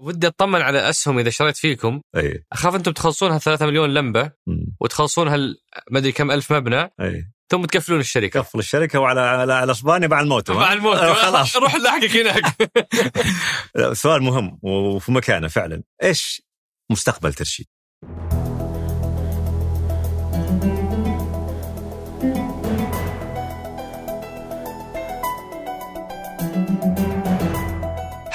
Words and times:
ودي 0.00 0.26
أطمن 0.26 0.62
على 0.62 0.88
أسهم 0.90 1.18
إذا 1.18 1.30
شريت 1.30 1.56
فيكم. 1.56 2.00
أي. 2.16 2.44
أخاف 2.52 2.74
أنتم 2.74 2.92
تخلصونها 2.92 3.38
3 3.38 3.66
مليون 3.66 3.94
لمبة. 3.94 4.32
وتخلصونها 4.80 5.36
ما 5.90 5.98
أدري 5.98 6.12
كم 6.12 6.30
ألف 6.30 6.52
مبنى 6.52 6.90
أي. 7.00 7.24
ثم 7.50 7.64
تقفلون 7.64 8.00
الشركة. 8.00 8.40
كفل 8.40 8.58
الشركة 8.58 8.98
وعلى 9.00 9.20
على, 9.20 9.52
على 9.52 9.72
اسبانيا 9.72 10.08
مع 10.08 10.20
الموت 10.20 10.50
مع 10.50 10.72
الموت 10.72 10.96
آه، 10.96 11.12
خلاص. 11.12 11.56
روح 11.62 11.74
لاحقك 11.74 12.16
هناك. 12.16 12.72
سؤال 14.02 14.22
مهم 14.22 14.58
وفي 14.62 15.12
مكانه 15.12 15.48
فعلا. 15.48 15.82
إيش 16.02 16.42
مستقبل 16.90 17.34
ترشيد؟ 17.34 17.66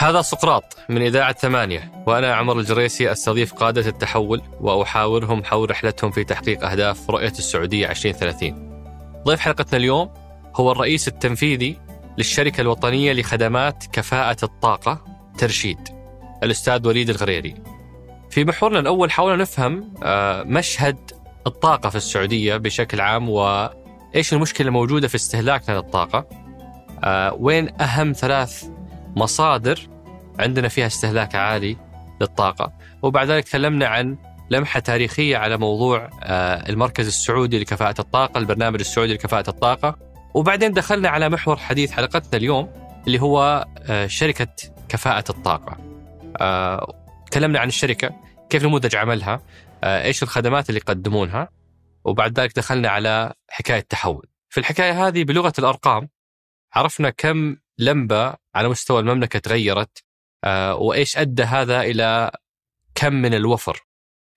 هذا 0.06 0.22
سقراط 0.22 0.78
من 0.90 1.02
إذاعة 1.02 1.34
ثمانية 1.34 2.04
وأنا 2.08 2.36
عمر 2.36 2.60
الجريسي 2.60 3.12
أستضيف 3.12 3.54
قادة 3.54 3.90
التحول 3.90 4.42
وأحاورهم 4.62 5.44
حول 5.44 5.72
رحلتهم 5.72 6.12
في 6.12 6.24
تحقيق 6.24 6.66
أهداف 6.66 7.10
رؤية 7.10 7.30
السعودية 7.30 7.90
2030 7.90 9.24
ضيف 9.24 9.40
حلقتنا 9.40 9.78
اليوم 9.78 10.14
هو 10.56 10.72
الرئيس 10.72 11.08
التنفيذي 11.08 11.80
للشركة 12.18 12.62
الوطنية 12.62 13.14
لخدمات 13.14 13.84
كفاءة 13.94 14.38
الطاقة 14.44 15.06
ترشيد 15.38 15.80
الأستاذ 16.44 16.88
وليد 16.88 17.10
الغريري. 17.10 17.56
في 18.30 18.46
محورنا 18.46 18.80
الأول 18.80 19.12
حاولنا 19.12 19.42
نفهم 19.42 19.94
آه، 20.04 20.44
مشهد 20.44 21.12
الطاقة 21.48 21.90
في 21.90 21.96
السعودية 21.96 22.58
بشكل 22.58 23.02
عام 23.02 23.30
وإيش 23.30 24.34
المشكلة 24.34 24.68
الموجودة 24.68 25.08
في 25.08 25.16
استهلاكنا 25.16 25.76
للطاقة 25.76 26.28
آه، 27.04 27.34
وين 27.34 27.82
أهم 27.82 28.12
ثلاث 28.14 28.66
مصادر 29.16 29.95
عندنا 30.40 30.68
فيها 30.68 30.88
استهلاك 30.88 31.36
عالي 31.36 31.78
للطاقة. 32.22 32.74
وبعد 33.02 33.32
ذلك 33.32 33.44
تكلمنا 33.44 33.88
عن 33.88 34.18
لمحة 34.50 34.80
تاريخية 34.80 35.38
على 35.38 35.58
موضوع 35.58 36.10
آه، 36.24 36.70
المركز 36.70 37.08
السعودي 37.08 37.60
لكفاءة 37.60 38.02
الطاقة 38.02 38.38
البرنامج 38.38 38.80
السعودي 38.80 39.14
لكفاءة 39.14 39.50
الطاقة. 39.50 39.98
وبعدين 40.34 40.72
دخلنا 40.72 41.10
على 41.10 41.30
محور 41.30 41.58
حديث 41.58 41.92
حلقتنا 41.92 42.38
اليوم 42.38 42.74
اللي 43.08 43.22
هو 43.22 43.66
آه، 43.78 44.08
شركة 44.08 44.48
كفاءة 44.90 45.24
الطاقة. 45.30 45.78
آه، 46.42 46.94
تكلمنا 47.32 47.60
عن 47.60 47.68
الشركة 47.68 48.10
كيف 48.50 48.64
نموذج 48.64 48.96
عملها 48.96 49.42
إيش 49.84 50.24
الخدمات 50.24 50.70
اللي 50.70 50.80
يقدمونها. 50.80 51.50
وبعد 52.06 52.40
ذلك 52.40 52.56
دخلنا 52.56 52.90
على 52.90 53.34
حكاية 53.50 53.80
تحول 53.80 54.28
في 54.50 54.60
الحكاية 54.60 55.08
هذه 55.08 55.24
بلغة 55.24 55.54
الأرقام 55.60 56.10
عرفنا 56.74 57.10
كم 57.10 57.58
لمبة 57.80 58.34
على 58.56 58.70
مستوى 58.70 59.00
المملكة 59.00 59.40
تغيرت 59.40 60.05
آه، 60.46 60.76
وإيش 60.76 61.18
أدى 61.18 61.44
هذا 61.44 61.82
إلى 61.82 62.32
كم 62.96 63.14
من 63.14 63.34
الوفر؟ 63.34 63.86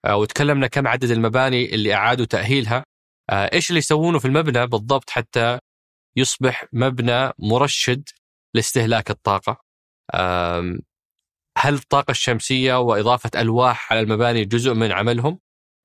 آه، 0.05 0.17
وتكلمنا 0.17 0.67
كم 0.67 0.87
عدد 0.87 1.11
المباني 1.11 1.75
اللي 1.75 1.95
أعادوا 1.95 2.27
تأهيلها. 2.27 2.85
آه، 3.31 3.51
إيش 3.53 3.71
اللي 3.71 3.79
يسوونه 3.79 4.19
في 4.19 4.25
المبنى 4.25 4.67
بالضبط 4.67 5.11
حتى 5.11 5.59
يصبح 6.17 6.65
مبنى 6.73 7.31
مرشد 7.39 8.09
لاستهلاك 8.55 9.11
الطاقة؟ 9.11 9.61
آم، 10.15 10.81
هل 11.59 11.75
الطاقة 11.75 12.11
الشمسية 12.11 12.81
وإضافة 12.81 13.31
ألواح 13.37 13.93
على 13.93 14.01
المباني 14.01 14.45
جزء 14.45 14.75
من 14.75 14.93
عملهم؟ 14.93 15.41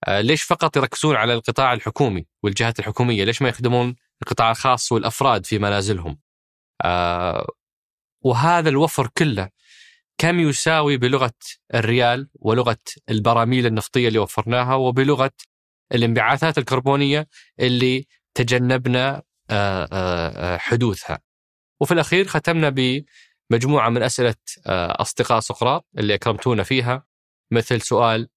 ليش 0.10 0.44
فقط 0.44 0.78
يركزون 0.78 1.16
على 1.16 1.34
القطاع 1.34 1.74
الحكومي 1.74 2.26
والجهات 2.44 2.80
الحكومية؟ 2.80 3.24
ليش 3.24 3.42
ما 3.42 3.50
يخدمون 3.50 3.96
القطاع 4.24 4.52
الخاص 4.52 4.92
والأفراد 4.92 5.46
في 5.46 5.60
منازلهم؟ 5.60 6.20
وهذا 8.26 8.70
الوفر 8.70 9.08
كله 9.18 9.50
كم 10.17 10.39
يساوي 10.39 10.97
بلغة 10.97 11.33
الريال 11.73 12.30
ولغة 12.36 12.78
البراميل 13.09 13.66
النفطية 13.66 14.08
اللي 14.08 14.20
وفرناها 14.20 14.75
وبلغة 14.75 15.31
الانبعاثات 15.94 16.58
الكربونية 16.58 17.28
اللي 17.59 18.08
تجنبنا 18.33 19.22
آه، 19.49 19.83
آه، 19.92 20.55
آه، 20.55 20.58
حدوثها؟ 20.58 21.20
وفي 21.82 21.93
الأخير 21.93 22.27
ختمنا 22.27 22.70
بمجموعة 23.49 23.89
من 23.89 24.04
أسئلة 24.04 24.36
أصدقاء 24.67 25.39
سقراط 25.39 25.86
اللي 25.98 26.14
أكرمتونا 26.14 26.64
فيها. 26.64 27.05
مثل 27.52 27.82
سؤال 27.82 28.30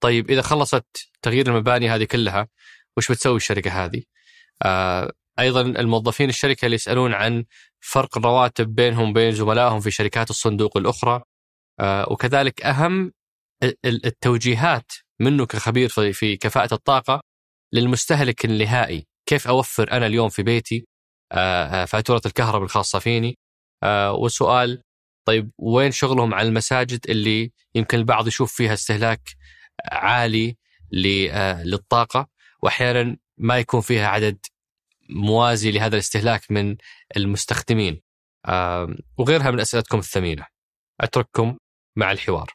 طيب 0.00 0.30
إذا 0.30 0.42
خلصت 0.42 0.86
تغيير 1.22 1.46
المباني 1.46 1.90
هذه 1.90 2.04
كلها 2.04 2.48
وش 2.96 3.12
بتسوي 3.12 3.36
الشركة 3.36 3.84
هذه؟ 3.84 4.02
أيضا 5.38 5.60
الموظفين 5.60 6.28
الشركة 6.28 6.64
اللي 6.64 6.74
يسألون 6.74 7.14
عن 7.14 7.44
فرق 7.86 8.18
الرواتب 8.18 8.74
بينهم 8.74 9.10
وبين 9.10 9.32
زملائهم 9.32 9.80
في 9.80 9.90
شركات 9.90 10.30
الصندوق 10.30 10.76
الأخرى 10.76 11.22
آه، 11.80 12.12
وكذلك 12.12 12.66
ال- 13.62 14.06
التوجيهات 14.06 14.92
منه 15.20 15.46
كخبير 15.46 15.88
في 16.12 16.36
كفاءة 16.36 16.74
الطاقة 16.74 17.20
للمستهلك 17.72 18.44
النهائي. 18.44 19.06
كيف 19.26 19.48
أوفر 19.48 19.92
أنا 19.92 20.06
اليوم 20.06 20.28
في 20.28 20.42
بيتي؟ 20.42 20.86
آه، 21.32 21.64
آه، 21.82 21.84
فاتورة 21.84 22.20
الكهرباء 22.26 22.62
الخاصة 22.64 22.98
فيني؟ 22.98 23.38
والسؤال 24.10 24.82
طيب 25.26 25.50
وين 25.58 25.90
شغلهم 25.92 26.34
على 26.34 26.48
المساجد 26.48 27.00
اللي 27.10 27.52
يمكن 27.74 27.98
البعض 27.98 28.26
يشوف 28.28 28.52
فيها 28.54 28.72
استهلاك 28.72 29.20
عالي 29.92 30.56
ل- 30.92 31.28
للطاقة؟ 31.70 32.28
وأحيانا 32.62 33.16
ما 33.38 33.58
يكون 33.58 33.80
فيها 33.80 34.06
عدد 34.08 34.38
موازي 35.10 35.70
لهذا 35.70 35.94
الاستهلاك 35.94 36.50
من 36.50 36.76
المستخدمين. 37.16 38.00
وغيرها 39.18 39.50
من 39.50 39.60
أسئلتكم 39.60 39.98
الثمينة. 39.98 40.46
أترككم 41.00 41.56
مع 41.96 42.12
الحوار. 42.12 42.50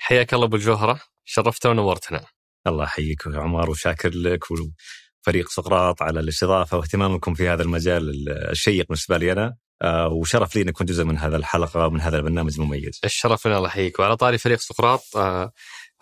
حياك 0.00 0.34
الله 0.34 0.46
أبو 0.46 0.56
الجوهرة. 0.56 1.00
شرفتنا 1.24 1.72
ونورتنا. 1.72 2.24
الله 2.66 2.84
يحييك 2.84 3.26
يا 3.26 3.38
عمر 3.38 3.70
وشاكر 3.70 4.10
لك 4.14 4.44
وفريق 4.50 5.48
سقراط 5.48 6.02
على 6.02 6.20
الاستضافة 6.20 6.76
واهتمامكم 6.76 7.34
في 7.34 7.48
هذا 7.48 7.62
المجال 7.62 8.28
الشيق 8.50 8.86
بالنسبة 8.88 9.18
لي 9.18 9.32
أنا. 9.32 9.56
آه، 9.82 10.08
وشرف 10.08 10.56
لي 10.56 10.62
أن 10.62 10.68
أكون 10.68 10.86
جزء 10.86 11.04
من 11.04 11.18
هذا 11.18 11.36
الحلقة 11.36 11.86
ومن 11.86 12.00
هذا 12.00 12.16
البرنامج 12.16 12.54
المميز. 12.54 13.00
الشرف 13.04 13.46
لنا 13.46 13.56
الله 13.56 13.68
يحييك. 13.68 13.98
وعلى 13.98 14.16
طاري 14.16 14.38
فريق 14.38 14.58
سقراط 14.58 15.16
آه، 15.16 15.52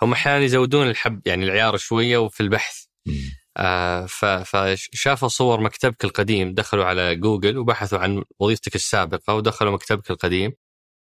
هم 0.02 0.12
أحيانا 0.12 0.44
يزودون 0.44 0.88
الحب 0.88 1.20
يعني 1.26 1.44
العيار 1.44 1.76
شوية 1.76 2.18
وفي 2.18 2.40
البحث. 2.40 2.84
آه، 3.56 4.06
فشافوا 4.44 5.28
صور 5.28 5.60
مكتبك 5.60 6.04
القديم 6.04 6.54
دخلوا 6.54 6.84
على 6.84 7.16
جوجل 7.16 7.58
وبحثوا 7.58 7.98
عن 7.98 8.24
وظيفتك 8.38 8.74
السابقة 8.74 9.34
ودخلوا 9.34 9.72
مكتبك 9.72 10.10
القديم 10.10 10.52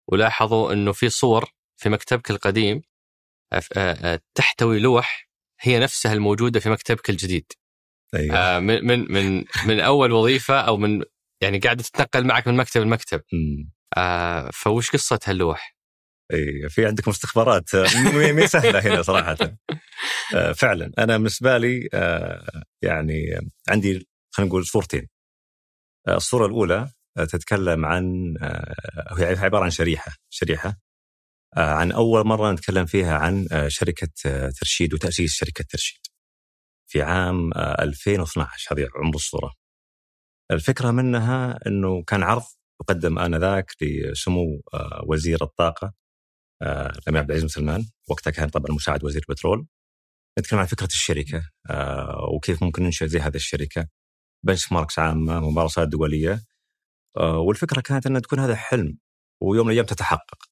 ولاحظوا 0.07 0.73
أنه 0.73 0.91
في 0.91 1.09
صور 1.09 1.51
في 1.77 1.89
مكتبك 1.89 2.31
القديم 2.31 2.81
آه، 3.53 3.61
آه، 3.77 4.19
تحتوي 4.35 4.79
لوح 4.79 5.29
هي 5.61 5.79
نفسها 5.79 6.13
الموجودة 6.13 6.59
في 6.59 6.69
مكتبك 6.69 7.09
الجديد 7.09 7.51
أيوه 8.15 8.59
من 8.59 8.85
من 8.85 9.11
من 9.11 9.45
من 9.65 9.79
أول 9.79 10.11
وظيفة 10.11 10.61
أو 10.61 10.77
من 10.77 11.03
يعني 11.41 11.59
قاعدة 11.59 11.83
تتنقل 11.83 12.27
معك 12.27 12.47
من 12.47 12.57
مكتب 12.57 12.81
لمكتب. 12.81 13.21
آه، 13.97 14.49
فوش 14.53 14.91
قصة 14.91 15.19
هاللوح؟ 15.25 15.76
اي 16.33 16.69
في 16.69 16.85
عندكم 16.85 17.11
استخبارات 17.11 17.75
آه، 17.75 17.83
م- 17.83 18.35
م- 18.35 18.47
سهلة 18.47 18.79
هنا 18.79 19.01
صراحة. 19.01 19.37
آه، 20.35 20.51
فعلا 20.51 20.91
أنا 20.99 21.17
بالنسبة 21.17 21.57
لي 21.57 21.89
آه، 21.93 22.63
يعني 22.81 23.39
عندي 23.69 24.07
خلينا 24.31 24.49
نقول 24.49 24.65
صورتين. 24.65 25.07
الصورة 26.07 26.45
الأولى 26.45 26.89
تتكلم 27.17 27.85
عن 27.85 28.35
هي 29.17 29.35
عبارة 29.39 29.63
عن 29.63 29.69
شريحة 29.71 30.11
شريحة 30.29 30.77
عن 31.57 31.91
أول 31.91 32.27
مرة 32.27 32.51
نتكلم 32.51 32.85
فيها 32.85 33.17
عن 33.17 33.47
شركة 33.67 34.07
ترشيد 34.59 34.93
وتأسيس 34.93 35.33
شركة 35.33 35.65
ترشيد. 35.69 35.99
في 36.91 37.01
عام 37.01 37.53
آه، 37.53 37.83
2012 37.83 38.73
هذه 38.75 38.89
عمر 38.95 39.15
الصورة. 39.15 39.53
الفكرة 40.51 40.91
منها 40.91 41.59
إنه 41.67 42.03
كان 42.03 42.23
عرض 42.23 42.43
يقدم 42.81 43.19
آنذاك 43.19 43.71
لسمو 43.81 44.61
وزير 45.07 45.43
الطاقة 45.43 45.93
الامير 46.61 47.19
عبد 47.19 47.31
العزيز 47.31 47.43
بن 47.43 47.47
سلمان 47.47 47.85
وقتها 48.09 48.31
كان 48.31 48.49
طبعا 48.49 48.75
مساعد 48.75 49.03
وزير 49.03 49.21
البترول 49.29 49.67
نتكلم 50.39 50.59
عن 50.59 50.65
فكرة 50.65 50.85
الشركة 50.87 51.49
آه، 51.69 52.29
وكيف 52.35 52.63
ممكن 52.63 52.83
ننشئ 52.83 53.07
زي 53.07 53.19
هذه 53.19 53.35
الشركة 53.35 53.87
بنش 54.43 54.71
ماركس 54.71 54.99
عامة 54.99 55.39
ممارسات 55.39 55.87
دولية. 55.87 56.43
آه، 57.17 57.37
والفكرة 57.39 57.81
كانت 57.81 58.05
أن 58.07 58.21
تكون 58.21 58.39
هذا 58.39 58.55
حلم 58.55 58.97
ويوم 59.41 59.65
من 59.65 59.71
الأيام 59.71 59.85
تتحقق. 59.85 60.43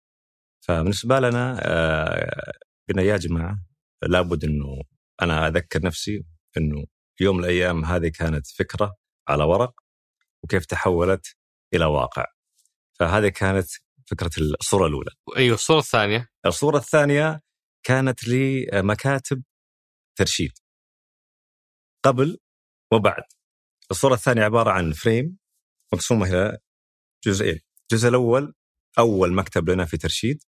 فبالنسبة 0.61 1.19
لنا 1.19 1.59
آه، 1.61 2.53
قلنا 2.89 3.01
يا 3.03 3.17
جماعة 3.17 3.59
لابد 4.03 4.43
إنه 4.43 4.81
أنا 5.21 5.47
أذكر 5.47 5.81
نفسي 5.85 6.25
إنه 6.57 6.85
يوم 7.21 7.37
من 7.37 7.43
الأيام 7.43 7.85
هذه 7.85 8.07
كانت 8.07 8.47
فكرة 8.47 8.95
على 9.27 9.43
ورق 9.43 9.73
وكيف 10.43 10.65
تحولت 10.65 11.35
إلى 11.73 11.85
واقع. 11.85 12.25
فهذه 12.99 13.27
كانت 13.29 13.67
فكرة 14.11 14.31
الصورة 14.61 14.87
الأولى. 14.87 15.11
أيوه 15.37 15.55
الصورة 15.55 15.79
الثانية. 15.79 16.27
الصورة 16.45 16.77
الثانية 16.77 17.41
كانت 17.85 18.27
لمكاتب 18.27 19.43
ترشيد. 20.17 20.51
قبل 22.05 22.37
وبعد. 22.93 23.23
الصورة 23.91 24.13
الثانية 24.13 24.43
عبارة 24.43 24.71
عن 24.71 24.91
فريم 24.91 25.37
مقسومة 25.93 26.27
إلى 26.29 26.57
جزئين. 27.25 27.59
الجزء 27.91 28.09
الأول 28.09 28.53
أول 28.99 29.33
مكتب 29.33 29.69
لنا 29.69 29.85
في 29.85 29.97
ترشيد 29.97 30.43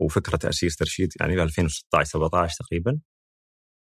وفكرة 0.00 0.36
تأسيس 0.36 0.76
ترشيد 0.76 1.12
يعني 1.20 1.36
في 1.36 1.42
2016 1.42 2.10
17 2.10 2.56
تقريبا. 2.64 3.00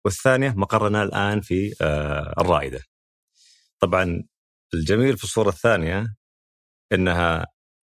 والثانية 0.05 0.49
مقرنا 0.49 1.03
الآن 1.03 1.41
في 1.41 1.75
آه، 1.81 2.33
الرائدة. 2.41 2.83
طبعا 3.79 4.23
الجميل 4.73 5.17
في 5.17 5.23
الصورة 5.23 5.49
الثانية 5.49 6.15
إنها 6.93 7.45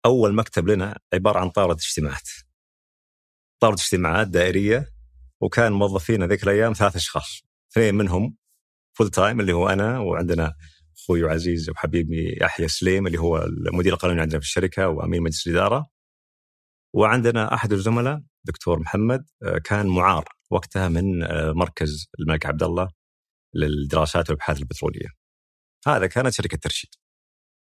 أول 0.06 0.34
مكتب 0.34 0.68
لنا 0.68 0.98
عبارة 1.14 1.38
عن 1.38 1.50
طاولة 1.50 1.74
اجتماعات. 1.74 2.28
طاولة 3.60 3.76
اجتماعات 3.76 4.28
دائرية 4.28 4.88
وكان 5.40 5.72
موظفين 5.72 6.24
ذيك 6.24 6.42
الأيام 6.44 6.72
ثلاث 6.72 6.96
أشخاص، 6.96 7.42
اثنين 7.72 7.94
منهم 7.94 8.36
full 8.98 9.10
time 9.10 9.40
اللي 9.40 9.52
هو 9.52 9.68
أنا 9.68 9.98
وعندنا 9.98 10.54
أخوي 10.98 11.22
وعزيز 11.22 11.70
وحبيبي 11.70 12.38
يحيى 12.40 12.68
سليم 12.68 13.06
اللي 13.06 13.18
هو 13.18 13.38
المدير 13.38 13.92
القانوني 13.92 14.20
عندنا 14.20 14.40
في 14.40 14.46
الشركة 14.46 14.88
وأمين 14.88 15.22
مجلس 15.22 15.46
الإدارة. 15.46 15.86
وعندنا 16.94 17.54
أحد 17.54 17.72
الزملاء 17.72 18.22
دكتور 18.44 18.80
محمد 18.80 19.24
آه، 19.42 19.58
كان 19.58 19.86
معار 19.86 20.28
وقتها 20.50 20.88
من 20.88 21.22
آه، 21.22 21.52
مركز 21.52 22.06
الملك 22.20 22.46
عبد 22.46 22.62
الله 22.62 22.88
للدراسات 23.54 24.30
والأبحاث 24.30 24.58
البترولية. 24.58 25.08
هذا 25.86 26.06
كانت 26.06 26.28
شركة 26.30 26.56
ترشيد. 26.58 26.90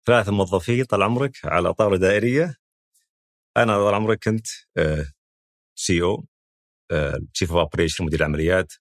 ثلاثة 0.05 0.31
موظفين 0.31 0.83
طال 0.83 1.03
عمرك 1.03 1.37
على 1.45 1.73
طاوله 1.73 1.97
دائرية. 1.97 2.55
أنا 3.57 3.77
طال 3.77 3.93
عمرك 3.93 4.23
كنت 4.23 4.47
C 5.75 6.01
O 6.01 6.25
chief 7.33 7.51
of 7.51 7.59
operation 7.59 8.05
مدير 8.05 8.19
العمليات 8.19 8.73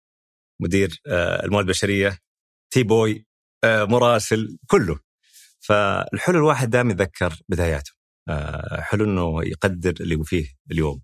مدير 0.60 1.00
آه، 1.06 1.44
الموارد 1.44 1.66
البشرية 1.66 2.19
tea 2.70 2.82
boy 2.82 3.26
مراسل 3.64 4.58
كله. 4.66 4.98
فالحلو 5.60 6.38
الواحد 6.38 6.70
دائما 6.70 6.92
يتذكر 6.92 7.34
بداياته 7.48 7.92
حلو 8.78 9.04
إنه 9.04 9.44
يقدر 9.44 9.94
اللي 10.00 10.24
فيه 10.24 10.46
اليوم. 10.70 11.02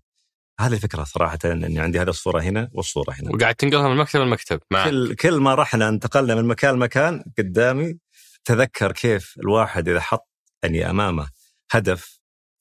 هذه 0.59 0.73
الفكرة 0.73 1.03
صراحة 1.03 1.39
إني 1.45 1.79
عندي 1.79 1.99
هذه 1.99 2.09
الصورة 2.09 2.41
هنا 2.41 2.69
والصورة 2.73 3.11
هنا. 3.11 3.31
وقاعد 3.35 3.55
تنقلها 3.55 3.89
من 3.89 3.97
مكتب 3.97 4.19
لمكتب 4.19 4.59
كل 4.83 5.15
كل 5.15 5.39
ما 5.39 5.55
رحنا 5.55 5.89
انتقلنا 5.89 6.35
من 6.35 6.45
مكان 6.45 6.75
لمكان 6.75 7.23
قدامي 7.37 7.99
تذكر 8.45 8.91
كيف 8.91 9.35
الواحد 9.39 9.89
إذا 9.89 9.99
حط 9.99 10.29
يعني 10.63 10.89
أمامه 10.89 11.29
هدف 11.71 12.19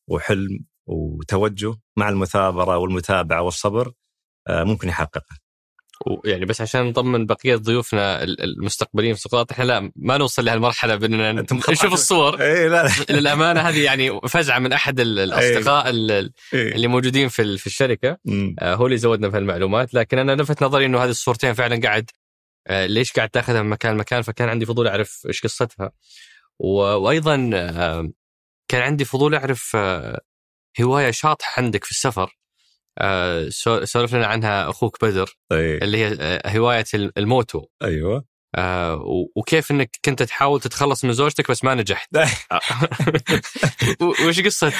وحلم 0.08 0.64
وتوجه 0.86 1.75
مع 1.96 2.08
المثابرة 2.08 2.76
والمتابعة 2.76 3.42
والصبر 3.42 3.92
آه، 4.48 4.64
ممكن 4.64 4.88
يحققه. 4.88 5.48
ويعني 6.06 6.44
بس 6.44 6.60
عشان 6.60 6.86
نطمن 6.86 7.26
بقية 7.26 7.56
ضيوفنا 7.56 8.22
المستقبلين 8.22 9.14
في 9.14 9.20
سقراط 9.20 9.52
إحنا 9.52 9.64
لا 9.64 9.92
ما 9.96 10.19
نوصل 10.19 10.44
لهالمرحلة 10.44 10.96
باننا 10.96 11.32
نشوف 11.52 11.92
الصور 11.92 12.40
اي 12.42 12.69
لا, 12.69 12.82
لا. 12.82 12.90
للأمانة 13.19 13.60
هذه 13.60 13.84
يعني 13.84 14.20
فزعة 14.28 14.58
من 14.58 14.72
أحد 14.72 15.00
الأصدقاء 15.00 15.88
إيه. 15.88 16.32
اللي 16.52 16.88
موجودين 16.88 17.28
في 17.28 17.58
في 17.58 17.66
الشركة 17.66 18.19
آه 18.58 18.74
هو 18.74 18.86
اللي 18.86 18.96
زودنا 18.96 19.31
في 19.31 19.38
المعلومات 19.38 19.94
لكن 19.94 20.19
أنا 20.19 20.42
لفت 20.42 20.62
نظري 20.62 20.86
إنه 20.86 21.04
هذه 21.04 21.10
الصورتين 21.10 21.52
فعلا 21.52 21.81
قاعد 21.81 22.10
ليش 22.70 23.12
قاعد 23.12 23.29
تاخذها 23.31 23.62
من 23.62 23.70
مكان 23.70 23.94
لمكان؟ 23.94 24.23
فكان 24.23 24.49
عندي 24.49 24.67
فضول 24.67 24.88
أعرف 24.88 25.23
إيش 25.26 25.43
قصتها. 25.43 25.91
وأيضا 26.59 27.50
آه 27.55 28.11
كان 28.69 28.82
عندي 28.82 29.05
فضول 29.05 29.35
أعرف 29.35 29.76
آه 29.76 30.20
هواية 30.81 31.11
شاطحة 31.11 31.62
عندك 31.62 31.85
في 31.85 31.91
السفر. 31.91 32.38
آه، 33.00 33.49
سولف 33.85 34.15
لنا 34.15 34.26
عنها 34.26 34.70
أخوك 34.70 35.05
بدر 35.05 35.38
أيه. 35.53 35.79
اللي 35.79 35.99
هي 35.99 36.17
آه، 36.20 36.59
هواية 36.59 36.85
ال 36.94 37.06
moto. 37.06 37.64
أيوه. 37.82 38.25
آه 38.56 39.03
وكيف 39.37 39.70
إنك 39.70 39.91
كنت 40.05 40.23
تحاول 40.23 40.61
تتخلص 40.61 41.05
من 41.05 41.12
زوجتك 41.12 41.50
بس 41.50 41.65
ما 41.65 41.75
نجحت. 41.75 42.09
وش 44.29 44.41
قصة 44.41 44.73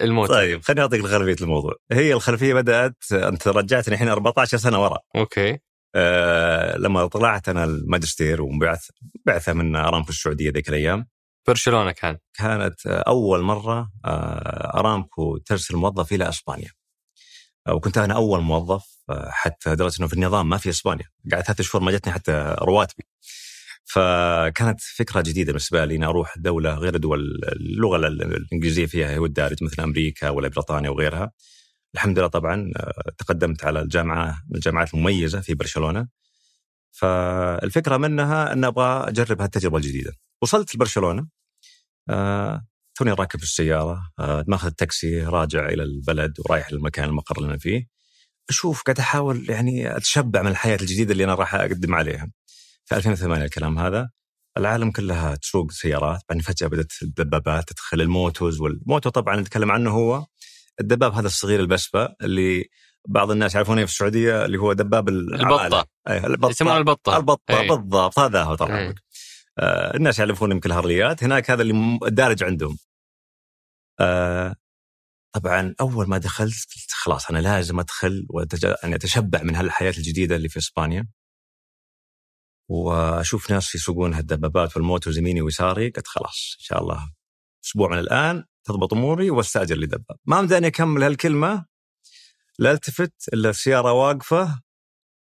ال 0.00 0.05
moto؟ 0.05 0.32
طيب 0.32 0.62
خليني 0.62 0.80
أعطيك 0.80 1.06
خلفيه 1.06 1.44
الموضوع 1.44 1.74
هي 1.92 2.12
الخلفية 2.12 2.54
بدأت 2.54 2.96
أنت 3.12 3.48
رجعتني 3.48 3.94
الحين 3.94 4.08
14 4.08 4.56
سنة 4.56 4.82
ورا. 4.82 4.98
okay. 5.16 5.58
آه 5.94 6.76
لما 6.76 7.06
طلعت 7.06 7.48
أنا 7.48 7.64
الماجستير 7.64 8.42
وبعث 8.42 8.86
بعثة 9.26 9.52
من 9.52 9.76
أرامكو 9.76 10.10
السعودية 10.10 10.50
ذيك 10.50 10.68
الأيام. 10.68 11.06
برشلونة 11.48 11.90
كان. 11.92 12.18
كانت 12.34 12.86
أول 12.86 13.42
مرة 13.42 13.90
آه 14.04 14.78
أرامكو 14.78 15.38
ترسل 15.38 15.76
موظف 15.76 16.12
إلى 16.12 16.28
إسبانيا. 16.28 16.70
وكنت 17.68 17.98
أنا 17.98 18.14
أول 18.14 18.40
موظف 18.40 18.84
آه، 19.10 19.28
حتى 19.30 19.70
لدرجه 19.70 19.98
إنه 20.00 20.06
في 20.08 20.14
النظام 20.14 20.48
ما 20.48 20.56
في 20.56 20.68
إسبانيا. 20.70 21.04
قعدت 21.32 21.46
ثلاث 21.46 21.60
شهور 21.62 21.84
ما 21.84 21.92
جتني 21.92 22.12
حتى 22.12 22.56
رواتبي. 22.58 23.04
فكانت 23.84 24.80
فكرة 24.80 25.20
جديدة 25.20 25.52
بالنسبة 25.52 25.84
لي 25.84 25.96
إني 25.96 26.06
أروح 26.06 26.38
دولة 26.38 26.74
غير 26.74 26.96
دول 26.96 27.40
اللغة 27.52 27.96
الإنجليزية 27.96 28.86
فيها 28.86 29.16
هو 29.16 29.26
الدارج 29.26 29.64
مثل 29.64 29.82
أمريكا 29.82 30.28
ولا 30.28 30.48
بريطانيا 30.48 30.90
وغيرها. 30.90 31.32
الحمد 31.94 32.18
لله 32.18 32.28
طبعا 32.28 32.72
آه، 32.76 33.12
تقدمت 33.18 33.64
على 33.64 33.80
الجامعة 33.80 34.42
من 34.48 34.56
الجامعات 34.56 34.94
المميزة 34.94 35.40
في 35.40 35.54
برشلونة. 35.54 36.08
فالفكرة 36.92 37.96
منها 37.96 38.52
أن 38.52 38.64
أبغى 38.64 39.08
أجرب 39.08 39.42
هالتجربة 39.42 39.76
الجديدة. 39.76 40.12
وصلت 40.42 40.74
لبرشلونة 40.74 41.26
آه، 42.10 42.66
توني 42.94 43.12
راكب 43.12 43.38
في 43.38 43.44
السيارة 43.44 44.12
آه، 44.18 44.44
ماخذ 44.48 44.66
التاكسي 44.66 45.22
راجع 45.24 45.68
إلى 45.68 45.82
البلد 45.82 46.40
ورايح 46.40 46.72
للمكان 46.72 47.04
المقر 47.08 47.36
اللي 47.38 47.48
أنا 47.48 47.58
فيه. 47.58 47.86
أشوف 48.48 48.82
قاعد 48.82 48.98
أحاول 48.98 49.50
يعني 49.50 49.96
أتشبع 49.96 50.42
من 50.42 50.50
الحياة 50.50 50.76
الجديدة 50.80 51.12
اللي 51.12 51.24
أنا 51.24 51.34
راح 51.34 51.54
أقدم 51.54 51.94
عليها. 51.94 52.30
في 52.84 52.96
2008 52.96 53.44
الكلام 53.44 53.78
هذا 53.78 54.10
العالم 54.56 54.90
كلها 54.90 55.34
تسوق 55.34 55.70
سيارات 55.72 56.20
بعدين 56.28 56.42
فجأة 56.42 56.66
بدأت 56.66 56.92
الدبابات 57.02 57.68
تدخل 57.68 58.00
الموتوز 58.00 58.60
والموتو 58.60 59.10
طبعا 59.10 59.36
نتكلم 59.40 59.70
عنه 59.70 59.90
هو 59.90 60.26
الدباب 60.82 61.12
هذا 61.12 61.26
الصغير 61.26 61.60
البسبة 61.60 62.14
اللي 62.22 62.64
بعض 63.08 63.30
الناس 63.30 63.54
يعرفونه 63.54 63.84
في 63.84 63.92
السعودية 63.92 64.44
اللي 64.44 64.58
هو 64.58 64.72
دباب 64.72 65.08
البطة. 65.08 65.86
أي 66.08 66.26
البطة. 66.26 66.50
يسمونه 66.50 66.76
البطة. 66.76 67.16
البطة 67.16 67.60
أي. 67.60 67.68
بالضبط. 67.68 68.18
هذا 68.18 68.42
هو 68.42 68.54
طبعا. 68.54 68.94
آه 69.58 69.96
الناس 69.96 70.18
يعرفون 70.18 70.50
يمكن 70.50 70.70
الهرليات. 70.70 71.24
هناك 71.24 71.50
هذا 71.50 71.62
اللي 71.62 71.98
دارج 72.02 72.44
عندهم. 72.44 72.78
آه 74.00 74.56
طبعا 75.34 75.74
أول 75.80 76.08
ما 76.08 76.18
دخلت 76.18 76.54
خلاص 76.90 77.30
أنا 77.30 77.38
لازم 77.38 77.80
أدخل 77.80 78.26
يعني 78.82 78.94
أتشبع 78.94 79.42
من 79.42 79.56
هالحياة 79.56 79.90
الجديدة 79.98 80.36
اللي 80.36 80.48
في 80.48 80.58
إسبانيا. 80.58 81.08
وأشوف 82.70 83.50
ناس 83.50 83.74
يسوقون 83.74 84.14
هالدبابات 84.14 84.76
والموتو 84.76 85.10
يميني 85.10 85.42
ويساري. 85.42 85.90
قلت 85.90 86.06
خلاص 86.06 86.56
إن 86.58 86.64
شاء 86.64 86.82
الله 86.82 87.12
أسبوع 87.64 87.88
من 87.90 87.98
الآن 87.98 88.44
تضبط 88.64 88.94
أموري 88.94 89.30
واستأجر 89.30 89.76
لي 89.76 89.86
دباب. 89.86 90.18
ما 90.26 90.40
مداني 90.40 90.66
أكمل 90.66 91.02
هالكلمة 91.02 91.66
لا 92.58 92.72
التفت 92.72 93.14
إلا 93.32 93.50
السيارة 93.50 93.92
واقفة 93.92 94.60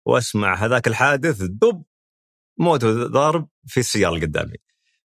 وأسمع 0.05 0.55
هذاك 0.55 0.87
الحادث 0.87 1.41
دباب 1.41 1.83
moto 2.59 3.07
ضارب 3.07 3.49
في 3.67 3.79
السيارة 3.79 4.15
اللي 4.15 4.25
قدامي 4.25 4.57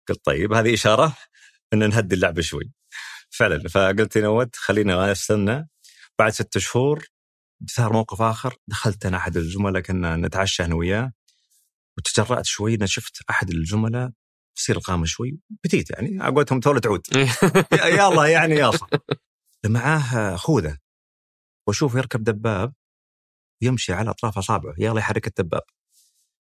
قلت 0.09 0.25
طيب 0.25 0.53
هذه 0.53 0.73
إشارة 0.73 1.17
إن 1.73 1.89
نهدي 1.89 2.15
اللعبة 2.15 2.41
شوي. 2.41 2.71
فعلا 3.29 3.69
فقلت 3.69 4.17
نوت 4.17 4.55
خلينا 4.55 5.11
أستنى. 5.11 5.69
بعد 6.19 6.31
ست 6.31 6.57
شهور 6.57 7.05
صار 7.67 7.93
موقف 7.93 8.21
آخر. 8.21 8.55
دخلت 8.67 9.05
أنا 9.05 9.17
أحد 9.17 9.37
الزملاء 9.37 9.81
كنا 9.81 10.15
نتعشى 10.15 10.65
أنا 10.65 10.75
وياه 10.75 11.11
وتجرأت 11.97 12.45
شوي 12.45 12.87
شفت 12.87 13.17
أحد 13.29 13.49
الزملاء 13.49 14.11
قصير 14.57 14.77
القامه 14.77 15.05
شوي. 15.05 15.39
petite 15.63 15.89
يعني 15.89 16.27
على 16.27 16.38
قولتهم 16.38 16.59
تولى 16.59 16.79
تعود. 16.79 17.01
الله 18.09 18.27
يعني 18.27 18.55
يا 18.55 18.71
معاه 19.65 20.35
خوذة. 20.35 20.77
وأشوف 21.67 21.95
يركب 21.95 22.23
دباب 22.23 22.73
يمشي 23.61 23.93
على 23.93 24.09
أطراف 24.09 24.37
أصابعه. 24.37 24.73
يلا 24.77 24.99
يحرك 24.99 25.27
الدباب. 25.27 25.63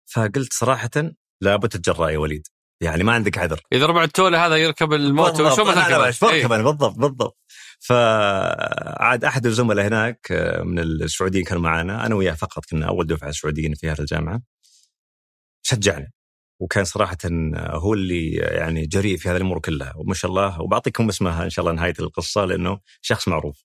فقلت 0.07 0.53
صراحة 0.53 0.91
لابد 1.41 1.69
تتجرأ 1.69 2.09
يا 2.09 2.19
وليد. 2.19 2.47
يعني 2.81 3.05
ما 3.05 3.13
عندك 3.13 3.39
عذر. 3.39 3.61
إذا 3.73 3.87
ربع 3.87 4.05
التوله 4.05 4.47
هذا 4.47 4.57
يركب 4.57 4.93
الموتو 4.93 5.57
شو 5.57 5.65
مثلا 5.65 5.87
أنا 5.87 6.13
بركب 6.23 6.53
أنا 6.53 6.63
بالضبط 6.63 6.99
بالضبط. 6.99 7.39
فعاد 7.81 9.25
أحد 9.25 9.47
الزملاء 9.47 9.87
هناك 9.87 10.33
آه، 10.33 10.63
من 10.63 10.79
السعوديين 10.79 11.45
كانوا 11.45 11.63
معنا. 11.63 12.07
أنا 12.07 12.15
وياه 12.15 12.33
فقط 12.33 12.65
كنا 12.65 12.89
أول 12.89 13.07
دفعة 13.07 13.31
سعوديين 13.31 13.75
في 13.75 13.91
هذه 13.91 14.01
الجامعة. 14.01 14.43
شجعني. 15.63 16.13
وكان 16.61 16.85
صراحة 16.85 17.19
هو 17.57 17.95
اللي 17.95 18.31
يعني 18.33 18.87
جريء 18.87 19.17
في 19.17 19.29
هذه 19.29 19.37
الأمور 19.37 19.61
كلها. 19.61 19.93
وما 19.97 20.15
شاء 20.15 20.31
الله 20.31 20.61
وبعطيكم 20.61 21.09
اسمها 21.09 21.45
إن 21.45 21.51
شاء 21.51 21.65
الله 21.65 21.77
نهاية 21.77 21.95
القصة 22.01 22.45
لأنه 22.45 22.81
شخص 23.03 23.29
معروف. 23.29 23.65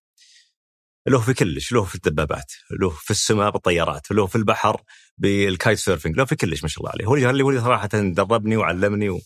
له 1.08 1.20
في 1.22 1.34
كلش 1.34 1.72
له 1.72 1.84
في 1.84 1.96
الدبابات 1.96 2.54
له 2.80 2.90
في 2.90 3.12
السماء 3.12 3.50
بالطيارات 3.52 4.12
له 4.12 4.28
في 4.28 4.36
البحر 4.36 4.82
بال 5.18 5.38
kite 5.38 5.78
surfing 5.78 6.18
له 6.18 6.26
في 6.26 6.36
كلش 6.36 6.64
ما 6.64 6.70
شاء 6.70 6.80
الله 6.80 6.92
عليه. 6.92 7.06
هو 7.06 7.16
اللي 7.30 7.44
هو 7.44 7.60
صراحة 7.60 7.90
دربني 7.94 8.58
وعلمني 8.58 9.20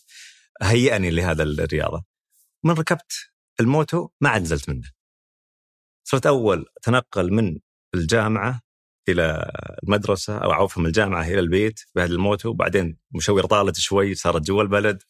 وهيئني 0.62 1.10
لهذا 1.10 1.42
الرياضة. 1.42 2.04
من 2.64 2.74
ركبت 2.74 3.12
ال 3.60 3.70
moto 3.70 4.08
ما 4.20 4.28
عاد 4.28 4.42
نزلت 4.42 4.68
منه. 4.68 4.90
صرت 6.04 6.26
أول 6.26 6.66
اتنقل 6.76 7.32
من 7.32 7.58
الجامعة 7.94 8.60
إلى 9.08 9.50
المدرسة 9.82 10.38
أو 10.38 10.52
عفوا 10.52 10.82
من 10.82 10.88
الجامعة 10.88 11.22
إلى 11.22 11.40
البيت 11.40 11.80
بهذا 11.94 12.12
ال 12.12 12.19
moto 12.19 12.48
وبعدين 12.48 12.96
مشوير 13.14 13.46
طالت 13.46 13.76
شوي 13.76 14.14
صارت 14.14 14.42
جوا 14.42 14.62
البلد 14.62 15.02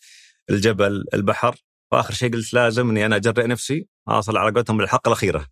الجبل 0.50 1.04
البحر 1.14 1.56
وآخر 1.92 2.14
شيء 2.14 2.32
قلت 2.32 2.54
لازم 2.54 2.90
إني 2.90 3.06
أنا 3.06 3.16
أجرئ 3.16 3.46
نفسي 3.46 3.88
اصل 4.08 4.36
على 4.36 4.50
قولتهم 4.52 4.80
الحلقة 4.80 5.08
الأخيرة. 5.08 5.46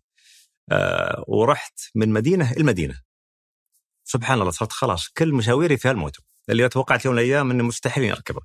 آه 0.71 1.23
ورحت 1.27 1.79
من 1.95 2.09
مدينة 2.09 2.51
المدينة 2.51 3.01
سبحان 4.03 4.39
الله 4.39 4.51
صرت 4.51 4.71
خلاص 4.71 5.07
كل 5.07 5.33
مشاويري 5.33 5.77
في 5.77 5.91
الموتو 5.91 6.21
اللي 6.49 6.69
توقعت 6.69 7.05
يوم 7.05 7.15
من 7.15 7.19
الأيام 7.19 7.51
انه 7.51 7.63
مستحيل 7.63 8.11
أركبه. 8.11 8.41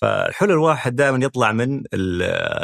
فالحلو 0.00 0.52
الواحد 0.52 0.96
دائما 0.96 1.24
يطلع 1.24 1.52
من 1.52 1.82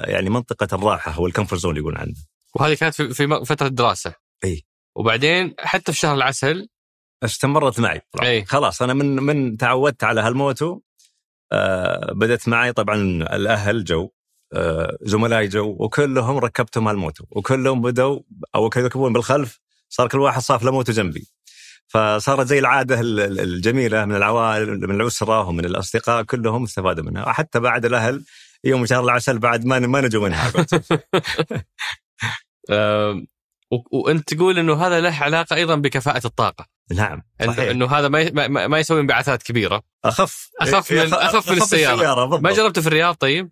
يعني 0.05 0.31
منطقة 0.31 0.69
الراحة 0.73 1.17
أو 1.17 1.27
الكمفورت 1.27 1.61
زون 1.61 1.71
اللي 1.71 1.81
يقول 1.81 1.97
عنه. 1.97 2.15
وهذه 2.55 2.75
كانت 2.75 2.95
في 2.95 3.15
في 3.15 3.45
فترة 3.45 3.69
دراسه 3.69 4.15
اي 4.45 4.68
وبعدين 4.99 5.55
حتى 5.59 5.93
في 5.93 5.99
شهر 5.99 6.15
العسل 6.15 6.69
استمرت 7.25 7.81
معي. 7.81 8.01
أي. 8.23 8.45
خلاص 8.45 8.83
أنا 8.83 8.95
من 8.95 9.17
من 9.17 9.57
تعودت 9.57 10.05
على 10.05 10.21
هالموتو 10.21 10.81
آه 11.53 12.13
بدأت 12.13 12.49
معي 12.49 12.73
طبعا 12.73 12.97
الأهل 13.37 13.85
جو 13.85 14.11
آه 14.55 14.99
زملائي 15.03 15.49
جو 15.49 15.77
وكلهم 15.81 16.39
ركبتهم 16.39 16.89
هالموتو 16.89 17.25
وكلهم 17.31 17.83
بدوا 17.83 18.21
أو 18.55 18.69
كانوا 18.69 18.87
يركبون 18.89 19.13
بالخلف 19.13 19.61
صار 19.89 20.09
كل 20.09 20.19
واحد 20.19 20.43
صاف 20.43 20.63
له 20.63 20.71
موتو 20.71 20.93
جنبي. 20.93 21.27
فصارت 21.89 22.47
زي 22.47 22.59
العادة 22.59 23.01
الجميلة 23.01 24.05
من 24.05 24.17
العوائل 24.17 24.81
من 24.81 25.01
الأسرة 25.01 25.49
ومن 25.49 25.65
الأصدقاء 25.65 26.23
كلهم 26.23 26.65
استفادوا 26.65 27.05
منها. 27.05 27.33
حتى 27.33 27.61
بعد 27.61 27.85
الأهل 27.85 28.25
يوم 28.65 28.87
شهر 28.87 29.05
العسل 29.05 29.39
بعد 29.39 29.65
ما 29.65 29.79
ما 29.79 30.01
نجوا 30.01 30.29
منها. 30.29 30.53
وانت 33.91 34.35
تقول 34.35 34.59
إنه 34.59 34.87
هذا 34.87 35.01
له 35.01 35.15
علاقة 35.15 35.57
أيضا 35.57 35.75
بكفاءة 35.75 36.27
الطاقة. 36.27 36.67
نعم 36.95 37.23
صحيح. 37.47 37.71
إنه 37.71 37.87
هذا 37.87 38.09
ما 38.09 38.49
ما 38.69 38.79
يسوي 38.79 39.01
انبعاثات 39.01 39.43
كبيرة. 39.43 39.83
أخف. 40.05 40.51
أخف 40.61 40.93
من 40.93 41.15
اخف 41.15 41.51
من 41.51 41.57
السيارة, 41.57 41.95
السيارة 41.95 42.39
ما 42.39 42.53
جربته 42.53 42.81
في 42.81 42.87
الرياض 42.87 43.15
طيب؟ 43.15 43.51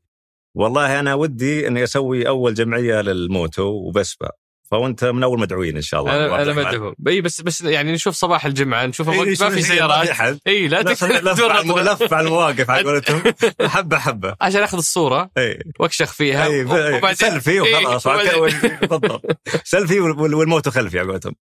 والله 0.54 1.00
أنا 1.00 1.14
ودي 1.14 1.68
إني 1.68 1.84
أسوي 1.84 2.28
أول 2.28 2.54
جمعية 2.54 3.00
لل 3.00 3.21
moto 3.21 3.62
و 3.62 3.74
Vespa 3.74 4.30
فأنت 4.70 5.04
من 5.04 5.22
أول 5.22 5.40
مدعوين 5.40 5.76
إن 5.76 5.82
شاء 5.82 6.00
الله. 6.00 6.16
أنا, 6.16 6.42
أنا 6.42 6.52
مدعو 6.52 6.94
اي 7.08 7.20
بس 7.20 7.40
بس 7.40 7.60
يعني 7.60 7.92
نشوف 7.92 8.14
صباح 8.14 8.46
الجمعة 8.46 8.86
نشوف 8.86 9.08
إيه 9.08 9.36
ما 9.40 9.50
في 9.50 9.62
سيارات. 9.62 10.40
اي 10.46 10.68
لا 10.68 10.82
لف, 10.82 11.04
لف 11.04 11.40
على 12.12 12.26
المواقف 12.26 12.70
على 12.70 12.84
قولتهم. 12.84 13.22
حبة 13.74 13.98
حبة. 13.98 14.36
عشان 14.40 14.62
أخذ 14.62 14.78
الصورة 14.78 15.30
اي 15.38 15.58
وأكشخ 15.80 16.12
فيها. 16.12 16.48
وبعدين 16.96 17.14
سيلفي 17.14 17.60
وخلاص 17.60 18.08
بالضبط. 18.08 19.38
سيلفي 19.64 20.00
والموت 20.00 20.68
خلفي 20.68 20.98
على 20.98 21.08
قولتهم. 21.08 21.34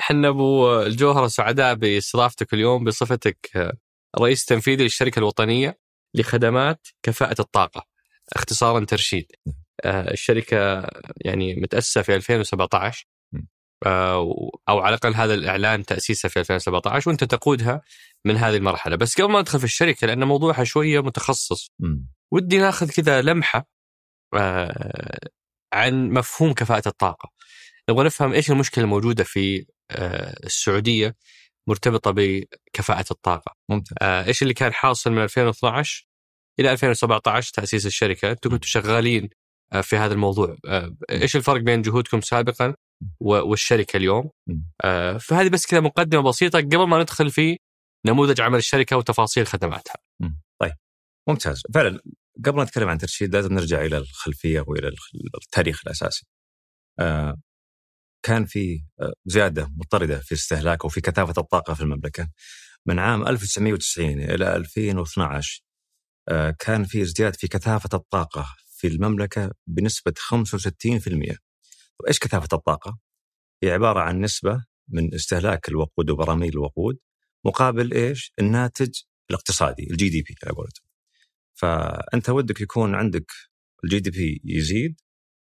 إحنا 0.00 0.28
أبو 0.28 0.80
الجوهرة 0.82 1.26
سعداء 1.26 1.74
بإستضافتك 1.74 2.54
اليوم 2.54 2.84
بصفتك 2.84 3.38
رئيس 4.20 4.44
تنفيذي 4.44 4.82
للشركة 4.82 5.18
الوطنية 5.18 5.78
لخدمات 6.14 6.86
كفاءة 7.02 7.40
الطاقة. 7.40 7.86
اختصارا 8.36 8.84
ترشيد. 8.84 9.26
آه، 9.46 9.59
الشركة 9.84 10.86
يعني 11.16 11.54
متأسسة 11.54 12.02
في 12.02 12.14
2017 12.14 13.06
آه، 13.86 14.50
أو 14.68 14.80
على 14.80 14.88
الأقل 14.94 15.14
هذا 15.14 15.34
الإعلان 15.34 15.84
تاسيسها 15.84 16.28
في 16.28 16.40
2017 16.40 17.08
وأنت 17.08 17.24
تقودها 17.24 17.82
من 18.24 18.36
هذه 18.36 18.56
المرحلة. 18.56 18.96
بس 18.96 19.20
قبل 19.20 19.32
ما 19.32 19.40
ندخل 19.40 19.58
في 19.58 19.64
الشركة 19.64 20.06
لأن 20.06 20.24
موضوعها 20.24 20.64
شوية 20.64 21.00
متخصص 21.02 21.70
ودي 22.32 22.58
ناخذ 22.58 22.90
كذا 22.90 23.22
لمحة 23.22 23.66
آه، 24.34 25.18
عن 25.72 26.10
مفهوم 26.10 26.52
كفاءة 26.52 26.88
الطاقة. 26.88 27.30
نبغى 27.90 28.04
نفهم 28.04 28.32
إيش 28.32 28.50
المشكلة 28.50 28.84
الموجودة 28.84 29.24
في 29.24 29.66
السعودية 30.44 31.16
مرتبطة 31.68 32.10
بكفاءة 32.10 33.04
الطاقة. 33.10 33.56
ممتاز. 33.70 33.98
إيش 34.02 34.42
اللي 34.42 34.54
كان 34.54 34.72
حاصل 34.72 35.12
من 35.12 35.22
2012 35.22 36.06
إلى 36.60 36.72
2017 36.72 37.52
تأسيس 37.54 37.86
الشركة؟ 37.86 38.30
أنتم 38.30 38.50
كنتوا 38.50 38.68
شغالين 38.68 39.24
آه، 39.24 39.39
في 39.82 39.96
هذا 39.96 40.14
الموضوع. 40.14 40.56
آه، 40.68 40.96
إيش 41.10 41.36
الفرق 41.36 41.60
بين 41.60 41.82
جهودكم 41.82 42.20
سابقا 42.20 42.74
والشركة 43.20 43.96
اليوم؟ 43.96 44.30
آه، 44.84 45.16
فهذه 45.18 45.48
بس 45.48 45.66
كذا 45.66 45.80
مقدمة 45.80 46.22
بسيطة 46.22 46.58
قبل 46.58 46.88
ما 46.88 47.00
ندخل 47.00 47.30
في 47.30 47.56
نموذج 48.06 48.40
عمل 48.40 48.58
الشركة 48.58 48.96
وتفاصيل 48.96 49.46
خدماتها. 49.46 49.94
طيب. 50.60 50.72
ممتاز. 51.28 51.62
فعلا 51.74 52.00
قبل 52.44 52.56
ما 52.56 52.64
نتكلم 52.64 52.88
عن 52.88 52.98
ترشيد 52.98 53.34
لازم 53.34 53.54
نرجع 53.54 53.84
إلى 53.84 53.98
الخلفية 53.98 54.64
وإلى 54.66 54.90
التاريخ 55.44 55.80
الأساسي. 55.86 56.26
كان 58.22 58.44
في 58.44 58.84
زيادة 59.26 59.68
مضطردة 59.76 60.18
في 60.20 60.34
استهلاك 60.34 60.84
وفي 60.84 61.00
كثافة 61.00 61.34
الطاقة 61.38 61.74
في 61.74 61.80
المملكة. 61.80 62.28
من 62.86 62.98
عام 62.98 63.26
1990 63.28 64.20
إلى 64.20 64.56
2012 64.56 65.62
كان 66.58 66.84
في 66.84 67.02
ازدياد 67.02 67.36
في 67.36 67.48
كثافة 67.48 67.88
الطاقة 67.94 68.46
في 68.80 68.86
المملكة 68.86 69.52
بنسبة 69.66 70.12
65% 70.12 71.36
وإيش 72.00 72.18
كثافة 72.18 72.48
الطاقة؟ 72.52 72.98
هي 73.62 73.70
عبارة 73.70 74.00
عن 74.00 74.20
نسبة 74.20 74.64
من 74.88 75.14
استهلاك 75.14 75.68
الوقود 75.68 76.10
وبراميل 76.10 76.48
الوقود 76.52 76.98
مقابل 77.44 77.92
إيش؟ 77.92 78.32
الناتج 78.38 78.90
الاقتصادي 79.30 79.90
ال 79.90 80.08
GDP 80.08 80.34
على 80.44 80.54
قولتهم 80.56 80.84
فأنت 81.54 82.30
ودك 82.30 82.60
يكون 82.60 82.94
عندك 82.94 83.32
ال 83.84 84.00
GDP 84.00 84.40
يزيد 84.44 85.00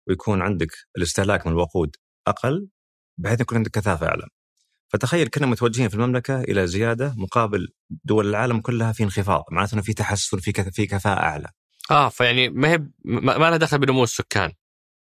ويكون 0.08 0.42
عندك 0.42 0.72
الاستهلاك 0.98 1.48
من 1.48 1.54
الوقود 1.54 1.96
أقل 2.28 2.68
بحيث 3.18 3.42
يكون 3.42 3.58
عندك 3.58 3.72
كثافة 3.72 4.08
أعلى 4.08 4.28
فتخيل 4.88 5.28
كنا 5.28 5.48
متوجهين 5.48 5.90
في 5.90 5.96
المملكة 5.96 6.42
إلى 6.42 6.68
زيادة 6.68 7.14
مقابل 7.18 7.68
دول 7.90 8.30
العالم 8.30 8.62
كلها 8.62 8.92
في 8.92 9.04
انخفاض 9.04 9.44
معناته 9.52 9.74
أنه 9.74 9.82
في 9.82 9.94
تحسن 9.94 10.38
في 10.38 10.72
في 10.72 10.86
كفاءة 10.86 11.20
أعلى 11.20 11.50
آه 11.92 12.10
فيعني 12.10 12.50
ما 12.50 12.72
هي 12.72 12.86
ما 13.06 13.50
لها 13.50 13.58
دخل 13.58 13.78
بنمو 13.78 14.04
السكان. 14.04 14.52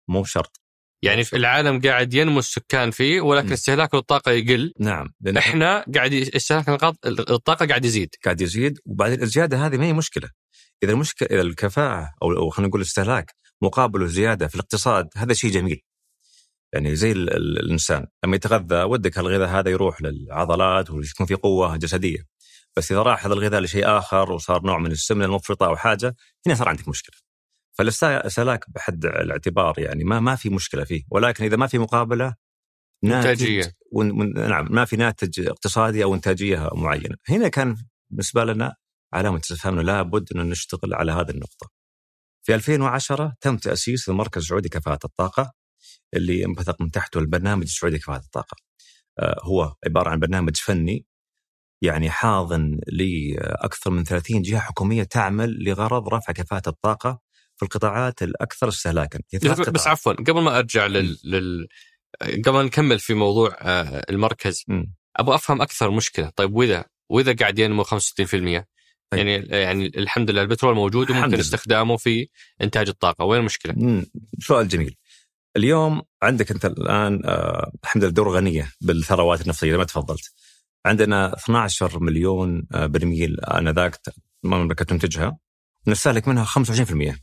مو 0.09 0.23
بشرط. 0.23 0.61
يعني 1.03 1.25
في 1.25 1.37
العالم 1.37 1.81
قاعد 1.81 2.15
ينمو 2.15 2.39
السكان 2.39 2.91
فيه 2.91 3.21
ولكن 3.21 3.53
استهلاك 3.53 3.95
الطاقه 3.95 4.33
يقل. 4.33 4.73
نعم 4.79 5.15
إحنا 5.39 5.85
قاعد 5.95 6.13
استهلاك 6.13 6.83
الطاقة 7.07 7.67
قاعد 7.67 7.85
يزيد. 7.85 8.15
قاعد 8.25 8.41
يزيد 8.41 8.79
وبعدين 8.87 9.23
الزيادة 9.23 9.67
هذه 9.67 9.77
ما 9.77 9.85
هي 9.85 9.93
مشكلة. 9.93 10.31
إذا 10.83 10.93
المشكلة 10.93 11.29
إذا 11.31 11.41
الكفاءة 11.41 12.15
أو 12.23 12.51
خلينا 12.51 12.69
نقول 12.69 12.81
الاستهلاك 12.81 13.35
مقابله 13.63 14.07
زياده 14.07 14.49
في 14.49 14.55
الاقتصاد 14.55 15.09
هذا 15.17 15.35
شيء 15.35 15.51
جميل. 15.51 15.81
يعني 16.73 16.97
زي 16.97 17.13
الإنسان 17.13 18.07
لما 18.25 18.37
يتغذى 18.37 18.83
ودك 18.83 19.19
الغذاء 19.19 19.49
هذا 19.49 19.71
يروح 19.71 20.03
للعضلات 20.03 20.91
ويكون 20.91 21.27
في 21.27 21.35
قوة 21.35 21.77
جسدية. 21.77 22.32
بس 22.77 22.93
إذا 22.93 23.03
راح 23.03 23.27
هذا 23.27 23.35
الغذاء 23.35 23.61
لشيء 23.61 23.99
آخر 23.99 24.33
وصار 24.33 24.63
نوع 24.63 24.79
من 24.79 24.91
السمنة 24.93 25.25
المفرطة 25.25 25.67
أو 25.67 25.77
حاجة 25.77 26.17
هنا 26.47 26.55
صار 26.55 26.69
عندك 26.69 26.89
مشكلة. 26.89 27.17
فالاستهلاك 27.79 28.71
بحد 28.71 29.05
الاعتبار 29.05 29.75
يعني 29.79 30.05
ما 30.05 30.21
ما 30.21 30.37
في 30.37 30.51
مشكلة 30.51 30.85
فيه 30.85 31.03
ولكن 31.11 31.45
إذا 31.45 31.57
ما 31.57 31.67
في 31.67 31.79
مقابلة 31.79 32.35
إنتاجية 33.05 33.73
نعم 34.35 34.69
ما 34.71 34.85
في 34.85 34.97
ناتج 34.97 35.49
اقتصادي 35.49 36.05
أو 36.05 36.15
إنتاجية 36.15 36.69
معينة. 36.75 37.17
هنا 37.29 37.49
كان 37.49 37.77
بالنسبة 38.11 38.45
لنا 38.45 38.75
علامة 39.13 39.39
استفهام 39.39 39.81
لابد 39.81 40.33
أن 40.37 40.49
نشتغل 40.49 40.95
على 40.95 41.13
هذه 41.13 41.31
النقطة. 41.31 41.71
في 42.43 42.55
2010 42.55 43.35
تم 43.41 43.57
تأسيس 43.57 44.09
المركز 44.09 44.43
السعودي 44.43 44.69
كفاءه 44.69 44.99
الطاقة 45.05 45.53
اللي 46.15 46.45
انبثق 46.45 46.81
من 46.81 46.91
تحته 46.91 47.19
البرنامج 47.19 47.63
السعودي 47.63 47.99
كفاءه 47.99 48.21
الطاقة. 48.21 48.57
آه، 49.19 49.41
هو 49.43 49.75
عبارة 49.87 50.11
عن 50.11 50.19
برنامج 50.19 50.57
فني 50.57 51.07
يعني 51.83 52.11
حاضن 52.11 52.79
لأكثر 52.87 53.91
من 53.91 54.05
30 54.05 54.43
جهة 54.43 54.61
حكومية 54.61 55.03
تعمل 55.03 55.65
لغرض 55.65 56.09
رفع 56.09 56.33
كفاءة 56.33 56.69
الطاقة 56.69 57.21
في 57.57 57.63
القطاعات 57.63 58.23
الأكثر 58.23 58.69
استهلاكا 58.69 59.19
بس 59.71 59.87
عفوا 59.87 60.13
قبل 60.13 60.41
ما 60.41 60.59
أرجع 60.59 60.87
لل, 60.87 61.19
لل... 61.25 61.69
قبل 62.21 62.51
ما 62.53 62.63
نكمل 62.63 62.99
في 62.99 63.15
موضوع 63.15 63.57
آه، 63.61 64.05
المركز 64.11 64.65
م. 64.69 64.85
أبغى 65.17 65.35
أفهم 65.35 65.63
أكثر 65.63 65.91
مشكلة 65.91 66.31
طيب 66.37 66.55
وإذا 66.55 66.85
وإذا 67.11 67.33
قاعد 67.33 67.59
ينمو 67.59 67.85
65% 67.85 67.87
طيب. 68.21 68.65
يعني 69.13 69.35
يعني 69.35 69.87
الحمد 69.87 70.31
لله 70.31 70.43
البترول 70.43 70.75
موجود 70.75 71.11
وممكن 71.11 71.39
استخدامه 71.39 71.97
في 71.97 72.29
إنتاج 72.63 72.89
الطاقة، 72.89 73.25
وين 73.25 73.41
المشكلة؟ 73.41 74.05
سؤال 74.41 74.69
جميل. 74.69 74.97
اليوم 75.57 76.03
عندك 76.23 76.51
أنت 76.51 76.65
الآن 76.65 77.23
آه 77.25 77.73
الحمد 77.85 78.05
لله 78.05 78.13
دور 78.13 78.37
غنية 78.37 78.73
بالثروات 78.81 79.41
النفطية 79.41 79.77
ما 79.77 79.85
تفضلت. 79.85 80.33
عندنا 80.87 81.35
12 81.37 82.01
مليون 82.01 82.67
آه، 82.73 82.87
برميل 82.87 83.41
انذاك 83.41 84.01
المملكه 84.45 84.85
تنتجها 84.85 85.39
نستهلك 85.87 86.29
منها 86.29 86.45
25% 86.45 87.19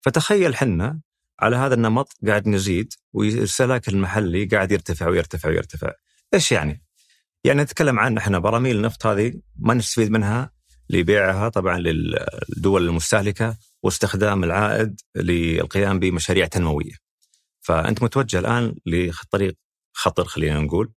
فتخيل 0.00 0.56
حنا 0.56 1.00
على 1.40 1.56
هذا 1.56 1.74
النمط 1.74 2.12
قاعد 2.26 2.48
نزيد 2.48 2.92
والاستهلاك 3.12 3.88
المحلي 3.88 4.44
قاعد 4.44 4.72
يرتفع 4.72 5.08
ويرتفع 5.08 5.48
ويرتفع 5.48 5.92
إيش 6.34 6.52
يعني؟ 6.52 6.82
يعني 7.44 7.62
نتكلم 7.62 7.98
عن 7.98 8.16
إحنا 8.16 8.38
براميل 8.38 8.76
النفط 8.76 9.06
هذه 9.06 9.34
ما 9.56 9.74
نستفيد 9.74 10.10
منها 10.10 10.52
لبيعها 10.90 11.48
طبعا 11.48 11.78
للدول 11.78 12.88
المستهلكة 12.88 13.56
واستخدام 13.82 14.44
العائد 14.44 15.00
للقيام 15.16 15.98
بمشاريع 15.98 16.46
تنموية. 16.46 16.92
فأنت 17.60 18.02
متوجه 18.02 18.38
الآن 18.38 18.74
لطريق 18.86 19.56
خطر 19.92 20.24
خلينا 20.24 20.60
نقول 20.60 20.92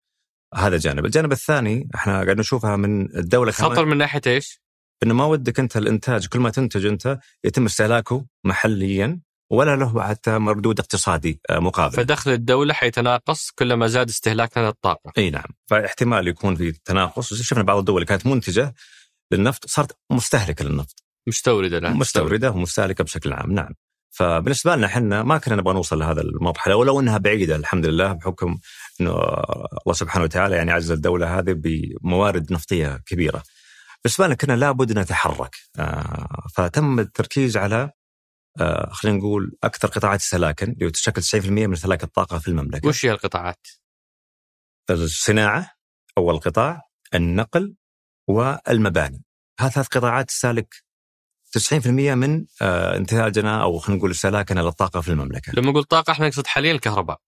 هذا 0.57 0.77
جانب، 0.77 1.05
الجانب 1.05 1.33
الثاني 1.33 1.89
إحنا 1.95 2.13
قاعد 2.13 2.39
نشوفها 2.39 2.77
من 2.77 3.17
الدولة 3.17 3.53
خطر 3.53 3.85
من 3.85 3.97
ناحية 3.97 4.21
إيش؟ 4.27 4.61
إنه 5.03 5.15
ما 5.15 5.25
ودك 5.25 5.61
أنت 5.61 5.77
الإنتاج 5.77 6.27
كل 6.27 6.39
ما 6.39 6.51
تنتج 6.51 6.87
أنت 6.87 7.19
يتم 7.45 7.65
استهلاكه 7.65 8.27
محليا 8.45 9.21
ولا 9.51 9.77
له 9.77 10.03
حتى 10.03 10.39
مردود 10.39 10.81
اقتصادي 10.81 11.41
آه، 11.51 11.59
مقابل. 11.59 11.97
فدخل 11.97 12.31
الدولة 12.31 12.75
حيتناقص 12.75 13.51
كلما 13.51 13.87
زاد 13.87 14.09
استهلاكنا 14.09 14.67
للطاقة. 14.67 15.13
إي 15.19 15.31
نعم. 15.31 15.49
فاحتمال 15.67 16.29
يكون 16.29 16.57
في 16.57 16.73
تناقص. 16.73 17.35
شفنا 17.35 17.63
بعض 17.63 17.79
الدول 17.79 17.97
اللي 17.97 18.07
كانت 18.07 18.27
منتجة 18.27 18.75
للنفط 19.33 19.67
صارت 19.67 19.97
مستهلكة 20.11 20.65
للنفط. 20.65 21.05
مستوردة 21.29 21.79
لا 21.79 21.91
مستوردة 21.91 22.51
ومستهلكة 22.51 23.05
بشكل 23.05 23.33
عام 23.33 23.53
نعم. 23.53 23.75
فبالنسبة 24.11 24.77
لنا 24.77 24.87
إحنا 24.87 25.23
ما 25.23 25.39
كنا 25.39 25.57
نبغى 25.57 25.75
نوصل 25.75 25.99
لهذا 25.99 26.21
المرحلة 26.21 26.77
ولو 26.77 27.01
إنها 27.01 27.19
بعيدة 27.19 27.57
الحمد 27.57 27.87
لله 27.87 28.13
بحكم 28.13 28.59
إنه 29.01 29.11
الله 29.87 29.93
سبحانه 29.93 30.25
وتعالى 30.25 30.57
يعني 30.57 30.73
عز 30.73 30.91
الدولة 30.91 31.39
هذه 31.39 31.53
بموارد 31.53 32.53
نفطية 32.53 32.97
كبيرة. 33.07 33.43
بالنسبة 34.05 34.27
لنا 34.27 34.35
كنا 34.35 34.53
لابد 34.53 34.99
نتحرك 34.99 35.57
آه، 35.79 36.47
فتم 36.55 37.01
التركيز 37.01 37.57
على 37.57 37.91
آه، 38.61 38.91
خلينا 38.93 39.19
نقول 39.19 39.57
أكثر 39.65 39.89
قطاعات 39.89 40.21
استهلاكا 40.21 40.67
اللي 40.67 40.91
تشكل 40.91 41.23
90% 41.23 41.67
من 41.67 41.73
استهلاك 41.73 42.05
الطاقة 42.05 42.39
في 42.39 42.49
المملكة. 42.49 42.89
وش 42.89 43.07
هي 43.07 43.11
القطاعات؟ 43.11 43.67
الصناعة 44.91 45.71
أول 46.19 46.39
قطاع، 46.39 46.83
النقل 47.15 47.75
والمباني. 48.29 49.25
هذه 49.61 49.71
ثلاث 49.71 49.87
قطاعات 49.89 50.29
تستهلك 50.29 50.75
90% 51.53 52.15
من 52.15 52.47
آه، 52.63 52.97
انتاجنا 52.97 53.63
أو 53.63 53.79
خلينا 53.79 53.99
نقول 53.99 54.11
استهلاكنا 54.11 54.61
للطاقة 54.61 55.01
في 55.01 55.09
المملكة. 55.09 55.53
لما 55.57 55.71
نقول 55.71 55.85
طاقة 55.85 56.11
إحنا 56.11 56.27
نقصد 56.27 56.47
حاليا 56.47 56.73
الكهرباء. 56.73 57.21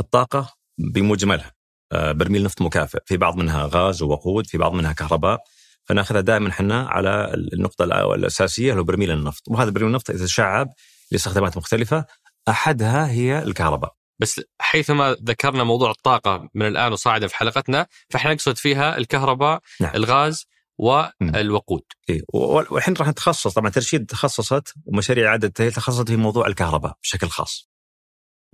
الطاقة 0.00 0.54
بمجملها 0.78 1.52
آه، 1.92 2.12
برميل 2.12 2.44
نفط 2.44 2.62
مكافئ، 2.62 2.98
في 3.06 3.16
بعض 3.16 3.36
منها 3.36 3.70
غاز 3.72 4.02
ووقود، 4.02 4.46
في 4.46 4.58
بعض 4.58 4.72
منها 4.72 4.92
كهرباء، 4.92 5.42
فناخذها 5.84 6.20
دائما 6.20 6.48
إحنا 6.48 6.88
على 6.88 7.34
النقطة 7.34 7.84
الأساسية 8.14 8.74
هو 8.74 8.84
برميل 8.84 9.10
النفط، 9.10 9.42
وهذا 9.48 9.70
برميل 9.70 9.88
النفط 9.88 10.10
يتشعب 10.10 10.68
لاستخدامات 11.10 11.56
مختلفة، 11.56 12.04
أحدها 12.48 13.10
هي 13.10 13.42
الكهرباء. 13.42 13.92
بس 14.18 14.40
حيثما 14.60 15.16
ذكرنا 15.24 15.64
موضوع 15.64 15.90
الطاقة 15.90 16.48
من 16.54 16.66
الآن 16.66 16.92
وصاعدا 16.92 17.26
في 17.26 17.36
حلقتنا 17.36 17.86
فإحنا 18.10 18.32
نقصد 18.32 18.56
فيها 18.56 18.98
الكهرباء، 18.98 19.60
نعم. 19.80 19.92
الغاز، 19.94 20.46
والوقود. 20.78 21.82
إيه 22.08 22.22
والحين 22.34 22.94
راح 22.94 23.08
نتخصص 23.08 23.54
طبعا 23.54 23.70
ترشيد 23.70 24.06
تخصصت 24.06 24.74
ومشاريع 24.86 25.34
التاهيل 25.34 25.72
تخصصت 25.72 26.08
في 26.08 26.16
موضوع 26.16 26.46
الكهرباء 26.46 26.94
بشكل 27.02 27.28
خاص. 27.28 27.71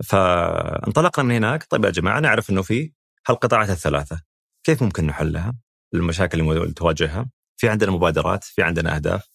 فانطلقنا 0.03 1.25
من 1.25 1.35
هناك. 1.35 1.63
طيب 1.69 1.85
يا 1.85 1.89
جماعة 1.89 2.19
نعرف 2.19 2.49
إنه 2.49 2.61
في 2.61 2.91
هالقطاعات 3.27 3.69
الثلاثه 3.69 4.21
كيف 4.63 4.83
ممكن 4.83 5.05
نحلها؟ 5.05 5.53
المشاكل 5.93 6.39
اللي 6.39 6.73
تواجهها. 6.73 7.29
في 7.57 7.69
عندنا 7.69 7.91
مبادرات 7.91 8.43
في 8.43 8.63
عندنا 8.63 8.95
أهداف. 8.95 9.29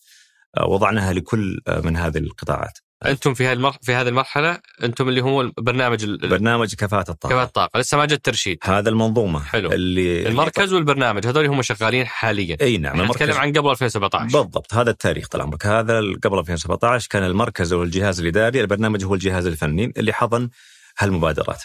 آه، 0.56 0.66
وضعناها 0.66 1.12
لكل 1.12 1.61
آه، 1.68 1.80
من 1.80 1.97
هذه 1.97 2.18
القطاعات. 2.18 2.78
أنتم 3.06 3.34
في 3.34 3.46
هذه 3.46 3.73
في 3.82 3.94
هذه 3.94 4.08
المرحلة 4.08 4.58
أنتم 4.82 5.08
اللي 5.08 5.20
هو 5.20 5.50
برنامج 5.58 6.04
برنامج 6.04 6.75
كفاءة 6.75 7.11
الطاقة. 7.11 7.32
كفاءة 7.32 7.46
الطاقة. 7.46 7.80
لسه 7.80 7.96
ما 7.96 8.06
جاء 8.06 8.16
الترشيد. 8.16 8.58
هذا 8.62 8.88
المنظومة 8.88 9.40
حلو. 9.40 9.73
اللي 9.73 10.28
المركز 10.28 10.73
والبرنامج 10.73 11.26
هذول 11.26 11.46
هم 11.46 11.62
شغالين 11.62 12.06
حاليا. 12.06 12.56
إي 12.61 12.78
نعم 12.78 13.02
نتكلم 13.02 13.37
عن 13.37 13.52
قبل 13.52 13.70
2017 13.70 14.25
بالضبط 14.25 14.75
هذا 14.75 14.90
التاريخ 14.90 15.28
طال 15.28 15.40
عمرك. 15.40 15.66
هذا 15.66 16.00
قبل 16.23 16.38
2017 16.38 17.08
كان 17.11 17.25
المركز 17.25 17.73
هو 17.73 17.82
الجهاز 17.82 18.20
الإداري 18.20 18.61
البرنامج 18.61 19.04
هو 19.04 19.14
الجهاز 19.14 19.46
الفني 19.46 19.92
اللي 19.96 20.12
حضن 20.12 20.50
هالمبادرات. 20.99 21.62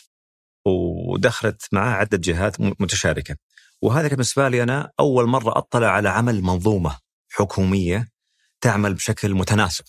ودخلت 0.65 1.67
معاه 1.72 1.93
عدة 1.93 2.17
جهات 2.17 2.55
متشاركة. 2.60 3.36
وهذا 3.81 4.08
بالنسبة 4.08 4.50
لي 4.50 4.63
أنا 4.63 4.91
أول 5.00 5.25
مرة 5.27 5.58
أطلع 5.58 5.88
على 5.88 6.10
عمل 6.10 6.41
منظومة 6.41 6.98
حكومية 7.31 8.08
تعمل 8.62 8.93
بشكل 8.93 9.34
متناسق. 9.34 9.86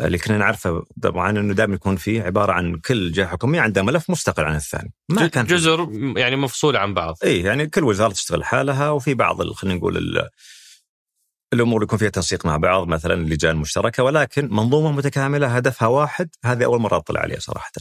اللي 0.00 0.18
كنا 0.18 0.38
نعرفه 0.38 0.84
طبعا 1.02 1.30
إنه 1.30 1.54
دائما 1.54 1.74
يكون 1.74 1.96
فيه 1.96 2.22
عبارة 2.22 2.52
عن 2.52 2.76
كل 2.76 3.12
جهة 3.12 3.26
حكومية 3.26 3.60
عندها 3.60 3.82
ملف 3.82 4.10
مستقل 4.10 4.44
عن 4.44 4.56
الثاني. 4.56 4.92
ما 5.08 5.26
كان 5.26 5.44
جزر 5.46 5.88
يعني 6.16 6.36
مفصوله 6.36 6.78
عن 6.78 6.94
بعض. 6.94 7.16
اي 7.24 7.40
يعني 7.40 7.66
كل 7.66 7.84
وزارة 7.84 8.12
تشتغل 8.12 8.44
حالها 8.44 8.90
وفي 8.90 9.14
بعض 9.14 9.52
خلينا 9.52 9.78
نقول 9.78 10.28
الأمور 11.52 11.82
يكون 11.82 11.98
فيها 11.98 12.08
تنسيق 12.08 12.46
مع 12.46 12.56
بعض 12.56 12.88
مثلا 12.88 13.14
اللجان 13.14 13.54
المشتركة 13.54 14.02
ولكن 14.02 14.48
منظومة 14.50 14.92
متكاملة 14.92 15.46
هدفها 15.46 15.88
واحد 15.88 16.28
هذه 16.44 16.64
أول 16.64 16.80
مرة 16.80 16.96
اطلع 16.96 17.20
عليها 17.20 17.40
صراحة. 17.40 17.72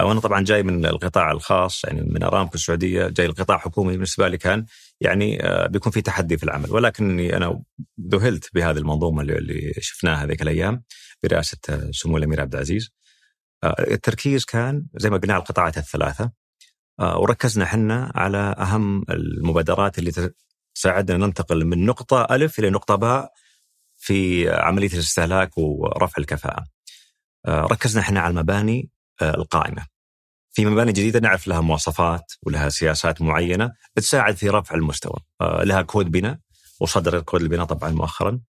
وأنا 0.00 0.20
طبعا 0.20 0.44
جاي 0.44 0.62
من 0.62 0.86
القطاع 0.86 1.32
الخاص 1.32 1.84
يعني 1.84 2.02
من 2.02 2.22
أرامكو 2.22 2.54
السعودية 2.54 3.08
جاي 3.08 3.26
القطاع 3.26 3.58
حكومي 3.58 3.92
بالنسبة 3.92 4.28
لي 4.28 4.38
كان 4.38 4.66
يعني 5.00 5.44
آه، 5.44 5.66
بيكون 5.66 5.92
في 5.92 6.00
تحدي 6.00 6.36
في 6.36 6.44
العمل. 6.44 6.72
ولكني 6.72 7.36
أنا 7.36 7.62
ذهلت 8.10 8.50
بهذه 8.54 8.76
المنظومة 8.76 9.22
اللي 9.22 9.72
شفناها 9.80 10.24
هذيك 10.24 10.42
الأيام. 10.42 10.82
برئاسه 11.22 11.90
سمو 11.90 12.16
الأمير 12.16 12.40
عبد 12.40 12.54
العزيز. 12.54 12.90
آه، 13.64 13.76
التركيز 13.90 14.44
كان 14.44 14.86
زي 14.94 15.10
ما 15.10 15.16
قلنا 15.16 15.36
القطاعات 15.36 15.78
الثلاثة 15.78 16.30
آه، 17.00 17.18
وركزنا 17.18 17.64
إحنا 17.64 18.12
على 18.14 18.54
أهم 18.58 19.04
المبادرات 19.10 19.98
اللي 19.98 20.32
تساعدنا 20.74 21.26
ننتقل 21.26 21.64
من 21.64 21.86
نقطة 21.86 22.34
الف 22.34 22.58
إلى 22.58 22.70
نقطة 22.70 22.94
باء 22.94 23.32
في 23.96 24.50
عملية 24.50 24.92
الاستهلاك 24.92 25.58
ورفع 25.58 26.14
الكفاءة. 26.18 26.66
ركزنا 27.48 28.02
إحنا 28.02 28.20
على 28.20 28.30
المباني 28.30 28.90
القائمة. 29.22 29.86
في 30.52 30.66
مباني 30.66 30.92
جديدة 30.92 31.20
نعرف 31.20 31.48
لها 31.48 31.60
مواصفات 31.60 32.32
ولها 32.42 32.68
سياسات 32.68 33.22
معينة 33.22 33.72
تساعد 33.94 34.36
في 34.36 34.48
رفع 34.48 34.74
المستوى. 34.74 35.20
آه، 35.40 35.64
لها 35.64 35.82
كود 35.82 36.10
بناء 36.10 36.38
وصدر 36.80 37.20
كود 37.20 37.42
البناء 37.42 37.66
طبعا 37.66 37.90
مؤخرا. 37.90 38.40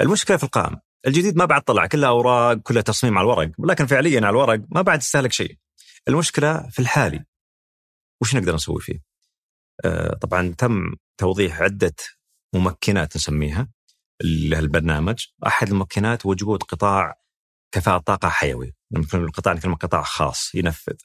المشكلة 0.00 0.36
في 0.36 0.44
القائم 0.44 0.76
الجديد 1.06 1.36
ما 1.36 1.44
بعد 1.44 1.62
طلع 1.62 1.86
كلها 1.86 2.08
أوراق 2.08 2.54
كلها 2.54 2.82
تصميم 2.82 3.18
على 3.18 3.24
الورق 3.24 3.50
ولكن 3.58 3.86
فعليا 3.86 4.16
على 4.16 4.30
الورق 4.30 4.60
ما 4.68 4.82
بعد 4.82 4.98
تستهلك 4.98 5.32
شيء. 5.32 5.58
المشكلة 6.08 6.68
في 6.70 6.78
الحالي. 6.78 7.24
وش 8.22 8.36
نقدر 8.36 8.54
نسوي 8.54 8.80
فيه؟ 8.80 9.02
آه، 9.84 10.14
طبعا 10.14 10.54
تم 10.58 10.94
توضيح 11.18 11.60
عدة 11.60 11.94
ممكنات 12.54 13.16
نسميها 13.16 13.68
للبرنامج 14.22 15.26
أحد 15.46 15.68
الممكنات 15.68 16.26
وجود 16.26 16.62
قطاع 16.62 17.14
كفاءة 17.72 17.98
طاقة 17.98 18.28
حيوي. 18.28 18.74
لما 18.90 19.06
القطاع 19.14 19.54
نتكلم 19.54 19.74
قطاع 19.74 20.02
خاص 20.02 20.54
ينفذ. 20.54 20.96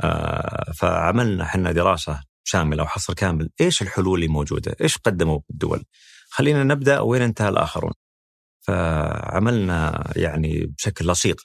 آه 0.00 0.72
فعملنا 0.72 1.44
إحنا 1.44 1.72
دراسة 1.72 2.22
شاملة 2.44 2.82
وحصر 2.82 3.14
كامل. 3.14 3.50
إيش 3.60 3.82
الحلول 3.82 4.18
اللي 4.18 4.28
موجودة؟ 4.32 4.76
إيش 4.80 4.98
قدموا 4.98 5.40
الدول؟ 5.50 5.84
خلينا 6.30 6.64
نبدأ. 6.64 7.00
وين 7.00 7.22
انتهى 7.22 7.48
الآخرون؟ 7.48 7.92
فعملنا 8.68 10.12
يعني 10.16 10.66
بشكل 10.66 11.06
لصيق 11.06 11.42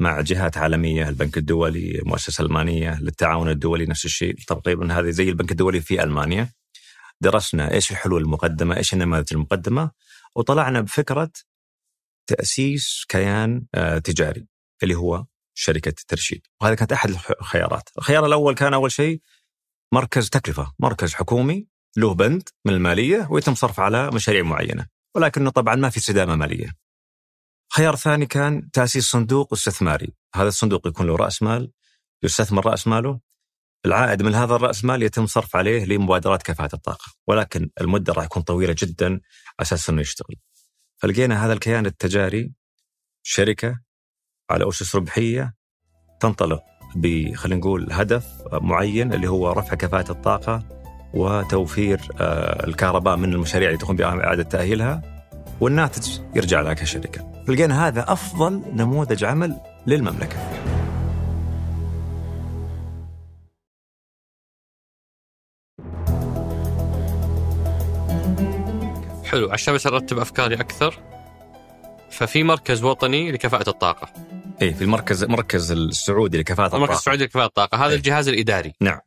مع 0.00 0.20
جهات 0.20 0.56
عالمية 0.56 1.08
البنك 1.08 1.38
الدولي 1.38 1.98
المؤسسة 1.98 2.42
الألمانية 2.42 3.00
للتعاون 3.00 3.48
الدولي 3.48 3.86
نفس 3.86 4.04
الشيء 4.04 4.34
تقريبا 4.46 4.98
هذه 4.98 5.10
زي 5.10 5.28
البنك 5.28 5.50
الدولي 5.50 5.80
في 5.80 6.02
ألمانيا. 6.02 6.48
درسنا 7.20 7.72
إيش 7.72 7.90
الحلول 7.90 8.22
المقدمة 8.22 8.76
إيش 8.76 8.92
النماذج 8.92 9.26
المقدمة 9.32 9.90
وطلعنا 10.36 10.80
بفكرة 10.80 11.30
تأسيس 12.26 13.04
كيان 13.08 13.66
آه، 13.74 13.98
تجاري 13.98 14.46
اللي 14.82 14.94
هو 14.94 15.24
شركة 15.54 15.94
ترشيد. 16.08 16.46
وهذا 16.60 16.74
كانت 16.74 16.92
أحد 16.92 17.10
الخيارات. 17.40 17.88
الخيار 17.98 18.26
الأول 18.26 18.54
كان 18.54 18.74
أول 18.74 18.92
شيء 18.92 19.20
مركز 19.92 20.30
تكلفة 20.30 20.72
مركز 20.78 21.14
حكومي 21.14 21.66
له 21.96 22.14
بند 22.14 22.48
من 22.64 22.74
المالية 22.74 23.28
ويتم 23.30 23.54
صرف 23.54 23.80
على 23.80 24.10
مشاريع 24.10 24.42
معينة. 24.42 24.97
ولكنه 25.18 25.50
طبعا 25.50 25.74
ما 25.74 25.90
في 25.90 25.96
استدامة 25.96 26.36
مالية. 26.36 26.70
خيار 27.72 27.96
ثاني 27.96 28.26
كان 28.26 28.70
تأسيس 28.70 29.10
صندوق 29.10 29.52
استثماري. 29.52 30.12
هذا 30.34 30.48
الصندوق 30.48 30.86
يكون 30.86 31.06
له 31.06 31.16
رأس 31.16 31.42
مال 31.42 31.72
يستثمر 32.22 32.66
رأس 32.66 32.86
ماله. 32.86 33.20
العائد 33.86 34.22
من 34.22 34.34
هذا 34.34 34.54
الرأس 34.54 34.84
مال 34.84 35.02
يتم 35.02 35.26
صرف 35.26 35.56
عليه 35.56 35.84
لمبادرات 35.84 36.42
كفاءه 36.42 36.74
الطاقة. 36.74 37.12
ولكن 37.26 37.70
المدة 37.80 38.12
راح 38.12 38.24
تكون 38.24 38.42
طويلة 38.42 38.76
جدا 38.78 39.06
على 39.06 39.20
أساس 39.60 39.90
إنه 39.90 40.00
يشتغل. 40.00 40.36
فلقينا 40.96 41.46
هذا 41.46 41.52
الكيان 41.52 41.86
التجاري 41.86 42.52
شركة 43.22 43.80
على 44.50 44.68
أسس 44.68 44.96
ربحية 44.96 45.54
تنطلق 46.20 46.62
خلينا 47.34 47.60
نقول 47.60 47.92
هدف 47.92 48.26
معين 48.52 49.12
اللي 49.12 49.28
هو 49.28 49.52
رفع 49.52 49.74
كفاءة 49.74 50.12
الطاقة 50.12 50.77
وتوفير 51.14 52.00
آه، 52.20 52.66
الكهرباء 52.66 53.16
من 53.16 53.32
المشاريع 53.32 53.68
اللي 53.68 53.78
تقوم 53.78 53.96
بإعادة 53.96 54.42
تأهيلها 54.42 55.02
والناتج 55.60 56.18
يرجع 56.34 56.60
لها 56.60 56.74
كشركة 56.74 57.44
فلقينا 57.46 57.86
هذا 57.86 58.12
أفضل 58.12 58.62
نموذج 58.74 59.24
عمل 59.24 59.56
للمملكة 59.86 60.36
حلو 69.24 69.50
عشان 69.50 69.74
بس 69.74 69.86
أرتب 69.86 70.18
أفكاري 70.18 70.54
أكثر 70.54 70.94
ففي 72.10 72.42
مركز 72.42 72.82
وطني 72.82 73.32
لكفاءة 73.32 73.70
الطاقة. 73.70 74.08
اي 74.62 74.74
في 74.74 74.82
المركز 74.82 75.24
مركز 75.24 75.72
السعودي 75.72 76.38
لكفاءة 76.38 76.66
الطاقة. 76.66 76.76
المركز 76.76 76.96
السعودي 76.96 77.24
لكفاءة 77.24 77.46
الطاقة، 77.46 77.76
هذا 77.78 77.90
إيه؟ 77.90 77.96
الجهاز 77.96 78.28
الإداري. 78.28 78.72
نعم. 78.80 78.98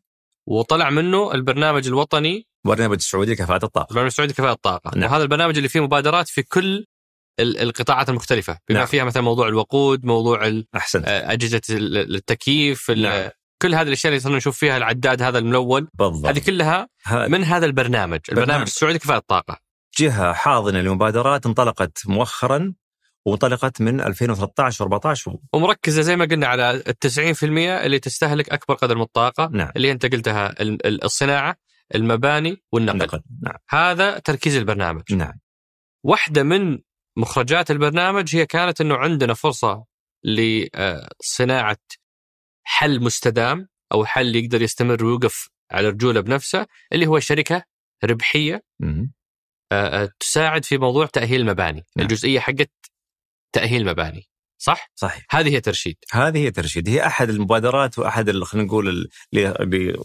وطلع 0.52 0.90
منه 0.90 1.34
البرنامج 1.34 1.88
الوطني 1.88 2.48
برنامج 2.66 2.96
السعودي 2.96 3.32
لكفاءة 3.32 3.66
الطاقة. 3.66 3.84
البرنامج 3.90 4.08
السعودي 4.12 4.34
لكفاءة 4.34 4.52
الطاقة، 4.54 4.92
نعم. 4.98 5.12
وهذا 5.12 5.24
البرنامج 5.24 5.58
اللي 5.58 5.70
فيه 5.70 5.80
مبادرات 5.80 6.28
في 6.30 6.44
كل 6.44 6.86
ال- 7.40 7.58
القطاعات 7.62 8.10
المختلفة 8.10 8.58
بما 8.70 8.78
نعم. 8.78 8.88
فيها 8.88 9.04
مثلا 9.04 9.24
موضوع 9.24 9.48
الوقود 9.48 10.06
موضوع 10.06 10.62
أحسنت 10.76 11.08
آه، 11.08 11.32
أجهزة 11.34 11.62
ال- 11.70 12.16
التكييف 12.16 12.92
ال- 12.92 13.02
نعم. 13.02 13.30
كل 13.62 13.76
هذه 13.76 13.88
الأشياء 13.88 14.12
اللي 14.14 14.20
صرنا 14.20 14.38
نشوف 14.38 14.58
فيها 14.58 14.78
العداد 14.78 15.22
هذا 15.22 15.38
الملون 15.40 15.88
بالضبط 15.94 16.26
هذه 16.30 16.40
كلها 16.40 16.88
ها- 17.06 17.28
من 17.28 17.44
هذا 17.44 17.66
البرنامج 17.66 18.20
البرنامج 18.30 18.48
برنامج. 18.50 18.62
السعودي 18.68 19.00
كفاءه 19.00 19.18
الطاقة 19.18 19.58
جهة 20.00 20.34
حاضنة 20.34 20.82
لمبادرات 20.82 21.46
انطلقت 21.46 21.98
مؤخرا 22.06 22.74
وانطلقت 23.26 23.82
من 23.82 24.02
2013 24.02 24.90
و14 25.00 25.36
ومركزة 25.54 26.02
زي 26.02 26.16
ما 26.16 26.26
قلنا 26.26 26.48
على 26.48 26.72
ال 26.72 26.94
90% 27.00 27.44
اللي 27.86 28.00
تستهلك 28.00 28.50
أكبر 28.50 28.74
قدر 28.76 28.96
من 28.96 29.02
الطاقة 29.02 29.50
نعم. 29.54 29.72
اللي 29.76 29.92
أنت 29.92 30.06
قلتها 30.06 30.62
ال- 30.62 30.86
ال- 30.88 31.04
الصناعة 31.04 31.56
المباني 31.96 32.64
والنقل. 32.72 32.98
نقل 32.98 33.22
نعم. 33.44 33.56
هذا 33.70 34.20
تركيز 34.20 34.56
البرنامج. 34.56 35.14
نعم. 35.14 35.34
واحدة 36.06 36.44
من 36.44 36.80
مخرجات 37.18 37.72
البرنامج 37.72 38.36
هي 38.36 38.46
كانت 38.46 38.82
إنه 38.82 38.96
عندنا 38.98 39.34
فرصة 39.34 39.86
لصناعه 40.24 41.78
حل 42.64 43.04
مستدام 43.04 43.68
أو 43.94 44.06
حل 44.06 44.36
يقدر 44.36 44.62
يستمر 44.62 45.06
ويوقف 45.06 45.50
على 45.72 45.90
رجوله 45.90 46.22
بنفسه 46.22 46.68
اللي 46.94 47.08
هو 47.08 47.20
شركة 47.20 47.64
ربحية 48.04 48.64
مهم. 48.80 49.14
آه، 49.72 50.04
آه، 50.04 50.10
تساعد 50.20 50.66
في 50.66 50.78
موضوع 50.78 51.06
تأهيل 51.06 51.42
المباني. 51.42 51.86
نعم. 51.98 52.06
الجزئية 52.08 52.40
حقت 52.40 52.72
تأهيل 53.54 53.82
المباني 53.82 54.28
صح؟ 54.58 54.92
صحيح. 54.96 55.26
هذه 55.32 55.50
هي 55.50 55.62
ترشيد. 55.62 55.98
هذه 56.12 56.38
هي 56.38 56.52
ترشيد. 56.52 56.90
هي 56.90 57.06
أحد 57.06 57.30
المبادرات 57.30 58.00
وأحد 58.00 58.32
خلينا 58.44 58.68
نقول 58.68 58.90
ال- 58.90 59.10
اللي 59.34 59.98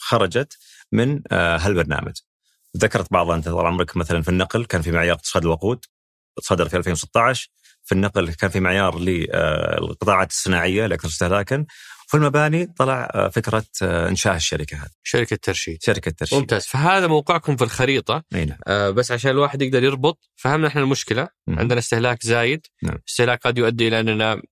خرجت 0.00 0.58
من 0.92 1.22
آه، 1.32 1.56
هالبرنامج. 1.58 2.12
ذكرت 2.76 3.12
بعضها 3.12 3.36
أنت 3.36 3.48
طال 3.48 3.66
عمرك 3.66 3.96
مثلا 3.96 4.22
في 4.22 4.28
النقل 4.28 4.64
كان 4.64 4.82
في 4.82 4.92
معيار 4.92 5.14
اقتصاد 5.14 5.42
الوقود 5.44 5.84
صدر 6.40 6.68
في 6.68 6.76
2016 6.76 7.48
في 7.84 7.92
النقل 7.92 8.32
كان 8.34 8.50
في 8.50 8.60
معيار 8.60 8.98
للقطاعات 8.98 10.30
الصناعية 10.30 10.86
الاكثر 10.86 11.08
استهلاكا 11.08 11.66
في 12.10 12.16
المباني 12.16 12.66
طلع 12.66 13.08
آه، 13.14 13.28
فكرة 13.28 13.64
آه، 13.82 14.08
إنشاء 14.08 14.36
الشركة 14.36 14.76
هذه. 14.76 14.90
شركة 15.02 15.36
ترشيد. 15.36 15.82
شركة 15.82 16.10
ترشيد. 16.10 16.38
ممتاز. 16.38 16.66
فهذا 16.66 17.06
موقعكم 17.06 17.56
في 17.56 17.64
الخريطة. 17.64 18.22
أي 18.34 18.44
نعم. 18.44 18.58
آه، 18.66 18.90
بس 18.90 19.12
عشان 19.12 19.30
الواحد 19.30 19.62
يقدر 19.62 19.84
يربط 19.84 20.30
فهمنا 20.36 20.68
إحنا 20.68 20.80
المشكلة. 20.80 21.28
مم. 21.46 21.58
عندنا 21.58 21.78
استهلاك 21.78 22.22
زايد. 22.22 22.66
نعم. 22.82 22.98
استهلاك 23.08 23.46
قد 23.46 23.58
يؤدي 23.58 23.88
إلى 23.88 24.00
أننا 24.00 24.42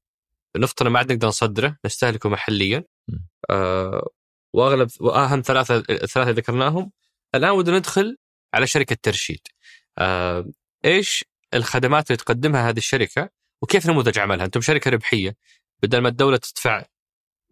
نفترض 0.56 0.90
ما 0.90 0.98
عاد 0.98 1.12
نقدر 1.12 1.28
نصدره 1.28 1.76
نستهلكه 1.84 2.28
محليا. 2.28 2.84
مم. 3.08 3.28
آه 3.50 4.08
وأغلب 4.54 4.88
وآهم 5.00 5.42
ثلاثة 5.46 5.76
الثلاثه 5.90 6.30
ذكرناهم. 6.30 6.92
الآن 7.34 7.50
ودنا 7.50 7.78
ندخل 7.78 8.16
على 8.54 8.66
شركة 8.66 8.96
ترشيد. 9.02 9.40
آه 9.98 10.46
إيش 10.84 11.24
الخدمات 11.54 12.10
اللي 12.10 12.16
تقدمها 12.16 12.68
هذه 12.68 12.78
الشركة؟ 12.78 13.30
وكيف 13.62 13.86
نموذج 13.86 14.18
عملها؟ 14.18 14.44
أنتم 14.44 14.60
شركة 14.60 14.90
ربحية. 14.90 15.36
بدل 15.82 15.98
ما 15.98 16.08
الدولة 16.08 16.36
تدفع 16.36 16.84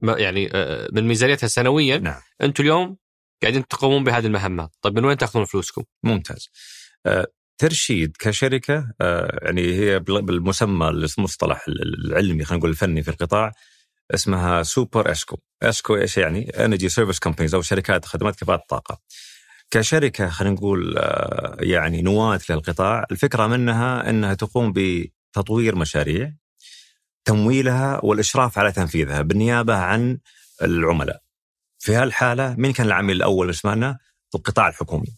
يعني 0.03 0.51
آه، 0.55 0.89
من 0.93 1.09
ميزانيتها 1.09 1.47
سنويا 1.47 1.99
نعم. 1.99 2.21
أنتم 2.43 2.63
اليوم 2.63 2.97
قاعدين 3.43 3.69
تقومون 3.69 4.05
بهذه 4.05 4.27
المهمات 4.27 4.71
طيب 4.83 4.99
من 4.99 5.05
وين 5.05 5.17
تأخذون 5.17 5.45
فلوسكم؟ 5.45 5.85
ممتاز. 6.03 6.49
آه، 7.07 7.27
ترشيد 7.59 8.17
كشركة 8.19 8.93
آه، 9.01 9.39
يعني 9.43 9.63
هي 9.75 9.99
بال- 9.99 10.23
بالمسمى 10.23 10.89
المصطلح 10.89 11.65
العلمي 11.69 12.45
خلينا 12.45 12.59
نقول 12.59 12.71
الفني 12.71 13.03
في 13.03 13.11
القطاع 13.11 13.53
اسمها 14.15 14.63
super 14.62 15.12
ESCO. 15.12 15.39
ESCO 15.62 15.97
إيش 15.97 16.17
يعني؟ 16.19 16.51
energy 16.65 16.89
service 16.89 17.19
companies 17.19 17.55
أو 17.55 17.63
شركات 17.63 18.05
خدمات 18.05 18.37
كفاءة 18.41 18.57
الطاقة. 18.59 19.01
كشركة 19.71 20.29
خلينا 20.29 20.55
نقول 20.55 20.99
آه، 20.99 21.57
يعني 21.61 22.03
نواة 22.03 22.41
للقطاع. 22.51 23.07
الفكرة 23.11 23.47
منها 23.47 24.11
إنها 24.11 24.35
تقوم 24.35 24.73
بتطوير 24.77 25.77
مشاريع 25.77 26.33
تمويلها 27.27 28.01
والإشراف 28.05 28.59
على 28.59 28.73
تنفيذها 28.73 29.23
بالنيابة 29.23 29.77
عن 29.77 30.19
العملاء. 30.62 31.21
في 31.79 31.95
هالحالة 31.95 32.55
مين 32.59 32.73
كان 32.73 32.87
العميل 32.87 33.17
الأول؟ 33.17 33.47
بالنسبة 33.47 33.75
لنا؟ 33.75 33.99
القطاع 34.35 34.69
الحكومي. 34.69 35.17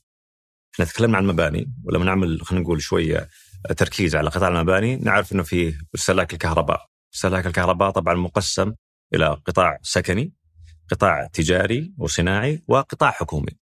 إحنا 0.75 0.85
تكلمنا 0.85 1.16
عن 1.16 1.23
المباني 1.23 1.73
ولما 1.85 2.05
نعمل 2.05 2.42
خلينا 2.42 2.64
نقول 2.64 2.83
شوية 2.83 3.29
تركيز 3.77 4.16
على 4.16 4.31
قطاع 4.31 4.49
المباني 4.49 4.97
نعرف 4.97 5.33
إنه 5.33 5.42
في 5.42 5.75
استهلاك 5.94 6.33
الكهرباء. 6.33 6.87
استهلاك 7.14 7.47
الكهرباء 7.47 7.90
طبعا 7.90 8.14
مقسم 8.14 8.75
إلى 9.14 9.27
قطاع 9.47 9.79
سكني 9.83 10.33
قطاع 10.90 11.27
تجاري 11.33 11.94
وصناعي 11.99 12.62
وقطاع 12.68 13.11
حكومي. 13.11 13.59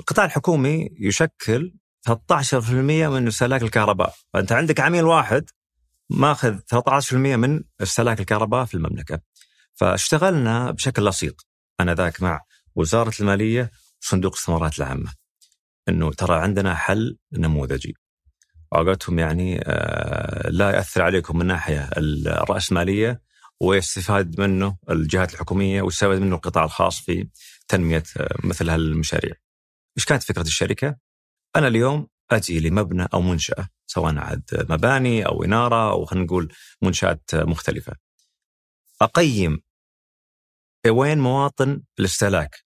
القطاع 0.00 0.24
الحكومي 0.24 0.88
يشكل 1.00 1.74
13% 2.08 3.08
من 3.08 3.26
استهلاك 3.26 3.62
الكهرباء. 3.62 4.14
فأنت 4.32 4.52
عندك 4.52 4.80
عميل 4.80 5.04
واحد 5.04 5.50
ماخذ 6.10 6.58
13% 6.58 7.12
من 7.14 7.64
استهلاك 7.82 8.20
الكهرباء 8.20 8.64
في 8.64 8.74
المملكة 8.74 9.20
فاشتغلنا 9.74 10.70
بشكل 10.70 11.04
لصيق 11.04 11.42
أنا 11.80 11.94
ذاك 11.94 12.22
مع 12.22 12.40
وزارة 12.74 13.12
المالية 13.20 13.70
وصندوق 14.02 14.32
الاستثمارات 14.32 14.78
العامة 14.78 15.12
إنه 15.88 16.12
ترى 16.12 16.36
عندنا 16.36 16.74
حل 16.74 17.18
نموذجي 17.32 17.94
وقتهم 18.72 19.18
يعني 19.18 19.60
آه، 19.64 20.48
لا 20.48 20.70
يأثر 20.70 21.02
عليكم 21.02 21.38
من 21.38 21.46
ناحية 21.46 21.90
الراسماليه 21.96 23.22
ويستفاد 23.60 24.40
منه 24.40 24.76
الجهات 24.90 25.34
الحكومية 25.34 25.82
ويستفاد 25.82 26.18
منه 26.18 26.36
القطاع 26.36 26.64
الخاص 26.64 27.00
في 27.00 27.28
تنمية 27.68 28.02
آه، 28.16 28.36
مثل 28.44 28.70
هالمشاريع. 28.70 29.34
إيش 29.98 30.04
كانت 30.04 30.22
فكرة 30.22 30.42
الشركة؟ 30.42 30.96
أنا 31.56 31.68
اليوم 31.68 32.08
أجي 32.30 32.60
لمبنى 32.60 33.08
أو 33.14 33.20
منشأة 33.20 33.68
سواء 33.86 34.18
عاد 34.18 34.66
مباني 34.70 35.26
أو 35.26 35.44
إنارة 35.44 35.90
أو 35.92 36.04
خلينا 36.04 36.24
نقول 36.24 36.52
منشآت 36.82 37.34
مختلفة. 37.34 37.96
أقيم 39.00 39.62
وين 40.86 41.18
مواطن 41.18 41.82
الاستهلاك. 41.98 42.64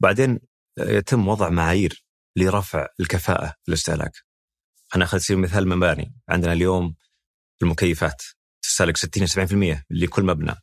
بعدين 0.00 0.40
يتم 0.78 1.28
وضع 1.28 1.48
معايير 1.48 2.04
لرفع 2.36 2.86
الكفاءة 3.00 3.46
في 3.62 3.68
الاستهلاك. 3.68 4.12
خلينا 4.88 5.04
ناخذ 5.04 5.18
سبيل 5.18 5.38
المثال 5.38 5.68
مباني، 5.68 6.14
عندنا 6.28 6.52
اليوم 6.52 6.94
المكيفات 7.62 8.22
تستهلك 8.62 8.96
60 8.96 9.26
70% 9.26 9.84
لكل 9.90 10.22
مبنى. 10.22 10.54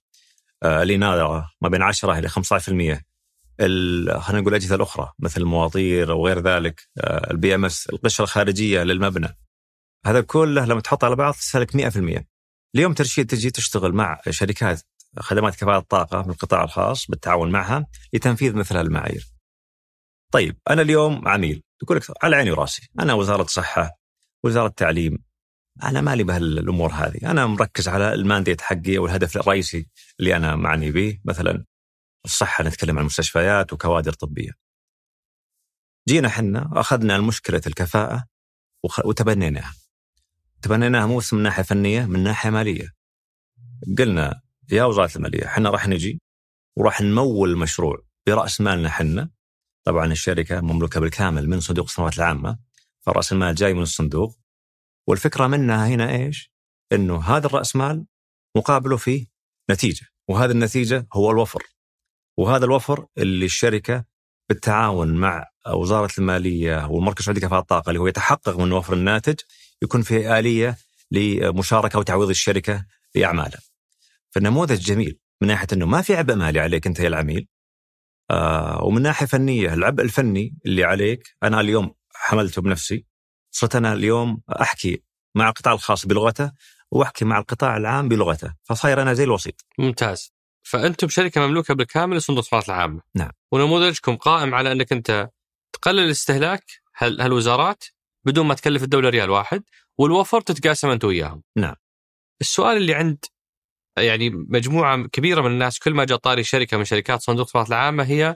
آه، 0.64 0.84
الإنارة 0.84 1.52
ما 1.62 1.70
بين 1.70 1.82
10 1.82 2.18
إلى 2.20 2.30
15%. 2.30 3.15
خلينا 3.60 4.42
نقول 4.42 4.48
الأجهزة 4.48 4.76
الأخرى 4.76 5.12
مثل 5.20 5.42
المواطير 5.42 6.12
وغير 6.12 6.40
ذلك 6.40 6.88
آه، 6.98 7.32
ال 7.32 7.56
BMS 7.56 7.90
القشرة 7.90 8.24
الخارجية 8.24 8.84
للمبنى. 8.84 9.38
هذا 10.06 10.22
كله 10.22 10.66
لما 10.66 10.82
تحط 10.82 11.04
على 11.04 11.16
بعض 11.16 11.34
تستهلك 11.34 11.76
100% 11.76 12.24
اليوم 12.76 12.94
ترشيد 12.94 13.28
تجي 13.28 13.52
تشتغل 13.52 13.94
مع 13.94 14.22
شركات 14.30 14.82
خدمات 15.20 15.56
كفاءة 15.56 15.78
الطاقة 15.78 16.22
من 16.24 16.30
القطاع 16.30 16.64
الخاص 16.64 17.08
بالتعاون 17.10 17.52
معها 17.52 17.88
لتنفيذ 18.14 18.56
مثل 18.56 18.78
هالمعايير. 18.78 19.26
طيب 20.32 20.58
أنا 20.70 20.82
اليوم 20.82 21.28
عميل 21.28 21.64
يقول 21.84 21.98
لك 21.98 22.04
على 22.24 22.36
عيني 22.36 22.52
وراسي 22.52 22.90
أنا 23.00 23.14
وزارة 23.14 23.44
صحة 23.44 24.00
وزارة 24.44 24.68
تعليم 24.68 25.18
أنا 25.84 26.02
مالي 26.02 26.24
بهالأمور 26.24 26.92
هذه. 26.92 27.32
أنا 27.32 27.46
مركز 27.46 27.88
على 27.88 28.14
المانديت 28.14 28.62
حقي 28.62 28.98
والهدف 28.98 29.38
الرئيسي 29.38 29.88
اللي 30.20 30.36
أنا 30.36 30.56
معني 30.56 30.92
به 30.92 31.20
مثلا 31.26 31.66
الصحة 32.26 32.64
نتكلم 32.64 33.00
عن 33.00 33.06
مستشفيات 33.06 33.74
وكوادر 33.74 34.14
طبية. 34.14 34.52
جينا 36.08 36.30
حنا 36.30 36.70
أخذنا 36.74 37.16
المشكلة 37.16 37.62
الكفاءة 37.68 38.26
وخ- 38.84 39.06
وتبنيناها. 39.06 39.76
تبنيناها 40.62 41.06
مو 41.06 41.22
من 41.34 41.44
ناحية 41.44 41.64
فنية 41.64 42.06
من 42.06 42.24
ناحية 42.24 42.50
مالية. 42.50 42.94
قلنا 43.98 44.42
يا 44.72 44.84
وزارة 44.84 45.18
المالية 45.18 45.48
حنا 45.48 45.70
راح 45.70 45.88
نجي 45.88 46.22
وراح 46.78 47.02
نمول 47.02 47.50
المشروع 47.50 48.06
برأس 48.28 48.62
مالنا 48.62 48.90
حنا. 48.90 49.30
طبعا 49.84 50.12
الشركة 50.12 50.62
مملوكة 50.62 51.00
بالكامل 51.00 51.50
من 51.50 51.60
صندوق 51.60 51.86
السنوات 51.86 52.18
العامة 52.18 52.60
فرأس 53.02 53.32
المال 53.34 53.56
جاي 53.56 53.74
من 53.74 53.82
الصندوق. 53.82 54.40
والفكرة 55.08 55.48
منها 55.48 55.88
هنا 55.88 56.12
إيش؟ 56.12 56.52
أنه 56.92 57.22
هذا 57.24 57.48
الرأس 57.48 57.76
مال 57.76 58.06
مقابله 58.58 58.98
فيه 58.98 59.28
نتيجة 59.72 60.08
وهذه 60.30 60.52
النتيجة 60.52 61.08
هو 61.14 61.32
الوفر. 61.32 61.64
وهذا 62.38 62.66
الوفر 62.66 63.06
اللي 63.18 63.46
الشركة 63.46 64.06
بالتعاون 64.50 65.14
مع 65.14 65.46
وزارة 65.74 66.12
المالية 66.18 66.86
والمركز 66.88 67.20
السعودي 67.20 67.40
لكفاءة 67.40 67.60
الطاقة 67.60 67.90
اللي 67.90 68.00
هو 68.00 68.08
يتحقق 68.08 68.58
من 68.60 68.72
وفر 68.72 68.94
الناتج 68.94 69.40
يكون 69.82 70.02
في 70.02 70.40
آلية 70.40 70.78
لمشاركة 71.12 72.00
وتعويض 72.00 72.30
الشركة 72.30 72.86
لأعمالها 73.16 73.60
فالنموذج 74.32 74.80
جميل 74.80 75.20
من 75.42 75.48
ناحية 75.48 75.68
أنه 75.74 75.86
ما 75.86 76.02
في 76.02 76.16
عبء 76.16 76.36
مالي 76.36 76.60
عليك 76.60 76.88
أنت 76.88 77.00
يا 77.00 77.08
العميل 77.08 77.48
آه 78.32 78.84
ومن 78.84 79.02
ناحية 79.02 79.26
فنية 79.26 79.74
العبء 79.74 80.04
الفني 80.04 80.58
اللي 80.66 80.84
عليك 80.84 81.36
أنا 81.44 81.60
اليوم 81.62 81.94
حملته 82.14 82.62
بنفسي 82.62 83.06
صرت 83.52 83.76
أنا 83.76 83.94
اليوم 83.94 84.42
أحكي 84.62 85.04
مع 85.36 85.50
القطاع 85.50 85.74
الخاص 85.74 86.06
بلغته 86.06 86.52
وأحكي 86.92 87.26
مع 87.26 87.40
القطاع 87.40 87.78
العام 87.78 88.10
بلغته 88.10 88.54
فصاير 88.64 89.02
أنا 89.02 89.14
زي 89.14 89.24
الوسيط. 89.24 89.66
ممتاز. 89.80 90.35
فأنتم 90.66 91.10
شركه 91.10 91.48
مملوكة 91.48 91.74
بالكامل 91.74 92.18
لصندوق 92.18 92.40
الاستثمارات 92.40 92.70
العامه 92.70 93.02
نعم. 93.16 93.32
ونموذجكم 93.52 94.16
قائم 94.16 94.56
على 94.56 94.72
أنك 94.72 94.92
أنت 94.92 95.30
تقلل 95.74 96.00
الاستهلاك 96.00 96.64
هال- 96.98 97.22
هالوزارات 97.22 97.84
بدون 98.26 98.46
ما 98.46 98.54
تكلف 98.54 98.84
الدولة 98.84 99.10
ريال 99.10 99.30
واحد 99.30 99.64
والوفر 99.98 100.42
تتقاسم 100.42 100.90
أنت 100.90 101.04
وياهم 101.04 101.44
نعم. 101.58 101.76
السؤال 102.42 102.78
اللي 102.78 102.94
عند 102.94 103.26
يعني 103.98 104.30
مجموعة 104.30 105.08
كبيرة 105.08 105.42
من 105.42 105.52
الناس 105.52 105.80
كل 105.80 105.94
ما 105.94 106.04
جاء 106.06 106.18
طاري 106.18 106.44
شركة 106.44 106.78
من 106.78 106.86
شركات 106.86 107.22
صندوق 107.22 107.40
الاستثمارات 107.42 107.70
العامة 107.70 108.04
هي 108.04 108.36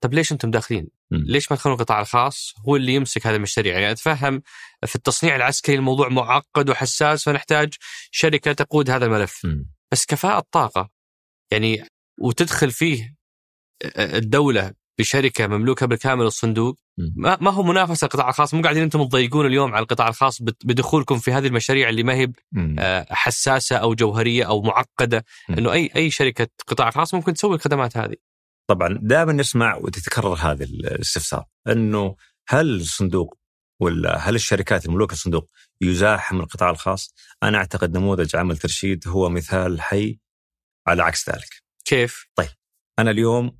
طب 0.00 0.14
ليش 0.14 0.32
أنتم 0.32 0.50
داخلين؟ 0.50 0.88
ليش 1.10 1.50
ما 1.52 1.56
تخلون 1.56 1.74
القطاع 1.76 2.00
الخاص 2.00 2.54
هو 2.68 2.76
اللي 2.76 2.94
يمسك 2.94 3.26
هذا 3.26 3.36
المشاريع؟ 3.36 3.74
يعني 3.78 3.90
أتفهم 3.92 4.42
في 4.86 4.94
التصنيع 4.96 5.36
العسكري 5.36 5.76
الموضوع 5.76 6.08
معقد 6.08 6.70
وحساس 6.70 7.24
فنحتاج 7.24 7.74
شركة 8.10 8.52
تقود 8.52 8.90
هذا 8.90 9.06
الملف، 9.06 9.40
مم. 9.44 9.70
بس 9.92 10.06
كفاءة 10.06 10.44
طاقة 10.50 10.90
يعني 11.52 11.84
وتدخل 12.20 12.70
فيه 12.70 13.14
الدولة 13.96 14.72
بشركة 14.98 15.46
مملوكة 15.46 15.86
بالكامل 15.86 16.24
الصندوق. 16.24 16.78
ما, 16.98 17.38
ما 17.40 17.50
هو 17.50 17.62
منافسة 17.62 18.04
القطاع 18.04 18.28
الخاص 18.28 18.54
مو 18.54 18.62
قاعدين 18.62 18.82
أنتم 18.82 19.04
تضيقون 19.04 19.46
اليوم 19.46 19.74
على 19.74 19.82
القطاع 19.82 20.08
الخاص 20.08 20.42
بدخولكم 20.42 21.18
في 21.18 21.32
هذه 21.32 21.46
المشاريع 21.46 21.88
اللي 21.88 22.02
ما 22.02 22.14
هي. 22.14 22.32
آه، 22.78 23.06
حساسة 23.10 23.76
أو 23.76 23.94
جوهرية 23.94 24.44
أو 24.44 24.62
معقدة 24.62 25.24
مم. 25.48 25.56
إنه 25.58 25.72
أي 25.72 25.90
أي 25.96 26.10
شركة 26.10 26.48
قطاع 26.66 26.90
خاص 26.90 27.14
ممكن 27.14 27.34
تسوي 27.34 27.54
الخدمات 27.54 27.96
هذه 27.96 28.16
طبعا 28.66 28.98
دائما 29.02 29.32
نسمع 29.32 29.76
وتتكرر 29.76 30.34
هذا 30.34 30.64
الاستفسار 30.64 31.44
إنه 31.68 32.16
هل 32.48 32.76
الصندوق 32.76 33.38
ولا 33.80 34.16
هل 34.18 34.34
الشركات 34.34 34.86
المملوكه 34.86 35.12
الصندوق 35.12 35.50
يزاحم 35.80 36.40
القطاع 36.40 36.70
الخاص؟ 36.70 37.14
أنا 37.42 37.58
أعتقد 37.58 37.96
نموذج 37.96 38.36
عمل 38.36 38.56
ترشيد 38.56 39.08
هو 39.08 39.28
مثال 39.28 39.80
حي 39.80 40.18
على 40.86 41.02
عكس 41.02 41.30
ذلك. 41.30 41.62
كيف؟ 41.84 42.26
أنا 42.98 43.10
اليوم 43.10 43.58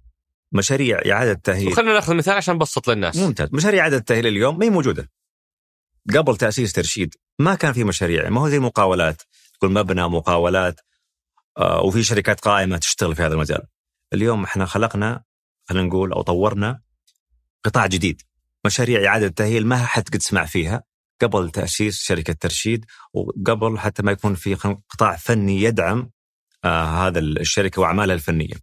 مشاريع 0.53 1.01
إعادة 1.13 1.33
تأهيل 1.33 1.69
وخلينا 1.69 1.93
ناخذ 1.93 2.15
مثال 2.15 2.35
عشان 2.35 2.55
نبسط 2.55 2.89
للناس 2.89 3.17
ممتاز، 3.17 3.49
مشاريع 3.53 3.83
إعادة 3.83 3.97
التاهيل 3.97 4.27
اليوم 4.27 4.59
ما 4.59 4.65
هي 4.65 4.71
موجودة. 4.71 5.11
قبل 6.15 6.37
تأسيس 6.37 6.73
ترشيد 6.73 7.15
ما 7.39 7.55
كان 7.55 7.73
في 7.73 7.85
مشاريع، 7.85 8.31
ما 8.31 8.41
هو 8.41 8.49
زي 8.49 8.57
المقاولات 8.57 9.23
تقول 9.55 9.73
مبنى 9.73 10.09
مقاولات 10.09 10.81
آه، 11.59 11.83
وفي 11.83 12.03
شركات 12.03 12.41
قائمة 12.41 12.77
تشتغل 12.77 13.17
في 13.17 13.23
هذا 13.23 13.35
المجال. 13.35 13.67
اليوم 14.13 14.45
إحنا 14.45 14.67
خلقنا 14.67 15.25
خلينا 15.69 15.87
نقول 15.87 16.13
أو 16.13 16.23
طورنا 16.23 16.81
قطاع 17.65 17.87
جديد 17.87 18.23
مشاريع 18.67 19.07
إعادة 19.07 19.29
تأهيل 19.29 19.67
ما 19.67 19.77
حد 19.77 20.09
قد 20.09 20.23
سمع 20.23 20.45
فيها 20.45 20.83
قبل 21.23 21.51
تأسيس 21.51 22.03
شركة 22.03 22.33
ترشيد 22.33 22.85
وقبل 23.13 23.79
حتى 23.79 24.03
ما 24.03 24.13
يكون 24.13 24.35
في 24.35 24.57
خلينا 24.57 24.81
قطاع 24.89 25.17
فني 25.17 25.63
يدعم 25.63 26.11
آه 26.65 27.07
هذا 27.07 27.19
الشركة 27.19 27.83
وأعمالها 27.83 28.15
الفنية. 28.15 28.55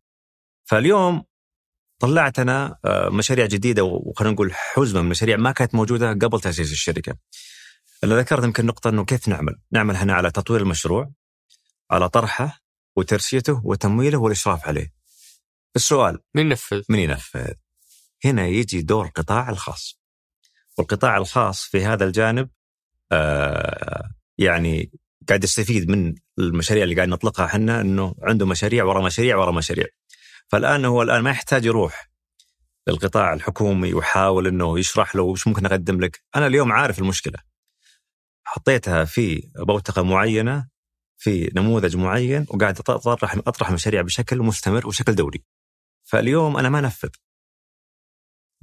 فاليوم 0.66 1.24
طلعت 2.00 2.40
أنا 2.40 2.78
آه 2.86 3.10
مشاريع 3.10 3.46
جديدة 3.46 3.84
وخلينا 3.84 4.34
نقول 4.34 4.54
حزمة 4.54 5.00
من 5.00 5.06
المشاريع 5.06 5.38
ما 5.38 5.52
كانت 5.52 5.76
موجودة 5.76 6.12
قبل 6.14 6.42
تأسيس 6.42 6.72
الشركة. 6.72 7.16
اللي 8.04 8.16
ذكرت 8.16 8.44
يمكن 8.44 8.66
نقطة 8.66 8.90
إنه 8.90 9.06
كيف 9.06 9.28
نعمل؟ 9.28 9.56
نعمل 9.72 9.96
هنا 9.96 10.14
على 10.14 10.32
تطوير 10.32 10.62
المشروع 10.62 11.12
على 11.92 12.10
طرحه 12.10 12.60
وترسيته 12.96 13.62
وتمويله 13.66 14.18
والإشراف 14.18 14.68
عليه. 14.68 14.94
السؤال 15.76 16.20
مين 16.36 16.50
نفذ؟ 16.50 16.84
من 16.90 17.00
ينفذ؟ 17.00 17.54
هنا 18.26 18.48
يجي 18.48 18.82
دور 18.82 19.06
القطاع 19.06 19.50
الخاص. 19.50 20.00
والقطاع 20.78 21.18
الخاص 21.18 21.64
في 21.64 21.86
هذا 21.86 22.06
الجانب 22.06 22.50
آه 23.12 24.12
يعني 24.38 24.92
قاعد 25.29 25.43
يستفيد 25.43 25.89
من 25.89 26.15
المشاريع 26.39 26.84
اللي 26.84 26.95
قاعد 26.95 27.07
نطلقها 27.07 27.45
إحنا 27.45 27.81
إنه 27.81 28.15
عنده 28.21 28.45
مشاريع 28.45 28.84
ورا 28.84 29.01
مشاريع 29.01 29.38
ورا 29.38 29.51
مشاريع. 29.51 29.86
فالآن 30.47 30.86
هو 30.86 31.01
الآن 31.01 31.21
ما 31.21 31.29
يحتاج 31.29 31.65
يروح 31.65 32.10
للقطاع 32.88 33.34
الحكومي 33.34 33.93
ويحاول 33.93 34.47
إنه 34.47 34.79
يشرح 34.79 35.15
له 35.15 35.23
وش 35.23 35.47
ممكن 35.47 35.65
أقدم 35.65 36.01
لك، 36.01 36.23
أنا 36.36 36.47
اليوم 36.47 36.71
عارف 36.71 36.99
المشكلة. 36.99 37.39
حطيتها 38.43 39.05
في 39.05 39.51
بوتقة 39.55 40.03
معينة 40.03 40.67
في 41.17 41.51
نموذج 41.55 41.97
معين 41.97 42.45
وقاعد 42.49 42.79
اطرح 42.79 43.36
أطرح 43.36 43.71
مشاريع 43.71 44.01
بشكل 44.01 44.38
مستمر 44.38 44.88
وشكل 44.88 45.15
دوري. 45.15 45.43
فاليوم 46.03 46.57
أنا 46.57 46.69
ما 46.69 46.79
انفذ. 46.79 47.10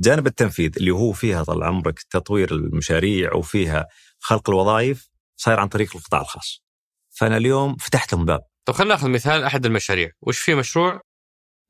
جانب 0.00 0.26
التنفيذ 0.26 0.72
اللي 0.76 0.90
هو 0.90 1.12
فيها 1.12 1.44
طال 1.44 1.62
عمرك 1.62 2.02
تطوير 2.02 2.54
المشاريع 2.54 3.34
وفيها 3.34 3.86
خلق 4.18 4.50
الوظائف 4.50 5.08
صاير 5.40 5.60
عن 5.60 5.68
طريق 5.68 5.96
القطاع 5.96 6.20
الخاص. 6.20 6.62
فأنا 7.10 7.36
اليوم 7.36 7.76
فتحت 7.76 8.12
لهم 8.12 8.24
باب. 8.24 8.40
طب 8.64 8.74
خلينا 8.74 8.94
ناخذ 8.94 9.08
مثال 9.08 9.44
أحد 9.44 9.66
المشاريع. 9.66 10.10
وش 10.20 10.38
في 10.38 10.54
مشروع؟ 10.54 11.00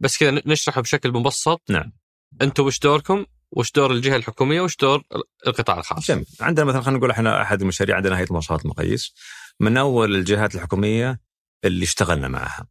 بس 0.00 0.16
كذا 0.18 0.42
نشرحه 0.46 0.80
بشكل 0.80 1.12
مبسط. 1.12 1.62
نعم. 1.70 1.92
أنتم 2.42 2.64
وش 2.66 2.78
دوركم؟ 2.78 3.26
وش 3.52 3.72
دور 3.72 3.90
الجهة 3.90 4.16
الحكومية؟ 4.16 4.60
وش 4.60 4.76
دور 4.76 5.02
القطاع 5.46 5.78
الخاص؟ 5.78 6.06
جميل. 6.06 6.26
عندنا 6.40 6.66
مثلا 6.66 6.80
خلينا 6.80 6.98
نقول 6.98 7.10
إحنا 7.10 7.42
أحد 7.42 7.60
المشاريع 7.60 7.96
عندنا 7.96 8.18
هيئة 8.18 8.26
المواصفات 8.26 8.64
المقاييس. 8.64 9.14
من 9.60 9.76
أول 9.76 10.14
الجهات 10.14 10.54
الحكومية 10.54 11.20
اللي 11.64 11.84
اشتغلنا 11.84 12.28
معها. 12.28 12.66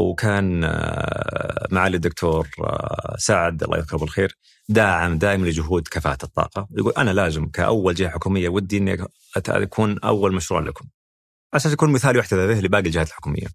وكان 0.00 0.64
آه، 0.64 1.68
معالي 1.70 1.96
الدكتور 1.96 2.48
آه، 2.60 3.16
سعد 3.18 3.62
الله 3.62 3.78
يذكره 3.78 3.98
بالخير 3.98 4.36
داعم 4.68 5.18
دائما 5.18 5.46
لجهود 5.46 5.88
كفاءة 5.88 6.18
الطاقة. 6.24 6.68
يقول 6.78 6.92
أنا 6.98 7.10
لازم 7.10 7.46
كأول 7.46 7.94
جهة 7.94 8.08
حكومية 8.10 8.48
ودي 8.48 8.78
إني 8.78 8.96
أك- 8.96 9.06
أكون 9.48 9.98
أول 9.98 10.34
مشروع 10.34 10.60
لكم. 10.60 10.84
أساس 11.54 11.72
يكون 11.72 11.92
مثال 11.92 12.16
يحتذى 12.16 12.46
به 12.46 12.60
لباقي 12.60 12.82
الجهات 12.86 13.08
الحكومية. 13.08 13.46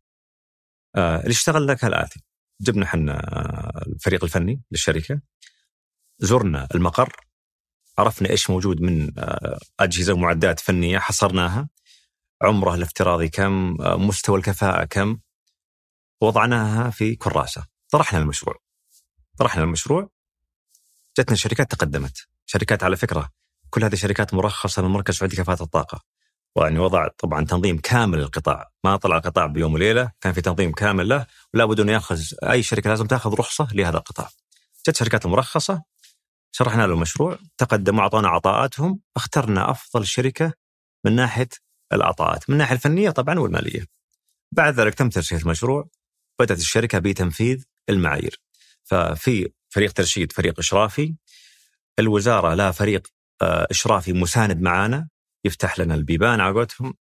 آه، 0.96 1.18
اللي 1.20 1.32
اشتغلنا 1.32 1.74
كالاتي 1.74 2.20
جبنا 2.62 2.86
إحنا 2.86 3.14
آه، 3.14 3.84
الفريق 3.88 4.24
الفني 4.24 4.62
للشركة. 4.72 5.22
زرنا 6.20 6.68
المقر. 6.76 7.16
عرفنا 7.98 8.30
إيش 8.30 8.50
موجود 8.50 8.82
من 8.82 9.12
أجهزة 9.80 10.14
ومعدات 10.14 10.60
فنية 10.60 11.00
حصرناها. 11.00 11.70
عمره 12.42 12.76
الافتراضي 12.76 13.30
كم؟ 13.30 13.76
مستوى 13.80 14.38
الكفاءة 14.38 14.84
كم؟ 14.86 15.18
وضعناها 16.22 16.90
في 16.90 17.16
كراسة. 17.16 17.66
طرحنا 17.90 18.20
المشروع. 18.20 18.56
طرحنا 19.38 19.64
المشروع. 19.64 20.10
جتنا 21.20 21.36
شركات 21.36 21.72
تقدمت. 21.72 22.28
شركات 22.46 22.84
على 22.84 22.98
فكرة 22.98 23.30
كل 23.70 23.84
هذه 23.84 23.96
شركات 23.96 24.34
مرخصة 24.34 24.82
من 24.82 24.88
مركز 24.88 25.16
سعودي 25.16 25.36
كفاءة 25.36 25.64
الطاقة. 25.64 26.02
ويعني 26.56 26.80
وضع 26.80 27.08
طبعا 27.08 27.46
تنظيم 27.46 27.78
كامل 27.78 28.18
للقطاع. 28.18 28.72
ما 28.84 28.96
طلع 28.98 29.18
القطاع 29.18 29.46
بيوم 29.46 29.74
وليلة 29.74 30.12
كان 30.22 30.34
في 30.34 30.42
تنظيم 30.42 30.72
كامل 30.72 31.10
له 31.10 31.26
ولا 31.54 31.66
بد 31.66 31.80
انه 31.80 31.92
يأخذ 31.92 32.22
أي 32.44 32.64
شركة 32.64 32.90
لازم 32.90 33.08
تأخذ 33.08 33.34
رخصة 33.34 33.68
لهذا 33.74 33.98
القطاع. 33.98 34.30
جت 34.88 34.96
شركات 34.96 35.26
المرخصه 35.26 35.84
شرحنا 36.52 36.88
له 36.88 36.94
المشروع 36.94 37.38
تقدموا 37.58 38.02
أعطونا 38.02 38.28
عطاءاتهم 38.28 39.00
اخترنا 39.16 39.72
أفضل 39.72 40.06
شركة 40.06 40.54
من 41.06 41.16
ناحية 41.16 41.50
العطاءات 41.94 42.50
من 42.50 42.54
الناحيه 42.54 42.76
الفنية 42.76 43.10
طبعا 43.10 43.40
والمالية. 43.40 43.86
بعد 44.52 44.74
ذلك 44.74 44.94
تم 44.94 45.10
ترشيح 45.10 45.42
المشروع. 45.42 45.90
بدات 46.40 46.58
الشركة 46.60 47.00
بتنفيذ 47.00 47.64
المعايير. 47.90 48.42
ففي 48.84 49.50
فريق 49.70 49.92
ترشيد 49.94 50.32
فريق 50.32 50.60
إشرافي. 50.60 51.16
الوزارة 52.00 52.54
لها 52.54 52.72
فريق 52.72 53.08
آه، 53.42 53.68
إشرافي 53.72 54.14
مساند 54.14 54.62
معانا 54.62 55.10
يفتح 55.46 55.80
لنا 55.80 55.96
البيبان 55.96 56.40
على 56.42 56.54
قولتهم 56.54 56.94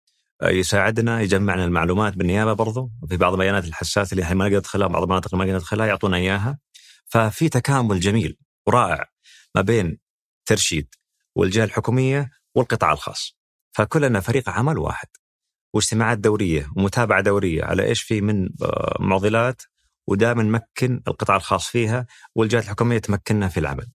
آه، 0.43 0.49
يساعدنا 0.49 1.21
يجمع 1.21 1.55
لنا 1.55 1.65
المعلومات 1.65 2.17
بالنيابة 2.17 2.53
برضو. 2.53 2.91
في 3.09 3.17
بعض 3.17 3.33
البيانات 3.33 3.65
الحساسة 3.65 4.13
اللي 4.13 4.23
إحنا 4.23 4.35
ما 4.35 4.45
نقدر 4.45 4.59
ندخلها 4.59 4.87
بعض 4.87 5.03
المناطق 5.03 5.35
اللي 5.35 5.39
ما 5.39 5.45
نقدر 5.45 5.59
ندخلها 5.59 5.87
يعطونا 5.87 6.17
إياها. 6.17 6.59
ففي 7.07 7.49
تكامل 7.49 8.01
جميل 8.01 8.39
ورائع 8.67 9.07
ما 9.55 9.63
بين 9.63 9.99
ترشيد 10.47 10.95
والجهة 11.37 11.65
الحكومية 11.65 12.31
والقطاع 12.55 12.93
الخاص. 12.93 13.37
فكلنا 13.73 14.21
فريق 14.21 14.49
عمل 14.49 14.79
واحد. 14.79 15.09
واجتماعات 15.75 16.19
دورية 16.19 16.71
ومتابعة 16.77 17.21
دورية 17.23 17.65
على 17.65 17.85
إيش 17.87 18.03
في 18.03 18.21
من 18.21 18.49
آه، 18.63 18.97
معضلات 19.01 19.63
ودائما 20.07 20.43
نمكن 20.43 21.03
القطاع 21.09 21.37
الخاص 21.37 21.69
فيها 21.69 22.07
والجهات 22.35 22.65
الحكومية 22.65 22.99
تمكننا 22.99 23.49
في 23.49 23.61
العمل. 23.61 23.87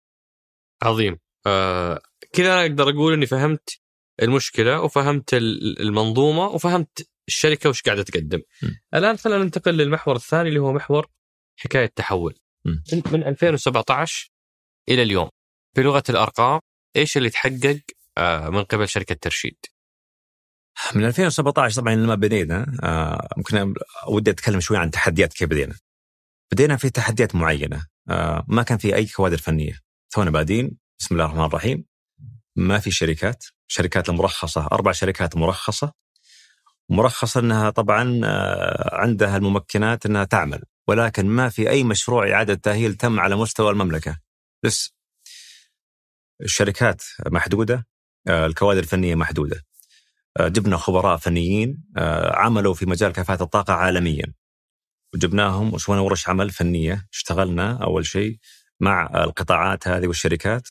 عظيم 0.82 1.18
آه 1.46 2.00
كذا 2.32 2.52
أنا 2.52 2.60
أقدر 2.62 2.88
أقول 2.90 3.12
إني 3.12 3.26
فهمت 3.26 3.78
المشكلة 4.22 4.80
وفهمت 4.80 5.34
ال- 5.34 5.80
المنظومة 5.80 6.46
وفهمت 6.46 7.08
الشركة 7.28 7.70
وش 7.70 7.82
قاعدة 7.82 8.02
تقدم. 8.02 8.38
م. 8.62 8.66
الآن 8.94 9.16
خلينا 9.16 9.44
ننتقل 9.44 9.74
للمحور 9.76 10.16
الثاني 10.16 10.48
اللي 10.48 10.60
هو 10.60 10.72
محور 10.72 11.06
حكاية 11.56 11.86
تحول. 11.86 12.34
انت 12.92 13.08
من 13.12 13.22
2017 13.24 14.30
إلى 14.88 15.02
اليوم 15.02 15.28
بلغة 15.76 16.02
الأرقام 16.10 16.60
إيش 16.96 17.16
اللي 17.16 17.30
تحقق 17.30 17.80
آه 18.18 18.48
من 18.48 18.62
قبل 18.64 18.88
شركة 18.88 19.14
ترشيد؟ 19.14 19.56
من 20.94 21.04
2017 21.04 21.80
طبعا 21.80 21.94
لما 21.94 22.14
بدينا 22.14 22.66
آه، 22.82 23.28
ممكن 23.36 23.74
ودي 24.08 24.30
أتكلم 24.30 24.60
شوي 24.60 24.76
عن 24.76 24.90
تحديات 24.90 25.32
كيف 25.32 25.48
بدينا. 25.48 25.74
بدينا 26.52 26.76
في 26.76 26.90
تحديات 26.90 27.34
معينة 27.34 27.86
آه، 28.10 28.44
ما 28.48 28.62
كان 28.62 28.78
في 28.78 28.94
أي 28.94 29.06
كوادر 29.06 29.38
فنية. 29.38 29.78
تونا 30.10 30.30
بادين 30.30 30.76
بسم 31.00 31.14
الله 31.14 31.24
الرحمن 31.24 31.44
الرحيم. 31.44 31.84
ما 32.56 32.78
في 32.78 32.90
شركات 32.90 33.44
شركات 33.68 34.08
المرخصة 34.08 34.66
أربع 34.72 34.92
شركات 34.92 35.36
مرخصة. 35.36 35.92
مرخصة 36.90 37.40
إنها 37.40 37.70
طبعا 37.70 38.20
آه، 38.24 38.94
عندها 38.96 39.36
الممكنات 39.36 40.06
إنها 40.06 40.24
تعمل 40.24 40.62
ولكن 40.88 41.26
ما 41.26 41.48
في 41.48 41.70
أي 41.70 41.84
مشروع 41.84 42.30
إعادة 42.32 42.54
تأهيل 42.54 42.94
تم 42.94 43.20
على 43.20 43.36
مستوى 43.36 43.70
المملكة. 43.70 44.18
بس 44.62 44.94
الشركات 46.42 47.02
محدودة 47.26 47.86
الكوادر 48.28 48.80
الفنية 48.80 49.14
محدودة. 49.14 49.67
جبنا 50.40 50.76
خبراء 50.76 51.16
فنيين 51.16 51.84
آه، 51.96 52.36
عملوا 52.36 52.74
في 52.74 52.86
مجال 52.86 53.12
كفاءة 53.12 53.42
الطاقة 53.42 53.72
عالميا. 53.72 54.34
وجبناهم 55.14 55.74
وسوينا 55.74 56.02
ورش 56.02 56.28
عمل 56.28 56.50
فنية 56.50 57.06
اشتغلنا 57.12 57.84
أول 57.84 58.06
شيء 58.06 58.38
مع 58.80 59.24
القطاعات 59.24 59.88
هذه 59.88 60.06
والشركات. 60.06 60.68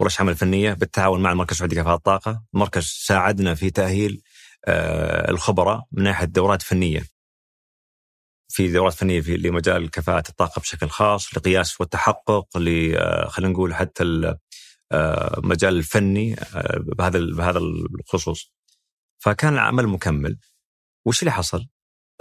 ورش 0.00 0.20
عمل 0.20 0.36
فنية 0.36 0.72
بالتعاون 0.72 1.22
مع 1.22 1.32
المركز 1.32 1.52
السعودي 1.52 1.76
لكفاءة 1.76 1.96
الطاقة. 1.96 2.44
المركز 2.54 2.84
ساعدنا 2.84 3.54
في 3.54 3.70
تأهيل 3.70 4.22
آه، 4.64 5.30
الخبراء 5.30 5.84
من 5.92 6.02
ناحية 6.02 6.26
دورات 6.26 6.62
فنية. 6.62 7.02
في 8.48 8.72
دورات 8.72 8.94
فنية 8.94 9.20
في 9.20 9.36
لمجال 9.36 9.90
كفاءة 9.90 10.28
الطاقة 10.28 10.60
بشكل 10.60 10.88
خاص 10.88 11.36
لقياس 11.36 11.80
والتحقق 11.80 12.46
خلينا 13.28 13.52
نقول 13.52 13.74
حتى 13.74 14.04
المجال 14.92 15.76
الفني 15.76 16.36
بهذا 16.76 17.18
بهذا 17.36 17.58
الخصوص. 17.58 18.52
فكان 19.20 19.52
العمل 19.54 19.86
مكمل. 19.86 20.38
وش 21.06 21.20
اللي 21.22 21.32
حصل؟ 21.32 21.68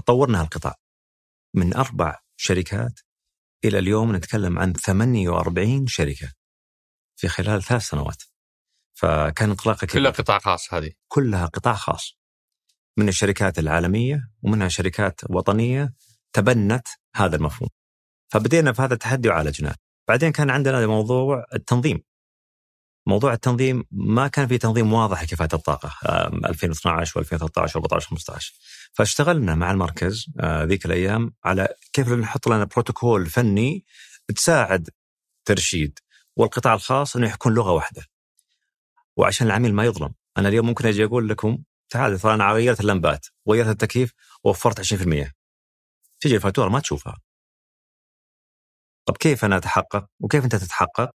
طورنا 0.06 0.42
القطاع 0.42 0.76
من 1.56 1.74
أربع 1.74 2.20
شركات 2.38 3.00
إلى 3.66 3.80
اليوم 3.80 4.16
نتكلم 4.16 4.60
عن 4.60 4.74
48 4.74 5.88
شركة 5.88 6.34
في 7.16 7.28
خلال 7.28 7.64
ثلاث 7.64 7.82
سنوات. 7.82 8.24
فكان 8.94 9.50
انطلاقه 9.50 9.88
كلها 9.88 10.12
قطاع 10.12 10.40
خاص 10.40 10.74
هذه. 10.74 10.92
كلها 11.08 11.46
قطاع 11.46 11.74
خاص. 11.74 12.20
من 12.98 13.08
الشركات 13.08 13.60
العالمية 13.60 14.30
ومنها 14.42 14.68
شركات 14.68 15.22
وطنية 15.30 15.94
تبنت 16.34 16.88
هذا 17.16 17.36
المفهوم. 17.36 17.70
فبدينا 18.32 18.74
في 18.74 18.82
هذا 18.82 18.94
التحدي 18.94 19.30
وعالجناه. 19.30 19.76
بعدين 20.08 20.32
كان 20.32 20.50
عندنا 20.50 20.88
موضوع 20.88 21.46
التنظيم. 21.54 22.04
موضوع 23.08 23.34
التنظيم 23.34 23.84
ما 23.92 24.28
كان 24.28 24.48
في 24.48 24.58
تنظيم 24.58 24.94
واضح 24.94 25.24
لكفاءة 25.24 25.56
الطاقة 25.56 25.92
2012 26.50 27.24
و2013 27.24 27.70
و14 27.70 28.00
15 28.00 28.54
فاشتغلنا 28.94 29.56
مع 29.56 29.72
المركز 29.72 30.26
آه، 30.40 30.64
ذيك 30.64 30.86
الأيام 30.86 31.34
على 31.46 31.68
كيف 31.94 32.10
نحط 32.10 32.48
لنا 32.48 32.64
بروتوكول 32.64 33.26
فني 33.26 33.86
تساعد 34.36 34.90
ترشيد 35.46 36.00
والقطاع 36.36 36.74
الخاص 36.74 37.16
إنه 37.16 37.30
يكون 37.34 37.54
لغة 37.54 37.72
واحدة. 37.72 38.04
وعشان 39.18 39.48
العميل 39.48 39.74
ما 39.74 39.86
يظلم، 39.86 40.14
أنا 40.38 40.50
اليوم 40.50 40.66
ممكن 40.66 40.86
أجي 40.86 41.04
أقول 41.06 41.30
لكم 41.30 41.64
تعال 41.90 42.20
ترى 42.20 42.34
أنا 42.34 42.52
غيرت 42.52 42.80
اللمبات، 42.80 43.26
غيرت 43.50 43.70
التكييف، 43.70 44.14
وفرت 44.44 44.80
20%. 44.80 45.34
تجي 46.22 46.36
الفاتورة 46.36 46.70
ما 46.70 46.80
تشوفها. 46.80 47.18
طب 49.06 49.18
كيف 49.18 49.46
أنا 49.46 49.58
أتحقق؟ 49.58 50.06
وكيف 50.20 50.44
أنت 50.44 50.56
تتحقق؟ 50.56 51.10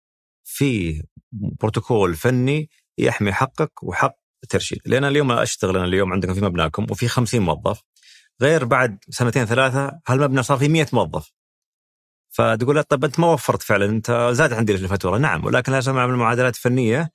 في 0.43 1.03
بروتوكول 1.31 2.15
فني 2.15 2.69
يحمي 2.97 3.33
حقك 3.33 3.83
وحق 3.83 4.15
الترشيد 4.43 4.79
لأن 4.85 5.03
اليوم 5.03 5.31
أشتغل 5.31 5.77
أنا 5.77 5.85
اليوم 5.85 6.13
عندكم 6.13 6.33
في 6.33 6.41
مبناكم 6.41 6.87
وفي 6.91 7.07
50 7.07 7.41
موظف 7.41 7.81
غير 8.41 8.65
بعد 8.65 8.97
سنتين 9.09 9.45
ثلاثة 9.45 9.99
هالمبنى 10.07 10.43
صار 10.43 10.57
فيه 10.57 10.67
100 10.67 10.87
موظف 10.93 11.31
فتقول 12.29 12.83
طيب 12.83 13.05
أنت 13.05 13.19
ما 13.19 13.31
وفرت 13.31 13.61
فعلا 13.61 13.85
أنت 13.85 14.29
زاد 14.31 14.53
عندي 14.53 14.73
الفاتورة 14.73 15.17
نعم 15.17 15.45
ولكن 15.45 15.71
لازم 15.71 15.97
اعمل 15.97 16.15
معادلات 16.15 16.55
فنيه 16.55 17.11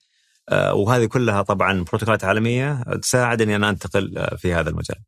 آه، 0.48 0.74
وهذه 0.74 1.04
كلها 1.04 1.42
طبعا 1.42 1.84
بروتوكولات 1.84 2.24
عالمية 2.24 2.82
تساعد 3.02 3.42
اني 3.42 3.56
أنا 3.56 3.70
أنتقل 3.70 4.18
آه، 4.18 4.36
في 4.36 4.54
هذا 4.54 4.70
المجال. 4.70 4.98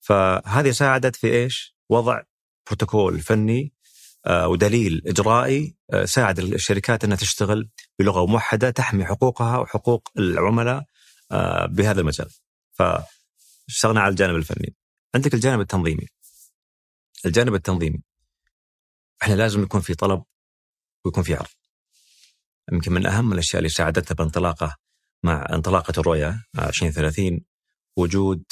فهذه 0.00 0.70
ساعدت 0.70 1.16
في 1.16 1.32
إيش؟ 1.32 1.76
وضع 1.88 2.22
بروتوكول 2.66 3.20
فني 3.20 3.72
ودليل 4.30 5.02
إجرائي 5.06 5.76
آه، 5.92 6.04
ساعد 6.04 6.38
الشركات 6.38 7.04
إنها 7.04 7.16
تشتغل 7.16 7.68
بلغة 7.98 8.26
موحدة 8.26 8.70
تحمي 8.70 9.04
حقوقها 9.06 9.58
وحقوق 9.58 10.08
العملاء 10.18 10.84
آه، 11.30 11.66
بهذا 11.66 12.00
المجال. 12.00 12.30
فاشتغلنا 12.72 14.00
على 14.00 14.10
الجانب 14.10 14.36
الفني. 14.36 14.74
عندك 15.14 15.34
الجانب 15.34 15.60
التنظيمي. 15.60 16.06
الجانب 17.26 17.54
التنظيمي 17.54 18.02
إحنا 19.22 19.34
لازم 19.34 19.62
يكون 19.62 19.80
في 19.80 19.94
طلب 19.94 20.22
ويكون 21.04 21.22
في 21.22 21.34
عرض. 21.34 21.48
يمكن 22.72 22.92
من 22.92 23.06
أهم 23.06 23.32
الأشياء 23.32 23.58
اللي 23.58 23.68
ساعدتنا 23.68 24.16
بانطلاقة 24.16 24.76
مع 25.22 25.46
انطلاقة 25.52 26.00
الرؤية 26.00 26.44
2030 26.58 27.40
وجود 27.96 28.44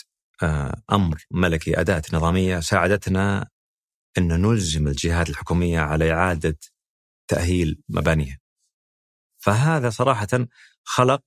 أمر 0.93 1.25
ملكي 1.31 1.81
أداة 1.81 2.03
نظامية 2.13 2.61
ساعدتنا 2.61 3.49
أن 4.19 4.43
نلزم 4.43 4.89
الجهات 4.89 5.31
الحكومية 5.31 5.81
على 5.81 6.13
إعادة 6.13 6.59
تأهيل 7.29 7.83
مبانيها. 7.89 8.39
فهذا 9.39 9.91
صراحة 9.91 10.29
خلق 10.85 11.23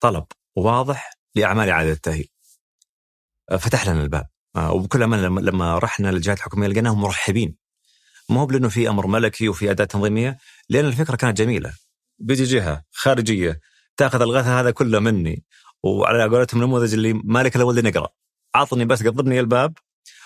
طلب 0.00 0.26
واضح 0.56 1.12
لأعمال 1.34 1.68
إعادة 1.68 1.92
التأهيل. 1.92 2.28
فتح 3.58 3.86
لنا 3.86 4.02
الباب. 4.02 4.28
وبكل 4.58 5.02
أمانة 5.02 5.40
لما 5.40 5.78
رحنا 5.78 6.08
للجهات 6.08 6.38
الحكومية 6.38 6.66
لقيناهم 6.68 7.00
مرحبين. 7.00 7.56
ما 8.28 8.40
هو 8.40 8.50
لأنه 8.50 8.68
في 8.68 8.88
أمر 8.88 9.06
ملكي 9.06 9.48
وفي 9.48 9.70
أداة 9.70 9.84
تنظيمية 9.84 10.38
لأن 10.68 10.84
الفكرة 10.84 11.16
كانت 11.16 11.38
جميلة. 11.38 11.74
بيجي 12.18 12.44
جهة 12.44 12.84
خارجية 12.92 13.60
تأخذ 13.96 14.22
الغث 14.22 14.46
هذا 14.46 14.70
كله 14.70 14.98
مني 15.00 15.44
وعلى 15.82 16.28
قولتهم 16.36 16.62
النموذج 16.62 16.94
اللي 16.94 17.12
مالك 17.12 17.56
الا 17.56 17.90
نقرأ. 17.90 18.08
عطني 18.54 18.84
بس 18.84 19.02
قضبني 19.02 19.40
الباب 19.40 19.78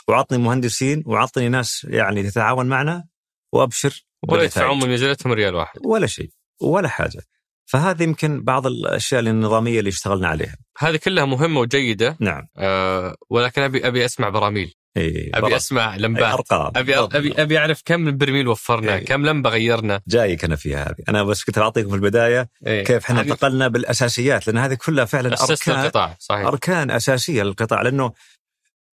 وعطني 0.08 0.38
مهندسين 0.38 1.02
وعطني 1.06 1.48
ناس 1.48 1.86
يعني 1.90 2.22
تتعاون 2.22 2.66
معنا 2.66 3.04
وأبشر 3.52 4.04
ولا 4.28 4.42
يدفعون 4.42 4.78
من 4.78 4.94
نزلتهم 4.94 5.32
ريال 5.32 5.54
واحد. 5.54 5.80
ولا 5.84 6.06
شيء 6.06 6.30
ولا 6.60 6.88
حاجة. 6.88 7.22
فهذه 7.66 8.02
يمكن 8.02 8.44
بعض 8.44 8.66
الأشياء 8.66 9.20
النظامية 9.20 9.78
اللي 9.78 9.88
اشتغلنا 9.88 10.28
عليها. 10.28 10.56
هذه 10.78 10.96
كلها 10.96 11.24
مهمة 11.24 11.60
وجيدة. 11.60 12.16
نعم. 12.20 12.48
آه 12.56 13.14
ولكن 13.30 13.62
ابي 13.62 13.86
أبي 13.86 14.04
أسمع 14.04 14.28
براميل. 14.28 14.74
إيه 14.96 15.30
أبي 15.34 15.56
أسمع 15.56 15.96
لمبات. 15.96 16.32
أرقام. 16.32 16.72
ابي 16.76 16.98
ابي 16.98 17.42
أبي 17.42 17.58
أعرف 17.58 17.82
كم 17.84 18.16
برميل 18.16 18.48
وفرنا 18.48 18.94
إيه. 18.94 19.04
كم 19.04 19.26
لمبة 19.26 19.50
غيرنا. 19.50 20.00
جايك 20.08 20.44
أنا 20.44 20.56
فيها 20.56 20.82
هذه. 20.84 21.04
أنا 21.08 21.22
بس 21.22 21.44
كنت 21.44 21.58
بعطيكم 21.58 21.88
في 21.88 21.94
البداية 21.94 22.48
إيه. 22.66 22.84
كيف 22.84 23.04
إحنا 23.04 23.20
انتقلنا 23.20 23.68
بالأساسيات 23.68 24.46
لأن 24.46 24.58
هذه 24.58 24.74
كلها 24.74 25.04
فعلا 25.04 25.42
أركان 25.42 25.80
القطاع 25.80 26.16
صحيح. 26.18 26.46
أركان 26.46 26.90
أساسية 26.90 27.42
للقطاع. 27.42 27.82
لأنه 27.82 28.12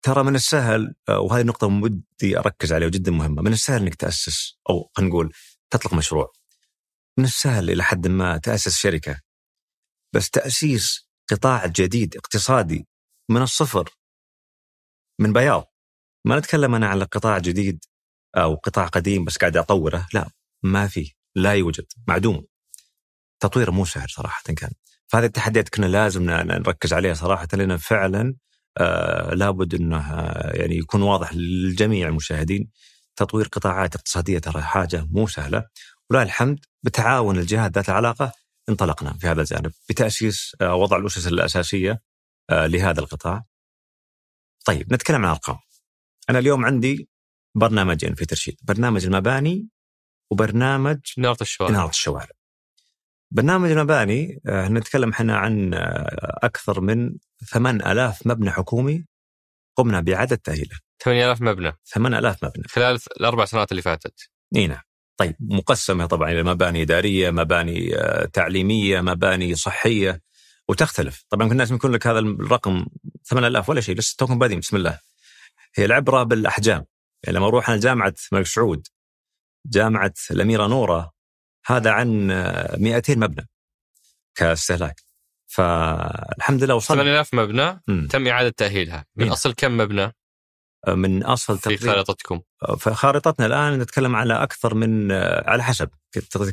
ترى 0.02 0.22
من 0.24 0.34
السهل 0.34 0.94
آه، 1.08 1.20
وهذه 1.20 1.44
نقطة 1.44 1.66
ودي 1.66 2.38
أركز 2.38 2.72
عليها 2.72 2.88
وجدا 2.88 3.12
مهمة. 3.12 3.42
من 3.42 3.52
السهل 3.52 3.82
أنك 3.82 3.94
تأسس 3.94 4.58
أو 4.70 4.90
خلينا 4.96 5.10
نقول 5.10 5.32
تطلق 5.70 5.94
مشروع. 5.94 6.32
من 7.18 7.24
السهل 7.24 7.70
إلى 7.70 7.82
حد 7.84 8.06
ما 8.06 8.38
تأسس 8.38 8.76
شركة. 8.78 9.20
بس 10.14 10.30
تأسيس 10.30 11.08
قطاع 11.30 11.66
جديد 11.66 12.16
اقتصادي 12.16 12.86
من 13.30 13.42
الصفر 13.42 13.90
من 15.20 15.32
بياض. 15.32 15.64
ما 16.24 16.38
نتكلم 16.38 16.74
أنا 16.74 16.88
على 16.88 17.04
قطاع 17.04 17.38
جديد 17.38 17.84
أو 18.36 18.54
قطاع 18.54 18.86
قديم 18.86 19.24
بس 19.24 19.38
قاعد 19.38 19.56
أطوره 19.56 20.08
لا 20.14 20.30
ما 20.62 20.86
في 20.88 21.14
لا 21.34 21.54
يوجد 21.54 21.86
معدوم. 22.08 22.46
تطويره 23.40 23.70
مو 23.70 23.84
سهل 23.84 24.10
صراحة 24.10 24.42
كان. 24.42 24.70
فهذه 25.06 25.24
التحديات 25.24 25.68
كنا 25.68 25.86
لازم 25.86 26.22
نركز 26.30 26.92
عليها 26.92 27.14
صراحة 27.14 27.48
لأن 27.52 27.76
فعلا 27.76 28.34
آه 28.78 29.34
لابد 29.34 29.74
إنه 29.74 29.98
آه، 29.98 30.56
يعني 30.56 30.76
يكون 30.76 31.02
واضح 31.02 31.34
للجميع 31.34 32.08
المشاهدين 32.08 32.70
تطوير 33.16 33.48
قطاعات 33.48 33.96
اقتصادية 33.96 34.38
ترى 34.38 34.62
حاجة 34.62 35.06
مو 35.10 35.26
سهلة 35.26 35.66
ولله 36.10 36.22
الحمد 36.22 36.58
بتعاون 36.82 37.38
الجهات 37.38 37.72
ذات 37.72 37.88
العلاقة 37.88 38.32
انطلقنا 38.68 39.12
في 39.12 39.26
هذا 39.26 39.40
الجانب 39.40 39.72
بتأسيس 39.88 40.56
آه 40.60 40.74
وضع 40.74 40.96
الأسس 40.96 41.26
الأساسية 41.26 42.02
آه 42.50 42.66
لهذا 42.66 43.00
القطاع. 43.00 43.44
طيب 44.64 44.92
نتكلم 44.94 45.24
عن 45.24 45.30
أرقام. 45.30 45.58
أنا 46.30 46.38
اليوم 46.38 46.64
عندي 46.64 47.08
برنامجين 47.54 48.14
في 48.14 48.26
ترشيد، 48.26 48.56
برنامج 48.62 49.04
المباني 49.04 49.68
وبرنامج 50.30 51.00
إنارة 51.18 51.38
الشوارع 51.40 51.74
إنارة 51.74 51.90
الشوارع. 51.90 52.38
برنامج 53.30 53.70
المباني 53.70 54.40
نتكلم 54.46 55.10
إحنا 55.10 55.36
عن 55.36 55.70
أكثر 56.42 56.80
من 56.80 57.16
8000 57.46 58.26
مبنى 58.26 58.50
حكومي 58.50 59.04
قمنا 59.76 60.00
بإعادة 60.00 60.36
تأهيله. 60.36 60.78
8000 60.98 61.42
مبنى. 61.42 61.72
8000 61.84 62.44
مبنى. 62.44 62.64
خلال 62.68 62.98
الأربع 63.20 63.44
سنوات 63.44 63.70
اللي 63.70 63.82
فاتت. 63.82 64.30
إي 64.56 64.66
نعم. 64.66 64.80
طيب 65.16 65.36
مقسمة 65.40 66.06
طبعا 66.06 66.30
إلى 66.30 66.42
مباني 66.42 66.82
إدارية، 66.82 67.30
مباني 67.30 67.96
آه، 67.96 68.24
تعليمية، 68.24 69.00
مباني 69.00 69.54
صحية 69.54 70.20
وتختلف، 70.68 71.24
طبعا 71.30 71.46
كل 71.46 71.52
الناس 71.52 71.70
يكون 71.70 71.92
لك 71.92 72.06
هذا 72.06 72.18
الرقم 72.18 72.86
8000 73.24 73.68
ولا 73.68 73.80
شيء 73.80 73.96
لسه 73.96 74.14
توكم 74.18 74.38
بادين 74.38 74.60
بسم 74.60 74.76
الله. 74.76 74.98
هي 75.74 75.84
العبرة 75.84 76.22
بالأحجام، 76.22 76.84
يعني 77.24 77.38
لما 77.38 77.46
أروح 77.46 77.70
أنا 77.70 77.80
جامعة 77.80 78.14
الملك 78.32 78.46
سعود 78.46 78.86
جامعة 79.66 80.14
الأميرة 80.30 80.66
نورة 80.66 81.12
هذا 81.66 81.90
عن 81.90 82.26
200 82.78 83.18
مبنى 83.18 83.48
كاستهلاك. 84.34 85.07
فالحمد 85.48 86.64
لله 86.64 86.74
وصلنا 86.74 87.02
8000 87.02 87.34
مبنى 87.34 87.82
م. 87.88 88.06
تم 88.06 88.26
إعادة 88.26 88.54
تأهيلها 88.56 89.06
من؟ 89.16 89.28
أصل 89.30 89.52
كم 89.52 89.76
مبنى؟ 89.76 90.14
من 90.88 91.24
أصل 91.24 91.58
في 91.58 91.76
خارطتكم 91.76 92.40
فخارطتنا 92.78 93.46
الآن 93.46 93.78
نتكلم 93.78 94.16
على 94.16 94.42
أكثر 94.42 94.74
من 94.74 95.12
على 95.12 95.62
حسب 95.62 95.88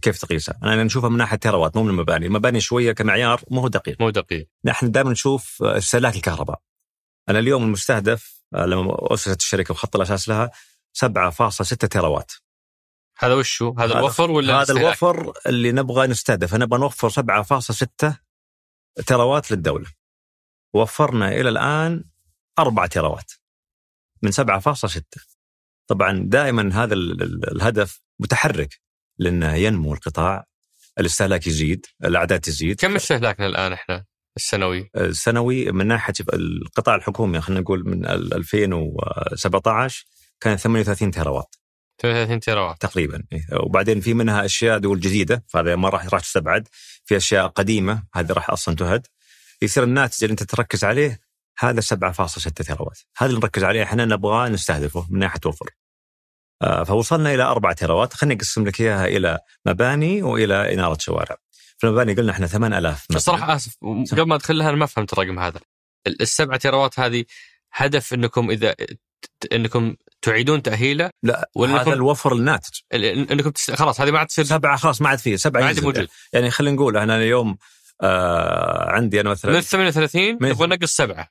كيف 0.01 0.19
تقيسها، 0.19 0.59
أنا 0.63 0.83
نشوفها 0.83 1.09
من 1.09 1.17
ناحية 1.17 1.37
تيروات 1.37 1.77
مو 1.77 1.83
من 1.83 1.89
المباني، 1.89 2.25
المباني 2.25 2.61
شوية 2.61 2.91
كمعيار 2.91 3.41
مو 3.51 3.61
هو 3.61 3.67
دقيق 3.67 4.01
مو 4.01 4.09
دقيق 4.09 4.47
نحن 4.65 4.91
دائما 4.91 5.11
نشوف 5.11 5.63
استهلاك 5.63 6.15
الكهرباء. 6.15 6.61
أنا 7.29 7.39
اليوم 7.39 7.63
المستهدف 7.63 8.43
لما 8.53 9.13
أسست 9.13 9.41
الشركة 9.41 9.71
وخط 9.71 9.95
الأساس 9.95 10.29
لها 10.29 10.51
7.6 10.93 11.87
تيروات. 11.87 12.31
هذا 13.19 13.33
وش 13.33 13.61
هو؟ 13.61 13.75
هذا 13.79 13.99
الوفر 13.99 14.31
ولا 14.31 14.61
هذا 14.61 14.73
الوفر 14.73 15.33
اللي 15.47 15.71
نبغى 15.71 16.07
نستهدف، 16.07 16.55
نبغى 16.55 16.79
نوفر 16.79 17.09
7.6 17.09 18.24
تيروات 19.07 19.51
للدولة. 19.51 19.85
وفرنا 20.73 21.31
إلى 21.31 21.49
الآن 21.49 22.03
4 22.59 22.87
تيروات. 22.87 23.31
من 24.21 24.31
7.6 24.31 25.01
طبعا 25.87 26.23
دائما 26.27 26.83
هذا 26.83 26.93
الهدف 26.93 28.01
متحرك 28.19 28.81
لأنه 29.17 29.53
ينمو 29.53 29.93
القطاع 29.93 30.45
الاستهلاك 30.99 31.47
يزيد 31.47 31.85
الأعداد 32.05 32.39
تزيد 32.39 32.79
كم 32.79 32.95
استهلاكنا 32.95 33.45
الآن 33.45 33.73
إحنا 33.73 34.05
السنوي؟ 34.37 34.89
السنوي 34.95 35.71
من 35.71 35.87
ناحية 35.87 36.13
القطاع 36.33 36.95
الحكومي 36.95 37.41
خلينا 37.41 37.61
نقول 37.61 37.89
من 37.89 38.05
2017 38.05 40.05
كان 40.39 40.57
38 40.57 41.11
تيراوات 41.97 42.27
38 42.27 42.39
تيراوات. 42.39 42.81
تقريبا 42.81 43.23
إيه. 43.33 43.45
وبعدين 43.53 44.01
في 44.01 44.13
منها 44.13 44.45
أشياء 44.45 44.77
دول 44.77 44.99
جديدة 44.99 45.43
فهذا 45.47 45.75
ما 45.75 45.89
راح 45.89 46.05
راح 46.05 46.21
تستبعد. 46.21 46.67
في 47.05 47.17
أشياء 47.17 47.47
قديمة 47.47 48.03
هذه 48.15 48.31
راح 48.31 48.49
أصلا 48.49 48.75
تهد. 48.75 49.07
يصير 49.61 49.83
الناتج 49.83 50.23
اللي 50.23 50.31
أنت 50.31 50.43
تركز 50.43 50.83
عليه 50.83 51.19
هذا 51.59 51.81
7.6 51.81 52.63
تيراوات. 52.63 52.99
هذا 53.17 53.29
اللي 53.29 53.39
نركز 53.39 53.63
عليه 53.63 53.83
إحنا 53.83 54.05
نبغى 54.05 54.49
نستهدفه 54.49 55.07
من 55.09 55.19
ناحية 55.19 55.39
وفر. 55.45 55.69
آه، 56.61 56.83
فوصلنا 56.83 57.33
إلى 57.33 57.43
4 57.43 57.73
تيراوات. 57.73 58.13
خليني 58.13 58.35
أقسم 58.35 58.65
لك 58.65 58.81
إياها 58.81 59.05
إلى 59.05 59.39
مباني 59.65 60.23
وإلى 60.23 60.73
إنارة 60.73 60.97
شوارع. 60.99 61.37
في 61.77 61.87
المباني 61.87 62.13
قلنا 62.13 62.31
إحنا 62.31 62.47
8000 62.47 63.05
الصراحه 63.15 63.55
آسف 63.55 63.77
قبل 64.11 64.21
ما 64.21 64.35
أدخل 64.35 64.57
لها 64.57 64.69
أنا 64.69 64.77
ما 64.77 64.85
فهمت 64.85 65.13
الرقم 65.13 65.39
هذا. 65.39 65.59
السبعة 66.07 66.57
تيراوات 66.57 66.99
هذه 66.99 67.25
هدف 67.73 68.13
إنكم 68.13 68.51
إذا 68.51 68.75
إنكم 69.53 69.95
تعيدون 70.25 70.61
تأهيله 70.61 71.09
لا 71.23 71.49
ولا 71.55 71.81
هذا 71.81 71.93
الوفر 71.93 72.33
الناتج. 72.33 72.73
إنكم 72.93 73.49
تس... 73.49 73.71
خلاص 73.71 74.01
هذه 74.01 74.11
ما 74.11 74.19
عاد 74.19 74.27
تصير 74.27 74.45
سبعة 74.45 74.77
خلاص 74.77 75.01
ما 75.01 75.09
عاد 75.09 75.19
فيه 75.19 75.35
سبعة 75.35 75.61
ما 75.61 75.67
عاد 75.67 75.83
موجود. 75.83 76.07
يعني 76.33 76.51
خلينا 76.51 76.75
نقول 76.75 76.97
أنا 76.97 77.17
اليوم 77.17 77.57
آه 78.01 78.89
عندي 78.91 79.21
أنا 79.21 79.29
مثلا 79.29 79.51
من 79.51 79.61
38 79.61 80.37
نبغى 80.41 80.67
نقص 80.67 80.95
سبعة. 80.95 81.27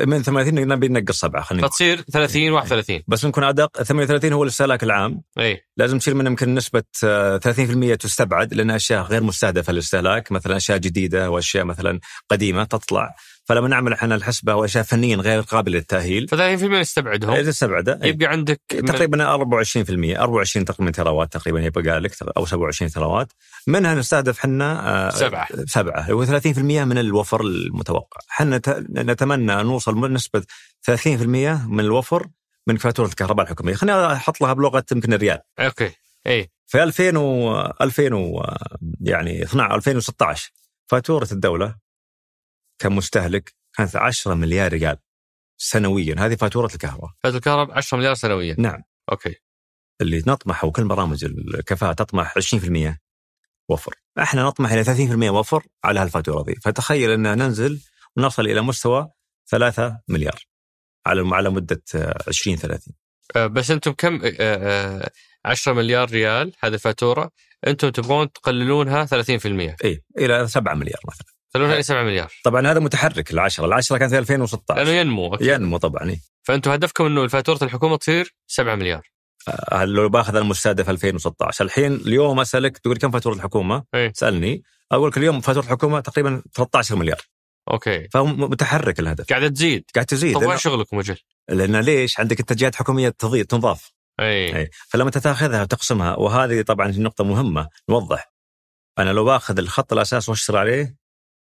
من 0.00 0.22
30 0.22 0.68
نبي 0.68 0.88
ننقص 0.88 1.20
سبعة 1.20 1.42
خلينا 1.42 1.68
فتصير 1.68 2.00
30 2.00 2.50
31 2.50 3.02
بس 3.08 3.24
نكون 3.24 3.44
أدق 3.44 3.82
38 3.82 4.32
هو 4.32 4.42
الاستهلاك 4.42 4.84
العام. 4.84 5.22
اي 5.38 5.60
لازم 5.76 5.98
تشيل 5.98 6.14
منه 6.14 6.30
يمكن 6.30 6.54
نسبة 6.54 6.82
30% 6.82 7.04
آه، 7.04 7.94
تستبعد 7.94 8.54
لأن 8.54 8.70
أشياء 8.70 9.02
غير 9.02 9.22
مستهدفة 9.22 9.72
للاستهلاك 9.72 10.32
مثلا 10.32 10.56
أشياء 10.56 10.78
جديدة 10.78 11.30
وأشياء 11.30 11.64
مثلا 11.64 12.00
قديمة 12.28 12.64
تطلع. 12.64 13.14
فلما 13.48 13.68
نعمل 13.68 13.92
إحنا 13.92 14.14
الحسبة 14.14 14.54
واشياء 14.54 14.84
فنيا 14.84 15.16
غير 15.16 15.40
قابلة 15.40 15.78
للتأهيل 15.78 16.28
ف 16.28 16.34
30% 16.34 16.38
نستبعدهم 16.64 17.34
نستبعده 17.34 18.00
يبقى 18.02 18.26
عندك 18.26 18.60
تقريبا 18.68 19.36
24% 19.36 20.20
24 20.20 20.64
تقريبا 20.64 20.92
تراوات 20.92 21.32
تقريبا 21.32 21.60
يبقى 21.60 22.00
لك 22.00 22.12
أو 22.36 22.46
27 22.46 22.90
تراوات 22.90 23.32
منها 23.66 23.94
نستهدف 23.94 24.38
إحنا 24.38 25.10
سبعة. 25.14 25.48
سبعة. 25.66 26.00
هو 26.00 26.26
30% 26.26 26.58
من 26.58 26.98
الوفر 26.98 27.40
المتوقع. 27.40 28.20
إحنا 28.30 28.60
نتمنى 28.90 29.62
نوصل 29.62 29.94
بنسبة 29.94 30.42
30% 30.82 31.06
من 31.66 31.80
الوفر 31.80 32.26
من 32.66 32.76
فاتورة 32.76 33.08
الكهرباء 33.08 33.44
الحكومية. 33.46 33.74
خليني 33.74 34.12
أحط 34.12 34.40
لها 34.40 34.52
بلغة 34.52 34.84
يمكن 34.92 35.12
الريال. 35.12 35.38
okay. 35.58 35.90
اي 36.26 36.50
في 36.66 36.82
2000 36.82 37.16
و 37.16 37.60
2000 37.80 38.14
و 38.14 38.44
يعني 39.00 39.42
12 39.42 39.74
2016 39.74 40.52
فاتورة 40.86 41.28
الدولة 41.32 41.87
كمستهلك 42.78 43.54
كانت 43.76 43.96
10 43.96 44.34
مليار 44.34 44.72
ريال 44.72 44.96
سنويا. 45.60 46.14
هذه 46.18 46.34
فاتورة 46.34 46.70
الكهرباء. 46.74 47.10
فاتورة 47.22 47.38
الكهرباء 47.38 47.76
10 47.76 47.98
مليار 47.98 48.14
سنويا. 48.14 48.56
نعم. 48.58 48.82
okay. 49.12 49.34
اللي 50.00 50.22
نطمح 50.26 50.64
وكل 50.64 50.88
برامج 50.88 51.24
الكفاءة 51.24 51.92
تطمح 51.92 52.34
20% 52.38 52.98
وفر. 53.68 53.94
إحنا 54.18 54.42
نطمح 54.42 54.72
إلى 54.72 54.84
30% 54.84 55.30
وفر 55.30 55.66
على 55.84 56.00
هالفاتورة 56.00 56.44
ذي. 56.46 56.54
فتخيل 56.54 57.10
إن 57.10 57.38
ننزل 57.38 57.80
ونصل 58.16 58.46
إلى 58.46 58.60
مستوى 58.60 59.10
3 59.50 60.00
مليار 60.08 60.48
على 61.06 61.34
على 61.34 61.50
مدة 61.50 61.82
20 62.28 62.56
30 62.56 62.94
أه، 63.36 63.46
بس 63.46 63.70
أنتم 63.70 63.92
كم 63.92 64.14
10 64.24 64.32
أه، 64.40 65.10
أه، 65.46 65.72
مليار 65.72 66.10
ريال 66.10 66.52
هذه 66.60 66.74
الفاتورة 66.74 67.30
أنتم 67.66 67.88
تبغون 67.88 68.32
تقللونها 68.32 69.04
30% 69.04 69.76
اي 69.84 70.04
إلى 70.18 70.48
7 70.48 70.74
مليار 70.74 71.00
مثلا. 71.08 71.37
خلونا 71.54 71.74
إلى 71.74 71.82
7 71.82 72.02
مليار. 72.02 72.32
طبعا 72.44 72.66
هذا 72.66 72.80
متحرك 72.80 73.30
العشرة. 73.30 73.64
العشرة 73.64 73.98
كانت 73.98 74.12
في 74.12 74.18
2016 74.18 74.82
لأنه 74.82 74.90
ينمو 74.90 75.34
أكيد. 75.34 75.46
ينمو 75.46 75.76
طبعا 75.76 76.10
إيه؟ 76.10 76.20
فانتم 76.42 76.70
هدفكم 76.70 77.06
إنه 77.06 77.28
فاتورة 77.28 77.58
الحكومة 77.62 77.96
تصير 77.96 78.34
7 78.46 78.74
مليار. 78.74 79.02
آه 79.48 79.84
لو 79.84 80.08
باخذ 80.08 80.36
المستهدف 80.36 80.90
2016 80.90 81.64
الحين 81.64 81.92
اليوم 81.94 82.40
أسألك 82.40 82.78
تقول 82.78 82.96
كم 82.96 83.10
فاتورة 83.10 83.34
الحكومة؟ 83.34 83.84
إيه؟ 83.94 84.12
سألني. 84.14 84.62
أقول 84.92 85.10
لك 85.10 85.18
اليوم 85.18 85.40
فاتورة 85.40 85.64
الحكومة 85.64 86.00
تقريبا 86.00 86.42
13 86.54 86.96
مليار. 86.96 87.20
okay. 87.70 88.08
فهو 88.08 88.26
متحرك 88.26 89.00
الهدف. 89.00 89.26
قاعدة 89.28 89.48
تزيد. 89.48 89.84
قاعدة 89.94 90.06
تزيد. 90.06 90.38
طيب 90.38 90.48
وين 90.48 90.58
شغلكم 90.58 90.98
أجل؟ 90.98 91.16
لأن 91.48 91.76
ليش؟ 91.76 92.20
عندك 92.20 92.40
اتجاهات 92.40 92.74
حكومية 92.74 93.08
تضيف 93.08 93.46
تنضاف 93.46 93.92
إي. 94.20 94.56
إي. 94.56 94.70
فلما 94.88 95.10
تاخذها 95.10 95.62
وتقسمها 95.62 96.16
وهذه 96.16 96.62
طبعا 96.62 96.88
نقطة 96.88 97.24
مهمة 97.24 97.68
نوضح. 97.90 98.32
أنا 98.98 99.10
لو 99.10 99.24
باخذ 99.24 99.58
الخط 99.58 99.92
الأساس 99.92 100.28
واشتغل 100.28 100.56
عليه 100.56 100.96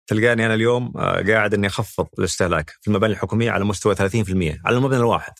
تلقاني 0.07 0.47
أنا 0.47 0.55
اليوم 0.55 0.93
آه، 0.97 1.23
قاعد 1.23 1.55
إني 1.55 1.67
أخفض 1.67 2.07
الاستهلاك 2.19 2.71
في 2.81 2.89
المباني 2.89 3.13
الحكومية 3.13 3.51
على 3.51 3.65
مستوى 3.65 3.95
30% 3.95 4.61
على 4.65 4.77
المبنى 4.77 4.97
الواحد. 4.97 5.33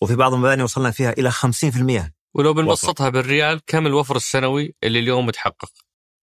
وفي 0.00 0.16
بعض 0.16 0.34
المباني 0.34 0.62
وصلنا 0.62 0.90
فيها 0.90 1.12
إلى 1.12 1.30
50% 1.30 2.14
ولو 2.34 2.54
بنبسطها 2.54 3.08
بالريال 3.08 3.60
كم 3.66 3.86
الوفر 3.86 4.16
السنوي 4.16 4.74
اللي 4.84 4.98
اليوم 4.98 5.26
متحقق؟ 5.26 5.70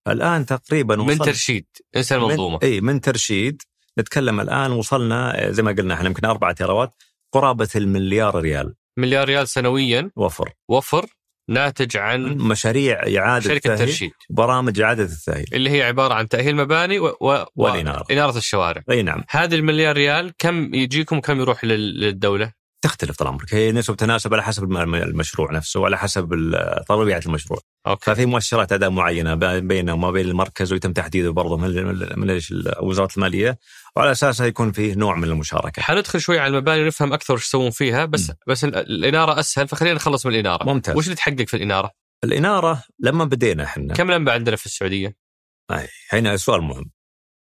الآن 0.07 0.45
تقريبا 0.45 0.95
من 0.95 1.17
ترشيد. 1.17 1.67
انسى 1.95 2.15
المنظومة. 2.15 2.59
إي 2.63 2.82
من 2.82 3.01
ترشيد. 3.01 3.61
نتكلم 3.99 4.39
الآن 4.39 4.71
وصلنا 4.71 5.47
زي 5.51 5.63
ما 5.63 5.71
قلنا 5.71 5.93
إحنا 5.93 6.05
يمكن 6.07 6.26
4 6.26 6.51
تيراوات 6.51 6.93
قرابة 7.34 7.69
المليار 7.76 8.36
ريال. 8.36 8.76
مليار 8.97 9.28
ريال 9.28 9.47
سنويا. 9.47 10.11
وفر. 10.15 10.53
وفر. 10.69 11.05
ناتج 11.50 11.98
عن 11.98 12.38
مشاريع 12.38 13.04
إعادة 13.18 13.50
شركة 13.50 13.76
ترشيد. 13.76 14.12
برامج 14.30 14.82
إعادة 14.82 15.04
التأهيل. 15.04 15.46
اللي 15.54 15.70
هي 15.70 15.84
عبارة 15.84 16.14
عن 16.14 16.28
تأهيل 16.28 16.56
مباني 16.56 17.00
و... 17.00 17.18
و... 17.22 17.46
والإنارة. 17.56 18.06
إنارة 18.12 18.38
الشوارع. 18.38 18.84
أي 18.91 19.02
نعم. 19.02 19.24
هذه 19.30 19.56
المليار 19.56 19.96
ريال 19.96 20.34
كم 20.38 20.74
يجيكم 20.74 21.20
كم 21.20 21.39
يروح 21.39 21.64
للدولة؟ 21.64 22.62
تختلف 22.84 23.15
طال 23.15 23.27
عمرك 23.27 23.53
هي 23.53 23.71
نسب 23.71 23.95
تناسب 23.95 24.34
على 24.34 24.43
حسب 24.43 24.63
المشروع 24.71 25.51
نفسه 25.51 25.79
وعلى 25.79 25.97
حسب 25.97 26.55
طبيعة 26.88 27.21
المشروع 27.25 27.59
أوكي. 27.88 28.05
ففي 28.05 28.25
مؤشرات 28.25 28.71
اداء 28.71 28.89
معينة 28.89 29.36
بينه 29.59 29.93
وما 29.93 30.11
بين 30.11 30.25
المركز 30.25 30.73
ويتم 30.73 30.93
تحديده 30.93 31.31
برضه 31.31 31.57
من 31.57 31.86
من 32.19 32.41
وزارة 32.81 33.09
المالية 33.17 33.57
وعلى 33.95 34.11
اساسها 34.11 34.45
يكون 34.47 34.71
فيه 34.71 34.95
نوع 34.95 35.15
من 35.15 35.23
المشاركة. 35.23 35.81
حندخل 35.81 36.21
شوي 36.21 36.39
على 36.39 36.47
المباني 36.47 36.81
ونفهم 36.84 37.13
أكثر 37.13 37.34
وش 37.34 37.45
يسوون 37.45 37.71
فيها 37.71 38.05
بس 38.05 38.29
م. 38.29 38.34
بس 38.47 38.63
الإنارة 38.63 39.39
أسهل 39.39 39.67
فخلينا 39.67 39.95
نخلص 39.95 40.25
من 40.25 40.34
الإنارة. 40.34 40.63
ممتاز. 40.63 40.95
وش 40.95 41.05
اللي 41.05 41.15
تحقق 41.15 41.43
في 41.47 41.57
الإنارة؟ 41.57 41.91
الإنارة 42.23 42.84
لما 42.99 43.25
بدينا 43.25 43.63
إحنا 43.63 43.93
كم 43.93 44.11
لمبة 44.11 44.31
عندنا 44.31 44.55
في 44.55 44.65
السعودية؟ 44.65 45.15
هنا 46.09 46.38
سؤال 46.38 46.61
مهم. 46.61 46.91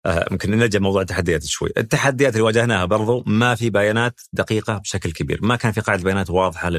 آه 0.08 0.28
ممكن 0.32 0.58
نرجع 0.58 0.80
موضوع 0.80 1.01
التحديات 1.01 1.45
شوي، 1.45 1.70
التحديات 1.78 2.34
اللي 2.34 2.43
واجهناها 2.43 2.86
برضو 2.86 3.24
ما 3.28 3.55
في 3.55 3.70
بيانات 3.70 4.22
دقيقة 4.34 4.78
بشكل 4.78 5.12
كبير، 5.12 5.39
ما 5.41 5.55
كان 5.55 5.72
في 5.72 5.82
قاعدة 5.82 6.03
بيانات 6.03 6.30
واضحة 6.30 6.70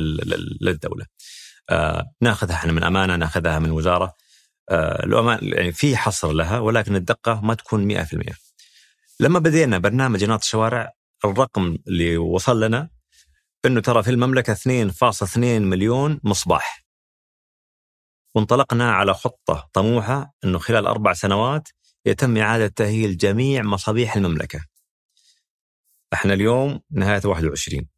للدولة. 0.61 1.07
آه 1.71 2.13
ناخذها 2.21 2.55
إحنا 2.55 2.73
من 2.73 2.85
أمانة، 2.85 3.17
ناخذها 3.17 3.59
من 3.59 3.67
الوزاره. 3.67 4.15
آه 4.71 5.39
يعني 5.43 5.73
في 5.73 5.97
حصر 5.97 6.33
لها 6.33 6.59
ولكن 6.59 6.97
الدقة 6.97 7.41
ما 7.41 7.55
تكون 7.55 7.85
100%. 7.85 8.35
لما 9.21 9.39
بدينا 9.39 9.79
برنامج 9.79 10.25
اناره 10.25 10.39
الشوارع 10.39 10.93
الرقم 11.25 11.79
اللي 11.89 12.17
وصل 12.17 12.61
لنا 12.65 12.89
إنه 13.67 13.81
ترى 13.81 14.03
في 14.03 14.11
المملكة 14.11 14.55
2.2 14.55 15.39
مليون 15.39 16.21
مصباح. 16.25 16.85
وانطلقنا 18.35 18.93
على 18.93 19.15
خطة 19.15 19.69
طموحة 19.73 20.35
إنه 20.45 20.59
خلال 20.59 20.87
أربع 20.87 21.13
سنوات 21.13 21.69
يتم 22.09 22.37
إعادة 22.37 22.67
تأهيل 22.69 23.17
جميع 23.17 23.63
مصابيح 23.63 24.17
المملكة. 24.17 24.65
إحنا 26.13 26.35
اليوم 26.35 26.81
نهاية 26.91 27.21
21 27.25 27.89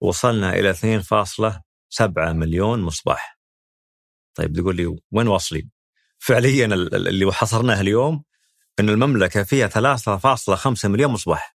وصلنا 0.00 0.52
إلى 0.52 0.74
2.7 0.74 2.18
مليون 2.18 2.82
مصباح. 2.82 3.40
طيب 4.34 4.56
تقول 4.56 4.76
لي 4.76 4.96
وين 5.10 5.28
واصلين؟ 5.28 5.70
فعليا 6.18 6.66
اللي 6.66 7.32
حصرناه 7.32 7.80
اليوم 7.80 8.24
أن 8.80 8.88
المملكة 8.88 9.42
فيها 9.42 9.68
3.5 9.68 10.84
مليون 10.84 11.10
مصباح 11.10 11.56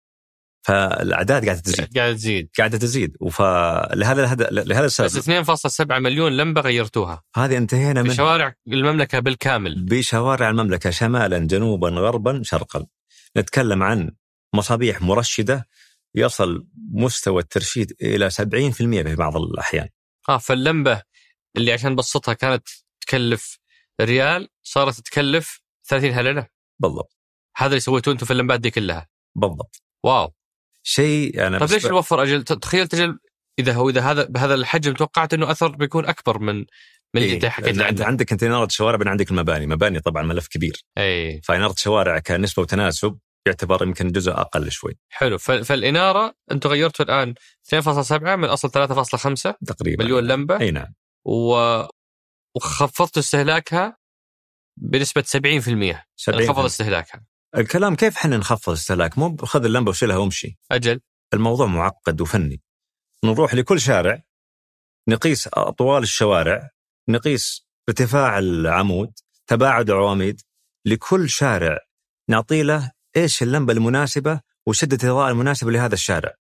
فالأعداد 0.65 1.45
قاعدة 1.45 1.61
تزيد. 1.61 1.97
قاعد 1.97 2.15
تزيد. 2.15 2.49
قاعدة 2.57 2.77
تزيد. 2.77 3.17
فلهذا 3.31 4.35
لهذا 4.51 4.85
بس 4.85 5.01
السبب 5.01 5.43
2.7 5.45 5.99
مليون 5.99 6.37
لمبة 6.37 6.61
غيرتوها. 6.61 7.23
هذه 7.35 7.57
انتهينا 7.57 8.01
من 8.01 8.13
شوارع 8.13 8.55
المملكة 8.67 9.19
بالكامل. 9.19 9.85
بشوارع 9.85 10.49
المملكة 10.49 10.89
شمالا 10.89 11.39
جنوبا 11.39 11.89
غربا 11.89 12.41
شرقا. 12.43 12.85
نتكلم 13.37 13.83
عن 13.83 14.11
مصابيح 14.55 15.01
مرشدة 15.01 15.67
يصل 16.15 16.67
مستوى 16.93 17.41
الترشيد 17.41 17.93
إلى 18.01 18.29
70% 18.29 18.33
في 19.03 19.15
بعض 19.15 19.37
الأحيان. 19.37 19.89
آه 20.29 20.37
فاللمبة 20.37 21.01
اللي 21.57 21.73
عشان 21.73 21.95
بسطها 21.95 22.33
كانت 22.33 22.67
تكلف 23.01 23.59
ريال 24.01 24.49
صارت 24.63 24.99
تكلف 24.99 25.61
30 25.87 26.11
هللة. 26.11 26.47
بالضبط. 26.79 27.17
هذا 27.57 27.67
اللي 27.67 27.79
سويتوه 27.79 28.13
أنتم 28.13 28.25
في 28.25 28.33
اللمبات 28.33 28.59
دي 28.59 28.71
كلها. 28.71 29.07
بالضبط. 29.35 29.81
واو. 30.03 30.33
شيء 30.83 31.47
أنا 31.47 31.59
طيب 31.59 31.69
ليش 31.71 31.85
نوفر 31.85 32.23
أجل؟ 32.23 32.43
تخيل 32.43 32.87
تجل 32.87 33.19
إذا 33.59 33.73
هو 33.73 33.89
إذا 33.89 34.01
هذا 34.01 34.23
بهذا 34.23 34.53
الحجم 34.53 34.93
توقعت 34.93 35.33
إنه 35.33 35.51
أثر 35.51 35.67
بيكون 35.67 36.05
أكبر 36.05 36.39
من 36.39 36.55
من 37.15 37.21
اللي 37.21 37.25
إيه، 37.29 37.33
أنت 37.35 37.45
حكيت 37.45 37.75
عنه 37.77 37.85
عند- 37.85 38.01
عندك 38.01 38.31
أنت 38.31 38.43
اناره 38.43 38.67
شوارع 38.67 38.97
بين 38.97 39.07
عندك 39.07 39.31
المباني 39.31 39.67
مباني 39.67 39.99
طبعا 39.99 40.23
ملف 40.23 40.47
كبير. 40.47 40.83
اي 40.97 41.41
فاناره 41.43 41.75
شوارع 41.77 42.19
كنسبة 42.19 42.61
وتناسب 42.61 43.17
يعتبر 43.47 43.83
يمكن 43.83 44.07
جزء 44.11 44.31
أقل 44.31 44.71
شوي. 44.71 44.97
حلو. 45.09 45.37
فالإنارة 45.37 46.35
أنتم 46.51 46.69
غيرتوا 46.69 47.05
الآن 47.05 47.33
2.7 47.63 48.35
من 48.35 48.45
أصل 48.45 48.69
3.5 48.71 49.53
تقريبا. 49.67 50.03
مليون 50.03 50.23
لمبة. 50.27 50.59
إي 50.59 50.71
نعم. 50.71 50.93
و... 51.25 51.81
وخفضتوا 52.55 53.21
استهلاكها 53.21 53.97
بنسبة 54.81 55.21
70% 55.21 55.25
70 56.15 56.41
انخفض 56.41 56.65
استهلاكها. 56.65 57.23
الكلام 57.57 57.95
كيف 57.95 58.17
إحنا 58.17 58.37
نخفض 58.37 58.73
استهلاك 58.73 59.17
مو 59.17 59.37
خذ 59.37 59.65
اللمبة 59.65 59.89
وشيلها 59.89 60.17
وامشي. 60.17 60.57
أجل. 60.71 61.01
الموضوع 61.33 61.67
معقد 61.67 62.21
وفني. 62.21 62.61
نروح 63.25 63.53
لكل 63.53 63.79
شارع 63.81 64.23
نقيس 65.07 65.49
أطوال 65.53 66.03
الشوارع 66.03 66.69
نقيس 67.09 67.67
ارتفاع 67.89 68.39
العمود 68.39 69.11
تباعد 69.47 69.89
العواميد. 69.89 70.41
لكل 70.85 71.29
شارع 71.29 71.77
نعطي 72.29 72.63
له 72.63 72.91
إيش 73.17 73.43
اللمبة 73.43 73.73
المناسبة 73.73 74.41
وشدة 74.67 74.97
الإضاءة 75.03 75.31
المناسبة 75.31 75.71
لهذا 75.71 75.93
الشارع. 75.93 76.33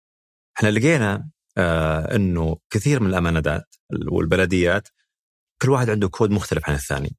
إحنا 0.56 0.68
لقينا 0.68 1.30
آه 1.56 2.16
إنه 2.16 2.56
كثير 2.70 3.00
من 3.00 3.10
الامانات 3.10 3.74
والبلديات 4.10 4.88
كل 5.62 5.70
واحد 5.70 5.90
عنده 5.90 6.08
كود 6.08 6.30
مختلف 6.30 6.68
عن 6.68 6.74
الثاني. 6.74 7.16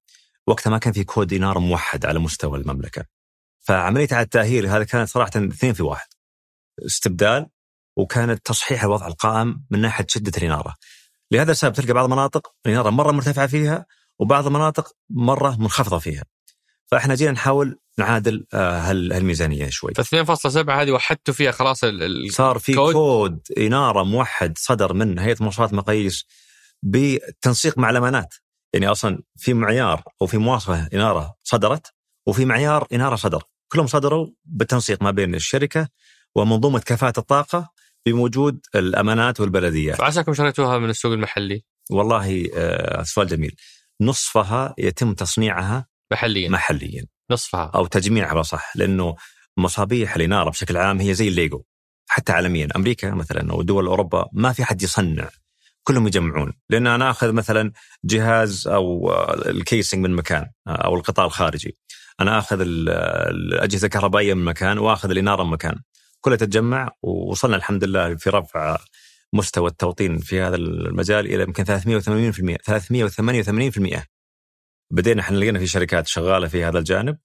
وقتها 0.47 0.69
ما 0.69 0.77
كان 0.77 0.93
في 0.93 1.03
كود 1.03 1.33
إنارة 1.33 1.59
موحد 1.59 2.05
على 2.05 2.19
مستوى 2.19 2.59
المملكة. 2.59 3.12
فعملية 3.63 4.07
على 4.11 4.21
التأهيل 4.23 4.65
هذا 4.67 4.83
كانت 4.83 5.09
صراحة 5.09 5.31
اثنين 5.35 5.73
في 5.73 5.83
واحد 5.83 6.07
استبدال 6.85 7.47
وكانت 7.97 8.45
تصحيح 8.45 8.83
الوضع 8.83 9.07
القائم 9.07 9.63
من 9.69 9.81
ناحية 9.81 10.05
شدة 10.09 10.31
الإنارة. 10.37 10.75
لهذا 11.31 11.51
السبب 11.51 11.73
تلقى 11.73 11.93
بعض 11.93 12.05
المناطق 12.05 12.53
الإنارة 12.65 12.89
مرة 12.89 13.11
مرتفعة 13.11 13.47
فيها 13.47 13.85
وبعض 14.19 14.47
المناطق 14.47 14.91
مرة 15.09 15.55
منخفضة 15.59 15.99
فيها. 15.99 16.23
فإحنا 16.91 17.15
جينا 17.15 17.31
نحاول 17.31 17.79
نعادل 17.97 18.45
آه، 18.53 18.79
هال- 18.79 19.13
هالميزانية 19.13 19.69
شوي. 19.69 19.93
ف 19.93 20.01
2.7 20.01 20.69
هذه 20.69 20.91
وحدتوا 20.91 21.33
فيها 21.33 21.51
خلاص 21.51 21.83
ال... 21.83 22.03
ال... 22.03 22.33
صار 22.33 22.59
في 22.59 22.73
كود. 22.73 22.93
كود 22.93 23.39
إنارة 23.57 24.03
موحد 24.03 24.57
صدر 24.57 24.93
من 24.93 25.19
هيئة 25.19 25.37
مواصفات 25.39 25.73
مقاييس 25.73 26.25
بالتنسيق 26.83 27.77
مع 27.77 27.89
الأمانات. 27.89 28.33
يعني 28.73 28.87
أصلا 28.87 29.23
في 29.37 29.53
معيار 29.53 30.03
أو 30.21 30.27
في 30.27 30.37
مواصفة 30.37 30.87
إنارة 30.93 31.35
صدرت 31.43 31.93
وفي 32.27 32.45
معيار 32.45 32.87
إنارة 32.93 33.15
صدر، 33.15 33.43
كلهم 33.73 33.87
صدروا 33.87 34.27
بالتنسيق 34.45 35.03
ما 35.03 35.11
بين 35.11 35.35
الشركة 35.35 35.87
ومنظومة 36.35 36.79
كفاءة 36.79 37.19
الطاقة 37.19 37.69
بوجود 38.07 38.59
الأمانات 38.75 39.39
والبلديات. 39.39 39.97
فعساكم 39.97 40.33
شريتوها 40.33 40.77
من 40.77 40.89
السوق 40.89 41.13
المحلي. 41.13 41.63
والله 41.91 42.49
آه، 42.55 43.03
سؤال 43.03 43.27
جميل. 43.27 43.55
نصفها 44.01 44.73
يتم 44.77 45.13
تصنيعها 45.13 45.87
محليا. 46.11 46.49
محليا. 46.49 47.05
نصفها. 47.31 47.71
أو 47.75 47.85
تجميعها 47.85 48.33
بصح 48.33 48.77
لأنه 48.77 49.15
مصابيح 49.57 50.15
الاناره 50.15 50.49
بشكل 50.49 50.77
عام 50.77 51.01
هي 51.01 51.13
زي 51.13 51.27
الليجو. 51.27 51.63
حتى 52.07 52.31
عالميا 52.31 52.67
أمريكا 52.75 53.11
مثلا 53.11 53.51
أو 53.51 53.61
دول 53.61 53.85
أوروبا 53.85 54.29
ما 54.33 54.53
في 54.53 54.63
حد 54.63 54.81
يصنع. 54.81 55.29
كلهم 55.83 56.07
يجمعون. 56.07 56.53
لأن 56.69 56.87
أنا 56.87 57.09
اخذ 57.09 57.31
مثلا 57.31 57.71
جهاز 58.05 58.67
أو 58.67 59.11
آه، 59.11 59.49
ال 59.49 59.57
casing 59.57 60.03
من 60.03 60.15
مكان 60.15 60.49
آه، 60.67 60.71
أو 60.71 60.95
القطاع 60.95 61.25
الخارجي. 61.25 61.77
أنا 62.19 62.37
آخذ 62.39 62.61
ال- 62.61 62.89
الأجهزة 63.35 63.85
الكهربائية 63.85 64.33
من 64.33 64.45
مكان 64.45 64.77
وآخذ 64.77 65.09
الاناره 65.11 65.43
من 65.43 65.49
مكان. 65.49 65.75
كلها 66.21 66.37
تتجمع 66.37 66.91
ووصلنا 67.01 67.55
الحمد 67.55 67.83
لله 67.83 68.15
في 68.15 68.29
رفع 68.29 68.77
مستوى 69.33 69.69
التوطين 69.69 70.17
في 70.17 70.41
هذا 70.41 70.55
المجال 70.55 71.25
إلى 71.25 71.43
يمكن 71.43 71.63
380% 71.65 72.57
388% 72.57 74.03
بدينا 74.91 75.21
إحنا 75.21 75.37
لقينا 75.37 75.59
في 75.59 75.67
شركات 75.67 76.07
شغالة 76.07 76.47
في 76.47 76.63
هذا 76.63 76.79
الجانب. 76.79 77.17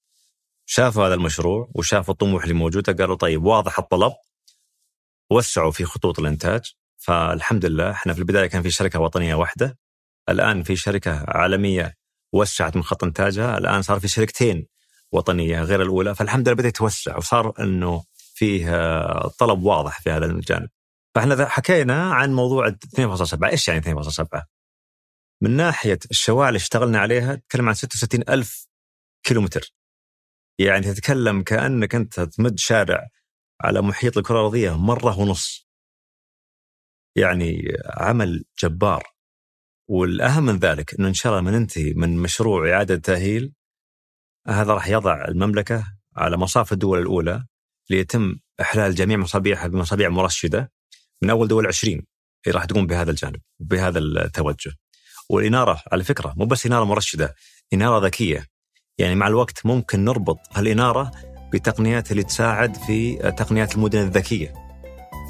شافوا 0.66 1.06
هذا 1.06 1.14
المشروع 1.14 1.70
وشافوا 1.74 2.14
الطموح 2.14 2.42
اللي 2.42 2.54
موجوده 2.54 2.92
قالوا 2.92 3.16
طيب 3.16 3.44
واضح 3.44 3.78
الطلب. 3.78 4.12
وسعوا 5.30 5.70
في 5.70 5.84
خطوط 5.84 6.18
الإنتاج. 6.18 6.72
فالحمد 6.96 7.66
لله 7.66 7.90
إحنا 7.90 8.12
في 8.12 8.18
البداية 8.18 8.46
كان 8.46 8.62
في 8.62 8.70
شركة 8.70 9.00
وطنية 9.00 9.34
واحدة. 9.34 9.78
الآن 10.28 10.62
في 10.62 10.76
شركة 10.76 11.24
عالمية 11.28 11.94
وسعت 12.32 12.76
من 12.76 12.82
خط 12.82 13.04
إنتاجها. 13.04 13.58
الآن 13.58 13.82
صار 13.82 14.00
في 14.00 14.08
شركتين 14.08 14.66
وطنية 15.12 15.62
غير 15.62 15.82
الأولى 15.82 16.14
فالحمد 16.14 16.48
لله 16.48 16.56
بدأ 16.56 16.68
يتوسع 16.68 17.16
وصار 17.16 17.52
إنه 17.60 18.04
فيه 18.34 18.74
آه، 18.76 19.28
طلب 19.38 19.62
واضح 19.62 20.00
في 20.00 20.10
هذا 20.10 20.26
الجانب. 20.26 20.68
فإحنا 21.14 21.48
حكينا 21.48 22.12
عن 22.14 22.34
موضوع 22.34 22.68
2.7 22.68 23.50
إيش 23.50 23.68
يعني 23.68 23.80
2.7 23.80 24.46
من 25.42 25.50
ناحية 25.50 25.98
الشوارع 26.10 26.48
اللي 26.48 26.56
اشتغلنا 26.56 26.98
عليها 26.98 27.34
تتكلم 27.34 27.68
عن 27.68 27.74
66 27.74 28.24
ألف 28.28 28.68
كيلومتر. 29.26 29.72
يعني 30.60 30.82
تتكلم 30.82 31.42
كأنك 31.42 31.94
أنت 31.94 32.20
تمد 32.20 32.58
شارع 32.58 33.08
على 33.60 33.82
محيط 33.82 34.18
الكرة 34.18 34.34
الأرضية 34.40 34.76
مرة 34.76 35.18
ونص. 35.18 35.68
يعني 37.16 37.62
عمل 37.86 38.44
جبار. 38.62 39.18
والأهم 39.90 40.44
من 40.46 40.56
ذلك 40.56 40.94
إنه 40.94 41.08
إن 41.08 41.14
شاء 41.14 41.32
الله 41.32 41.50
من 41.50 41.58
ننتهي 41.58 41.92
من 41.94 42.16
مشروع 42.16 42.70
إعادة 42.70 42.96
تأهيل 42.96 43.52
هذا 44.48 44.72
راح 44.72 44.88
يضع 44.88 45.24
المملكة 45.24 45.84
على 46.16 46.36
مصاف 46.36 46.72
الدول 46.72 46.98
الأولى 46.98 47.44
ليتم 47.90 48.36
إحلال 48.60 48.94
جميع 48.94 49.16
مصابيحها 49.16 49.68
بمصابيح 49.68 50.08
مرشدة 50.08 50.72
من 51.22 51.30
أول 51.30 51.48
دول 51.48 51.66
20 51.66 51.94
اللي 51.94 52.58
راح 52.58 52.64
تقوم 52.64 52.86
بهذا 52.86 53.10
الجانب 53.10 53.40
بهذا 53.60 53.98
التوجه. 53.98 54.72
والإنارة 55.30 55.82
على 55.92 56.04
فكرة 56.04 56.34
مو 56.36 56.44
بس 56.44 56.66
إنارة 56.66 56.84
مرشدة 56.84 57.34
إنارة 57.72 58.06
ذكية. 58.06 58.46
يعني 58.98 59.14
مع 59.14 59.26
الوقت 59.28 59.66
ممكن 59.66 60.04
نربط 60.04 60.38
الاناره 60.58 61.10
بتقنيات 61.52 62.12
اللي 62.12 62.22
تساعد 62.22 62.76
في 62.76 63.16
تقنيات 63.16 63.74
المدن 63.74 63.98
الذكية. 63.98 64.54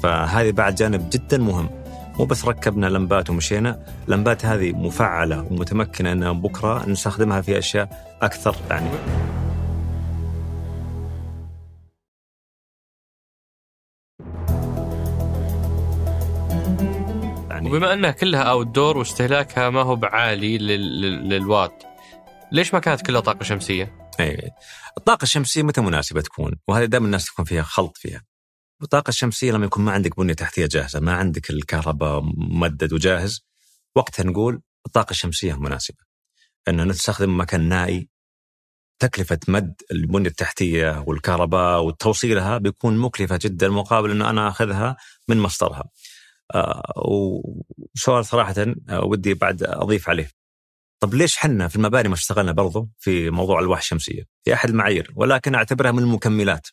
فهذه 0.03 0.51
بعد 0.51 0.75
جانب 0.75 1.09
جدا 1.09 1.37
مهم. 1.37 1.78
مو 2.19 2.25
بس 2.25 2.45
ركبنا 2.45 2.85
لمبات 2.85 3.29
ومشينا 3.29 3.85
لمبات 4.07 4.45
هذه 4.45 4.71
مفعلة 4.71 5.47
ومتمكنة 5.51 6.11
ان 6.11 6.41
بكرة 6.41 6.89
نستخدمها 6.89 7.41
في 7.41 7.57
أشياء 7.57 8.17
أكثر 8.21 8.55
يعني 8.69 8.89
يعني 17.49 17.69
وبما 17.69 17.93
أنها 17.93 18.11
كلها 18.11 18.41
اوت 18.41 18.67
دور 18.67 18.97
واستهلاكها 18.97 19.69
ما 19.69 19.81
هو 19.81 19.95
بعالي 19.95 20.57
لل... 20.57 21.01
لل... 21.01 21.29
للوات 21.29 21.83
ليش 22.51 22.73
ما 22.73 22.79
كانت 22.79 23.01
كلها 23.01 23.21
طاقة 23.21 23.43
شمسية؟ 23.43 24.09
اي 24.19 24.51
الطاقة 24.97 25.23
الشمسية 25.23 25.63
متى 25.63 25.81
مناسبة 25.81 26.21
تكون؟ 26.21 26.55
وهذه 26.67 26.85
دائما 26.85 27.05
الناس 27.05 27.25
تكون 27.25 27.45
فيها 27.45 27.63
خلط 27.63 27.97
فيها. 27.97 28.21
الطاقة 28.83 29.09
الشمسية 29.09 29.51
لما 29.51 29.65
يكون 29.65 29.85
ما 29.85 29.91
عندك 29.91 30.17
بنية 30.19 30.33
تحتية 30.33 30.65
جاهزة، 30.65 30.99
ما 30.99 31.13
عندك 31.13 31.49
الكهرباء 31.49 32.21
ممدد 32.21 32.93
وجاهز، 32.93 33.45
وقتها 33.95 34.23
نقول 34.23 34.61
الطاقة 34.85 35.11
الشمسية 35.11 35.53
مناسبة. 35.53 35.97
إنه 36.67 36.83
نستخدم 36.83 37.39
مكان 37.39 37.69
نائي 37.69 38.09
تكلفة 38.99 39.39
مد 39.47 39.81
البنية 39.91 40.29
التحتية 40.29 41.03
والكهرباء 41.07 41.83
وتوصيلها 41.83 42.57
بيكون 42.57 42.97
مكلفة 42.97 43.39
جدا 43.41 43.69
مقابل 43.69 44.11
إنه 44.11 44.29
أنا 44.29 44.47
أخذها 44.47 44.97
من 45.27 45.37
مصدرها. 45.37 45.83
آه 46.55 46.93
وسؤال 47.95 48.25
صراحة 48.25 48.55
آه 48.89 49.03
ودي 49.03 49.33
بعد 49.33 49.63
أضيف 49.63 50.09
عليه. 50.09 50.29
طب 50.99 51.13
ليش 51.13 51.37
حنا 51.37 51.67
في 51.67 51.75
المباني 51.75 52.07
ما 52.09 52.13
اشتغلنا 52.15 52.51
برضو 52.51 52.89
في 52.97 53.29
موضوع 53.29 53.59
الالواح 53.59 53.79
الشمسية؟ 53.79 54.23
هي 54.47 54.53
أحد 54.53 54.69
المعايير 54.69 55.11
ولكن 55.15 55.55
أعتبرها 55.55 55.91
من 55.91 55.99
المكملات. 55.99 56.67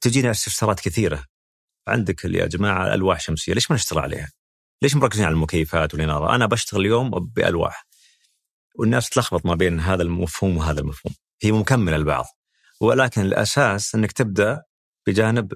تجينا 0.00 0.30
استفسارات 0.30 0.80
كثيرة. 0.80 1.24
عندك 1.88 2.24
يا 2.24 2.46
جماعة 2.46 2.94
ألواح 2.94 3.20
شمسية، 3.20 3.52
ليش 3.54 3.70
ما 3.70 3.76
نشتغل 3.76 3.98
عليها؟ 3.98 4.30
ليش 4.82 4.96
مركزين 4.96 5.24
على 5.24 5.32
المكيفات 5.32 5.94
والإنارة؟ 5.94 6.34
أنا 6.34 6.46
بشتغل 6.46 6.80
اليوم 6.80 7.10
بألواح. 7.10 7.86
والناس 8.74 9.10
تلخبط 9.10 9.46
ما 9.46 9.54
بين 9.54 9.80
هذا 9.80 10.02
المفهوم 10.02 10.56
وهذا 10.56 10.80
المفهوم. 10.80 11.14
هي 11.42 11.52
مكملة 11.52 11.96
لبعض. 11.96 12.26
ولكن 12.80 13.20
الأساس 13.20 13.94
إنك 13.94 14.12
تبدأ 14.12 14.62
بجانب 15.06 15.52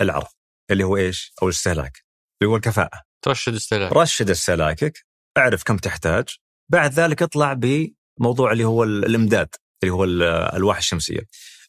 العرض 0.00 0.26
اللي 0.70 0.84
هو 0.84 0.96
إيش؟ 0.96 1.32
أو 1.42 1.48
الاستهلاك 1.48 2.04
اللي 2.42 2.50
هو 2.50 2.56
الكفاءة 2.56 3.02
ترشد 3.22 3.54
استهلاك 3.54 3.92
رشد 3.92 4.30
استهلاكك 4.30 5.06
اعرف 5.38 5.62
كم 5.62 5.76
تحتاج 5.76 6.36
بعد 6.68 6.92
ذلك 6.92 7.22
اطلع 7.22 7.52
بموضوع 7.52 8.52
اللي 8.52 8.64
هو 8.64 8.84
الإمداد 8.84 9.54
اللي 9.82 9.94
هو 9.94 10.04
الألواح 10.04 10.76
الشمسية 10.76 11.20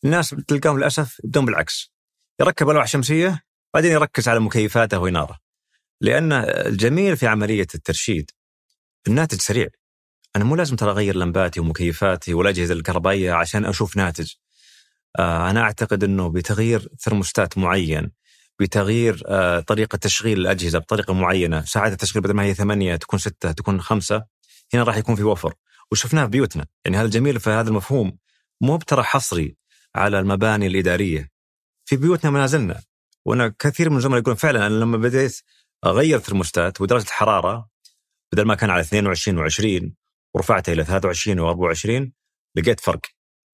الناس 0.04 0.36
تلقاهم 0.48 0.78
للأسف 0.78 1.20
يبدون 1.24 1.45
بالعكس. 1.45 1.91
يركب 2.39 2.70
الواح 2.70 2.88
شمسية 2.88 3.43
بعدين 3.74 3.91
يركز 3.91 4.28
على 4.30 4.39
مكيفاته 4.39 5.00
ويناره 5.00 5.38
لأن 6.02 6.32
الجميل 6.34 7.18
في 7.18 7.28
عملية 7.28 7.68
الترشيد 7.76 8.32
الناتج 9.08 9.41
سريع. 9.41 9.68
أنا 10.36 10.43
مو 10.43 10.56
لازم 10.56 10.76
ترى 10.76 10.91
أغير 10.91 11.16
لمباتي 11.16 11.60
ومكيفاتي 11.60 12.34
والاجهزه 12.34 12.74
الكهربائية 12.74 13.34
عشان 13.34 13.66
أشوف 13.66 13.98
ناتج. 13.98 14.34
آه 15.20 15.50
أنا 15.50 15.62
أعتقد 15.62 16.04
إنه 16.04 16.30
بتغيير 16.30 16.89
ثرموستات 17.00 17.58
معين 17.58 18.12
بتغيير 18.60 19.24
آه 19.28 19.60
طريقة 19.60 19.95
تشغيل 19.95 20.39
الأجهزة 20.39 20.80
بطريقة 20.80 21.14
معينة 21.14 21.62
ساعات 21.66 21.91
التشغيل 21.91 22.24
بدل 22.24 22.34
ما 22.34 22.43
هي 22.43 22.54
ثمانية 22.54 22.95
تكون 22.95 23.20
ستة 23.20 23.52
تكون 23.52 23.82
خمسة 23.82 24.26
هنا 24.74 24.84
راح 24.84 24.98
يكون 24.98 25.16
في 25.16 25.24
وفر. 25.24 25.54
وشفناه 25.91 26.24
في 26.26 26.32
بيوتنا. 26.32 26.66
يعني 26.86 26.98
هذا 26.98 27.06
الجميل 27.06 27.39
في 27.39 27.50
هذا 27.50 27.70
المفهوم. 27.70 28.18
مو 28.62 28.78
بترى 28.78 29.04
حصري. 29.04 29.56
على 29.96 30.20
المباني 30.20 30.68
الإدارية. 30.68 31.30
في 31.86 31.96
بيوتنا 31.96 32.32
منازلنا 32.32 32.82
وأنا 33.26 33.54
كثير 33.60 33.90
من 33.90 33.98
الزملاء 33.98 34.20
يقولون 34.20 34.38
فعلا 34.38 34.68
أنا 34.68 34.74
لما 34.74 34.98
بديت 34.98 35.42
اغير 35.86 36.20
ثرموستات 36.20 36.82
ودرجة 36.82 37.04
الحرارة 37.04 37.70
بدل 38.34 38.46
ما 38.46 38.56
كان 38.56 38.70
على 38.70 38.82
22 38.82 39.50
و20 39.50 39.92
ورفعته 40.34 40.74
إلى 40.74 40.84
23 40.84 41.38
و24 41.40 42.12
لقيت 42.56 42.80
فرق. 42.80 43.02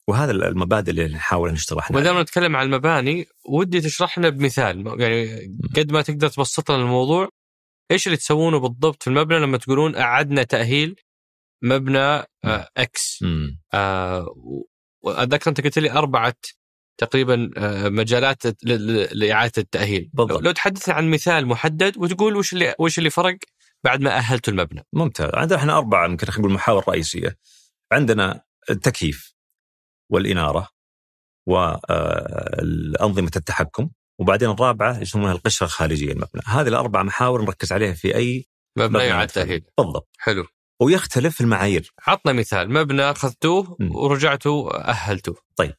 وهذا 0.08 0.32
المبادئ 0.32 0.92
اللي 0.92 1.08
نحاول 1.08 1.52
نشتغل 1.52 1.80
إحنا 1.80 1.98
ما 1.98 2.04
دام 2.04 2.20
نتكلم 2.20 2.56
عن 2.56 2.66
المباني 2.66 3.28
ودي 3.50 3.82
تشرح 3.82 4.20
لنا 4.20 4.30
بمثال. 4.30 5.02
يعني 5.02 5.58
قد 5.76 5.92
ما 5.92 6.02
تقدر 6.02 6.28
تبسط 6.28 6.72
لنا 6.72 6.82
الموضوع. 6.84 7.30
إيش 7.92 8.08
اللي 8.08 8.18
تسوونه 8.18 8.60
بالضبط 8.60 9.04
في 9.04 9.10
المبنى 9.10 9.40
لما 9.40 9.58
تقولون 9.58 9.96
أعدنا 9.96 10.44
تأهيل 10.44 10.96
مبنى 11.64 12.24
آه 12.44 12.68
إكس 12.78 13.24
آه 13.74 14.36
اتذكر 15.06 15.50
أنت 15.50 15.62
قلت 15.62 15.80
لي 15.80 15.92
أربعة 15.92 16.36
تقريبا 16.98 17.52
آه 17.58 17.90
مجالات 17.90 18.64
لإعادة 19.14 19.52
التأهيل. 19.58 20.10
بالضبط. 20.14 20.42
لو 20.42 20.52
تحدثنا 20.52 20.96
عن 20.96 21.12
مثال 21.12 21.48
محدد 21.48 21.98
وتقول 21.98 22.36
وش 22.36 22.54
اللي 22.54 22.76
وش 22.80 22.98
اللي 22.98 23.10
فرق 23.10 23.38
بعد 23.84 24.02
ما 24.02 24.18
اهلتوا 24.18 24.54
المبنى؟ 24.54 24.86
ممتاز. 24.94 25.30
عندنا 25.34 25.60
إحنا 25.60 25.78
أربعة 25.78 26.06
يمكن 26.06 26.28
خلينا 26.28 26.40
نقول 26.40 26.54
محاور 26.54 26.84
رئيسية. 26.90 27.38
عندنا 27.92 28.44
التكييف 28.70 29.34
والإنارة 30.12 30.70
وانظمه 31.48 33.32
التحكم 33.36 33.90
وبعدين 34.20 34.50
الرابعة 34.50 35.00
يسمونها 35.00 35.32
القشرة 35.32 35.66
الخارجية 35.66 36.12
المبنى. 36.12 36.42
هذه 36.46 36.68
الاربع 36.68 37.04
محاور 37.04 37.42
نركز 37.42 37.72
عليها 37.72 37.94
في 37.94 38.16
أي 38.16 38.46
مبنى 38.78 39.04
يعاد 39.04 39.28
تأهيل. 39.28 39.66
بالضبط. 39.78 40.10
حلو. 40.18 40.46
ويختلف 40.82 41.42
المعايير. 41.42 41.94
عطنا 42.08 42.34
مثال 42.34 42.74
مبنى 42.74 43.02
أخذتوه 43.02 43.78
ورجعتوا 43.92 44.90
أهلتوه. 44.90 45.36
طيب 45.56 45.74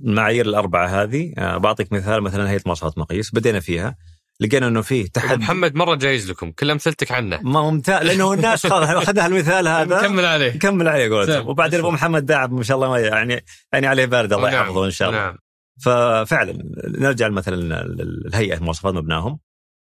المعايير 0.00 0.46
الأربعة 0.46 0.86
هذه 0.86 1.32
بعطيك 1.36 1.92
مثال 1.92 2.22
مثلا 2.22 2.50
هيئة 2.50 2.62
مواصفات 2.66 2.98
مقيس 2.98 3.34
بدينا 3.34 3.60
فيها 3.60 3.96
لقينا 4.40 4.68
إنه 4.68 4.82
فيه 4.82 5.06
تحدي. 5.06 5.36
محمد 5.40 5.74
مرة 5.74 5.94
جايز 5.94 6.30
لكم 6.30 6.50
كل 6.50 6.70
أمثلتك 6.70 7.12
عنه. 7.12 7.40
ما 7.42 7.62
ممتاز 7.62 8.06
لأنه 8.06 8.32
الناس 8.32 8.66
اخذها 8.66 9.26
المثال 9.26 9.68
هذا. 9.68 10.00
كمل 10.00 10.24
عليه. 10.24 10.58
كمل 10.58 10.88
عليه 10.88 11.08
قولتهم 11.08 11.48
وبعدين 11.48 11.80
أبو 11.80 11.90
محمد 11.90 12.26
داعب 12.26 12.52
ما 12.52 12.62
شاء 12.62 12.76
الله 12.76 12.90
ما 12.90 12.98
يعني 12.98 13.44
يعني 13.72 13.86
عليه 13.86 14.04
بارد 14.04 14.32
الله 14.32 14.50
نعم. 14.50 14.62
يحفظه 14.62 14.84
إن 14.84 14.90
شاء 14.90 15.08
الله. 15.08 15.20
نعم. 15.20 15.38
ففعلا 15.80 16.58
نرجع 16.88 17.28
مثلا 17.28 17.82
الهيئه 18.26 18.58
مواصفات 18.58 18.94
مبناهم. 18.94 19.38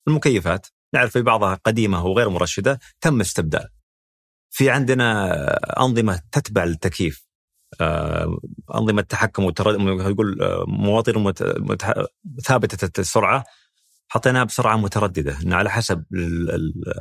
المكيفات 0.07 0.67
نعرف 0.93 1.11
في 1.11 1.21
بعضها 1.21 1.59
قديمة 1.65 2.05
وغير 2.05 2.29
مرشدة 2.29 2.79
تم 3.01 3.21
استبدال. 3.21 3.67
في 4.55 4.69
عندنا 4.69 5.33
أنظمة 5.81 6.21
تتبع 6.31 6.63
التكييف. 6.63 7.25
أنظمة 8.75 9.01
تحكم 9.01 9.43
يقول 9.43 10.37
مواطير 10.67 11.33
ثابتة 12.43 13.01
السرعة. 13.01 13.43
حطيناها 14.07 14.43
بسرعة 14.43 14.75
مترددة. 14.75 15.37
إن 15.43 15.53
على 15.53 15.69
حسب 15.69 16.03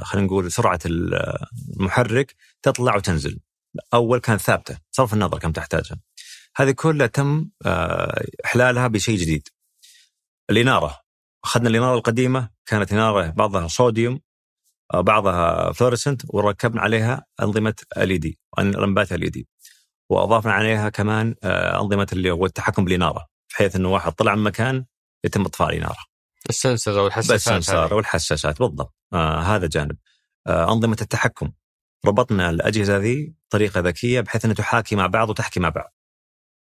خلينا 0.02 0.26
نقول 0.26 0.52
سرعة 0.52 0.78
المحرك 0.86 2.34
تطلع 2.62 2.96
وتنزل. 2.96 3.40
أول 3.94 4.18
كانت 4.18 4.40
ثابتة 4.40 4.78
صرف 4.90 5.14
النظر 5.14 5.38
كم 5.38 5.52
تحتاجها. 5.52 6.00
هذه 6.56 6.70
كلها 6.70 7.06
تم 7.06 7.48
إحلالها 8.44 8.88
بشيء 8.88 9.18
جديد. 9.18 9.48
الاناره 10.50 11.00
أخذنا 11.44 11.68
الاناره 11.68 11.94
القديمة 11.94 12.48
كانت 12.66 12.92
اناره 12.92 13.30
بعضها 13.30 13.68
صوديوم. 13.68 14.20
بعضها 14.94 15.72
فلورسنت 15.72 16.22
وركبنا 16.28 16.80
عليها 16.80 17.26
أنظمة 17.42 17.74
LED 17.96 18.38
لمبات 18.58 19.12
LED 19.12 19.48
واضفنا 20.10 20.52
عليها 20.52 20.88
كمان 20.88 21.34
أنظمة 21.44 22.06
اللي 22.12 22.30
هو 22.30 22.46
التحكم 22.46 22.84
بالاناره 22.84 23.26
بحيث 23.50 23.76
إنه 23.76 23.92
واحد 23.92 24.12
طلع 24.12 24.34
من 24.34 24.42
مكان 24.42 24.84
يتم 25.24 25.44
إطفاء 25.44 25.68
الاناره. 25.68 26.04
ال 26.48 26.56
sensor 26.56 27.00
أو 27.00 27.06
الحساسات 27.06 27.34
ال 27.34 27.43
sensor 27.43 27.94
والحساسات 27.94 28.58
بالضبط 28.58 28.94
آه 29.12 29.40
هذا 29.40 29.66
جانب. 29.66 29.96
آه 30.46 30.72
أنظمة 30.72 30.96
التحكم 31.00 31.52
ربطنا 32.06 32.50
الأجهزة 32.50 32.96
ذي 32.96 33.34
بطريقة 33.48 33.80
ذكية 33.80 34.20
بحيث 34.20 34.44
انها 34.44 34.54
تحاكي 34.54 34.96
مع 34.96 35.06
بعض 35.06 35.30
وتحكي 35.30 35.60
مع 35.60 35.68
بعض. 35.68 35.94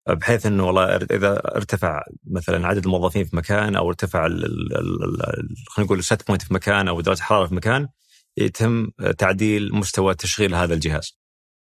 بحيث 0.08 0.46
إنه 0.46 0.66
والله 0.66 0.96
إذا 0.96 1.56
ارتفع 1.56 2.02
مثلا 2.30 2.68
عدد 2.68 2.84
الموظفين 2.84 3.24
في 3.24 3.36
مكان 3.36 3.76
أو 3.76 3.88
ارتفع 3.88 4.28
خلينا 4.28 5.46
نقول 5.78 5.98
ال 5.98 6.05
set 6.05 6.26
point 6.26 6.42
في 6.42 6.54
مكان 6.54 6.88
أو 6.88 7.00
درجة 7.00 7.22
حرارة 7.22 7.46
في 7.46 7.54
مكان 7.54 7.88
يتم 8.36 8.90
تعديل 9.18 9.74
مستوى 9.74 10.14
تشغيل 10.14 10.54
هذا 10.54 10.74
الجهاز. 10.74 11.18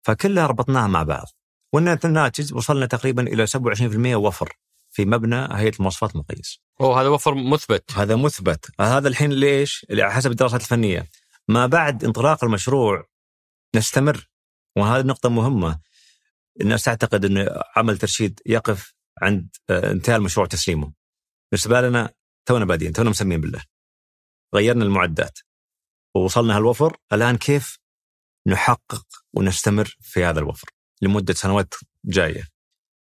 فكلها 0.04 0.48
ربطناها 0.48 0.88
مع 0.88 1.04
بعض. 1.04 1.28
والناتج 1.74 2.54
وصلنا 2.54 2.86
تقريبا 2.86 3.24
إلى 3.24 3.48
27% 3.48 4.16
وفر 4.16 4.58
في 4.92 5.06
مبنى 5.06 5.48
هيئة 5.52 5.76
المواصفات 5.76 6.16
المقيس. 6.16 6.60
أوه 6.82 7.02
هذا 7.02 7.08
وفر 7.08 7.36
مثبت. 7.36 7.92
هذا 7.92 8.16
مثبت، 8.16 8.72
هذا 8.82 9.08
الحين 9.08 9.32
ليش؟ 9.32 9.86
حسب 10.02 10.32
الدراسات 10.32 10.62
الفنية. 10.62 11.10
ما 11.48 11.66
بعد 11.66 12.04
انطلاق 12.04 12.44
المشروع 12.44 13.08
نستمر 13.76 14.30
وهذه 14.78 15.06
نقطة 15.06 15.30
مهمة. 15.30 15.80
الناس 16.62 16.84
تعتقد 16.84 17.26
إن 17.26 17.50
عمل 17.76 17.98
ترشيد 17.98 18.40
يقف 18.46 18.94
عند 19.22 19.50
انتهاء 19.70 20.18
المشروع 20.18 20.46
تسليمه. 20.46 20.94
بالنسبة 21.52 21.82
لنا 21.82 22.10
تونا 22.46 22.66
بادين، 22.66 22.94
تونا 22.94 23.10
مسمين 23.10 23.42
بالله. 23.42 23.64
غيرنا 24.56 24.86
المعدات 24.86 25.40
ووصلنا 26.16 26.58
هالوفر، 26.58 26.98
الآن 27.14 27.38
كيف 27.38 27.78
نحقق 28.48 29.06
ونستمر 29.34 29.98
في 30.02 30.24
هذا 30.24 30.40
الوفر 30.40 30.70
لمدة 31.02 31.34
سنوات 31.34 31.74
جاية. 32.06 32.48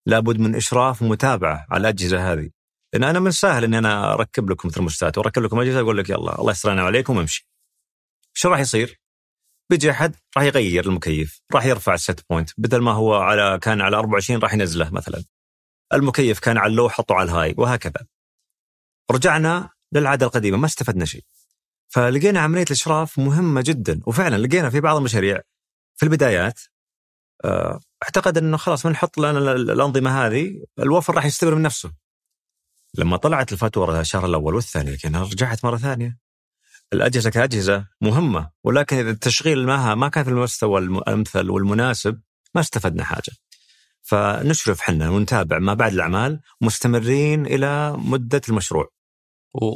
لابد 0.08 0.40
من 0.40 0.56
إشراف 0.56 1.02
ومتابعة 1.02 1.68
على 1.70 1.82
الأجهزة 1.82 2.34
هذه. 2.34 2.50
لأن 2.94 3.04
أنا 3.04 3.20
من 3.20 3.32
سهل 3.32 3.64
إني 3.64 3.78
أنا 3.78 4.14
أركب 4.14 4.50
لكم 4.50 4.70
ثرموستات 4.70 5.18
واركب 5.18 5.42
لكم 5.42 5.60
أجهزة 5.60 5.80
أقول 5.80 5.98
لك 5.98 6.10
يلا 6.10 6.40
الله 6.40 6.52
يستر 6.52 6.80
عليكم 6.80 7.18
وأمشي. 7.18 7.48
شو 8.34 8.50
راح 8.50 8.60
يصير؟ 8.60 9.02
بيجي 9.70 9.92
أحد 9.92 10.16
راح 10.38 10.46
يغير 10.46 10.86
المكيف، 10.86 11.42
راح 11.54 11.66
يرفع 11.66 11.94
ال 11.94 12.01
set 12.01 12.22
point، 12.30 12.50
بدل 12.58 12.82
ما 12.82 12.92
هو 12.92 13.16
على 13.16 13.60
كان 13.62 13.82
على 13.82 13.98
24 13.98 14.40
راح 14.40 14.54
ينزله 14.54 14.90
مثلا. 14.90 15.24
المكيف 15.94 16.40
كان 16.40 16.58
على 16.58 16.72
ال 16.72 16.76
low 16.76 16.90
حطه 16.90 17.16
على 17.16 17.32
ال 17.32 17.37
high 17.37 17.56
وهكذا. 17.58 18.08
رجعنا 19.12 19.70
للعادة 19.94 20.26
القديمة 20.26 20.58
ما 20.58 20.66
استفدنا 20.66 21.06
شيء. 21.06 21.24
فلقينا 21.96 22.40
عملية 22.40 22.64
الإشراف 22.64 23.20
مهمة 23.20 23.64
جدا 23.66 24.00
وفعلا 24.06 24.48
لقينا 24.48 24.70
في 24.70 24.80
بعض 24.80 24.98
المشاريع 24.98 25.42
في 25.96 26.04
البدايات 26.04 26.60
أعتقد 28.04 28.38
إنه 28.38 28.58
خلاص 28.58 28.88
بنحط 28.88 29.18
لنا 29.18 29.52
الأنظمة 29.54 30.26
هذه 30.26 30.64
الوفر 30.80 31.16
راح 31.16 31.26
يستمر 31.26 31.56
من 31.56 31.62
نفسه. 31.62 31.92
لما 32.98 33.18
طلعت 33.18 33.54
الفاتورة 33.54 34.00
الشهر 34.00 34.26
الأول 34.26 34.56
والثاني 34.56 34.92
لكن 34.92 35.16
رجعت 35.16 35.66
مرة 35.66 35.78
ثانية. 35.78 36.18
الأجهزة 36.94 37.30
كأجهزة 37.30 37.88
مهمة 38.02 38.50
ولكن 38.64 38.98
إذا 38.98 39.10
التشغيل 39.10 39.66
معها 39.66 39.96
ما 39.96 40.10
كان 40.10 40.24
في 40.24 40.30
المستوى 40.30 40.80
الأمثل 40.80 41.50
والمناسب 41.50 42.22
ما 42.56 42.62
استفدنا 42.62 43.04
حاجة. 43.04 43.34
فنشرف 44.02 44.82
حنا 44.82 45.10
ونتابع 45.10 45.60
ما 45.60 45.74
بعد 45.74 45.94
الأعمال 45.94 46.42
مستمرين 46.62 47.46
إلى 47.46 47.98
مدة 47.98 48.42
المشروع. 48.50 48.95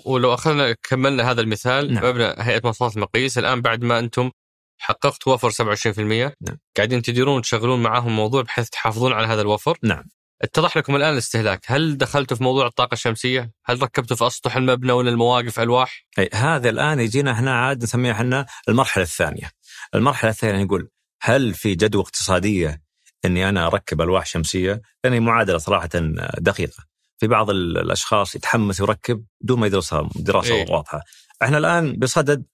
ولو 0.06 0.34
أخذنا 0.34 0.76
كملنا 0.90 1.32
هذا 1.32 1.42
المثال 1.42 1.94
نعم. 1.94 2.06
مبنى 2.06 2.34
هيئة 2.38 2.62
مواصفات 2.64 2.96
المقيس 2.96 3.38
الآن 3.38 3.62
بعد 3.62 3.84
ما 3.84 4.00
أنتم 4.00 4.32
حققتوا 4.78 5.34
وفر 5.34 5.52
27% 5.52 6.00
نعم. 6.00 6.58
قاعدين 6.78 7.02
تديرون 7.02 7.38
وتشغلون 7.38 7.84
معاهم 7.84 8.08
الموضوع 8.08 8.42
بحيث 8.42 8.70
تحافظون 8.70 9.14
على 9.14 9.28
هذا 9.28 9.42
الوفر 9.42 9.78
نعم 9.84 10.04
اتضح 10.42 10.78
لكم 10.78 10.96
الآن 10.96 11.14
الاستهلاك، 11.14 11.60
هل 11.66 11.98
دخلتوا 11.98 12.38
في 12.38 12.44
موضوع 12.44 12.68
الطاقة 12.68 12.94
الشمسية؟ 12.94 13.52
هل 13.66 13.82
ركبتوا 13.82 14.18
في 14.18 14.28
أسطح 14.28 14.56
المبنى 14.56 14.92
ولا 14.92 15.10
المواقف 15.10 15.60
ألواح؟ 15.60 16.06
إي 16.20 16.30
هذا 16.34 16.70
الآن 16.70 17.00
يجينا 17.00 17.32
إحنا 17.32 17.66
عاد 17.66 17.84
نسميها 17.84 18.12
إحنا 18.12 18.46
المرحلة 18.70 19.04
الثانية. 19.04 19.52
المرحلة 19.96 20.32
الثانية 20.32 20.64
نقول 20.64 20.90
هل 21.22 21.54
في 21.54 21.76
جدوى 21.76 22.02
اقتصادية 22.02 22.82
إني 23.26 23.50
أنا 23.50 23.68
أركب 23.68 24.02
ألواح 24.02 24.26
شمسية؟ 24.26 24.82
لأن 25.04 25.22
معادلة 25.22 25.58
صراحة 25.58 25.90
دقيقة. 26.38 26.89
في 27.20 27.28
بعض 27.28 27.50
الأشخاص 27.50 28.36
يتحمس 28.36 28.82
ويركب 28.82 29.26
بدون 29.42 29.60
ما 29.60 29.68
يدرسها 29.68 30.10
دراسة 30.16 30.56
إيه. 30.56 30.72
واضحة. 30.72 31.02
إحنا 31.42 31.58
الآن 31.58 31.94
بصدد 31.94 32.46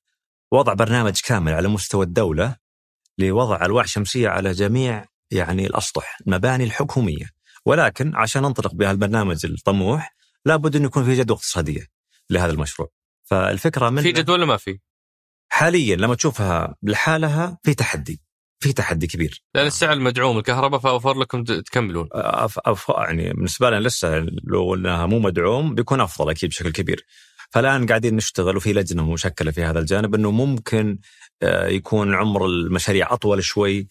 وضع 0.51 0.73
برنامج 0.73 1.21
كامل 1.25 1.53
على 1.53 1.67
مستوى 1.67 2.05
الدولة 2.05 2.55
لوضع 3.17 3.65
ألواح 3.65 3.87
شمسية 3.87 4.29
على 4.29 4.51
جميع 4.51 5.05
يعني 5.31 5.67
الأسطح 5.67 6.17
المباني 6.27 6.63
الحكومية 6.63 7.25
ولكن 7.65 8.15
عشان 8.15 8.41
ننطلق 8.41 8.73
بهالبرنامج 8.73 9.45
الطموح 9.45 10.15
لابد 10.45 10.75
انه 10.75 10.85
يكون 10.85 11.05
في 11.05 11.13
جدوى 11.13 11.37
اقتصادية 11.37 11.87
لهذا 12.29 12.51
المشروع. 12.51 12.89
فالفكرة 13.23 13.89
من 13.89 14.01
في 14.01 14.11
جدول 14.11 14.35
ولا 14.35 14.45
ما 14.45 14.57
في؟ 14.57 14.79
حاليا 15.49 15.95
لما 15.95 16.15
تشوفها 16.15 16.75
لحالها 16.83 17.57
في 17.63 17.73
تحدي 17.73 18.21
في 18.59 18.73
تحدي 18.73 19.07
كبير. 19.07 19.43
لأن 19.55 19.67
السعر 19.67 19.99
مدعوم 19.99 20.37
الكهرباء 20.37 20.79
فأوفر 20.79 21.19
لكم 21.19 21.43
تكملون. 21.43 22.07
أف 22.13 22.59
أف 22.59 22.89
يعني 22.89 23.33
بالنسبة 23.33 23.69
لنا 23.69 23.79
لسه 23.79 24.25
لو 24.43 24.75
انها 24.75 25.05
مو 25.05 25.19
مدعوم 25.19 25.75
بيكون 25.75 26.01
أفضل 26.01 26.29
أكيد 26.29 26.49
بشكل 26.49 26.71
كبير. 26.71 27.05
فالآن 27.49 27.85
قاعدين 27.85 28.15
نشتغل 28.15 28.57
وفي 28.57 28.73
لجنة 28.73 29.11
مشكلة 29.11 29.51
في 29.51 29.63
هذا 29.63 29.79
الجانب 29.79 30.15
إنه 30.15 30.31
ممكن 30.31 30.99
يكون 31.43 32.15
عمر 32.15 32.45
المشاريع 32.45 33.13
أطول 33.13 33.43
شوي. 33.43 33.87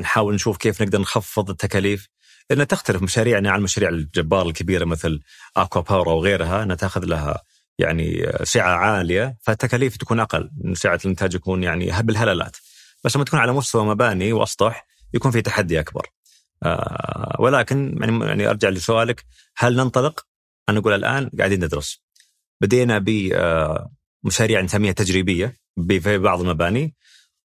نحاول 0.00 0.34
نشوف 0.34 0.56
كيف 0.56 0.82
نقدر 0.82 1.00
نخفض 1.00 1.50
التكاليف. 1.50 2.08
لأن 2.50 2.66
تختلف 2.66 3.02
مشاريعنا 3.02 3.50
عن 3.50 3.58
المشاريع 3.58 3.88
الجباره 3.90 4.48
الكبيرة 4.48 4.84
مثل 4.84 5.20
أكوا 5.56 5.82
باور 5.82 6.10
أو 6.10 6.20
غيرها 6.20 6.62
إنها 6.62 6.76
تأخذ 6.76 7.04
لها 7.04 7.42
يعني 7.78 8.32
سعة 8.42 8.76
عالية 8.76 9.36
فالتكاليف 9.42 9.96
تكون 9.96 10.20
أقل. 10.20 10.50
سعة 10.72 11.00
الإنتاج 11.04 11.34
يكون 11.34 11.62
يعني 11.62 12.02
بالهللات. 12.02 12.56
بس 13.04 13.16
لما 13.16 13.24
تكون 13.24 13.40
على 13.40 13.52
مستوى 13.52 13.84
مباني 13.84 14.32
وأسطح 14.32 14.86
يكون 15.14 15.30
في 15.30 15.42
تحدي 15.42 15.80
أكبر. 15.80 16.06
آه، 16.62 17.36
ولكن 17.38 17.98
يعني 18.00 18.24
يعني 18.24 18.50
أرجع 18.50 18.68
لسؤالك 18.68 19.24
هل 19.56 19.76
ننطلق؟ 19.76 20.26
أنا 20.68 20.78
أقول 20.78 20.92
الآن 20.92 21.30
قاعدين 21.38 21.64
ندرس. 21.64 22.02
بدينا 22.60 22.98
بمشاريع 22.98 24.60
نسميها 24.60 24.92
تجريبية 24.92 25.56
في 25.88 26.18
بعض 26.18 26.40
المباني. 26.40 26.94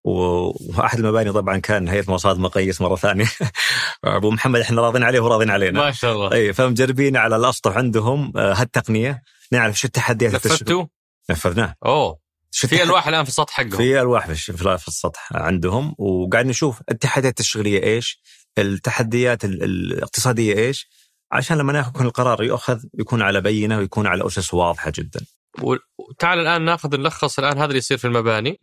وأحد 0.03 0.99
المباني 0.99 1.31
طبعا 1.31 1.57
كان 1.57 1.87
هيئة 1.87 2.05
مواصلات 2.07 2.37
مقيس 2.37 2.81
مرة 2.81 2.95
ثانية. 2.95 3.25
أبو 4.03 4.31
محمد 4.31 4.59
إحنا 4.59 4.81
راضين 4.81 5.03
عليه 5.03 5.19
وراضين 5.19 5.49
علينا. 5.49 5.79
ما 5.79 5.91
شاء 5.91 6.13
الله. 6.13 6.33
اي 6.33 6.53
فمجربين 6.53 7.17
على 7.17 7.35
الأسطح 7.35 7.77
عندهم 7.77 8.33
آه، 8.37 8.53
هالتقنية. 8.53 9.23
نعرف 9.51 9.79
شو 9.79 9.87
التحديات 9.87 10.33
نفذتوا؟ 10.33 10.85
نفذناه. 11.29 11.75
أوه. 11.85 12.19
في 12.51 12.83
ألواح 12.83 13.07
الآن 13.07 13.23
في 13.23 13.29
السطح 13.29 13.53
حقهم 13.53 13.77
في 13.77 14.01
ألواح 14.01 14.31
في 14.77 14.87
السطح 14.87 15.29
عندهم 15.33 15.95
وقاعد 15.97 16.45
نشوف 16.45 16.81
التحديات 16.91 17.39
التشغيلية 17.39 17.83
إيش؟ 17.83 18.21
التحديات 18.57 19.45
ال- 19.45 19.63
الاقتصادية 19.63 20.55
إيش؟ 20.55 20.89
عشان 21.31 21.57
لما 21.57 21.73
ناخذ 21.73 22.01
القرار 22.01 22.43
يؤخذ 22.43 22.83
يكون 22.99 23.21
على 23.21 23.41
بينة 23.41 23.77
ويكون 23.77 24.07
على 24.07 24.27
أسس 24.27 24.53
واضحة 24.53 24.91
جدا. 24.95 25.25
وتعال 25.61 26.39
الآن 26.39 26.65
ناخذ 26.65 26.97
نلخص 26.97 27.39
الآن 27.39 27.57
هذا 27.57 27.65
اللي 27.65 27.77
يصير 27.77 27.97
في 27.97 28.05
المباني. 28.05 28.59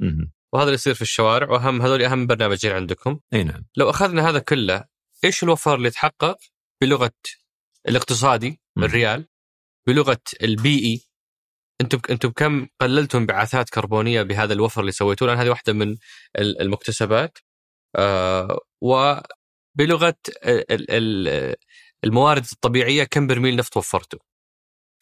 وهذا 0.53 0.65
اللي 0.65 0.75
يصير 0.75 0.95
في 0.95 1.03
الشوارع 1.03 1.51
وأهم 1.51 1.83
هذول 1.83 2.03
أهم 2.03 2.27
برنامجين 2.27 2.73
عندكم 2.73 3.21
إي 3.35 3.45
نعم. 3.45 3.65
لو 3.77 3.91
أخذنا 3.91 4.29
هذا 4.29 4.39
كله 4.39 4.85
إيش 5.25 5.43
الوفر 5.43 5.75
اللي 5.75 5.89
يتحقق 5.89 6.37
بلغة 6.83 7.13
الاقتصادي. 7.89 8.61
الريال 8.79 9.29
بلغة 9.87 10.21
البيئي 10.43 11.06
أنتم 11.81 11.99
أنتم 12.11 12.31
كم 12.31 12.67
قللتم 12.81 13.19
انبعاثات 13.19 13.71
كربونية 13.71 14.23
بهذا 14.23 14.53
الوفر 14.53 14.81
اللي 14.81 14.93
سويتوه 14.93 15.29
لأن 15.29 15.39
هذه 15.39 15.49
واحدة 15.49 15.73
من 15.73 15.97
ال- 16.39 16.61
المكتسبات 16.61 17.39
آه 17.97 18.59
وبلغة 18.81 20.17
ال- 20.47 20.91
ال- 20.91 21.55
الموارد 22.05 22.47
الطبيعية 22.53 23.05
كم 23.05 23.27
برميل 23.27 23.57
نفط 23.57 23.77
وفرتوا 23.77 24.19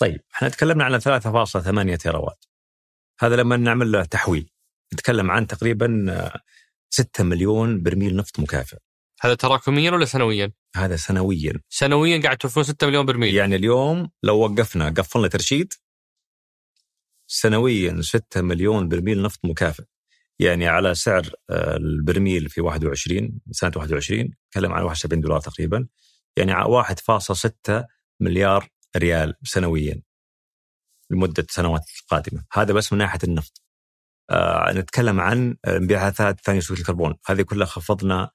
طيب 0.01 0.21
إحنا 0.35 0.49
تكلمنا 0.49 0.85
عن 0.85 0.99
3.8 1.01 1.97
تيراوات. 1.97 2.45
هذا 3.21 3.37
لما 3.37 3.57
نعمل 3.57 3.93
له 3.93 4.05
تحويل 4.05 4.51
نتكلم 4.95 5.31
عن 5.31 5.47
تقريبا 5.47 6.07
آه، 6.09 6.41
6 6.91 7.25
مليون 7.25 7.83
برميل 7.83 8.17
نفط 8.17 8.41
مكافئ. 8.41 8.77
هذا 9.21 9.35
تراكميا 9.35 9.91
ولا 9.91 10.05
سنويا؟ 10.05 10.53
هذا 10.77 10.97
سنويا 10.97 11.61
سنويا 11.69 12.23
قاعد 12.23 12.37
توفرون 12.37 12.65
6 12.65 12.87
مليون 12.87 13.07
برميل 13.07 13.35
يعني 13.35 13.57
اليوم 13.57 14.11
لو 14.23 14.39
وقفنا 14.39 14.89
قفلنا 14.91 15.29
ترشيد 15.29 15.73
سنويا 17.27 18.01
6 18.03 18.43
مليون 18.43 18.89
برميل 18.89 19.23
نفط 19.23 19.41
مكافئ. 19.45 19.85
يعني 20.39 20.67
على 20.69 20.95
سعر 20.95 21.31
آه، 21.51 21.77
البرميل 21.77 22.49
في 22.49 22.61
21 22.61 23.41
سنة 23.51 23.73
21 23.77 24.21
نتكلم 24.49 24.73
عن 24.73 24.83
71 24.83 25.21
دولار 25.21 25.41
تقريبا 25.41 25.87
يعني 26.37 26.53
ع- 26.53 26.67
1.6 26.67 27.85
مليار 28.21 28.69
ريال 28.97 29.35
سنويا 29.45 30.03
لمدة 31.11 31.47
سنوات 31.51 31.83
قادمة. 32.09 32.45
هذا 32.53 32.73
بس 32.73 32.93
من 32.93 32.99
ناحية 32.99 33.19
النفط. 33.25 33.63
آه 34.31 34.73
نتكلم 34.73 35.21
عن 35.21 35.57
انبعاثات 35.67 36.41
ثاني 36.41 36.59
اكسيد 36.59 36.79
الكربون. 36.79 37.15
هذه 37.27 37.43
كلها 37.43 37.67
خفضنا 37.67 38.31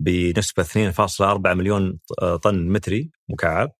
بنسبة 0.00 0.62
2.4 0.62 1.54
مليون 1.54 1.98
آه، 2.22 2.36
طن 2.36 2.68
متري 2.68 3.10
مكعب. 3.28 3.72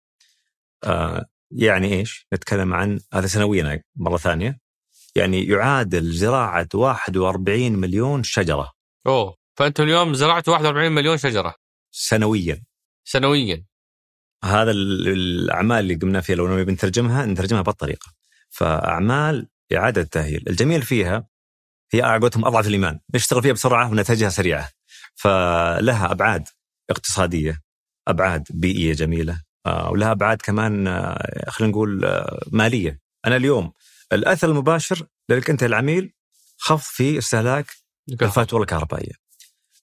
آه 0.84 1.26
يعني 1.50 1.94
إيش؟ 1.94 2.26
نتكلم 2.34 2.74
عن 2.74 3.00
هذا 3.14 3.26
سنويا 3.26 3.82
مرة 3.96 4.16
ثانية. 4.16 4.58
يعني 5.16 5.46
يعادل 5.46 6.12
زراعة 6.12 6.68
41 6.74 7.72
مليون 7.72 8.22
شجرة. 8.22 8.72
أوه. 9.06 9.36
فأنتم 9.54 9.82
اليوم 9.82 10.14
زرعتوا 10.14 10.52
41 10.52 10.92
مليون 10.92 11.16
شجرة. 11.16 11.54
سنويا. 11.90 12.62
سنويا. 13.04 13.64
هذا 14.44 14.70
ال- 14.70 15.08
الأعمال 15.08 15.78
اللي 15.78 15.94
قمنا 15.94 16.20
فيها 16.20 16.36
لو 16.36 16.58
نبي 16.58 16.72
نترجمها 16.72 17.26
نترجمها 17.26 17.62
بهالطريقه 17.62 18.12
فأعمال 18.50 19.48
إعادة 19.74 20.02
التأهيل. 20.02 20.44
الجميل 20.48 20.82
فيها 20.82 21.26
هي 21.92 22.02
على 22.02 22.20
قولتهم 22.20 22.44
أضعف 22.44 22.66
الإيمان. 22.66 23.00
نشتغل 23.14 23.42
فيها 23.42 23.52
بسرعة 23.52 23.90
ونتائجها 23.90 24.28
سريعة. 24.28 24.70
فلها 25.14 26.12
أبعاد 26.12 26.48
اقتصادية 26.90 27.60
أبعاد 28.08 28.44
بيئية 28.50 28.92
جميلة. 28.92 29.42
ولها 29.66 30.12
أبعاد 30.12 30.42
كمان 30.42 30.86
آه، 30.86 31.50
خلينا 31.50 31.72
نقول 31.72 32.04
آه، 32.04 32.40
مالية 32.52 33.00
أنا 33.26 33.36
اليوم 33.36 33.72
الأثر 34.12 34.48
المباشر 34.48 35.06
لك 35.30 35.50
أنت 35.50 35.62
العميل 35.62 36.14
خفض 36.58 36.92
في 36.92 37.18
استهلاك 37.18 37.66
الفاتورة 38.22 38.62
الكهربائية. 38.62 39.12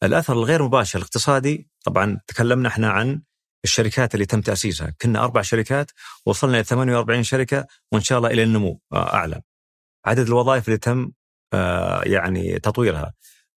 الأثر 0.03 0.33
الغير 0.33 0.63
مباشر 0.63 0.99
الاقتصادي 0.99 1.69
طبعا 1.83 2.19
تكلمنا 2.27 2.69
إحنا 2.69 2.89
عن 2.89 3.21
الشركات 3.63 4.13
اللي 4.13 4.25
تم 4.25 4.41
تأسيسها، 4.41 4.93
كنا 5.01 5.23
أربع 5.23 5.41
شركات 5.41 5.91
وصلنا 6.25 6.55
إلى 6.55 6.63
48 6.63 7.23
شركة 7.23 7.67
وإن 7.91 8.01
شاء 8.01 8.17
الله 8.17 8.29
إلى 8.29 8.43
النمو 8.43 8.81
آه، 8.93 9.13
أعلى. 9.13 9.41
عدد 10.05 10.27
الوظائف 10.27 10.67
اللي 10.67 10.77
تم 10.77 11.11
آه، 11.53 12.01
يعني 12.03 12.59
تطويرها 12.59 13.13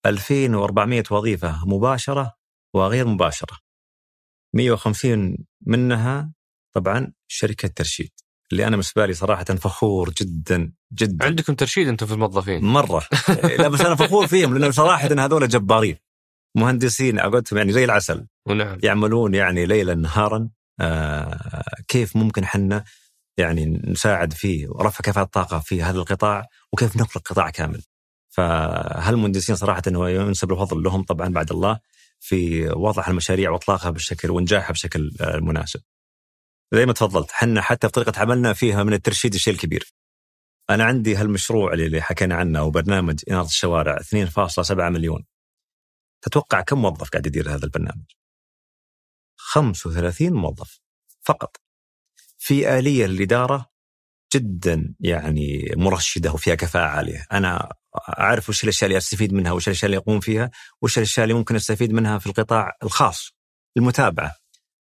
2400 0.07 1.05
وظيفة 1.11 1.67
مباشرة 1.67 2.35
وغير 2.75 3.07
مباشرة. 3.07 3.70
150 4.55 5.37
منها 5.67 6.33
طبعا 6.75 7.13
شركة 7.29 7.69
ترشيد 7.69 8.11
اللي 8.53 8.63
أنا 8.63 8.71
بالنسبة 8.71 9.07
لي 9.07 9.15
صراحة 9.15 9.45
فخور 9.45 10.11
جدا 10.11 10.73
جدا. 10.93 11.25
عندكم 11.25 11.55
ترشيد 11.55 11.89
أنتم 11.89 12.07
في 12.07 12.13
الموظفين؟ 12.13 12.65
مرة. 12.65 13.05
لا 13.59 13.69
بس 13.69 13.81
أنا 13.81 13.95
فخور 13.95 14.27
فيهم 14.27 14.59
لأنه 14.59 14.71
صراحة 14.71 15.09
هذول 15.09 15.49
جبارين. 15.49 15.97
مهندسين 16.57 17.19
اقولتهم 17.19 17.59
يعني 17.59 17.73
زي 17.73 17.85
العسل. 17.85 18.27
ونعم 18.47 18.79
يعملون 18.83 19.35
يعني 19.35 19.67
ليلا 19.67 19.95
نهارا. 19.95 20.49
آه 20.81 21.65
كيف 21.89 22.17
ممكن 22.17 22.45
حنا 22.47 22.85
يعني 23.39 23.83
نساعد 23.85 24.33
في 24.33 24.69
رفع 24.81 25.01
كفاءة 25.03 25.25
الطاقة 25.25 25.59
في 25.59 25.83
هذا 25.83 25.99
القطاع؟ 25.99 26.47
وكيف 26.73 26.97
نخلق 26.97 27.29
قطاع 27.29 27.51
كامل؟ 27.51 27.83
فهالمهندسين 28.29 29.57
صراحة 29.57 29.83
هو 29.89 30.07
ينسب 30.07 30.53
الفضل 30.53 30.83
لهم 30.83 31.03
طبعا 31.03 31.29
بعد 31.29 31.51
الله. 31.51 31.79
في 32.21 32.69
وضع 32.69 33.07
المشاريع 33.09 33.51
وإطلاقها 33.51 33.91
بالشكل 33.91 34.31
وإنجاحها 34.31 34.73
بشكل 34.73 35.13
آه، 35.21 35.37
مناسب. 35.37 35.81
زي 36.75 36.87
ما 36.87 36.93
تفضلت 36.93 37.31
حنا 37.31 37.61
حتى 37.61 37.87
في 37.87 37.93
طريقة 37.93 38.21
عملنا 38.21 38.53
فيها 38.53 38.83
من 38.83 38.93
الترشيد 38.93 39.35
الشيء 39.35 39.55
الكبير. 39.55 39.93
أنا 40.71 40.85
عندي 40.85 41.17
هالمشروع 41.17 41.73
اللي 41.73 42.03
حكينا 42.03 42.35
عنه 42.35 42.63
وبرنامج 42.65 43.21
إنارة 43.31 43.47
الشوارع 43.47 43.99
2.7 43.99 44.71
مليون. 44.71 45.25
تتوقع 46.23 46.61
كم 46.61 46.83
موظف 46.83 47.11
قاعد 47.11 47.27
يدير 47.27 47.55
هذا 47.55 47.65
البرنامج؟ 47.65 48.05
35 49.37 50.33
موظف 50.33 50.81
فقط. 51.21 51.57
في 52.39 52.79
آلية 52.79 53.07
للإدارة 53.07 53.70
جدا 54.35 54.95
يعني 55.01 55.75
مرشدة 55.77 56.33
وفيها 56.33 56.55
كفاءة 56.55 56.87
عالية. 56.87 57.27
أنا 57.33 57.73
أعرف 58.19 58.49
وش 58.49 58.65
الأشياء 58.65 58.87
اللي 58.89 58.99
أستفيد 58.99 59.33
منها 59.33 59.53
وش 59.53 59.69
الأشياء 59.69 59.87
اللي 59.87 59.97
أقوم 59.97 60.21
فيها 60.21 60.51
وش 60.83 60.99
الأشياء 60.99 61.25
اللي 61.25 61.35
ممكن 61.35 61.57
أستفيد 61.57 61.93
منها 61.93 62.19
في 62.19 62.27
القطاع 62.27 62.77
الخاص 62.83 63.33
المتابعة. 63.77 64.37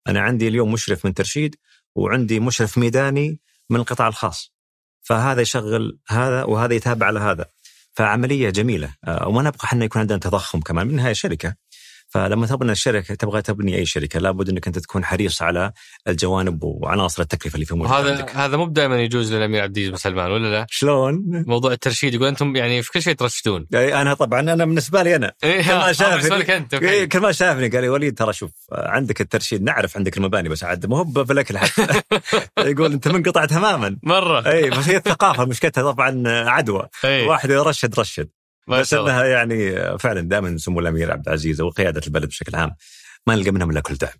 أنا 0.09 0.21
عندي 0.21 0.49
اليوم 0.49 0.73
مشرف 0.73 1.07
من 1.07 1.15
ترشيد 1.15 1.57
وعندي 1.95 2.41
مشرف 2.41 2.79
ميداني 2.79 3.41
من 3.71 3.81
القطاع 3.81 4.09
الخاص. 4.09 4.53
فهذا 5.03 5.41
يشغل 5.41 5.99
هذا 6.09 6.45
وهذا 6.45 6.75
يتابع 6.75 7.07
على 7.07 7.21
هذا. 7.21 7.47
فعملية 7.93 8.51
جميلة. 8.51 8.95
آه، 9.05 9.29
وما 9.29 9.43
نبقى 9.43 9.65
إحنا 9.65 9.85
يكون 9.85 10.01
عندنا 10.01 10.19
تضخم 10.19 10.61
كمان. 10.61 10.87
من 10.87 11.01
هاي 11.01 11.15
شركة. 11.15 11.55
فلما 12.09 12.47
تبني 12.47 12.73
الشركة 12.73 13.15
تبغى 13.15 13.43
تبني 13.43 13.77
أي 13.77 13.87
شركة 13.87 14.21
لابد 14.21 14.49
إنك 14.49 14.67
أنت 14.67 14.79
تكون 14.79 15.05
حريص 15.05 15.43
على 15.43 15.73
الجوانب 16.09 16.65
وعناصر 16.65 17.23
التكلفة 17.23 17.55
اللي 17.55 17.67
في 17.67 17.75
موجوده 17.75 17.95
عندك. 17.95 18.37
هذا 18.37 18.57
مو 18.57 18.67
دائما 18.67 19.01
يجوز 19.03 19.35
للأمير 19.35 19.63
عبد 19.63 19.77
العزيز 19.77 19.91
بن 19.91 19.97
سلمان 19.97 20.31
ولا 20.31 20.49
لا؟ 20.49 20.67
شلون؟ 20.71 21.23
موضوع 21.47 21.73
الترشيد 21.73 22.15
يقول 22.15 22.29
أنتم 22.29 22.57
يعني 22.57 22.83
في 22.83 22.91
كل 22.93 23.03
شيء 23.03 23.15
ترشدون 23.15 23.67
أنا 23.75 24.15
طبعا 24.15 24.41
أنا 24.41 24.65
بالنسبة 24.65 25.03
لي 25.03 25.17
أنا 25.17 25.33
إيه، 25.45 25.63
كما 25.63 25.89
آه، 25.89 25.93
شافني. 25.93 26.15
بالنسبة 26.17 26.37
لك 26.37 26.51
أنت 26.51 26.75
أوكي. 26.75 27.07
كل 27.07 27.21
ما 27.21 27.33
شافني 27.33 27.69
قال 27.69 27.81
لي 27.81 27.89
وليد 27.89 28.19
ترى 28.19 28.33
شوف 28.33 28.51
عندك 28.73 29.21
الترشيد 29.21 29.63
نعرف 29.63 29.97
عندك 29.97 30.17
المباني 30.17 30.49
بس 30.49 30.65
عاد 30.65 30.87
مو 30.87 30.97
هو 30.97 31.05
بالاكل 31.05 31.59
حتى 31.59 32.03
يقول 32.71 32.93
أنت 32.93 33.09
منقطع 33.09 33.45
تماما 33.45 33.97
مرة 34.03 34.53
إي 34.53 34.71
بس 34.71 34.89
هي 34.89 34.97
الثقافة 34.97 35.45
مشكلتها 35.45 35.93
طبعا 35.93 36.23
عدوى 36.27 36.89
واحد 37.05 37.51
يرشد 37.51 38.01
رشد 38.01 38.29
ما 38.29 38.38
بس 38.69 38.95
إنها 38.95 39.25
يعني 39.25 39.73
فعلا 39.99 40.21
دائما 40.21 40.57
سمو 40.57 40.81
الأمير 40.81 41.13
عبد 41.13 41.27
العزيز 41.29 41.61
وقياده 41.61 42.01
البلد 42.07 42.29
بشكل 42.29 42.57
عام 42.57 42.71
ما 43.27 43.35
نلقى 43.35 43.51
منهم 43.51 43.71
إلا 43.71 43.81
كل 43.81 43.95
دعم. 43.95 44.13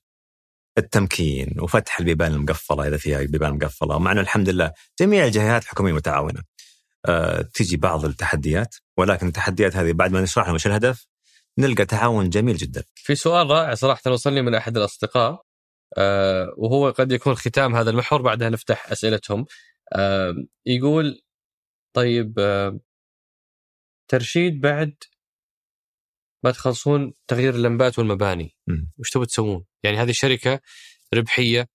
التمكين 0.79 1.61
وفتح 1.61 1.99
البيبان 1.99 2.33
المقفلة 2.33 2.89
إذا 2.89 2.97
فيها 2.97 3.19
بيبان 3.19 3.53
مقفلة 3.55 3.97
ومع 3.97 4.13
إنه 4.13 4.21
الحمد 4.21 4.49
لله 4.49 4.73
جميع 5.01 5.25
الجهات 5.25 5.63
الحكوميه 5.63 5.93
متعاونة. 5.93 6.43
أه 7.07 7.43
تيجي 7.55 7.77
بعض 7.77 8.05
التحديات 8.05 8.75
ولكن 8.97 9.27
التحديات 9.27 9.77
هذه 9.77 9.93
بعد 9.93 10.13
ما 10.13 10.21
نشرح 10.21 10.45
لهم 10.45 10.55
إيش 10.55 10.67
الهدف 10.67 11.07
نلقى 11.59 11.85
تعاون 11.85 12.31
جميل 12.31 12.57
جدا. 12.57 12.85
في 12.95 13.15
سؤال 13.15 13.51
رائع 13.51 13.75
صراحة 13.75 14.01
وصلني 14.07 14.43
من 14.43 14.55
أحد 14.55 14.77
الأصدقاء 14.77 15.43
آه 15.97 16.55
وهو 16.57 16.91
قد 16.91 17.13
يكون 17.13 17.35
ختام 17.35 17.77
هذا 17.77 17.91
المحور 17.91 18.23
بعدها 18.23 18.49
نفتح 18.51 18.93
أسئلتهم 18.93 19.47
آه 19.93 20.35
يقول 20.67 21.23
طيب 21.97 22.39
آه 22.39 22.79
ترشيد 24.09 24.61
بعد 24.61 24.95
ما 26.45 26.51
تخلصون 26.51 27.13
تغيير 27.29 27.55
اللمبات 27.55 27.99
والمباني. 27.99 28.57
وش 28.99 29.11
تبغوا 29.11 29.27
تسوون؟ 29.27 29.65
يعني 29.83 29.97
هذه 29.97 30.13
شركة 30.13 30.61
ربحية 31.15 31.69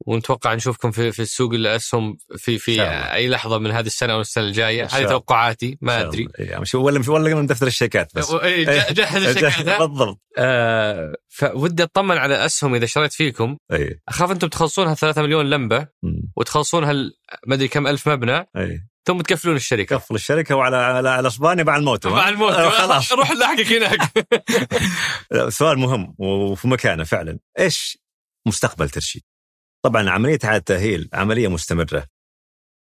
ونتوقع 0.00 0.54
نشوفكم 0.54 0.90
في 0.90 1.12
في 1.12 1.22
السوق 1.22 1.52
الاسهم 1.52 2.16
في 2.36 2.58
في 2.58 2.76
شاء. 2.76 3.14
أي 3.14 3.28
لحظة 3.28 3.58
من 3.58 3.70
هذه 3.70 3.86
السنة 3.86 4.12
أو 4.12 4.20
السنة 4.20 4.44
الجاية 4.44 4.86
شاء 4.86 5.00
هذه. 5.00 5.08
توقعاتي 5.08 5.78
ما 5.80 6.00
أدري 6.08 6.28
إيه، 6.38 6.58
مش 6.58 6.74
ولا 6.74 6.98
مش 6.98 7.08
ولا 7.08 7.34
من 7.34 7.46
دفتر 7.46 7.66
الشيكات 7.66 8.16
بس 8.16 8.30
إيه، 8.30 8.64
ج- 8.64 8.92
جهز 8.98 9.22
الشيكات؟ 9.36 9.78
بالضبط 9.82 10.20
آه 10.38 11.14
فودي 11.28 11.82
أطمن 11.82 12.16
على 12.18 12.46
أسهم 12.46 12.74
إذا 12.74 12.86
شريت 12.86 13.12
فيكم 13.12 13.56
اي 13.72 14.00
أخاف 14.08 14.30
أنتم 14.30 14.48
تخلصونها 14.48 14.94
3 14.94 15.22
مليون 15.22 15.50
لمبة 15.50 15.88
مم. 16.02 16.32
وتخلصونها 16.36 16.90
ال- 16.90 17.12
ما 17.46 17.54
أدري 17.54 17.68
كم 17.68 17.86
ألف 17.86 18.08
مبنى 18.08 18.36
اي 18.56 18.80
ثم 19.06 19.20
تقفلون 19.20 19.56
الشركة. 19.56 19.96
كفل 19.96 20.14
الشركة 20.14 20.54
وعلى 20.54 20.76
على, 20.76 21.08
على 21.08 21.28
أسبانيا 21.28 21.64
مع 21.64 21.76
الموت 21.76 22.06
مع 22.06 22.28
الموت 22.28 22.52
خلاص. 22.80 23.12
روح 23.18 23.30
لاحقك 23.30 23.72
هناك. 23.72 24.28
سؤال 25.58 25.78
مهم 25.78 26.14
وفي 26.18 26.68
مكانه 26.68 27.04
فعلا. 27.04 27.38
إيش 27.58 27.98
مستقبل 28.46 28.90
ترشيد؟ 28.90 29.22
طبعا 29.84 30.10
عملية 30.10 30.38
إعادة 30.44 30.64
تأهيل 30.64 31.08
عملية 31.12 31.48
مستمرة. 31.48 32.06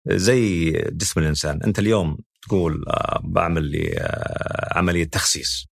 زي 0.08 0.72
جسم 0.72 1.20
الإنسان. 1.20 1.64
أنت 1.64 1.80
اليوم 1.80 2.18
تقول 2.42 2.86
آه، 2.88 3.22
بعمل 3.24 3.64
لي 3.64 3.98
آه، 3.98 4.78
عملية 4.78 5.04
تخسيس. 5.04 5.66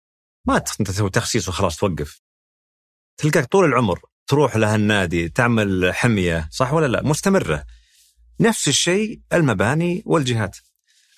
ما 0.48 0.56
أنت 0.56 0.68
تسوي 0.90 1.10
تخسيس 1.10 1.48
وخلاص 1.48 1.76
توقف. 1.76 2.20
تلقاك 3.20 3.44
طول 3.44 3.64
العمر 3.64 4.00
تروح 4.26 4.56
لها 4.56 4.76
النادي 4.76 5.28
تعمل 5.28 5.94
حمية 5.94 6.48
صح 6.52 6.72
ولا 6.72 6.86
لا؟ 6.86 7.02
مستمرة. 7.02 7.64
نفس 8.40 8.68
الشيء 8.68 9.20
المباني 9.32 10.02
والجهات. 10.06 10.56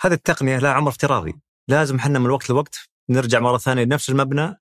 هذه 0.00 0.12
التقنية 0.12 0.58
لها 0.58 0.72
عمر 0.72 0.90
افتراضي. 0.90 1.34
لازم 1.68 1.96
إحنا 1.96 2.18
من 2.18 2.30
وقت 2.30 2.50
لوقت 2.50 2.78
نرجع 3.08 3.40
مرة 3.40 3.58
ثانية 3.58 3.84
لنفس 3.84 4.10
المبنى 4.10 4.54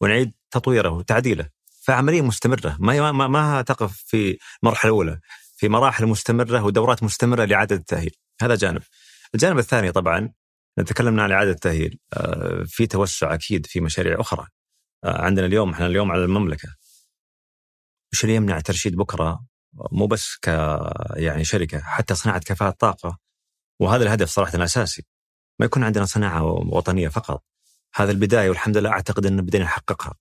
ونعيد 0.00 0.32
تطويره 0.50 0.90
وتعديله. 0.90 1.48
فعملية 1.82 2.22
مستمرة. 2.22 2.76
ما 2.80 3.12
ما, 3.12 3.28
ما 3.28 3.62
تقف 3.62 3.96
في 4.06 4.38
المرحله 4.62 4.90
الاولى 4.90 5.20
في 5.56 5.68
مراحل 5.68 6.06
مستمرة 6.06 6.64
ودورات 6.64 7.02
مستمرة 7.02 7.44
لإعادة 7.44 7.76
التأهيل. 7.76 8.14
هذا 8.42 8.54
جانب. 8.54 8.82
الجانب 9.34 9.58
الثاني 9.58 9.92
طبعا 9.92 10.32
تكلمنا 10.86 11.22
عن 11.22 11.32
إعادة 11.32 11.50
التأهيل. 11.50 11.98
آه، 12.12 12.64
في 12.66 12.86
توسع 12.86 13.34
أكيد 13.34 13.66
في 13.66 13.80
مشاريع 13.80 14.20
أخرى. 14.20 14.46
آه، 15.04 15.22
عندنا 15.22 15.46
اليوم 15.46 15.70
إحنا 15.70 15.86
اليوم 15.86 16.12
على 16.12 16.24
المملكة. 16.24 16.68
إيش 18.14 18.24
اللي 18.24 18.34
يمنع 18.34 18.60
ترشيد 18.60 18.96
بكرة 18.96 19.40
مو 19.92 20.06
بس 20.06 20.36
ك 20.36 20.48
يعني 21.16 21.44
شركة 21.44 21.80
حتى 21.80 22.14
صناعة 22.14 22.40
كفاءة 22.40 22.70
طاقة. 22.70 23.18
وهذا 23.80 24.04
الهدف 24.04 24.28
صراحة 24.28 24.54
الأساسي. 24.54 25.06
ما 25.60 25.66
يكون 25.66 25.84
عندنا 25.84 26.04
صناعة 26.04 26.42
وطنية 26.44 27.08
فقط. 27.08 27.44
هذا 27.94 28.10
البداية 28.10 28.48
والحمد 28.48 28.76
لله 28.76 28.90
أعتقد 28.90 29.26
إن 29.26 29.42
بدينا 29.42 29.64
نحققها. 29.64 30.14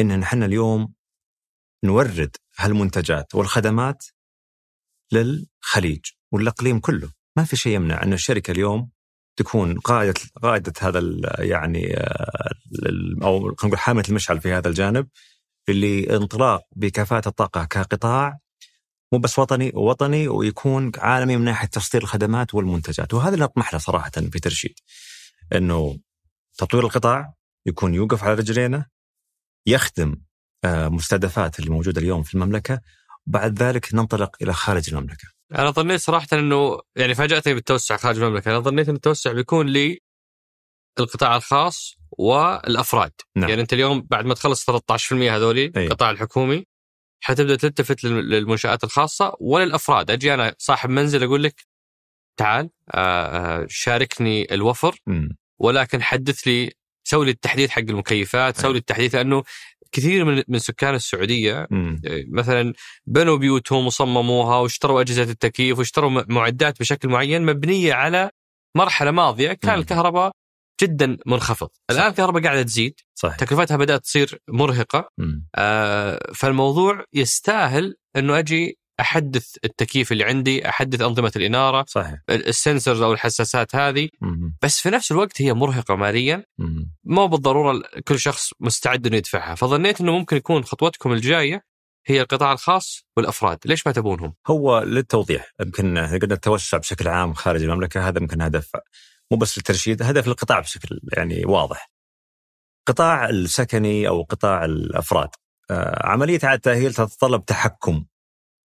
إن 0.00 0.18
نحن 0.20 0.42
اليوم 0.42 0.94
نورد 1.84 2.36
هالمنتجات 2.58 3.34
والخدمات 3.34 4.04
للخليج 5.12 6.04
والأقليم 6.32 6.80
كله. 6.80 7.12
ما 7.36 7.44
في 7.44 7.56
شيء 7.56 7.72
يمنع 7.72 8.02
إن 8.02 8.12
الشركة 8.12 8.50
اليوم 8.50 8.90
تكون 9.36 9.78
قائده 9.78 10.20
قائده 10.42 10.72
هذا 10.80 11.00
يعني 11.38 11.96
آه، 11.96 12.50
أو 13.22 13.40
خلينا 13.40 13.54
نقول 13.64 13.78
حامله 13.78 14.04
المشعل 14.08 14.40
في 14.40 14.52
هذا 14.52 14.68
الجانب. 14.68 15.08
اللي 15.70 16.16
انطلاق 16.16 16.62
بكفاءة 16.76 17.28
الطاقة 17.28 17.64
كقطاع 17.64 18.38
مو 19.12 19.18
بس 19.18 19.38
وطني 19.38 19.72
وطني 19.74 20.28
ويكون 20.28 20.92
عالمي 20.98 21.36
من 21.36 21.44
ناحية 21.44 21.68
تصدير 21.68 22.02
الخدمات 22.02 22.54
والمنتجات 22.54 23.14
وهذا 23.14 23.34
اللي 23.34 23.44
نطمح 23.44 23.72
له 23.72 23.78
صراحة 23.78 24.10
في 24.10 24.40
ترشيد 24.40 24.74
إنه 25.52 25.98
تطوير 26.58 26.84
القطاع 26.84 27.34
يكون 27.66 27.94
يوقف 27.94 28.24
على 28.24 28.34
رجلينا 28.34 28.86
يخدم 29.66 30.16
آه، 30.64 30.88
مستهدفات 30.88 31.58
اللي 31.58 31.70
موجودة 31.70 32.00
اليوم 32.00 32.22
في 32.22 32.34
المملكة 32.34 32.80
وبعد 33.26 33.62
ذلك 33.62 33.94
ننطلق 33.94 34.36
إلى 34.42 34.52
خارج 34.52 34.94
المملكة. 34.94 35.28
أنا 35.54 35.70
ظنيت 35.70 36.00
صراحة 36.00 36.26
إنه 36.32 36.78
يعني 36.96 37.14
فاجأتني 37.14 37.54
بالتوسع 37.54 37.96
خارج 37.96 38.22
المملكة 38.22 38.50
أنا 38.50 38.60
ظنيت 38.60 38.88
إن 38.88 38.94
التوسع 38.94 39.32
بيكون 39.32 39.66
للقطاع 40.98 41.36
الخاص 41.36 41.94
والأفراد 42.18 43.12
نعم. 43.36 43.48
يعني 43.50 43.62
أنت 43.62 43.72
اليوم 43.72 44.06
بعد 44.10 44.24
ما 44.26 44.34
تخلص 44.34 44.70
13% 44.70 45.12
هذولي 45.12 45.72
أي. 45.76 45.86
القطاع 45.86 46.10
الحكومي 46.10 46.64
حتبدأ 47.22 47.56
تلتفت 47.56 48.04
لل- 48.04 48.30
للمنشآت 48.30 48.84
الخاصة 48.84 49.36
وللأفراد 49.40 50.10
أجي 50.10 50.34
أنا 50.34 50.54
صاحب 50.58 50.90
منزل 50.90 51.22
أقول 51.24 51.42
لك 51.42 51.66
تعال 52.36 52.70
آه، 52.94 53.60
آه، 53.62 53.66
شاركني 53.68 54.54
الوفر. 54.54 54.96
ولكن 55.58 56.02
حدث 56.02 56.40
لي 56.40 56.72
سوي 57.04 57.24
لي 57.24 57.30
التحديث 57.30 57.70
حق 57.70 57.78
المكيفات 57.78 58.56
سوي 58.56 58.72
لي 58.72 58.78
التحديث 58.78 59.14
لأنه 59.14 59.42
كثير 59.92 60.24
من 60.24 60.42
من 60.48 60.58
سكان 60.58 60.94
السعودية 60.94 61.66
مم. 61.70 62.00
مثلا 62.30 62.72
بنوا 63.06 63.36
بيوتهم 63.36 63.86
وصمموها 63.86 64.56
واشتروا 64.56 65.00
أجهزة 65.00 65.22
التكييف 65.22 65.78
واشتروا 65.78 66.22
معدات 66.28 66.80
بشكل 66.80 67.08
معين 67.08 67.46
مبنية 67.46 67.94
على 67.94 68.30
مرحلة 68.76 69.10
ماضية 69.10 69.52
كان. 69.52 69.78
الكهرباء 69.78 70.32
جدا 70.82 71.16
منخفض، 71.26 71.68
الآن 71.90 72.06
الكهرباء 72.06 72.42
قاعدة 72.42 72.62
تزيد، 72.62 72.94
صحيح. 73.14 73.36
تكلفتها 73.36 73.76
بدأت 73.76 74.02
تصير 74.02 74.38
مرهقة،. 74.48 75.10
آه 75.54 76.32
فالموضوع 76.34 77.04
يستاهل 77.12 77.96
إنه 78.16 78.38
أجي 78.38 78.78
أحدث 79.00 79.56
التكييف 79.64 80.12
اللي 80.12 80.24
عندي، 80.24 80.68
أحدث 80.68 81.00
أنظمة 81.00 81.32
الإنارة، 81.36 81.84
صحيح. 81.88 82.18
ال- 82.30 82.48
السنسرز 82.48 83.00
أو 83.02 83.12
الحساسات 83.12 83.76
هذه، 83.76 84.08
مم. 84.20 84.56
بس 84.62 84.80
في 84.80 84.90
نفس 84.90 85.12
الوقت 85.12 85.42
هي 85.42 85.54
مرهقة 85.54 85.96
ماليا 85.96 86.44
مم. 86.58 86.92
مو 87.04 87.26
بالضرورة 87.26 87.70
ال- 87.72 88.04
كل 88.04 88.18
شخص 88.18 88.50
مستعد 88.60 89.06
إنه 89.06 89.16
يدفعها، 89.16 89.54
فظنيت 89.54 90.00
إنه 90.00 90.12
ممكن 90.12 90.36
يكون 90.36 90.64
خطوتكم 90.64 91.12
الجاية 91.12 91.62
هي 92.06 92.20
القطاع 92.20 92.52
الخاص 92.52 93.04
والأفراد، 93.16 93.58
ليش 93.64 93.86
ما 93.86 93.92
تبونهم؟ 93.92 94.34
هو 94.46 94.80
للتوضيح 94.82 95.52
يمكن 95.60 95.98
قلنا 95.98 96.34
التوسع 96.34 96.78
بشكل 96.78 97.08
عام 97.08 97.34
خارج 97.34 97.62
المملكة 97.62 98.08
هذا 98.08 98.18
يمكن 98.18 98.42
هدف 98.42 98.70
مو 99.30 99.38
بس 99.38 99.58
للترشيد 99.58 100.02
هدف 100.02 100.26
للقطاع 100.26 100.60
بشكل 100.60 101.00
يعني 101.16 101.44
واضح. 101.44 101.90
قطاع 102.86 103.28
السكني 103.28 104.08
أو 104.08 104.22
قطاع 104.22 104.64
الأفراد. 104.64 105.28
آه، 105.70 106.06
عملية 106.06 106.38
اعاده 106.44 106.62
تأهيل 106.62 106.94
تتطلب 106.94 107.44
تحكم 107.44 108.04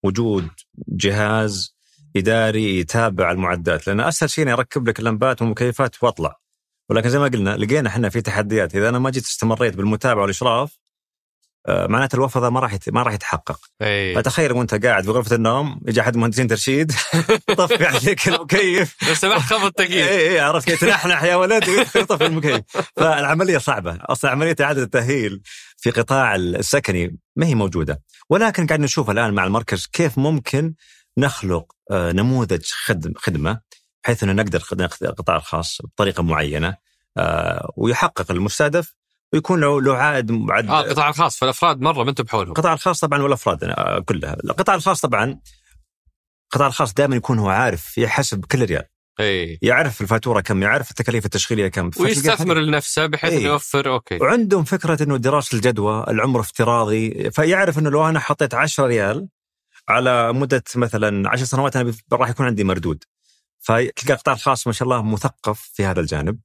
وجود 0.03 0.47
جهاز 0.87 1.75
إداري 2.15 2.79
يتابع 2.79 3.31
المعدات. 3.31 3.87
لأن 3.87 3.99
أسهل 3.99 4.29
شيء 4.29 4.53
اركب 4.53 4.89
لك 4.89 4.99
اللمبات 4.99 5.41
والمكيفات 5.41 6.03
وأطلع. 6.03 6.39
ولكن 6.89 7.09
زي 7.09 7.19
ما 7.19 7.27
قلنا 7.27 7.57
لقينا 7.57 7.89
إحنا 7.89 8.09
في 8.09 8.21
تحديات. 8.21 8.75
إذا 8.75 8.89
أنا 8.89 8.99
ما 8.99 9.09
جيت 9.09 9.23
استمريت 9.23 9.75
بالمتابعة 9.75 10.21
والإشراف 10.21 10.77
معناته 11.67 12.15
الوفر 12.15 12.41
ذا 12.41 12.49
ما 12.49 12.59
راح 12.59 12.77
ما 12.87 13.03
راح 13.03 13.13
يتحقق. 13.13 13.59
أي. 13.81 14.15
فتخيل 14.15 14.51
وانت 14.51 14.85
قاعد 14.85 15.03
في 15.03 15.11
غرفة 15.11 15.35
النوم 15.35 15.81
يجي 15.87 16.01
أحد 16.01 16.17
مهندسين 16.17 16.47
ترشيد 16.47 16.91
يطفي 17.49 17.85
عليك 17.85 18.27
المكيف. 18.27 18.95
لو 19.07 19.13
سمحت 19.13 19.53
خفض 19.53 19.65
التكييف 19.65 20.09
اي 20.09 20.29
اي 20.31 20.39
عرفت 20.39 20.69
كيف 20.69 20.81
تنحنح 20.81 21.23
يا 21.23 21.35
ولد 21.35 21.69
ويطفي 21.69 22.25
المكيف. 22.25 22.61
فالعملية 22.95 23.57
صعبة. 23.57 23.97
أصلا 24.01 24.31
عملية 24.31 24.55
إعادة 24.61 24.83
التأهيل 24.83 25.41
في 25.77 25.89
قطاع 25.89 26.35
السكني 26.35 27.17
ما 27.35 27.45
هي 27.45 27.55
موجودة. 27.55 28.01
ولكن 28.29 28.67
قاعد 28.67 28.79
نشوف 28.79 29.09
الآن 29.09 29.33
مع 29.33 29.43
المركز 29.43 29.85
كيف 29.85 30.17
ممكن 30.17 30.73
نخلق 31.17 31.71
آه، 31.91 32.11
نموذج 32.11 32.65
خدم 32.65 33.13
خدمة 33.17 33.59
بحيث 34.03 34.23
إنه 34.23 34.33
نقدر 34.33 34.63
ناخذ 34.77 35.05
القطاع 35.05 35.35
الخاص 35.35 35.81
بطريقة 35.83 36.23
معينة 36.23 36.77
آه، 37.17 37.71
ويحقق 37.77 38.31
المستهدف 38.31 38.93
ويكون 39.33 39.61
له 39.61 39.81
له 39.81 39.97
عائد 39.97 40.31
معد 40.31 40.69
آه 40.69 40.81
القطاع 40.81 41.09
الخاص 41.09 41.37
فالأفراد 41.37 41.81
مرة 41.81 42.03
ما 42.03 42.09
أنتم 42.09 42.23
بحولهم. 42.23 42.49
القطاع 42.49 42.73
الخاص 42.73 42.99
طبعا 42.99 43.21
والافراد 43.21 43.63
آه، 43.63 43.99
كلها. 43.99 44.37
القطاع 44.43 44.75
الخاص 44.75 45.01
طبعا 45.01 45.39
القطاع 46.45 46.67
الخاص 46.67 46.93
دائما 46.93 47.15
يكون 47.15 47.39
هو 47.39 47.49
عارف 47.49 47.97
يحسب 47.97 48.45
كل 48.45 48.65
ريال 48.65 48.83
إي. 49.19 49.59
يعرف 49.61 50.01
الفاتورة 50.01 50.41
كم 50.41 50.63
يعرف 50.63 50.91
التكاليف 50.91 51.25
التشغيلية 51.25 51.67
كم. 51.67 51.91
ويستثمر 51.99 52.57
لنفسه 52.57 53.05
بحيث. 53.05 53.33
إنه 53.33 53.41
يوفر 53.41 53.93
okay. 53.93 54.17
وعندهم 54.21 54.63
فكرة 54.63 55.03
إنه 55.03 55.17
دراسة 55.17 55.55
الجدوى 55.55 56.05
العمر 56.07 56.39
افتراضي 56.39 57.31
فيعرف 57.31 57.79
إنه 57.79 57.89
لو 57.89 58.09
أنا 58.09 58.19
حطيت 58.19 58.53
10 58.53 58.85
ريال 58.85 59.27
على 59.89 60.33
مدة 60.33 60.63
مثلا 60.75 61.29
10 61.29 61.45
سنوات 61.45 61.75
أنا 61.75 61.93
راح 62.13 62.29
يكون 62.29 62.45
عندي 62.45 62.63
مردود. 62.63 63.03
فتلقى 63.59 64.13
القطاع 64.13 64.33
الخاص 64.33 64.67
ما 64.67 64.73
شاء 64.73 64.85
الله 64.87 65.01
مثقف 65.01 65.71
في 65.73 65.85
هذا 65.85 65.99
الجانب. 65.99 66.39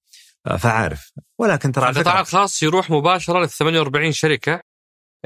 فعارف 0.58 1.12
ولكن 1.38 1.72
ترى 1.72 1.90
القطاع 1.90 2.20
الخاص 2.20 2.62
يروح 2.62 2.90
مباشرة 2.90 3.38
لل 3.38 3.48
48 3.48 4.12
شركة 4.12 4.62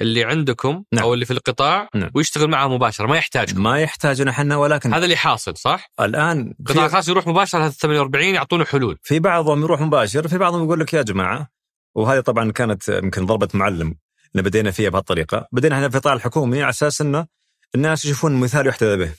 اللي 0.00 0.24
عندكم 0.24 0.84
نعم. 0.92 1.04
أو 1.04 1.14
اللي 1.14 1.24
في 1.24 1.32
القطاع 1.32 1.88
نعم. 1.94 2.10
ويشتغل 2.14 2.50
معها 2.50 2.68
مباشرة 2.68 3.06
ما 3.06 3.16
يحتاجكم 3.16 3.62
ما 3.62 3.80
يحتاجنا 3.80 4.30
إحنا 4.30 4.56
ولكن 4.56 4.94
هذا 4.94 5.04
اللي 5.04 5.16
حاصل 5.16 5.56
صح؟ 5.56 5.90
الآن 6.00 6.54
القطاع 6.60 6.88
في, 6.88 6.92
الخاص 6.92 7.08
يروح 7.08 7.26
مباشرة 7.26 7.66
لل 7.66 7.72
48 7.72 8.34
يعطونه 8.34 8.64
حلول 8.64 8.98
في 9.02 9.18
بعضهم 9.18 9.62
يروح 9.62 9.80
مباشر 9.80 10.28
في 10.28 10.38
بعضهم 10.38 10.64
يقول 10.64 10.80
لك 10.80 10.94
يا 10.94 11.02
جماعة 11.02 11.48
وهذه 11.94 12.20
طبعا 12.20 12.52
كانت 12.52 12.88
يمكن 12.88 13.26
ضربة 13.26 13.48
معلم 13.54 13.94
اللي 14.32 14.42
بدينا 14.42 14.70
فيها 14.70 14.90
بهالطريقة 14.90 15.48
بدينا 15.52 15.76
إحنا 15.76 15.88
في 15.88 15.96
القطاع 15.96 16.12
الحكومي 16.12 16.62
على 16.62 16.70
أساس 16.70 17.00
إنه 17.00 17.26
الناس 17.74 18.04
يشوفون 18.04 18.40
مثال 18.40 18.66
يحتذى 18.66 18.96
به 18.96 19.14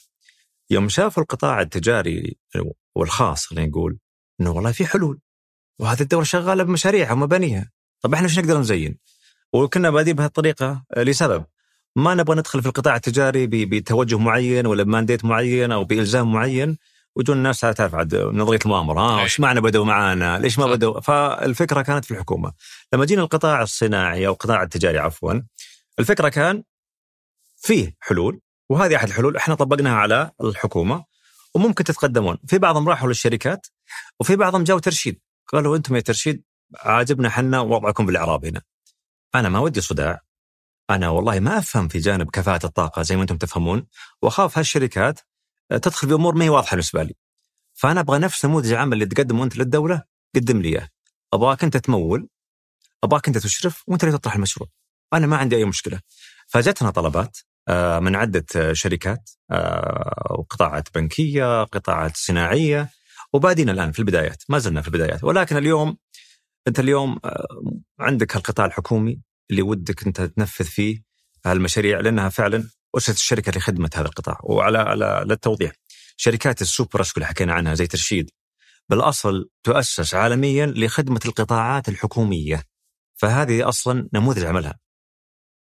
يوم 0.69 0.89
شافوا 0.89 1.23
القطاع 1.23 1.61
التجاري 1.61 2.37
والخاص 2.95 3.45
خلينا 3.45 3.67
نقول 3.67 3.97
إنه 4.41 4.51
والله 4.51 4.71
في 4.71 4.85
حلول 4.85 5.19
وهذه 5.79 6.01
الدولة 6.01 6.23
شغالة 6.23 6.63
بمشاريعها 6.63 7.13
ومبانيها 7.13 7.71
طب 8.01 8.13
إحنا 8.13 8.27
إيش 8.27 8.39
نقدر 8.39 8.59
نزين؟ 8.59 8.97
وكنا 9.53 9.89
بادين 9.89 10.15
بهالطريقه 10.15 10.83
لسبب 10.97 11.45
ما 11.95 12.15
نبغى 12.15 12.35
ندخل 12.35 12.61
في 12.61 12.67
القطاع 12.67 12.95
التجاري 12.95 13.47
بتوجه 13.47 14.17
معين 14.17 14.67
ولا 14.67 14.83
بمانديت 14.83 15.25
معين 15.25 15.71
أو 15.71 15.83
بإلزام 15.83 16.31
معين 16.31 16.77
ويجون 17.15 17.37
الناس 17.37 17.59
تعرف 17.59 17.95
عاد 17.95 18.15
نظرية 18.15 18.59
المؤامرة 18.65 18.99
آه. 18.99 19.23
إيش 19.23 19.39
معنى 19.39 19.61
بدوا 19.61 19.85
معانا؟ 19.85 20.39
ليش 20.39 20.59
ما. 20.59 20.65
بدوا؟ 20.65 20.99
فالفكرة 20.99 21.81
كانت 21.81 22.05
في 22.05 22.11
الحكومة. 22.11 22.51
لما 22.93 23.05
جينا 23.05 23.21
القطاع 23.21 23.61
الصناعي 23.61 24.27
أو 24.27 24.33
القطاع 24.33 24.63
التجاري 24.63 24.97
عفوا 24.97 25.33
الفكرة 25.99 26.29
كان 26.29 26.63
فيه 27.57 27.95
حلول 27.99 28.41
وهذه 28.69 28.95
أحد 28.95 29.07
الحلول 29.07 29.37
إحنا 29.37 29.55
طبقناها 29.55 29.95
على 29.95 30.31
الحكومة 30.43 31.05
وممكن 31.55 31.83
تتقدمون، 31.83 32.37
في 32.47 32.57
بعضهم 32.57 32.89
راحوا 32.89 33.07
للشركات 33.07 33.67
وفي 34.19 34.35
بعضهم 34.35 34.63
جاوا 34.63 34.79
ترشيد، 34.79 35.19
قالوا 35.55 35.77
أنتم 35.77 35.95
يا 35.95 36.01
ترشيد 36.01 36.43
عاجبنا 36.77 37.29
حنا 37.29 37.59
وضعكم 37.59 38.05
بالإعراب 38.05 38.45
هنا. 38.45 38.61
أنا 39.35 39.49
ما 39.49 39.59
ودي 39.59 39.81
صداع 39.81 40.21
أنا 40.89 41.09
والله 41.09 41.39
ما 41.39 41.57
أفهم 41.57 41.87
في 41.87 41.97
جانب 41.97 42.29
كفاءة 42.29 42.65
الطاقة 42.65 43.01
زي 43.01 43.15
ما 43.15 43.21
أنتم 43.21 43.37
تفهمون 43.37 43.87
وأخاف 44.21 44.57
هالشركات 44.57 45.19
تدخل 45.69 46.07
في 46.07 46.13
امور 46.13 46.35
ما 46.35 46.45
هي 46.45 46.49
واضحة 46.49 46.69
بالنسبة 46.69 47.03
لي. 47.03 47.13
فأنا 47.73 47.99
أبغى 47.99 48.19
نفس 48.19 48.45
نموذج 48.45 48.71
العمل 48.71 48.93
اللي 48.93 49.05
تقدمه 49.05 49.43
أنت 49.43 49.57
للدولة 49.57 50.03
قدم 50.35 50.61
لي 50.61 50.69
إياه. 50.69 50.89
أبغاك 51.33 51.63
أنت 51.63 51.77
تمول 51.77 52.27
أبغاك 53.03 53.27
أنت 53.27 53.37
تشرف 53.37 53.83
وأنت 53.87 54.03
اللي 54.03 54.17
تطرح 54.17 54.35
المشروع. 54.35 54.69
أنا 55.13 55.27
ما 55.27 55.37
عندي 55.37 55.55
أي 55.55 55.65
مشكلة. 55.65 55.99
فجتنا 56.47 56.89
طلبات 56.89 57.37
آه، 57.67 57.99
من 57.99 58.15
عدة 58.15 58.73
شركات 58.73 59.29
آه، 59.51 60.35
وقطاعات 60.39 60.95
بنكية، 60.95 61.63
قطاعات 61.63 62.17
صناعية 62.17 62.89
وبادين 63.35 63.69
الآن 63.69 63.91
في 63.91 63.99
البدايات، 63.99 64.43
ما 64.49 64.59
زلنا 64.59 64.81
في 64.81 64.87
البدايات، 64.87 65.23
ولكن 65.23 65.57
اليوم 65.57 65.97
أنت 66.67 66.79
اليوم 66.79 67.19
آه، 67.25 67.45
عندك 67.99 68.35
هالقطاع 68.35 68.65
الحكومي 68.65 69.21
اللي 69.51 69.61
ودك 69.61 70.07
أنت 70.07 70.21
تنفذ 70.21 70.65
فيه 70.65 71.03
هالمشاريع 71.45 71.99
لأنها 71.99 72.29
فعلا 72.29 72.69
أسست 72.97 73.15
الشركة 73.15 73.51
لخدمة 73.57 73.89
هذا 73.95 74.07
القطاع، 74.07 74.39
وعلى 74.43 74.77
على 74.77 75.25
للتوضيح 75.27 75.71
شركات 76.17 76.61
ال 76.61 76.68
super 76.68 77.01
ESCO 77.01 77.17
اللي 77.17 77.27
حكينا 77.27 77.53
عنها 77.53 77.73
زي 77.73 77.87
ترشيد 77.87 78.31
بالأصل 78.89 79.49
تؤسس 79.63 80.13
عالميا 80.13 80.65
لخدمة 80.65 81.19
القطاعات 81.25 81.89
الحكومية. 81.89 82.63
فهذه 83.15 83.69
أصلا 83.69 84.09
نموذج 84.13 84.45
عملها. 84.45 84.79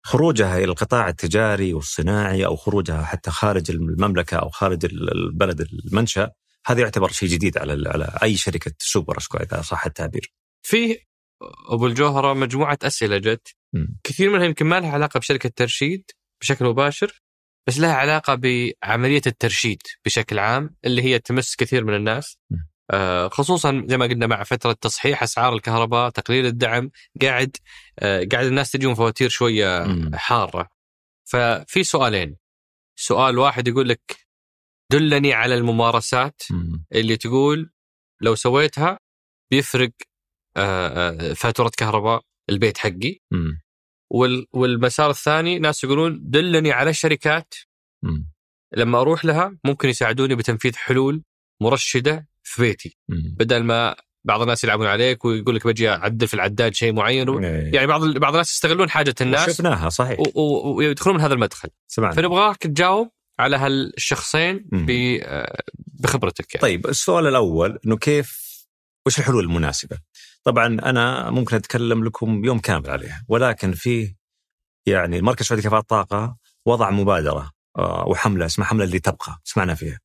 خروجها 0.05 0.57
إلى 0.57 0.65
القطاع 0.65 1.09
التجاري 1.09 1.73
والصناعي 1.73 2.45
أو 2.45 2.55
خروجها 2.55 3.03
حتى 3.03 3.31
خارج 3.31 3.71
المملكة 3.71 4.37
أو 4.37 4.49
خارج 4.49 4.85
البلد 4.85 5.61
المنشأ 5.61 6.31
هذا 6.65 6.81
يعتبر 6.81 7.11
شيء 7.11 7.29
جديد 7.29 7.57
على 7.57 7.89
على 7.89 8.17
أي 8.23 8.37
شركة 8.37 8.71
super 8.79 9.17
ESCO 9.17 9.37
إذا 9.37 9.61
صح 9.61 9.85
التعبير. 9.85 10.33
في 10.65 10.97
أبو 11.69 11.87
الجوهرة 11.87 12.33
مجموعة 12.33 12.77
أسئلة 12.83 13.17
جت. 13.17 13.55
كثير 14.03 14.29
منها 14.29 14.45
يمكن 14.45 14.65
ما 14.65 14.79
لها 14.79 14.91
علاقة 14.91 15.19
بشركة 15.19 15.49
ترشيد 15.55 16.11
بشكل 16.41 16.65
مباشر 16.65 17.21
بس 17.67 17.79
لها 17.79 17.93
علاقة 17.93 18.35
بعملية 18.35 19.21
الترشيد 19.27 19.81
بشكل 20.05 20.39
عام 20.39 20.75
اللي 20.85 21.01
هي 21.03 21.19
تمس 21.19 21.55
كثير 21.55 21.85
من 21.85 21.95
الناس. 21.95 22.37
آه، 22.91 23.27
خصوصا 23.27 23.85
زي 23.87 23.97
ما 23.97 24.05
قلنا 24.05 24.27
مع 24.27 24.43
فترة 24.43 24.73
تصحيح 24.73 25.23
أسعار 25.23 25.53
الكهرباء 25.53 26.09
تقليل 26.09 26.45
الدعم 26.45 26.91
قاعد 27.21 27.57
آه، 27.99 28.27
قاعد 28.31 28.45
الناس 28.45 28.71
تجيهم 28.71 28.95
فواتير 28.95 29.29
شوية. 29.29 29.87
حارة 30.13 30.69
ففي 31.25 31.83
سؤالين 31.83 32.35
سؤال 32.95 33.37
واحد 33.37 33.67
يقول 33.67 33.89
لك 33.89 34.28
دلني 34.91 35.33
على 35.33 35.55
الممارسات 35.55 36.41
مم. 36.51 36.85
اللي 36.93 37.17
تقول 37.17 37.71
لو 38.21 38.35
سويتها 38.35 38.99
بيفرق 39.51 39.91
آه، 40.57 40.87
آه، 41.29 41.33
فاتورة 41.33 41.71
كهرباء 41.77 42.21
البيت 42.49 42.77
حقي 42.77 43.19
والمسار 44.53 45.09
الثاني 45.09 45.59
ناس 45.59 45.83
يقولون 45.83 46.19
دلني 46.23 46.71
على 46.71 46.93
شركات. 46.93 47.53
لما 48.75 49.01
أروح 49.01 49.25
لها 49.25 49.57
ممكن 49.63 49.89
يساعدوني 49.89 50.35
بتنفيذ 50.35 50.75
حلول 50.75 51.23
مرشدة 51.61 52.27
في 52.43 52.61
بيتي. 52.61 52.97
بدل 53.37 53.63
ما 53.63 53.95
بعض 54.25 54.41
الناس 54.41 54.63
يلعبون 54.63 54.87
عليك 54.87 55.25
ويقول 55.25 55.55
لك 55.55 55.67
بجي 55.67 55.89
أعدل 55.89 56.27
في 56.27 56.33
العداد 56.33 56.73
شيء 56.75 56.93
معين 56.93 57.29
و... 57.29 57.39
إيه. 57.39 57.75
يعني 57.75 57.87
بعض 57.87 58.03
بعض 58.17 58.33
الناس 58.33 58.51
يستغلون 58.53 58.89
حاجة 58.89 59.15
الناس 59.21 59.49
شفناها 59.49 59.89
صحيح 59.89 60.19
و- 60.19 60.23
و- 60.35 60.75
ويدخلون 60.77 61.15
من 61.15 61.21
هذا 61.21 61.33
المدخل 61.33 61.69
سمعنا 61.87 62.15
فنبغاك 62.15 62.57
تجاوب 62.57 63.11
على 63.39 63.57
هالشخصين 63.57 64.69
بخبرتك 65.77 66.55
يعني. 66.55 66.61
طيب 66.61 66.87
السؤال 66.87 67.27
الأول 67.27 67.79
إنه 67.85 67.97
كيف 67.97 68.49
وش 69.05 69.19
الحلول 69.19 69.43
المناسبة؟ 69.43 69.97
طبعا 70.43 70.65
أنا 70.67 71.29
ممكن 71.31 71.55
أتكلم 71.55 72.03
لكم 72.03 72.45
يوم 72.45 72.59
كامل 72.59 72.89
عليها 72.89 73.25
ولكن 73.27 73.73
في 73.73 74.15
يعني 74.85 75.17
المركز 75.17 75.41
السعودي 75.41 75.61
لكفاءة 75.61 75.81
الطاقة 75.81 76.37
وضع 76.65 76.89
مبادرة 76.89 77.51
آه، 77.77 78.07
وحملة 78.07 78.45
اسمها 78.45 78.67
حملة 78.67 78.83
اللي 78.83 78.99
تبقى 78.99 79.41
سمعنا 79.43 79.75
فيها. 79.75 79.99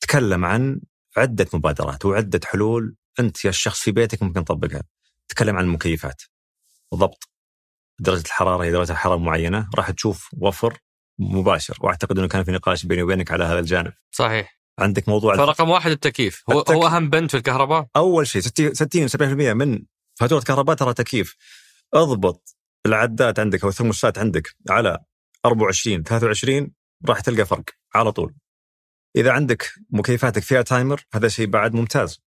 تكلم 0.00 0.44
عن 0.44 0.80
عدة 1.16 1.46
مبادرات 1.54 2.04
وعدة 2.04 2.40
حلول 2.44 2.96
أنت 3.20 3.44
يا 3.44 3.50
الشخص 3.50 3.80
في 3.80 3.92
بيتك 3.92 4.22
ممكن 4.22 4.44
تطبقها. 4.44 4.82
تكلم 5.28 5.56
عن 5.56 5.64
المكيفات 5.64 6.22
وضبط 6.92 7.28
درجة 8.00 8.20
الحرارة 8.26 8.64
هي 8.64 8.70
درجة 8.70 8.92
حراره 8.92 9.18
معينه 9.18 9.68
راح 9.76 9.90
تشوف 9.90 10.28
وفر 10.32 10.78
مباشر 11.18 11.78
وأعتقد 11.80 12.18
إنه 12.18 12.28
كان 12.28 12.44
في 12.44 12.50
نقاش 12.52 12.86
بيني 12.86 13.02
وبينك 13.02 13.30
على 13.30 13.44
هذا 13.44 13.58
الجانب. 13.58 13.92
صحيح. 14.10 14.58
عندك 14.78 15.08
موضوع 15.08 15.36
فرقم 15.36 15.70
واحد 15.70 15.90
التكييف. 15.90 16.42
هو, 16.50 16.58
التكييف. 16.58 16.78
هو 16.78 16.86
أهم 16.86 17.10
بند 17.10 17.30
في 17.30 17.36
الكهرباء؟ 17.36 17.86
أول 17.96 18.26
شيء 18.26 18.42
60 18.42 18.74
60 18.74 19.08
70% 19.08 19.52
من 19.54 19.82
فاتورة 20.14 20.40
كهرباء 20.40 20.76
ترى 20.76 20.94
تكييف. 20.94 21.36
اضبط 21.94 22.56
العداد 22.86 23.40
عندك 23.40 23.62
أو 23.62 23.68
الثرموستات 23.68 24.18
عندك 24.18 24.54
على 24.70 24.98
24 25.46 26.02
23 26.02 26.70
راح 27.08 27.20
تلقى 27.20 27.46
فرق 27.46 27.64
على 27.94 28.12
طول. 28.12 28.34
إذا 29.16 29.32
عندك 29.32 29.72
مكيفاتك 29.90 30.42
فيها 30.42 30.62
timer 30.62 31.04
هذا 31.14 31.28
شيء 31.28 31.46
بعد 31.46 31.74
ممتاز. 31.74 32.22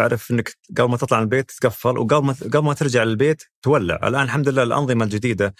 أعرف 0.00 0.30
إنك 0.30 0.56
قبل 0.76 0.90
ما 0.90 0.96
تطلع 0.96 1.18
من 1.18 1.24
البيت 1.24 1.50
تقفل 1.50 1.98
وقبل 1.98 2.26
ما 2.26 2.32
قبل 2.32 2.64
ما 2.64 2.74
ترجع 2.74 3.02
للبيت 3.02 3.42
تولع. 3.62 4.08
الآن 4.08 4.22
الحمد 4.22 4.48
لله 4.48 4.62
الأنظمة 4.62 5.04
الجديدة 5.04 5.54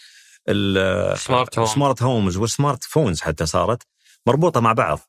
ال- 0.49 1.18
smart 1.18 1.59
home. 1.59 1.66
smart 1.66 2.02
homes 2.02 2.36
وال 2.36 2.50
smart 2.50 2.84
phones 2.84 3.20
حتى 3.20 3.47
صارت 3.47 3.82
مربوطة 4.26 4.61
مع 4.61 4.72
بعض. 4.72 5.01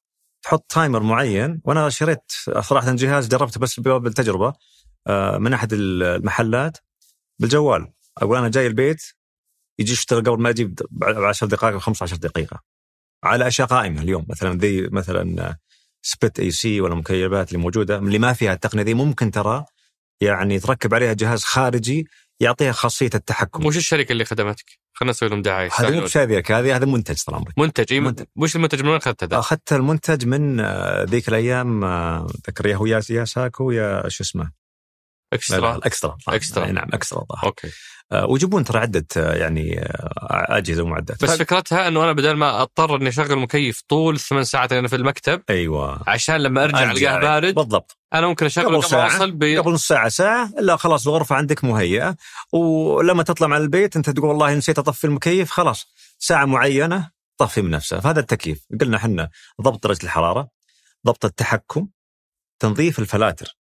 تحط 0.44 0.66
timer 0.72 1.04
معين 1.04 1.62
وأنا 1.66 1.90
شريت 1.90 2.32
صراحة 2.60 2.92
جهاز 2.96 3.28
جربته 3.28 3.60
بس 3.60 3.80
بالتجربه 3.80 4.54
آه، 5.08 5.38
من 5.38 5.54
أحد 5.54 5.74
المحلات 5.74 6.78
بالجوال. 7.40 7.92
أقول 8.18 8.38
أنا 8.38 8.50
جاي 8.50 8.68
البيت 8.68 9.02
يجي 9.80 9.92
يشتغل 9.92 10.20
قبل 10.24 10.42
ما 10.42 10.50
أجي 10.50 10.80
ب 10.92 11.04
10 11.04 11.48
دقائق 11.48 11.74
أو 11.74 11.80
15 11.80 12.16
دقيقة. 12.16 12.60
على 13.24 13.48
أشياء 13.48 13.68
قائمة 13.68 14.02
اليوم 14.02 14.26
مثلا 14.30 14.58
ذي 14.58 14.88
مثلا 14.92 15.56
split 16.02 16.40
AC 16.40 16.82
ولا 16.82 16.94
المكيفات 16.94 17.48
اللي 17.48 17.60
موجودة 17.64 17.98
اللي 17.98 18.20
ما 18.20 18.34
فيها 18.34 18.54
التقنية 18.54 18.84
ذي 18.84 18.94
ممكن 18.94 19.32
ترى 19.32 19.66
يعني 20.22 20.60
تركب 20.60 20.94
عليها 20.94 21.14
جهاز 21.14 21.44
خارجي 21.44 22.08
يعطيها 22.40 22.72
خاصية 22.72 23.10
التحكم 23.16 23.66
وش 23.66 23.78
الشركة 23.78 24.12
اللي 24.12 24.26
خدمتك؟ 24.26 24.66
خلينا 24.94 25.12
نسوي 25.12 25.30
لهم 25.30 25.42
دعاية 25.42 25.70
هذا 25.76 25.90
مو. 25.90 26.02
بشاذيك 26.02 26.52
هذه 26.52 26.76
هذا 26.76 26.86
منتج 26.86 27.24
طال 27.24 27.36
عمرك 27.36 27.60
منتج 27.60 27.94
إيه 27.94 28.00
منتج. 28.00 28.26
وش 28.36 28.56
المنتج 28.56 28.82
من 28.82 28.88
وين 28.88 28.98
أخذته 28.98 29.28
ذا؟ 29.28 29.40
اخذت 29.40 29.74
المنتج 29.74 30.26
من 30.26 30.60
آه، 30.60 31.04
ذيك 31.04 31.28
الأيام 31.30 31.84
آه، 31.84 32.28
ذكر 32.48 32.68
يا 32.68 32.76
هو 32.76 32.86
يا 32.86 33.26
ساكو 33.26 33.72
يا 33.72 34.10
شو 34.10 34.24
اسمه 34.24 34.52
اكسترا 35.34 35.78
اكسترا 35.84 36.18
إكسترا. 36.28 36.66
أي 36.66 36.72
نعم 36.72 36.88
اكسترا 36.94 37.22
الظاهر 37.22 37.46
okay. 37.46 37.70
آه، 38.12 38.26
ويجيبون 38.26 38.64
ترى 38.64 38.80
عدة 38.80 39.06
آه، 39.18 39.34
يعني 39.36 39.80
آه، 39.80 40.46
أجهزة 40.58 40.84
ومعدات. 40.84 41.24
بس 41.24 41.32
ف- 41.32 41.40
فكرتها 41.40 41.88
إنه 41.88 42.04
أنا 42.04 42.12
بدل 42.12 42.32
ما 42.34 42.62
أضطر 42.62 42.96
إني 42.96 43.10
أشغل 43.10 43.36
مكيف 43.36 43.82
طول 43.88 44.16
الثمان 44.16 44.44
ساعات 44.44 44.72
اللي 44.72 44.80
أنا 44.80 44.88
في 44.88 44.96
المكتب 44.96 45.42
أيوه. 45.50 46.04
عشان 46.08 46.36
لما 46.36 46.64
أرجع 46.64 46.92
ألقاه 46.92 47.20
بارد 47.20 47.56
بالضبط. 47.56 47.98
أنا 48.14 48.28
ممكن 48.28 48.46
اشغل 48.46 48.66
قبل 48.66 48.76
قبل 48.76 48.90
ساعة. 48.90 49.14
اوصل 49.14 49.32
ب... 49.32 49.44
قبل 49.44 49.72
نص 49.72 49.88
ساعة 49.88 50.10
ساعة 50.10 50.52
لا 50.60 50.76
خلاص 50.76 51.08
الغرفة 51.08 51.36
عندك 51.36 51.64
مهيئة 51.64 52.16
ولما 52.54 53.24
تطلع 53.24 53.48
من 53.48 53.58
البيت 53.58 53.96
أنت 53.96 54.10
تقول 54.10 54.26
والله 54.30 54.54
نسيت 54.54 54.80
أطفي 54.80 55.08
المكيف 55.08 55.52
خلاص 55.52 55.86
ساعة 56.20 56.46
معينة 56.46 57.10
طفي 57.38 57.62
من 57.62 57.70
نفسه. 57.70 58.00
فهذا 58.00 58.20
التكييف. 58.20 58.66
قلنا 58.82 58.98
إحنا 58.98 59.30
ضبط 59.62 59.84
درجه 59.88 60.04
الحرارة 60.04 60.48
ضبط 61.08 61.26
التحكم 61.26 61.88
تنظيف 62.60 63.00
الفلاتر. 63.00 63.58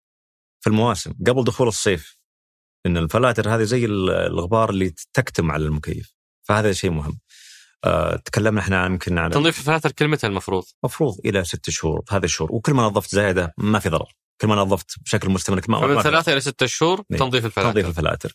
في 0.62 0.70
المواسم 0.70 1.12
قبل 1.26 1.44
دخول 1.44 1.68
الصيف 1.68 2.18
لأن 2.84 2.96
الفلاتر 2.96 3.54
هذه 3.54 3.62
زي 3.62 3.84
ال- 3.84 4.10
الغبار 4.10 4.70
اللي 4.70 4.94
تكتم 5.12 5.50
على 5.50 5.64
المكيف 5.64 6.14
فهذا 6.42 6.72
شيء 6.72 6.90
مهم. 6.90 7.18
آه، 7.84 8.16
تكلمنا 8.16 8.60
إحنا 8.60 8.86
يمكن 8.86 9.18
عن 9.18 9.30
تنظيف 9.30 9.58
الفلاتر 9.58 9.92
كلمتها 9.92 10.28
المفروض. 10.28 10.64
مفروض 10.84 11.18
إلى 11.24 11.44
ست 11.44 11.70
شهور 11.70 12.02
هذا 12.10 12.24
الشهور. 12.24 12.52
وكل 12.52 12.74
ما 12.74 12.82
نظفت 12.82 13.10
زايدة 13.14 13.54
ما 13.58 13.78
في 13.78 13.88
ضرر. 13.88 14.12
كل 14.40 14.48
ما 14.48 14.54
نظفت 14.54 15.00
بشكل 15.02 15.30
مستمر 15.30 15.60
ما 15.68 15.80
ما 15.86 15.96
في 15.96 16.02
ثلاثة 16.02 16.32
إلى 16.32 16.40
ستة 16.40 16.66
شهور 16.66 17.02
إيه. 17.12 17.18
تنظيف 17.18 17.44
الفلاتر. 17.44 17.70
تنظيف 17.72 17.86
الفلاتر 17.88 18.34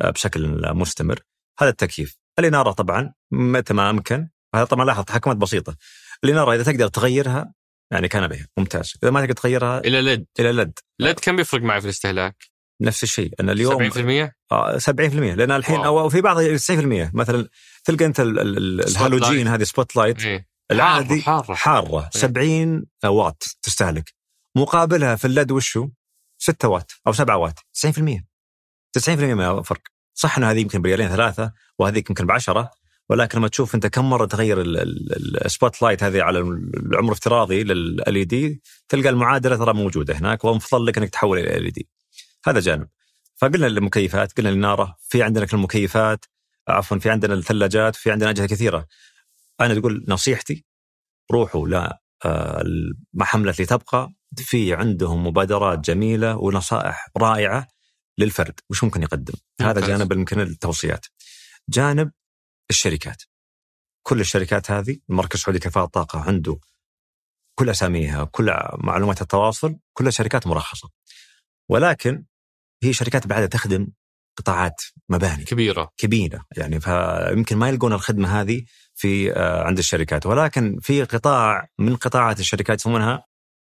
آه، 0.00 0.10
بشكل 0.10 0.62
مستمر. 0.74 1.20
هذا 1.58 1.70
التكييف. 1.70 2.16
الإنارة 2.38 2.72
طبعا 2.72 3.12
متى 3.32 3.74
ما 3.74 3.90
أمكن. 3.90 4.28
هذا 4.54 4.64
طبعا 4.64 4.84
لاحظ 4.84 5.04
تحكمات 5.04 5.36
بسيطة. 5.36 5.76
الإنارة 6.24 6.54
إذا 6.54 6.62
تقدر 6.62 6.88
تغيرها 6.88 7.52
يعني 7.90 8.08
كان 8.08 8.28
بها 8.28 8.46
ممتاز. 8.56 8.92
إذا 9.02 9.10
ما 9.10 9.20
تقدر 9.20 9.32
تغيرها 9.32 9.78
إلى 9.78 10.02
LED. 10.02 10.26
إلى 10.40 10.52
LED 10.52 10.78
LED 11.00 11.20
كم 11.20 11.36
بيفرق 11.36 11.62
معي 11.62 11.80
في 11.80 11.84
الاستهلاك؟ 11.84 12.36
نفس 12.80 13.02
الشيء. 13.02 13.30
ان 13.40 13.50
اليوم 13.50 13.90
70% 13.90 14.32
آه، 14.52 14.78
70% 14.78 15.34
لأن 15.34 15.50
الحين 15.50 15.80
wow. 15.80 15.98
أو 16.00 16.08
في 16.08 16.20
بعض 16.20 16.36
90% 16.42 17.10
مثلا 17.14 17.48
تلقى 17.84 18.04
أنت 18.04 18.20
ال- 18.20 18.38
ال- 18.40 18.88
الهالوجين. 18.88 19.48
هذه 19.48 19.62
spot 19.62 19.96
light 19.96 20.24
إيه. 20.24 20.46
العادي 20.70 21.22
حارة 21.22 21.54
حارة. 21.54 22.00
إيه. 22.02 22.10
70 22.20 22.86
واط 23.04 23.42
تستهلك. 23.62 24.12
مقابلها 24.56 25.16
في 25.16 25.24
ال 25.24 25.30
LED 25.30 25.50
وشو؟ 25.52 25.88
6 26.38 26.68
واط 26.68 26.90
أو 27.06 27.12
7 27.12 27.36
واط. 27.36 27.58
90% 27.72 28.26
90% 28.92 29.08
ما 29.34 29.62
فرق 29.62 29.80
صح 30.14 30.38
ان 30.38 30.44
هذه 30.44 30.58
يمكن 30.60 30.82
بريالين 30.82 31.08
ثلاثة 31.08 31.52
وهذيك 31.78 32.10
يمكن 32.10 32.26
بعشرة. 32.26 32.70
ولكن 33.10 33.38
لما 33.38 33.48
تشوف 33.48 33.74
انت 33.74 33.86
كم 33.86 34.10
مرة 34.10 34.26
تغير 34.26 34.60
ال- 34.60 34.78
ال- 34.78 35.44
ال 35.44 35.52
spot 35.52 35.82
light 35.82 36.02
هذه 36.02 36.22
على 36.22 36.38
العمر 36.38 37.12
افتراضي 37.12 37.64
لل 37.64 38.04
LED 38.08 38.62
تلقى 38.88 39.08
المعادلة 39.08 39.56
ترى 39.56 39.74
موجودة 39.74 40.14
هناك 40.16 40.44
ومفضل 40.44 40.86
لك 40.86 40.98
إنك 40.98 41.08
تحول 41.08 41.38
إلى 41.38 41.56
ال 41.56 41.70
LED 41.72 41.88
هذا 42.46 42.60
جانب. 42.60 42.88
فقلنا 43.36 43.66
المكيفات 43.66 44.32
قلنا 44.38 44.50
الإنارة 44.50 44.96
في 45.00 45.22
عندنا 45.22 45.46
المكيفات 45.52 46.24
عفوا 46.68 46.98
في 46.98 47.10
عندنا 47.10 47.34
الثلاجات 47.34 47.96
في 47.96 48.10
عندنا 48.10 48.30
أجهزة 48.30 48.46
كثيرة. 48.46 48.86
أنا 49.60 49.74
تقول 49.74 50.04
نصيحتي 50.08 50.64
روحوا 51.32 51.68
ل 51.68 51.90
آه، 52.24 52.64
محملة 53.14 53.50
لتبقى 53.50 54.12
في 54.36 54.74
عندهم 54.74 55.26
مبادرات 55.26 55.78
جميلة 55.78 56.36
ونصائح 56.36 57.08
رائعة 57.16 57.68
للفرد. 58.18 58.60
وش 58.70 58.84
ممكن 58.84 59.02
يقدم؟ 59.02 59.34
هذا. 59.60 59.86
جانب 59.86 60.12
يمكن 60.12 60.40
التوصيات. 60.40 61.06
جانب 61.68 62.10
الشركات. 62.70 63.22
كل 64.02 64.20
الشركات 64.20 64.70
هذه 64.70 64.98
المركز 65.10 65.38
السعودي 65.38 65.58
لكفاءة 65.58 65.84
الطاقة 65.84 66.20
عنده 66.20 66.58
كل 67.58 67.70
أساميها 67.70 68.24
كل 68.24 68.54
معلومات 68.78 69.22
التواصل 69.22 69.78
كلها 69.92 70.10
شركات 70.10 70.46
مرخصة. 70.46 70.88
ولكن 71.68 72.24
هي 72.82 72.92
شركات 72.92 73.26
بعدها 73.26 73.46
تخدم 73.46 73.88
قطاعات 74.38 74.82
مباني. 75.08 75.44
كبيرة. 75.44 75.92
كبيرة. 75.96 76.44
يعني 76.56 76.80
فيمكن 76.80 77.56
ما 77.56 77.68
يلقون 77.68 77.92
الخدمة 77.92 78.40
هذه 78.40 78.64
في 78.94 79.32
آه، 79.32 79.62
عند 79.62 79.78
الشركات. 79.78 80.26
ولكن 80.26 80.78
في 80.80 81.04
قطاع 81.04 81.68
من 81.78 81.96
قطاعات 81.96 82.40
الشركات 82.40 82.80
يسمونها 82.80 83.24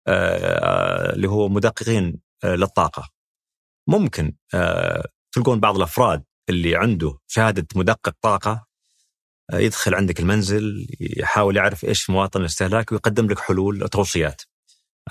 آه، 0.06 1.12
اللي 1.12 1.28
هو 1.28 1.48
مدققين 1.48 2.20
آه، 2.44 2.54
للطاقة. 2.56 3.08
ممكن 3.88 4.32
آه، 4.54 5.04
تلقون 5.32 5.60
بعض 5.60 5.76
الأفراد 5.76 6.24
اللي 6.48 6.76
عنده 6.76 7.18
شهادة 7.26 7.66
مدقق 7.76 8.14
طاقة 8.22 8.50
آه، 8.52 8.64
يدخل 9.52 9.94
عندك 9.94 10.20
المنزل 10.20 10.86
يحاول 11.00 11.56
يعرف 11.56 11.84
إيش 11.84 12.10
مواطن 12.10 12.40
الاستهلاك 12.40 12.92
ويقدم 12.92 13.26
لك 13.26 13.38
حلول 13.38 13.82
وتوصيات 13.82 14.42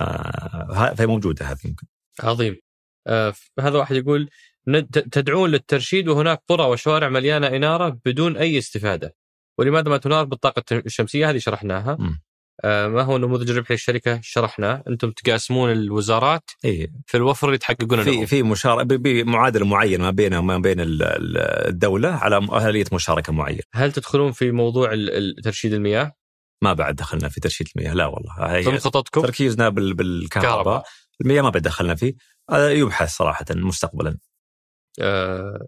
آه، 0.01 0.93
فهي 0.97 1.07
موجودة 1.07 1.45
هذه 1.45 1.59
يمكن. 1.65 1.87
عظيم. 2.23 2.57
آه 3.07 3.33
هذا 3.59 3.77
واحد 3.77 3.95
يقول 3.95 4.29
تدعون 5.11 5.49
للترشيد 5.49 6.07
وهناك 6.07 6.41
قرى 6.47 6.63
وشوارع 6.63 7.09
مليانة 7.09 7.47
إنارة 7.47 7.99
بدون 8.05 8.37
أي 8.37 8.57
استفادة. 8.57 9.15
ولماذا 9.57 9.89
ما 9.89 9.97
تنار 9.97 10.25
بالطاقة 10.25 10.63
الشمسية؟ 10.71 11.29
هذه 11.29 11.37
شرحناها. 11.37 11.97
مم. 11.99 12.21
آه 12.63 12.87
ما 12.87 13.01
هو 13.01 13.17
نموذج 13.17 13.49
الربح 13.49 13.71
للشركة 13.71 14.19
شرحناه 14.23 14.83
أنتم 14.87 15.11
تقاسمون 15.11 15.71
الوزارات. 15.71 16.43
اي 16.65 16.91
في 17.05 17.17
الوفر 17.17 17.47
اللي 17.47 17.57
تحققونه 17.57 18.03
في 18.03 18.25
في 18.25 18.43
مشاركه 18.43 18.83
بمعادله 18.83 19.65
معينه 19.65 20.03
ما 20.03 20.11
بينها 20.11 20.39
وما 20.39 20.57
بين 20.57 20.79
ال- 20.79 21.03
ال- 21.03 21.37
الدولة 21.67 22.09
على 22.09 22.37
اليه 22.69 22.85
مشاركة 22.93 23.33
معينة. 23.33 23.61
هل 23.73 23.91
تدخلون 23.91 24.31
في 24.31 24.51
موضوع 24.51 24.89
ترشيد 25.43 25.73
المياه؟ 25.73 26.13
ما 26.63 26.73
بعد 26.73 26.95
دخلنا 26.95 27.29
في 27.29 27.39
ترشيد 27.39 27.67
المياه 27.75 27.93
لا 27.93 28.05
والله. 28.05 28.33
هي 28.55 28.63
ضمن 28.63 28.77
خططكم؟ 28.77 29.21
تركيزنا 29.21 29.69
بال- 29.69 29.93
بالكهرباء. 29.93 30.51
كهرباء. 30.51 30.83
المياه 31.21 31.41
ما 31.41 31.49
بعد 31.49 31.61
دخلنا 31.61 31.95
فيه. 31.95 32.13
هذا 32.51 32.71
يبحث 32.71 33.09
صراحة 33.15 33.45
مستقبلا. 33.51 34.17
آه 35.01 35.67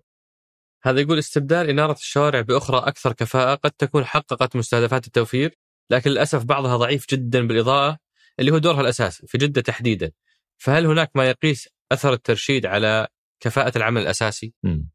هذا 0.84 1.00
يقول 1.00 1.20
استبدال 1.20 1.70
إنارة 1.70 1.92
الشوارع 1.94 2.42
بأخرى 2.42 2.78
أكثر 2.78 3.14
كفاءة 3.14 3.56
قد 3.56 3.72
تكون 3.72 4.06
حققت 4.06 4.56
مستهدفات 4.56 5.08
التوفير. 5.08 5.58
لكن 5.92 6.10
للأسف 6.10 6.44
بعضها 6.44 6.78
ضعيف 6.78 7.06
جدا 7.10 7.48
بالإضاءة 7.48 7.98
اللي 8.40 8.52
هو 8.52 8.58
دورها 8.58 8.82
الأساسي 8.82 9.28
في 9.28 9.38
جدة 9.38 9.62
تحديدا 9.62 10.12
فهل 10.58 10.86
هناك 10.86 11.12
ما 11.16 11.30
يقيس 11.30 11.70
أثر 11.92 12.14
الترشيد 12.14 12.66
على 12.66 13.08
كفاءة 13.40 13.78
العمل 13.78 14.02
الأساسي؟ 14.02 14.54
مم. 14.64 14.90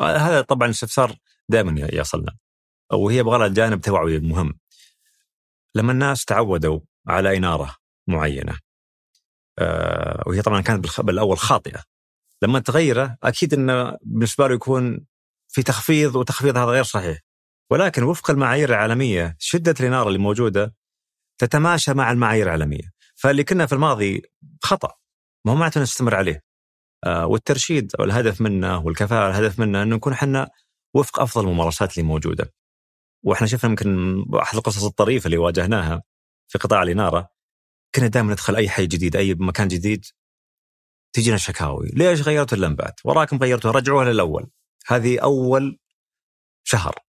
هذا 0.00 0.40
طبعا 0.40 0.70
استفسار 0.70 1.16
دائما 1.48 1.88
يصلنا 1.92 2.36
وهي 2.92 3.16
يبغى 3.16 3.38
لها 3.38 3.48
جانب 3.48 3.80
توعوي 3.80 4.18
مهم 4.18 4.58
لما 5.74 5.92
الناس 5.92 6.24
تعودوا 6.24 6.80
على 7.06 7.36
إنارة 7.36 7.76
معينة 8.08 8.58
آه 9.58 10.22
وهي 10.26 10.42
طبعا 10.42 10.60
كانت 10.60 11.00
بالأول 11.00 11.38
خاطئة 11.38 11.82
لما 12.42 12.58
تغيره 12.58 13.16
أكيد 13.22 13.54
انه 13.54 13.98
بالنسبة 14.02 14.48
له 14.48 14.54
يكون 14.54 15.06
في 15.48 15.62
تخفيض 15.62 16.16
وتخفيض 16.16 16.56
هذا 16.56 16.70
غير 16.70 16.82
صحيح 16.82 17.18
ولكن 17.72 18.02
وفق 18.02 18.30
المعايير 18.30 18.68
العالمية 18.68 19.36
شدة 19.38 19.74
الاناره 19.80 20.08
اللي 20.08 20.18
موجودة 20.18 20.74
تتماشى 21.38 21.94
مع 21.94 22.12
المعايير 22.12 22.46
العالمية 22.46 22.92
فاللي 23.14 23.44
كنا 23.44 23.66
في 23.66 23.72
الماضي 23.72 24.22
خطأ 24.62 24.94
ما 25.44 25.52
هو 25.52 25.56
معناته 25.56 25.82
نستمر 25.82 26.14
عليه 26.14 26.44
آه، 27.04 27.26
والترشيد 27.26 27.92
أو 27.98 28.04
الهدف 28.04 28.40
منه 28.40 28.78
والكفاءة 28.78 29.30
الهدف 29.30 29.58
منه 29.58 29.82
إنه 29.82 29.96
نكون 29.96 30.12
إحنا 30.12 30.50
وفق 30.94 31.20
أفضل 31.20 31.44
الممارسات 31.44 31.98
اللي 31.98 32.08
موجودة. 32.08 32.54
وإحنا 33.24 33.46
شفنا 33.46 33.70
يمكن 33.70 34.24
أحد 34.42 34.56
القصص 34.56 34.84
الطريفة 34.84 35.26
اللي 35.26 35.38
واجهناها 35.38 36.02
في 36.48 36.58
قطاع 36.58 36.82
الاناره 36.82 37.28
كنا 37.94 38.06
دائما 38.06 38.32
ندخل 38.32 38.56
أي 38.56 38.68
حي 38.68 38.86
جديد 38.86 39.16
أي 39.16 39.34
مكان 39.34 39.68
جديد 39.68 40.06
تجينا 41.12 41.36
شكاوي، 41.36 41.88
ليش 41.88 42.22
غيرتوا 42.22 42.58
اللمبات؟ 42.58 43.00
وراكم 43.04 43.38
غيرتوها 43.38 43.74
رجعوها 43.74 44.04
للأول. 44.04 44.50
هذه 44.86 45.18
أول 45.18 45.78
شهر 46.64 47.11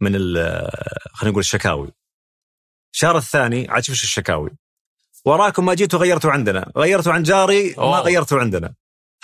من 0.00 0.14
ال- 0.14 0.70
خلينا 1.12 1.30
نقول 1.30 1.40
الشكاوي. 1.40 1.92
الشهر 2.94 3.16
الثاني 3.16 3.68
عاد 3.70 3.82
شوف 3.84 3.94
الشكاوي. 3.94 4.50
وراكم 5.24 5.66
ما 5.66 5.74
جيتوا 5.74 5.98
غيرتوا 6.00 6.30
عندنا، 6.30 6.72
غيرتوا 6.76 7.12
عن 7.12 7.22
جاري 7.22 7.68
ما 7.70 7.82
أوه. 7.82 8.00
غيرتوا 8.00 8.38
عندنا. 8.40 8.74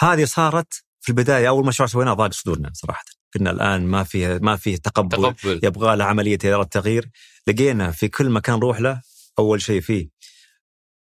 هذه 0.00 0.24
صارت 0.24 0.84
في 1.00 1.08
البداية 1.08 1.48
أول 1.48 1.66
مشروع 1.66 1.86
سويناه 1.86 2.12
ضاق 2.14 2.32
صدورنا 2.32 2.70
صراحة 2.74 3.04
قلنا 3.34 3.50
الآن 3.50 3.86
ما 3.86 4.04
فيه 4.04 4.38
ما 4.42 4.56
فيه 4.56 4.76
تقبل 4.76 5.34
تقبل 5.34 5.60
يبغى 5.62 5.96
له 5.96 6.04
عملية 6.04 6.34
اداره 6.34 6.62
تغيير 6.62 7.10
لقينا 7.46 7.90
في 7.90 8.08
كل 8.08 8.30
مكان 8.30 8.56
نروح 8.56 8.80
له 8.80 9.02
أول 9.38 9.62
شيء 9.62 9.80
فيه 9.80 10.08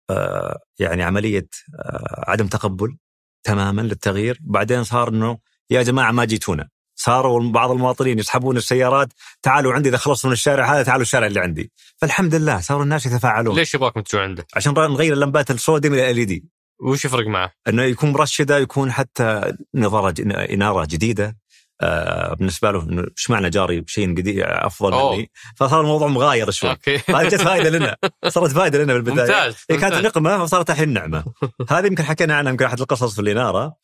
آه 0.10 0.60
يعني 0.80 1.04
عملية 1.04 1.48
آه 1.80 2.24
عدم 2.28 2.48
تقبل 2.48 2.98
تماما 3.44 3.82
للتغيير 3.82 4.40
بعدين 4.42 4.84
صار 4.84 5.10
إنه 5.10 5.40
يا 5.70 5.84
جماعة 5.84 6.12
ما 6.12 6.26
جيتونا 6.26 6.70
صاروا 6.96 7.52
بعض 7.52 7.72
المواطنين 7.72 8.20
يسحبون 8.20 8.58
السيارات 8.58 9.14
تعالوا 9.42 9.74
عندي 9.74 9.90
إذا 9.90 9.98
خلصت 9.98 10.26
من 10.26 10.32
الشارع 10.32 10.74
هذا 10.74 10.84
تعالوا 10.84 11.02
الشارع 11.02 11.28
اللي 11.28 11.40
عندي. 11.40 11.72
فالحمد 11.98 12.36
لله 12.36 12.60
صاروا 12.60 12.84
الناس 12.84 13.06
يتفاعلون. 13.06 13.56
ليش 13.56 13.74
يبغاكم 13.74 14.02
تجوا 14.02 14.22
عنده؟ 14.22 14.46
عشان 14.56 14.74
نغير 14.74 15.14
اللمبات 15.14 15.52
الصوديوم 15.52 15.94
إلى 15.94 16.12
ال 16.12 16.26
دي. 16.26 16.46
وش 16.80 17.06
يفرق 17.06 17.28
معه؟ 17.28 17.52
إنه 17.68 17.84
يكون 17.84 18.12
مرشدة 18.12 18.58
يكون 18.58 18.92
حتى 18.92 19.54
نظارة 19.76 20.14
إنارة 20.54 20.86
جديدة. 20.86 21.44
آه 21.82 22.34
بالنسبة 22.34 22.72
له 22.72 22.82
إنه 22.84 23.02
إيش 23.18 23.30
معنى 23.30 23.50
جاري؟ 23.50 23.82
بشيء 23.82 24.10
جديد 24.10 24.40
أفضل 24.40 24.94
أوه. 24.94 25.16
مني. 25.16 25.32
فصار 25.56 25.82
الموضوع 25.82 26.08
مغاير 26.08 26.52
شوي. 26.52 26.70
أوكي. 26.70 26.96
هذه 27.16 27.28
جت 27.28 27.36
فائده 27.36 27.70
لنا. 27.70 27.96
صارت 28.28 28.52
فائده 28.52 28.84
لنا 28.84 28.94
بالبداية. 28.94 29.28
ممتاز 29.28 29.56
هي 29.70 29.78
كانت 29.78 29.94
ممتاز. 29.94 30.06
نقمة 30.06 30.44
وصارت 30.44 30.70
الحين 30.70 30.90
نعمة. 30.90 31.24
هذه 31.70 31.86
يمكن 31.86 32.04
حكينا 32.04 32.36
عنها 32.36 32.52
يمكن 32.52 32.66
أحد 32.66 32.80
القصص 32.82 33.16
في 33.16 33.22
الإنارة. 33.22 33.76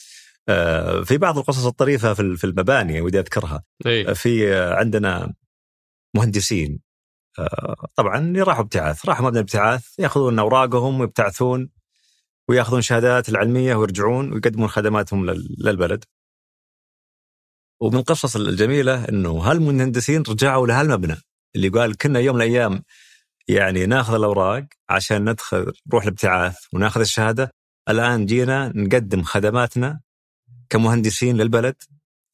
في 1.03 1.17
بعض 1.17 1.37
القصص 1.37 1.65
الطريفة 1.65 2.13
في 2.13 2.37
في 2.37 2.43
المباني 2.43 3.01
ودي 3.01 3.19
أذكرها. 3.19 3.63
إيه. 3.85 4.13
في 4.13 4.55
عندنا 4.55 5.33
مهندسين 6.15 6.79
آه، 7.39 7.87
طبعا 7.95 8.33
راحوا 8.37 8.63
ابتعاث. 8.63 9.05
راحوا 9.09 9.25
مبنى 9.25 9.37
الابتعاث 9.39 9.99
يأخذون 9.99 10.39
أوراقهم 10.39 10.99
ويبتعثون 10.99 11.69
ويأخذون 12.49 12.81
شهادات 12.81 13.29
العلمية 13.29 13.75
ويرجعون 13.75 14.33
ويقدمون 14.33 14.67
خدماتهم 14.67 15.25
لل- 15.29 15.55
للبلد. 15.59 16.03
ومن 17.81 17.95
القصص 17.95 18.35
الجميلة 18.35 19.05
إنه 19.09 19.29
هالمهندسين 19.31 20.23
رجعوا 20.29 20.67
لهالمبنى 20.67 21.15
اللي 21.55 21.69
قال 21.69 21.97
كنا 21.97 22.19
يوم 22.19 22.35
من 22.35 22.41
الأيام 22.41 22.83
يعني 23.47 23.85
ناخذ 23.85 24.13
الأوراق 24.13 24.65
عشان 24.89 25.29
ندخل 25.29 25.73
نروح 25.87 26.03
الابتعاث 26.03 26.55
وناخذ 26.73 27.01
الشهادة. 27.01 27.51
الآن 27.89 28.25
جينا 28.25 28.71
نقدم 28.75 29.23
خدماتنا 29.23 29.99
كمهندسين 30.69 31.37
للبلد 31.37 31.75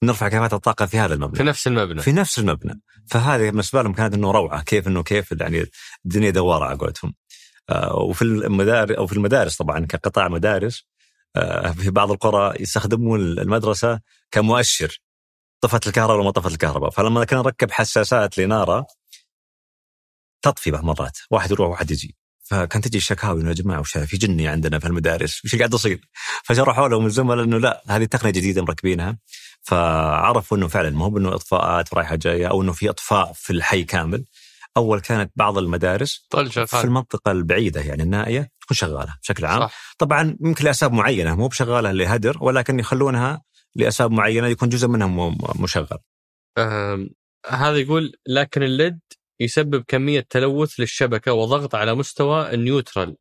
نرفع 0.04 0.28
كفاءة 0.30 0.56
الطاقة 0.56 0.86
في 0.86 1.00
هذا 1.00 1.14
المبنى. 1.14 1.38
في 1.38 1.44
نفس 1.44 1.68
المبنى. 1.68 2.02
في 2.02 2.12
نفس 2.12 2.40
المبنى. 2.40 2.82
فهذه 3.08 3.50
بالنسبة 3.50 3.82
لهم 3.82 3.94
كانت 3.94 4.14
إنه 4.14 4.32
روعة 4.32 4.64
كيف 4.64 4.88
إنه 4.88 5.04
كيف 5.04 5.32
يعني 5.32 5.66
الدنيا 6.06 6.30
دوارة 6.30 6.66
على 6.66 6.78
قولتهم. 6.78 7.14
آه، 7.70 7.96
وفي 7.96 8.22
المدارس 8.22 8.92
أو 8.92 9.08
في 9.08 9.14
المدارس 9.14 9.58
طبعا 9.58 9.86
كقطاع 9.86 10.28
مدارس 10.28 10.86
آه، 11.36 11.72
في 11.72 11.92
بعض 11.92 12.12
القرى 12.12 12.54
يستخدمون 12.60 13.20
المدرسة 13.20 14.00
كمؤشر. 14.32 15.02
طفت 15.62 15.88
الكهرباء 15.88 16.16
ولا 16.16 16.26
ما 16.26 16.32
طفت 16.32 16.52
الكهرباء. 16.52 16.90
فلما 16.90 17.24
كان 17.24 17.40
نركب 17.40 17.72
حساسات 17.72 18.38
لنارة 18.38 18.88
تطفي 20.42 20.72
بعض 20.72 20.84
مرات. 20.84 21.18
واحد 21.32 21.52
يروح 21.52 21.70
واحد 21.70 21.92
يجي. 21.92 22.16
فكانت 22.50 22.88
تجي 22.88 22.98
الشكاوي 22.98 23.42
إنه 23.42 23.50
يا 23.50 23.54
جماعة 23.54 23.80
وش 23.80 23.98
في 23.98 24.18
جني 24.18 24.48
عندنا 24.48 24.80
في 24.80 24.88
المدارس؟ 24.88 25.46
وش 25.46 25.56
قاعد 25.56 25.74
يصير؟ 25.74 26.00
فشرحوا 26.44 26.88
لهم 26.88 27.06
الزملاء 27.06 27.46
إنه 27.46 27.58
لا 27.58 27.84
هذه 27.88 28.06
تقنية 28.06 28.32
جديدة 28.32 28.62
مركبينها. 28.62 29.18
فعرفوا 29.64 30.58
إنه 30.58 30.68
فعلا 30.68 30.90
ما 30.90 31.06
هو 31.06 31.18
انه 31.18 31.36
إطفاءات 31.36 31.94
رايحة 31.94 32.16
جاية 32.16 32.48
أو 32.48 32.62
إنه 32.62 32.72
في 32.72 32.90
إطفاء 32.90 33.34
في 33.34 33.54
الحي 33.54 33.84
كامل. 33.84 34.26
أول 34.78 35.00
كانت 35.00 35.32
بعض 35.36 35.58
المدارس 35.58 36.28
طول 36.30 36.52
في 36.52 36.84
المنطقة 36.84 37.32
البعيدة 37.32 37.82
يعني 37.82 38.04
النائية 38.04 38.50
تكون 38.62 38.78
شغالة 38.78 39.16
بشكل 39.24 39.46
عام. 39.46 39.62
صح. 39.62 39.96
طبعا 39.98 40.38
يمكن 40.42 40.66
لأسباب 40.66 40.94
معينة 40.94 41.36
مو 41.36 41.48
بشغالة 41.48 41.92
لهدر 41.92 42.38
ولكن 42.42 42.80
يخلونها 42.80 43.42
لأسباب 43.76 44.12
معينة 44.12 44.48
يكون 44.48 44.70
جزء 44.70 44.88
منها 44.88 45.36
مشغل. 45.60 45.98
آم، 46.58 47.10
هذا 47.50 47.78
يقول 47.78 48.12
لكن 48.28 48.64
ال 48.64 48.73
LED 48.73 49.00
يسبب 49.40 49.84
كمية 49.88 50.26
تلوث 50.30 50.80
للشبكة 50.80 51.34
وضغط 51.34 51.76
على 51.76 51.96
مستوى 51.96 52.54
ال 52.54 52.62
neutral 52.62 53.16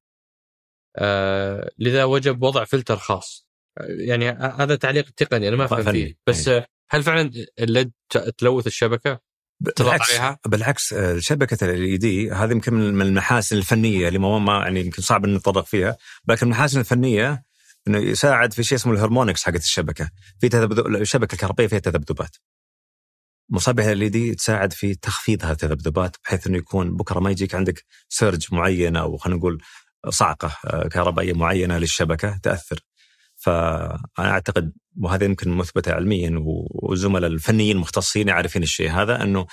آه 0.97 1.71
لذا 1.79 2.05
وجب 2.05 2.43
وضع 2.43 2.65
فلتر 2.65 2.97
خاص 2.97 3.49
يعني 3.89 4.31
هذا 4.31 4.77
تعليق 4.77 5.11
تقني 5.11 5.49
أنا 5.49 5.57
ما. 5.57 5.65
افهم 5.65 5.93
فيه 5.93 6.15
بس 6.27 6.49
آه، 6.49 6.67
هل 6.91 7.03
فعلا 7.03 7.31
ال 7.59 7.67
LED 7.67 7.93
تلوث 8.39 8.67
الشبكة؟ 8.67 9.21
بالعكس 9.61 10.11
عليها؟ 10.11 10.39
بالعكس 10.47 10.93
آه، 10.93 11.19
شبكة 11.19 11.71
LED 11.71 12.31
هذه 12.31 12.51
يمكن 12.53 12.75
من 12.75 13.03
المحاسن 13.07 13.57
الفنية 13.57 14.09
اللي 14.09 14.19
ما 14.19 14.39
ما- 14.39 14.59
يعني 14.63 14.81
يمكن 14.81 15.03
صعب 15.03 15.25
إن 15.25 15.35
نتطرق 15.35 15.65
فيها 15.67 15.97
لكن 16.29 16.47
المحاسن 16.47 16.81
الفنية 16.81 17.45
إنه 17.89 17.99
يساعد 17.99 18.53
في 18.53 18.63
شيء 18.63 18.79
اسمه 18.79 18.93
ال 18.93 18.98
harmonics 18.98 19.45
حقت 19.45 19.57
الشبكة 19.63 20.11
في 20.41 20.49
تذبذب 20.49 20.87
الشبكه 20.87 21.33
الكهربائيه 21.35 21.69
فيها 21.69 21.79
تذبذبات 21.79 22.37
مصابيح 23.51 23.87
LED 23.87 24.35
تساعد 24.35 24.73
في 24.73 24.95
تخفيض 24.95 25.45
هذه 25.45 25.53
التذبذبات 25.53 26.17
بحيث 26.25 26.47
إنه 26.47 26.59
يكون 26.59 26.97
بكرة 26.97 27.21
ما 27.21 27.31
يجيك 27.31 27.55
عندك 27.55 27.85
surge 28.09 28.55
معينة 28.55 29.01
أو 29.01 29.17
خلينا 29.17 29.39
نقول 29.39 29.63
صعقة 30.09 30.57
آه، 30.67 30.89
كهربائية 30.89 31.33
معينة 31.33 31.79
للشبكة 31.79 32.39
تأثر. 32.43 32.81
فأنا 33.37 34.31
أعتقد 34.31 34.73
وهذا 35.01 35.25
يمكن 35.25 35.51
مثبتة 35.51 35.93
علميا 35.93 36.43
والزملاء 36.71 37.31
الفنيين 37.31 37.77
المختصين 37.77 38.31
عارفين 38.31 38.63
الشيء 38.63 38.91
هذا 38.91 39.23
إنه 39.23 39.47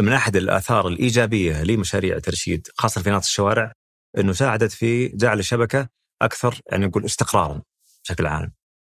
من 0.00 0.12
أحد 0.12 0.36
الآثار 0.36 0.88
الإيجابية 0.88 1.62
لمشاريع 1.62 2.18
ترشيد 2.18 2.68
خاصة 2.74 3.02
في 3.02 3.10
ناطق 3.10 3.24
الشوارع 3.24 3.72
إنه 4.18 4.32
ساعدت 4.32 4.72
في 4.72 5.08
جعل 5.08 5.38
الشبكة 5.38 5.88
أكثر 6.22 6.60
يعني 6.72 6.86
نقول 6.86 7.04
استقرارا 7.04 7.62
بشكل 8.04 8.26
عام. 8.26 8.52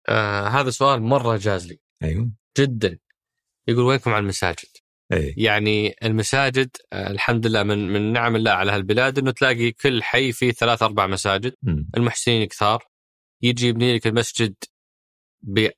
آه 0.08 0.48
هذا 0.48 0.70
سؤال 0.70 1.02
مرة 1.02 1.36
جاز 1.36 1.66
لي. 1.66 1.78
أيوه. 2.02 2.30
جدا. 2.58 2.98
يقول 3.70 3.84
وينكم 3.84 4.10
على 4.10 4.22
المساجد؟ 4.22 4.68
اي 5.12 5.34
يعني 5.36 5.94
المساجد 6.02 6.70
آه 6.92 7.10
الحمد 7.10 7.46
لله 7.46 7.62
من 7.62 7.92
من 7.92 8.12
نعم 8.12 8.36
الله 8.36 8.50
على 8.50 8.72
هالبلاد 8.72 9.18
إنه 9.18 9.30
تلاقي 9.30 9.70
كل 9.72 10.02
حي 10.02 10.32
فيه 10.32 10.52
ثلاث 10.52 10.82
أربع 10.82 11.06
مساجد 11.06 11.54
مم. 11.62 11.88
المحسنين 11.96 12.44
كثار 12.48 12.84
يجي 13.42 13.68
يبني 13.68 13.94
لك 13.96 14.06
المسجد 14.06 14.54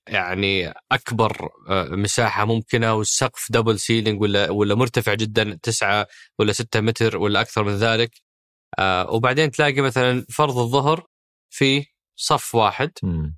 يعني 0.09 0.73
أكبر 0.93 1.49
آه، 1.69 1.89
مساحة 1.89 2.45
ممكنة 2.45 2.95
والسقف 2.95 3.47
double 3.51 3.79
ceiling 3.79 4.21
ولا 4.21 4.51
ولا 4.51 4.75
مرتفع 4.75 5.15
جدا 5.15 5.59
تسعة 5.63 6.07
ولا 6.39 6.53
ستة 6.53 6.81
متر 6.81 7.17
ولا 7.19 7.41
أكثر 7.41 7.65
من 7.65 7.75
ذلك 7.75 8.11
آه، 8.79 9.11
وبعدين 9.11 9.51
تلاقي 9.51 9.81
مثلا 9.81 10.27
فرض 10.31 10.59
الظهر 10.59 11.07
في 11.51 11.85
صف 12.17 12.55
واحد. 12.55 12.91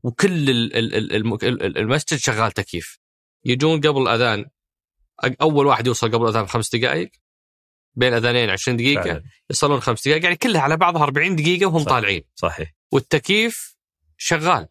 وكل 0.03 0.51
ال- 0.51 0.77
ال- 0.77 0.95
ال- 0.95 1.13
الم- 1.17 1.35
ال- 1.35 1.79
المسجد 1.79 2.19
شغال 2.19 2.53
تكييف 2.53 2.99
يجون 3.45 3.81
قبل 3.81 4.03
الاذان 4.03 4.47
أول 5.43 5.67
واحد 5.67 5.87
يوصل 5.87 6.09
قبل 6.13 6.25
الاذان 6.25 6.43
بخمس 6.45 6.77
دقائق 6.77 7.11
بين 7.97 8.15
أذانين 8.15 8.51
20 8.51 8.77
دقيقة 8.77 9.03
فعلا. 9.03 9.23
يصلون 9.51 9.81
خمس 9.81 10.09
دقائق 10.09 10.25
يعني 10.25 10.37
كلها 10.37 10.61
على 10.61 10.77
بعضها 10.77 11.03
40 11.03 11.37
دقيقة 11.37 11.67
وهم 11.67 11.79
صح. 11.85 11.91
طالعين 11.91 12.23
صحيح 12.35 12.73
والتكييف 12.93 13.77
شغال 14.19 14.69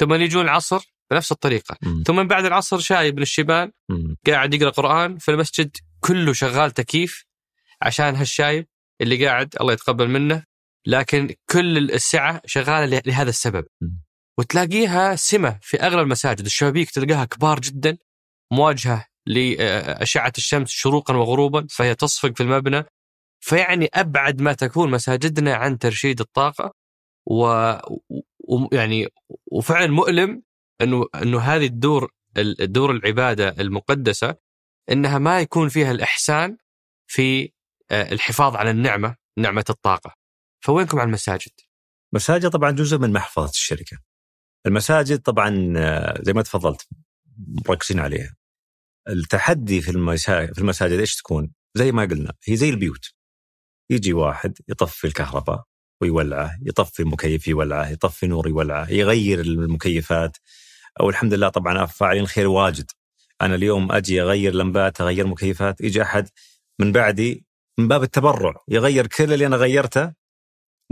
ثم 0.00 0.14
يجون 0.14 0.44
العصر 0.44 0.92
بنفس 1.10 1.32
الطريقة 1.32 1.76
مم. 1.82 2.02
ثم 2.06 2.24
بعد 2.24 2.44
العصر 2.44 2.78
شايب 2.78 3.14
بن 3.14 3.22
الشيبان 3.22 3.72
مم. 3.88 4.16
قاعد 4.26 4.54
يقرأ 4.54 4.70
قرآن 4.70 5.18
في 5.18 5.30
المسجد 5.30 5.76
كله 6.00 6.32
شغال 6.32 6.70
تكييف 6.70 7.24
عشان 7.82 8.14
هالشايب 8.16 8.66
اللي 9.00 9.26
قاعد 9.26 9.54
الله 9.60 9.72
يتقبل 9.72 10.08
منه 10.08 10.44
لكن 10.86 11.34
كل 11.50 11.78
السعة 11.78 12.42
شغالة 12.46 12.84
له- 12.86 13.02
لهذا 13.06 13.30
السبب 13.30 13.66
مم. 13.80 14.02
وتلاقيها 14.38 15.16
سمة 15.16 15.58
في 15.62 15.76
اغلب 15.82 15.98
المساجد 16.00 16.44
الشبابيك 16.44 16.90
تلقاها 16.90 17.24
كبار 17.24 17.60
جدا 17.60 17.98
مواجهة 18.52 19.06
لأشعة 19.26 20.32
الشمس 20.38 20.70
شروقا 20.70 21.16
وغروبا 21.16 21.66
فهي 21.70 21.94
تصفق 21.94 22.36
في 22.36 22.42
المبنى. 22.42 22.84
فيعني 23.40 23.88
أبعد 23.94 24.42
ما 24.42 24.52
تكون 24.52 24.90
مساجدنا 24.90 25.54
عن 25.54 25.78
ترشيد 25.78 26.20
الطاقة 26.20 26.74
ويعني 27.26 29.08
وفعلا 29.52 29.86
مؤلم 29.86 30.42
إنه 30.80 31.06
إنه 31.14 31.40
هذه 31.40 31.66
الدور 31.66 32.12
الدور 32.38 32.90
العبادة 32.90 33.48
المقدسة 33.48 34.36
إنها 34.90 35.18
ما 35.18 35.40
يكون 35.40 35.68
فيها 35.68 35.90
الإحسان 35.90 36.56
في 37.06 37.52
آه، 37.90 38.12
الحفاظ 38.12 38.56
على 38.56 38.70
النعمة 38.70 39.16
نعمة 39.38 39.64
الطاقة. 39.70 40.14
فوينكم 40.64 40.98
على 40.98 41.06
المساجد؟ 41.06 41.50
مساجد 42.14 42.50
طبعا 42.50 42.70
جزء 42.70 42.98
من 42.98 43.12
محفظة 43.12 43.50
الشركة. 43.50 43.98
المساجد 44.66 45.22
طبعا 45.22 45.74
آه، 45.76 46.22
زي 46.22 46.32
ما 46.32 46.42
تفضلت 46.42 46.88
مركزين 47.68 48.00
عليها. 48.00 48.36
التحدي 49.08 49.80
في 49.80 49.90
المساجد 49.90 50.54
في 50.54 50.60
المساجد 50.60 50.98
إيش 50.98 51.16
تكون؟ 51.16 51.50
زي 51.74 51.92
ما 51.92 52.04
قلنا 52.04 52.32
هي 52.44 52.56
زي 52.56 52.68
البيوت. 52.68 53.12
يجي 53.90 54.12
واحد 54.12 54.58
يطفي 54.68 55.06
الكهرباء 55.06 55.64
ويولعه، 56.00 56.58
يطفي 56.62 57.04
مكيف 57.04 57.48
يولعه، 57.48 57.88
يطفي 57.88 58.26
نور 58.26 58.48
يولعه، 58.48 58.90
يغير 58.90 59.40
المكيفات 59.40 60.36
أو 61.00 61.10
الحمد 61.10 61.34
لله 61.34 61.48
طبعا 61.48 61.86
فاعلين 61.86 62.22
الخير 62.22 62.46
واجد. 62.46 62.90
أنا 63.42 63.54
اليوم 63.54 63.92
أجي 63.92 64.22
أغير 64.22 64.54
لمبات، 64.54 65.00
أغير 65.00 65.26
مكيفات، 65.26 65.80
يجي 65.80 66.02
أحد 66.02 66.28
من 66.80 66.92
بعدي 66.92 67.44
من 67.78 67.88
باب 67.88 68.02
التبرع 68.02 68.54
يغير 68.68 69.06
كل 69.06 69.32
اللي 69.32 69.46
أنا 69.46 69.56
غيرته 69.56 70.12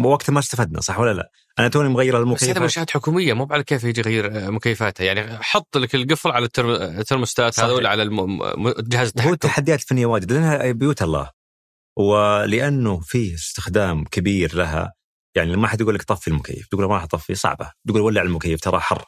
وقت 0.05 0.31
ما 0.31 0.39
استفدنا 0.39 0.81
صح 0.81 0.99
ولا 0.99 1.13
لا؟ 1.13 1.31
أنا 1.59 1.69
توني 1.69 1.89
مغير 1.89 2.13
بس 2.13 2.17
هذا 2.17 2.23
المكيفات 2.25 2.59
منشات 2.59 2.91
حكومية 2.91 3.33
مو 3.33 3.49
على 3.51 3.63
كيف 3.65 3.85
يجي 3.85 4.01
يغير 4.01 4.47
آه، 4.47 4.51
مكيفاتها 4.51 5.05
يعني 5.05 5.39
حط 5.43 5.77
لك 5.77 5.95
القفل 5.95 6.31
على 6.31 6.45
الترم- 6.47 6.83
الترموستات 6.99 7.59
ولا 7.59 7.89
على 7.89 8.03
الم- 8.03 8.39
م- 8.39 8.71
جهاز 8.81 9.07
هو 9.07 9.11
التحكم. 9.11 9.33
التحديات 9.33 9.81
الفنيه 9.83 10.07
واجد 10.07 10.33
لأنها 10.33 10.73
بيوت 10.73 11.03
الله. 11.03 11.31
ولأنه 11.97 13.01
فيه 13.01 13.35
استخدام 13.35 14.05
كبير 14.05 14.55
لها. 14.57 14.93
يعني 15.35 15.53
لما 15.53 15.69
حد 15.69 15.81
يقول 15.81 15.95
لك 15.95 16.03
طفي 16.03 16.29
المكيف 16.29 16.67
تقول 16.67 16.85
ما 16.85 16.95
راح 16.95 17.03
أطفي 17.03 17.35
صعبة. 17.35 17.71
تقول 17.89 18.01
ولع 18.01 18.23
المكيف 18.23 18.61
ترى 18.61 18.81
حر. 18.81 19.05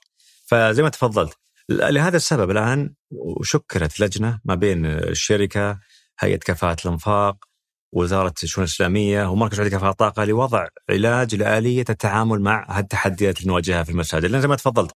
فزي 0.46 0.82
ما 0.82 0.88
تفضلت. 0.88 1.34
لهذا 1.68 2.16
السبب 2.16 2.50
الآن 2.50 2.94
شكلت 3.42 4.00
لجنة 4.00 4.40
ما 4.44 4.54
بين 4.54 4.86
الشركة 4.86 5.78
هيئة 6.20 6.36
كفاءة 6.36 6.76
الأنفاق 6.84 7.36
وزارة 7.92 8.34
الشؤون 8.42 8.64
الإسلامية 8.64 9.30
ومركز 9.30 9.52
السعودي 9.52 9.76
كفاءه 9.76 9.90
الطاقه 9.90 10.24
لوضع 10.24 10.66
علاج 10.90 11.34
لآلية 11.34 11.84
التعامل 11.90 12.40
مع 12.40 12.66
هالتحديات 12.68 13.38
اللي 13.38 13.48
نواجهها 13.48 13.82
في 13.82 13.90
المساجد 13.90 14.24
لأن 14.24 14.40
زي 14.40 14.48
ما 14.48 14.56
تفضلت 14.56 14.92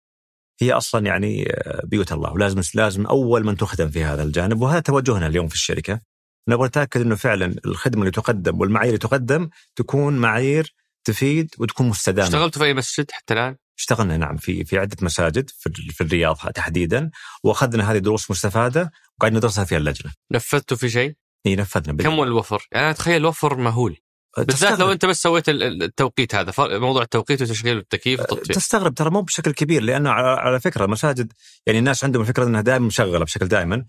هي 0.61 0.73
أصلا 0.73 1.07
يعني 1.07 1.53
بيوت 1.85 2.13
الله 2.13 2.33
ولازم 2.33 2.61
لازم 2.75 3.07
أول 3.07 3.45
من 3.45 3.57
تخدم 3.57 3.91
في 3.91 4.05
هذا 4.05 4.23
الجانب 4.23 4.61
وهذا 4.61 4.81
توجهنا 4.81 5.27
اليوم 5.27 5.49
في 5.49 5.55
الشركة 5.55 6.01
نبغى 6.49 6.67
نتأكد 6.67 7.01
إنه 7.01 7.15
فعلا 7.15 7.55
الخدمة 7.67 8.01
اللي 8.01 8.11
تقدم 8.11 8.61
والمعايير 8.61 8.95
اللي 8.95 8.99
تقدم 8.99 9.49
تكون 9.77 10.17
معايير 10.19 10.75
تفيد 11.05 11.55
وتكون 11.59 11.89
مستدامة 11.89 12.29
اشتغلتوا 12.29 12.63
في 12.63 12.69
أي 12.69 12.75
مسجد 12.75 13.11
حتى 13.11 13.35
الآن؟ 13.35 13.57
اشتغلنا 13.79 14.17
نعم 14.17 14.37
في 14.37 14.65
في 14.65 14.79
عدة 14.79 14.97
مساجد 15.03 15.51
في, 15.51 15.71
في 15.91 16.01
الرياض 16.01 16.37
تحديدا 16.37 17.11
وأخذنا 17.45 17.93
هذه 17.93 17.99
دروس 17.99 18.31
مستفادة 18.31 18.91
وقاعد 19.19 19.33
ندرسها 19.33 19.65
في 19.65 19.77
اللجنة. 19.77 20.13
نفذتوا 20.33 20.77
في 20.77 20.89
شيء؟ 20.89 21.15
اي 21.47 21.57
نفذنا 21.57 22.03
كم 22.03 22.23
الوفر؟ 22.23 22.69
يعني 22.73 22.85
أنا 22.85 22.91
اتخيل 22.91 23.17
الوفر 23.17 23.57
مهول. 23.57 23.97
بالذات 24.39 24.79
لو 24.79 24.93
أنت 24.93 25.07
بس 25.07 25.23
سويت 25.23 25.49
التوقيت 25.49 26.35
هذا 26.35 26.53
موضوع 26.59 27.03
التوقيت 27.03 27.43
وتشغيل 27.43 27.79
التكييف 27.79 28.21
والتطفئه 28.21 28.55
تستغرب 28.55 28.95
ترى 28.95 29.11
مو 29.11 29.23
بشكل 29.23 29.53
كبير 29.53 29.83
لأنه 29.83 30.11
على 30.11 30.61
فكرة 30.61 30.85
المساجد 30.85 31.33
يعني 31.67 31.79
الناس 31.79 32.05
عندهم 32.05 32.23
الفكرة 32.23 32.45
إنها 32.45 32.61
دائما 32.61 32.87
مشغلة 32.87 33.25
بشكل 33.25 33.49
دائما. 33.49 33.85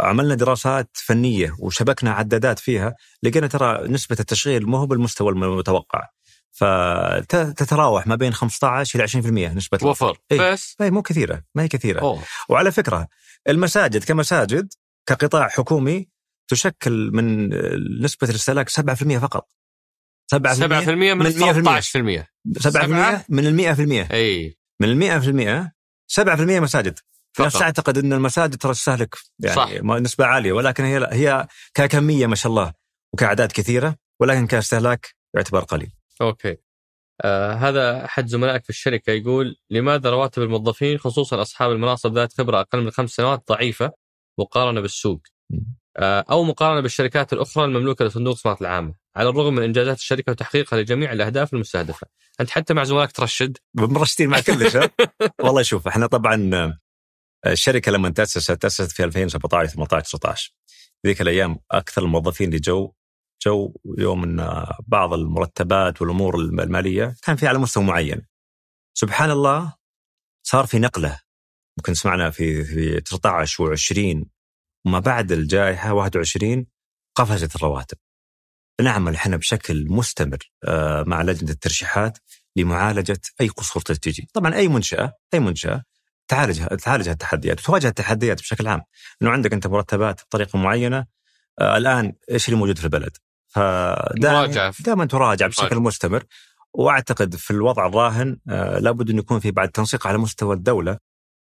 عملنا 0.00 0.34
دراسات 0.34 0.90
فنية 0.94 1.56
وشبكنا 1.58 2.12
عدادات 2.12 2.58
فيها 2.58 2.94
لقينا 3.22 3.46
ترى 3.46 3.88
نسبة 3.88 4.16
التشغيل 4.20 4.66
مو 4.66 4.76
هو 4.76 4.86
بالمستوى 4.86 5.32
المتوقع. 5.32 6.08
فتتراوح 6.52 8.06
ما 8.06 8.14
بين 8.14 8.32
15 8.32 8.98
إلى 8.98 9.08
20% 9.52 9.54
نسبة 9.56 9.78
وفر. 9.82 10.18
إيه؟ 10.32 10.52
بس؟ 10.52 10.76
مو 10.80 11.02
كثيرة 11.02 11.42
ما 11.54 11.62
هي 11.62 11.68
كثيرة. 11.68 12.00
أوه. 12.00 12.22
وعلى 12.48 12.72
فكرة 12.72 13.08
المساجد 13.48 14.04
كمساجد 14.04 14.72
كقطاع 15.06 15.48
حكومي 15.48 16.13
تشكل 16.48 17.10
من 17.12 17.48
نسبة 18.02 18.28
الاستهلاك 18.28 18.68
7% 18.68 19.18
فقط. 19.18 19.48
7% 20.34 20.36
7% 20.36 20.88
من 20.88 21.30
13% 21.30 22.26
7% 22.58 23.24
من 23.28 23.46
ال 23.46 24.06
100% 24.06 24.10
أي. 24.12 24.58
من 24.80 24.88
ال 24.88 25.66
100% 25.66 25.72
7% 26.08 26.60
مساجد. 26.60 26.98
في 27.32 27.42
ناس 27.42 27.52
تعتقد 27.52 27.98
إن 27.98 28.12
المساجد 28.12 28.56
ترى 28.56 28.72
تستهلك 28.72 29.14
يعني 29.40 29.56
صح. 29.56 29.70
نسبة 29.82 30.24
عالية 30.24 30.52
ولكن 30.52 30.84
هي 30.84 31.08
هي 31.12 31.48
ككمية 31.74 32.26
ما 32.26 32.34
شاء 32.34 32.50
الله 32.52 32.72
وكأعداد 33.14 33.52
كثيرة 33.52 33.96
ولكن 34.20 34.46
كاستهلاك 34.46 35.14
يعتبر 35.34 35.60
قليل. 35.60 35.92
أوكي. 36.20 36.56
آه 37.24 37.52
هذا 37.52 38.04
أحد 38.04 38.26
زملائك 38.26 38.64
في 38.64 38.70
الشركة 38.70 39.10
يقول 39.10 39.56
لماذا 39.70 40.10
رواتب 40.10 40.42
الموظفين 40.42 40.98
خصوصا 40.98 41.42
أصحاب 41.42 41.72
المناصب 41.72 42.14
ذات 42.14 42.32
خبرة 42.32 42.60
أقل 42.60 42.84
من 42.84 42.90
خمس 42.90 43.10
سنوات 43.10 43.48
ضعيفة 43.48 43.92
مقارنة 44.38 44.80
بالسوق؟ 44.80 45.22
آه 45.96 46.24
أو 46.30 46.44
مقارنة 46.44 46.80
بالشركات 46.80 47.32
الأخرى 47.32 47.64
المملوكة 47.64 48.04
لصندوق 48.04 48.30
الاستثمارات 48.30 48.60
العامة، 48.60 48.94
على 49.16 49.28
الرغم 49.28 49.54
من 49.54 49.62
إنجازات 49.62 49.96
الشركة 49.96 50.32
وتحقيقها 50.32 50.80
لجميع 50.80 51.12
الأهداف 51.12 51.54
المستهدفة. 51.54 52.06
أنت 52.40 52.50
حتى 52.50 52.74
مع 52.74 52.84
زملائك 52.84 53.12
ترشد؟ 53.12 53.56
مرشدين 53.74 54.28
مع 54.28 54.40
كلش 54.40 54.78
والله 55.44 55.62
شوف 55.62 55.88
إحنا 55.88 56.06
طبعا 56.06 56.74
الشركة 57.46 57.92
لما 57.92 58.10
تأسست 58.10 58.52
تأسست 58.52 58.92
في 58.92 59.04
2017 59.04 59.74
18 59.74 60.04
19 60.04 60.54
ذيك 61.06 61.20
الأيام 61.20 61.58
أكثر 61.70 62.02
الموظفين 62.02 62.48
اللي 62.48 62.58
جو 62.60 62.92
جو 63.42 63.74
يوم 63.98 64.22
إن 64.22 64.66
بعض 64.86 65.14
المرتبات 65.14 66.02
والأمور 66.02 66.36
المالية 66.36 67.16
كان 67.22 67.36
في 67.36 67.46
على 67.46 67.58
مستوى 67.58 67.84
معين. 67.84 68.26
سبحان 68.94 69.30
الله 69.30 69.74
صار 70.46 70.66
في 70.66 70.78
نقلة 70.78 71.20
ممكن 71.78 71.94
سمعنا 71.94 72.30
في 72.30 72.64
في 72.64 73.00
19 73.00 73.76
و20 73.76 74.24
وما 74.86 74.98
بعد 74.98 75.32
الجائحة 75.32 75.92
21 75.92 76.66
قفزت 77.14 77.56
الرواتب. 77.56 77.96
نعمل 78.80 79.14
إحنا 79.14 79.36
بشكل 79.36 79.86
مستمر 79.88 80.38
آه، 80.64 81.04
مع 81.06 81.22
لجنة 81.22 81.50
الترشيحات 81.50 82.18
لمعالجة 82.56 83.20
أي 83.40 83.48
قصور 83.48 83.82
تجي، 83.82 84.28
طبعا 84.34 84.54
أي 84.54 84.68
منشأة 84.68 85.12
أي 85.34 85.40
منشأة 85.40 85.84
تعالج 86.28 86.66
تعالج 86.66 87.08
التحديات 87.08 87.60
وتواجه 87.60 87.88
التحديات 87.88 88.40
بشكل 88.40 88.68
عام. 88.68 88.82
إنه 89.22 89.30
عندك 89.30 89.52
أنت 89.52 89.66
مرتبات 89.66 90.20
بطريقة 90.20 90.58
معينة 90.58 91.06
آه 91.60 91.76
الآن 91.76 92.12
إيش 92.30 92.48
اللي 92.48 92.58
موجود 92.58 92.78
في 92.78 92.84
البلد؟ 92.84 93.16
فدائما 93.46 94.72
دائما 94.80 95.04
تراجع 95.04 95.46
بشكل 95.46 95.76
مستمر. 95.76 96.24
وأعتقد 96.74 97.34
في 97.36 97.50
الوضع 97.50 97.86
الراهن 97.86 98.38
آه 98.50 98.78
لابد 98.78 99.10
انه 99.10 99.18
يكون 99.18 99.40
في 99.40 99.50
بعد 99.50 99.68
تنسيق 99.68 100.06
على 100.06 100.18
مستوى 100.18 100.54
الدولة 100.54 100.98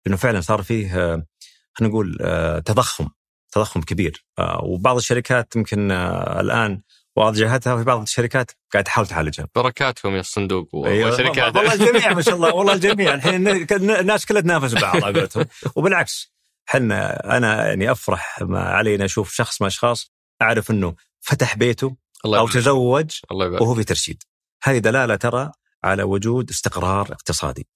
إنه 0.06 0.16
فعلا 0.16 0.40
صار 0.40 0.62
فيه 0.62 0.98
آه 0.98 1.26
خلينا 1.74 1.92
نقول 1.94 2.18
آه 2.20 2.58
تضخم 2.58 3.08
تضخم 3.52 3.80
كبير 3.80 4.24
آه 4.38 4.60
وبعض 4.64 4.96
الشركات 4.96 5.56
يمكن 5.56 5.90
آه 5.90 6.40
الآن 6.40 6.80
واواجهتها 7.16 7.74
وفي 7.74 7.84
بعض 7.84 8.00
الشركات 8.00 8.50
قاعد 8.72 8.84
تحاول 8.84 9.06
تعالجها. 9.06 9.48
بركاتكم 9.54 10.14
يا 10.14 10.20
الصندوق 10.20 10.74
والشركات 10.74 11.38
أيوة 11.38 11.56
والله 11.56 11.74
الجميع 11.74 12.14
ما 12.14 12.22
شاء 12.22 12.34
الله 12.34 12.54
والله 12.54 12.72
الجميع 12.78 13.14
الحين 13.14 13.48
الناس 13.72 14.26
كلها 14.26 14.40
تنافس 14.40 14.74
بعض 14.74 15.04
على 15.04 15.20
قولتهم 15.20 15.46
وبالعكس 15.76 16.32
إحنا 16.68 17.36
أنا 17.36 17.68
يعني 17.68 17.92
أفرح 17.92 18.42
ما 18.42 18.60
علينا 18.60 19.04
أشوف 19.04 19.32
شخص 19.32 19.62
من 19.62 19.66
الاشخاص 19.66 20.12
أعرف 20.42 20.70
إنه 20.70 20.94
فتح 21.20 21.56
بيته 21.56 21.96
الله 22.24 22.38
أو 22.38 22.48
تزوج 22.48 23.10
الله 23.30 23.62
وهو 23.62 23.74
في 23.74 23.84
ترشيد. 23.84 24.22
هذه 24.62 24.78
دلالة 24.78 25.16
ترى 25.16 25.52
على 25.84 26.02
وجود 26.02 26.50
استقرار 26.50 27.12
اقتصادي. 27.12 27.66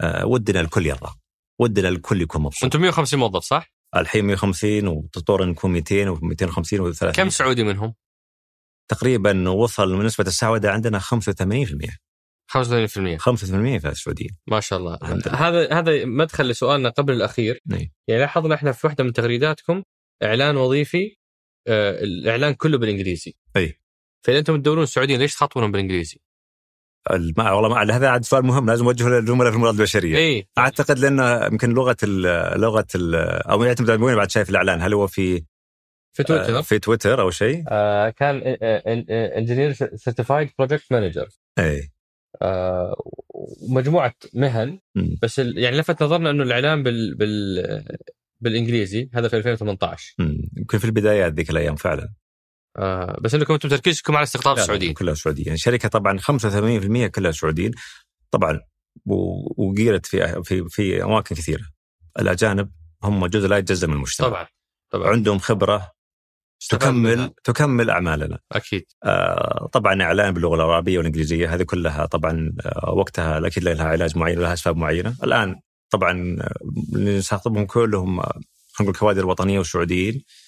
أه 0.00 0.26
ودنا 0.26 0.60
الكل 0.60 0.86
يرضى. 0.86 1.10
ودنا 1.58 1.88
الكل 1.88 2.22
يكون 2.22 2.42
مبسوط. 2.42 2.64
أنتم 2.64 2.80
150 2.80 3.20
موظف 3.20 3.44
صح؟ 3.44 3.75
الحين 4.00 4.24
150 4.24 4.88
وتطور 4.88 5.44
نكون 5.44 5.70
200 5.70 6.14
و250 6.14 6.94
و300 6.94 7.10
كم 7.10 7.30
سعودي 7.30 7.64
منهم؟ 7.64 7.94
تقريبا 8.88 9.48
وصل 9.48 10.04
نسبة 10.04 10.24
السعودة 10.26 10.70
عندنا 10.72 10.98
85% 10.98 11.02
85% 12.48 13.18
85% 13.18 13.80
في 13.80 13.88
السعودية. 13.88 14.28
ما 14.46 14.60
شاء 14.60 14.78
الله. 14.78 14.98
هذا 15.32 15.72
هذا 15.72 16.04
مدخل 16.04 16.48
لسؤالنا 16.48 16.88
قبل 16.88 17.12
الأخير. 17.12 17.60
نعم. 17.66 17.88
يعني 18.08 18.20
لاحظنا 18.20 18.54
إحنا 18.54 18.72
في 18.72 18.86
واحدة 18.86 19.04
من 19.04 19.12
تغريداتكم 19.12 19.82
إعلان 20.22 20.56
وظيفي 20.56 21.16
آه 21.66 21.90
الإعلان 22.04 22.54
كله 22.54 22.78
بالإنجليزي. 22.78 23.34
أي. 23.56 23.80
فإذا 24.26 24.38
أنتم 24.38 24.56
تدورون 24.56 24.82
السعوديين 24.82 25.20
ليش 25.20 25.34
تخاطبونهم 25.34 25.72
بالإنجليزي؟ 25.72 26.20
ما 27.36 27.52
والله 27.52 27.68
ما 27.68 27.96
هذا 27.96 28.08
عاد 28.08 28.24
سؤال 28.24 28.46
مهم 28.46 28.66
لازم 28.66 28.84
أوجهه 28.84 29.08
للزملاء 29.08 29.50
في 29.50 29.56
الموارد 29.56 29.74
البشرية. 29.74 30.16
اي 30.16 30.48
أعتقد 30.58 30.98
لأنه 30.98 31.44
يمكن 31.44 31.70
لغة 31.70 31.96
ال 32.02 32.22
لغة 32.60 32.86
ال 32.94 33.14
أو 33.50 33.64
يعتمد 33.64 33.90
على 33.90 34.02
وين 34.02 34.16
بعد 34.16 34.30
شايف 34.30 34.50
الإعلان. 34.50 34.82
هل 34.82 34.94
هو 34.94 35.06
في 35.06 35.44
في 36.16 36.22
تويتر؟ 36.22 36.58
آه 36.58 36.60
في 36.60 36.78
تويتر 36.78 37.20
أو 37.20 37.30
شيء؟ 37.30 37.64
آه 37.68 38.10
كان 38.10 38.42
engineer 39.36 39.72
certified 39.72 40.50
project 40.58 40.92
manager 40.92 41.28
اي 41.58 41.90
آه 42.42 42.96
مجموعة 43.68 44.14
مهن 44.34 44.78
م. 44.94 45.14
بس 45.22 45.38
يعني 45.38 45.78
لفت 45.78 46.02
نظرنا 46.02 46.30
إنه 46.30 46.42
الإعلان 46.42 46.82
بال 46.82 47.14
بال 47.14 47.84
بالإنجليزي 48.40 49.10
هذا 49.14 49.28
في 49.28 49.36
2018 49.36 50.14
يمكن 50.56 50.78
في 50.78 50.84
البدايات 50.84 51.32
ذيك 51.32 51.50
الأيام 51.50 51.76
فعلا. 51.76 52.08
آه 52.76 53.18
بس 53.20 53.34
انكم 53.34 53.54
أنتم 53.54 53.68
تركيزكم 53.68 54.16
على 54.16 54.22
استقطاب 54.22 54.58
السعوديين 54.58 54.94
كلها 54.94 55.14
سعوديين 55.14 55.46
يعني 55.46 55.54
الشركة 55.54 55.88
طبعا 55.88 56.18
85% 56.18 57.06
كلها 57.06 57.30
سعوديين. 57.30 57.70
طبعا 58.30 58.60
وقيرت 59.56 60.06
في 60.06 60.42
في 60.44 60.68
في 60.68 61.04
أماكن 61.04 61.34
كثيرة. 61.34 61.64
الأجانب 62.18 62.70
هم 63.04 63.26
جزء 63.26 63.48
لا 63.48 63.58
يتجزأ 63.58 63.86
من 63.86 63.92
المجتمع. 63.94 64.28
طبعا 64.28 64.46
طبعا. 64.90 65.10
عندهم 65.10 65.38
خبرة 65.38 65.92
تكمل 66.70 67.30
تكمل 67.44 67.90
أعمالنا. 67.90 68.38
أكيد. 68.52 68.84
آه 69.04 69.68
طبعا 69.72 70.02
إعلان 70.02 70.34
باللغة 70.34 70.54
العربية 70.54 70.98
والإنجليزية 70.98 71.54
هذه 71.54 71.62
كلها 71.62 72.06
طبعا 72.06 72.52
آه 72.66 72.90
وقتها 72.90 73.46
أكيد 73.46 73.64
لها 73.64 73.84
علاج 73.84 74.18
معين 74.18 74.38
ولها 74.38 74.52
أسباب 74.52 74.76
معينة. 74.76 75.16
الآن 75.22 75.60
طبعا 75.90 76.38
اللي 76.94 77.18
نستخدمهم 77.18 77.66
كلهم 77.66 78.20
خلينا 78.20 78.40
نقول 78.80 78.94
كوادر 78.94 79.26
وطنيه 79.26 79.58
وسعوديين 79.58 80.14
آه 80.14 80.45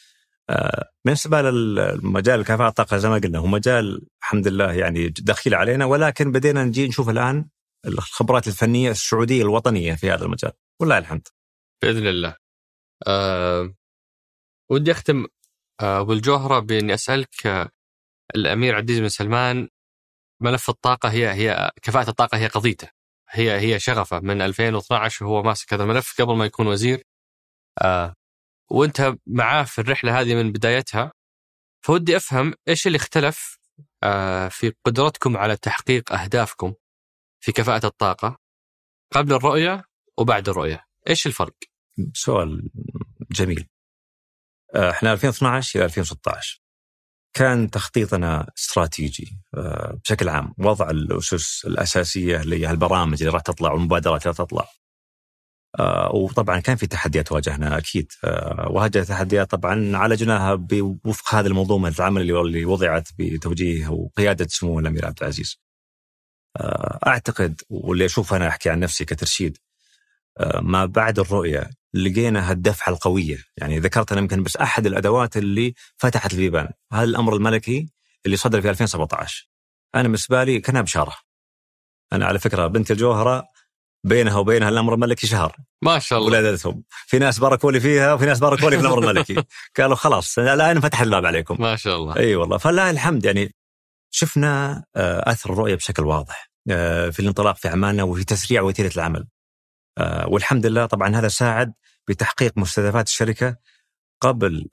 بالنسبة 1.05 1.43
للمجال 1.43 2.45
كفاءة 2.45 2.69
الطاقة 2.69 2.97
زي 2.97 3.09
ما 3.09 3.19
قلنا 3.19 3.39
هو 3.39 3.47
مجال 3.47 4.07
الحمد 4.23 4.49
لله 4.49 4.73
يعني 4.73 5.09
دخيل 5.09 5.55
علينا 5.55 5.85
ولكن 5.85 6.33
بدينا 6.33 6.65
نجي 6.65 6.89
نشوف 6.89 7.09
الآن 7.09 7.49
الخبرات 7.87 8.49
الفنية 8.49 8.91
السعودية 8.91 9.43
الوطنية 9.43 9.95
في 9.95 10.11
هذا 10.11 10.25
المجال. 10.25 10.53
والله 10.81 10.99
الحمد. 10.99 11.29
بإذن 11.83 12.07
الله. 12.07 12.37
أه 13.07 13.75
ودي 14.71 14.93
أختم 14.93 15.27
أبو 15.81 16.13
الجوهرة 16.13 16.59
بإني 16.59 16.95
أسألك 16.95 17.47
آه، 17.47 17.71
الأمير 18.37 18.75
عزيز 18.75 18.99
بن 19.01 19.09
سلمان 19.09 19.69
ملف 20.43 20.71
الطاقة 20.71 21.09
هي 21.11 21.33
هي 21.33 21.71
كفاءة 21.83 22.11
الطاقة 22.11 22.39
هي 22.39 22.47
قضيته. 22.47 22.91
هي 23.31 23.61
هي 23.61 23.81
شغفه. 23.81 24.21
من 24.21 24.43
2012 24.43 25.25
وهو 25.25 25.43
ماسك 25.43 25.75
هذا 25.75 25.83
الملف 25.83 26.21
قبل 26.21 26.37
ما 26.37 26.45
يكون 26.45 26.67
وزير. 26.67 27.03
آه 27.83 28.15
وانت 28.71 29.15
معاه 29.27 29.63
في 29.65 29.81
الرحلة 29.81 30.21
هذه 30.21 30.35
من 30.35 30.53
بدايتها 30.53 31.13
فودي 31.85 32.17
أفهم 32.17 32.55
إيش 32.69 32.87
اللي 32.87 32.97
اختلف 32.97 33.59
آه 34.03 34.49
في 34.49 34.73
قدرتكم 34.85 35.37
على 35.37 35.57
تحقيق 35.57 36.13
أهدافكم 36.13 36.75
في 37.41 37.53
كفاءة 37.53 37.87
الطاقة 37.87 38.39
قبل 39.13 39.33
الرؤية 39.33 39.85
وبعد 40.19 40.49
الرؤية. 40.49 40.85
إيش 41.09 41.27
الفرق؟ 41.27 41.55
سؤال 42.15 42.71
جميل. 43.31 43.67
آه، 44.75 44.91
إحنا 44.91 45.13
2012 45.13 45.79
إلى 45.79 45.85
2016 45.85 46.61
كان 47.35 47.71
تخطيطنا 47.71 48.51
استراتيجي 48.59 49.39
آه، 49.55 49.99
بشكل 50.05 50.29
عام. 50.29 50.55
وضع 50.59 50.91
الأسس 50.91 51.65
الأساسية 51.67 52.41
اللي 52.41 52.67
هي 52.67 52.71
البرامج 52.71 53.23
اللي 53.23 53.35
راح 53.35 53.43
تطلع 53.43 53.73
والمبادرات 53.73 54.23
اللي 54.23 54.31
راح 54.39 54.47
تطلع. 54.47 54.69
وطبعا 56.15 56.61
كان 56.61 56.77
في 56.77 56.87
تحديات 56.87 57.33
واجهنا 57.33 57.79
أكيد 57.79 58.13
وهذه 58.71 58.99
التحديات 58.99 59.51
طبعا 59.51 59.97
عالجناها 59.97 60.55
بوفق 60.55 61.35
هذه 61.35 61.47
المنظومة 61.47 61.89
العمل 61.99 62.21
اللي 62.21 62.65
وضعت 62.65 63.09
بتوجيه 63.19 63.89
وقيادة 63.89 64.47
سمو 64.49 64.79
الأمير 64.81 65.07
عبد 65.07 65.19
العزيز. 65.21 65.61
آه، 66.57 66.99
أعتقد 67.07 67.61
واللي 67.71 68.05
أشوف 68.05 68.35
أنا 68.35 68.49
أحكي 68.49 68.71
عن 68.71 68.81
نفسي 68.81 69.05
كترشيد 69.05 69.59
آه، 70.39 70.61
ما 70.61 70.87
بعد 70.87 71.19
الرؤية 71.19 71.71
لقينا 71.95 72.51
هالدفعه 72.51 72.93
القوية، 72.93 73.39
يعني 73.57 73.79
ذكرت 73.79 74.13
أنا 74.13 74.21
يمكن 74.21 74.43
بس 74.43 74.57
أحد 74.57 74.87
الأدوات 74.87 75.37
اللي 75.37 75.75
فتحت 75.97 76.33
البيبان، 76.33 76.69
هذا 76.93 77.05
الأمر 77.05 77.37
الملكي 77.37 77.89
اللي 78.27 78.37
صدر 78.37 78.61
في 78.61 78.71
2017. 78.71 79.49
أنا 79.95 80.03
بالنسبة 80.03 80.45
لي 80.45 80.61
كانها 80.61 80.83
بشارة. 80.83 81.17
أنا 82.13 82.27
على 82.27 82.39
فكرة 82.39 82.67
بنت 82.67 82.91
الجوهرة 82.91 83.49
بينها 84.05 84.37
وبينها 84.39 84.69
الأمر 84.69 84.95
الملكي 84.95 85.27
شهر. 85.27 85.57
ما 85.83 85.99
شاء 85.99 86.19
الله. 86.19 86.39
ولادتهم. 86.39 86.83
في 87.07 87.19
ناس 87.19 87.39
باركوا 87.39 87.73
لي 87.73 87.81
فيها 87.81 88.13
وفي 88.13 88.27
ناس 88.27 88.39
باركوا 88.39 88.71
لي 88.71 88.77
في 88.77 88.83
الأمر 88.83 88.99
الملكي. 88.99 89.43
قالوا 89.79 89.97
خلاص 89.97 90.39
الآن 90.39 90.81
فتح 90.81 91.01
الباب 91.01 91.27
عليكم. 91.27 91.57
ما 91.61 91.77
شاء 91.77 91.97
الله. 91.97 92.17
أي 92.17 92.37
والله. 92.37 92.59
فلله 92.59 92.91
الحمد 92.91 93.25
يعني 93.25 93.55
شفنا 94.11 94.85
آه، 94.97 95.31
أثر 95.31 95.53
الرؤية 95.53 95.75
بشكل 95.75 96.05
واضح 96.05 96.51
آه، 96.71 97.11
في 97.11 97.21
الانطلاق 97.21 97.57
في 97.57 97.69
أعمالنا 97.69 98.03
وفي 98.03 98.25
تسريع 98.25 98.63
وتيرة 98.63 98.91
العمل. 98.97 99.27
آه، 99.99 100.29
والحمد 100.29 100.67
لله 100.67 100.87
طبعا 100.87 101.17
هذا 101.17 101.29
ساعد 101.29 101.73
بتحقيق 102.09 102.53
مستهدفات 102.57 103.07
الشركة 103.07 103.57
قبل 104.21 104.69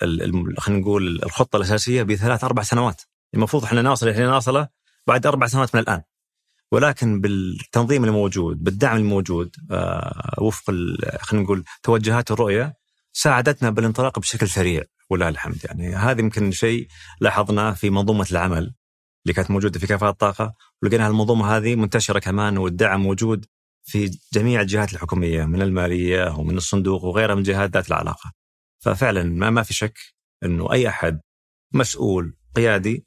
خلينا 0.58 0.82
نقول 0.82 1.20
الخطة 1.24 1.58
الأساسية 1.58 2.04
بثلاث 2.04 2.44
أربع 2.44 2.64
سنوات. 2.64 3.02
المفروض 3.34 3.64
إحنا 3.64 3.82
نصل 3.82 4.10
إحنا 4.10 4.28
ناصلة 4.28 4.68
بعد 5.08 5.26
أربع 5.26 5.48
سنوات 5.48 5.76
من 5.76 5.82
الآن. 5.82 6.02
ولكن 6.72 7.22
بالتنظيم 7.22 8.06
الموجود 8.06 8.64
بالدعم 8.64 8.98
الموجود 8.98 9.56
آه، 9.72 10.36
وفق 10.42 10.74
خلينا 11.20 11.46
نقول 11.46 11.64
توجهات 11.84 12.32
الرؤية 12.32 12.74
ساعدتنا 13.14 13.70
بالانطلاق 13.70 14.20
بشكل 14.20 14.50
سريع 14.50 14.84
ولله 15.10 15.30
الحمد 15.30 15.66
يعني 15.66 15.96
هذا 15.96 16.22
يمكن 16.22 16.52
شيء 16.52 16.88
لاحظناه 17.22 17.72
في 17.72 17.90
منظومة 17.90 18.28
العمل 18.32 18.74
اللي 19.26 19.34
كانت 19.34 19.52
موجودة 19.52 19.80
في 19.80 19.88
كفاءه 19.88 20.10
الطاقة 20.10 20.54
ولقينا 20.82 21.08
المنظومه 21.08 21.58
هذه 21.58 21.76
منتشرة 21.76 22.20
كمان 22.20 22.58
والدعم 22.58 23.02
موجود 23.02 23.46
في 23.84 24.12
جميع 24.34 24.62
الجهات 24.62 24.94
الحكومية 24.94 25.46
من 25.46 25.62
المالية 25.62 26.36
ومن 26.38 26.58
الصندوق 26.58 27.04
وغيرها 27.04 27.36
من 27.36 27.44
جهات 27.44 27.70
ذات 27.70 27.88
العلاقة. 27.88 28.32
ففعلا 28.80 29.24
ما 29.24 29.50
ما 29.50 29.64
في 29.64 29.74
شك 29.74 29.98
إنه 30.44 30.72
أي 30.72 30.88
أحد 30.88 31.20
مسؤول 31.74 32.38
قيادي 32.56 33.06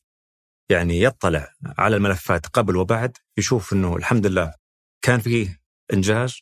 يعني 0.71 1.03
يطلع 1.03 1.53
على 1.79 1.97
الملفات 1.97 2.47
قبل 2.47 2.77
وبعد 2.77 3.17
يشوف 3.39 3.73
إنه 3.73 3.97
الحمد 3.97 4.27
لله 4.27 4.55
كان 5.03 5.21
فيه 5.21 5.61
إنجاز. 5.93 6.41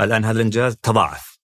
الآن 0.00 0.24
هذا 0.24 0.36
الإنجاز 0.36 0.76
تضاعف. 0.76 1.38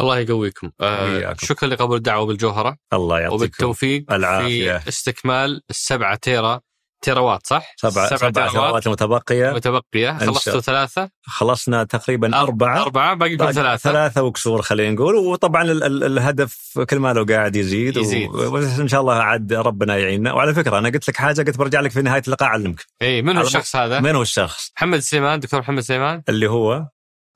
الله 0.00 0.18
يقويكم. 0.18 0.70
آه 0.80 1.34
شكرا 1.38 1.68
لقبول 1.68 1.96
الدعوة 1.96 2.26
بالجوهرة. 2.26 2.76
الله 2.92 3.20
يعطيكم 3.20 3.34
وبالتوفيق 3.34 4.12
العافية. 4.12 4.78
في 4.78 4.88
استكمال 4.88 5.62
السبعة 5.70 6.16
تيرا 6.16 6.60
تيراوات 7.00 7.46
صح؟ 7.46 7.74
سبعة 7.76 8.16
سبعة, 8.16 8.50
تيراوات 8.50 8.86
المتبقية 8.86 9.50
متبقية. 9.50 10.18
خلصتوا 10.18 10.60
ثلاثة؟ 10.60 11.10
خلصنا 11.22 11.84
تقريبا 11.84 12.40
أربعة. 12.40 12.82
أربعة. 12.82 13.14
باقي 13.14 13.34
لكم 13.34 13.50
ثلاثة. 13.50 13.90
ثلاثة 13.90 14.22
وكسور 14.22 14.62
خلينا 14.62 14.94
نقول. 14.94 15.14
وطبعا 15.14 15.62
ال 15.62 15.82
ال 15.82 16.04
الهدف 16.04 16.78
كل 16.90 16.98
ما 16.98 17.12
لو 17.12 17.24
قاعد 17.24 17.56
يزيد, 17.56 17.96
يزيد. 17.96 18.28
وإن 18.28 18.88
شاء 18.88 19.00
الله 19.00 19.14
عاد 19.14 19.52
ربنا 19.52 19.96
يعيننا. 19.96 20.32
وعلى 20.32 20.54
فكرة 20.54 20.78
أنا 20.78 20.88
قلت 20.88 21.08
لك 21.08 21.16
حاجة 21.16 21.42
قلت 21.42 21.56
برجع 21.58 21.80
لك 21.80 21.90
في 21.90 22.02
نهاية 22.02 22.22
اللقاء 22.26 22.48
أعلمك. 22.48 22.84
إي 23.02 23.22
من 23.22 23.36
هو 23.36 23.42
الشخص 23.42 23.76
هذا؟ 23.76 24.00
من 24.00 24.14
هو 24.14 24.22
الشخص؟ 24.22 24.72
محمد 24.76 24.98
سليمان 24.98 25.40
دكتور 25.40 25.60
محمد 25.60 25.80
سليمان. 25.80 26.22
اللي 26.28 26.50
هو؟ 26.50 26.86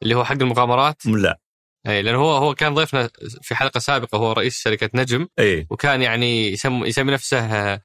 اللي 0.03 0.15
هو 0.15 0.25
حق 0.25 0.33
المغامرات؟ 0.33 1.07
لا. 1.07 1.39
إي 1.87 2.03
لأنه 2.03 2.19
هو 2.19 2.37
هو 2.37 2.55
كان 2.55 2.75
ضيفنا 2.75 3.11
في 3.43 3.55
حلقة 3.55 3.81
سابقة 3.81 4.19
هو 4.19 4.33
رئيس 4.33 4.59
شركة 4.59 4.91
نجم. 4.95 5.29
إي. 5.39 5.67
وكان 5.71 6.03
يعني 6.03 6.53
يسمي 6.53 6.89
يسمي 6.89 7.13
نفسه 7.13 7.81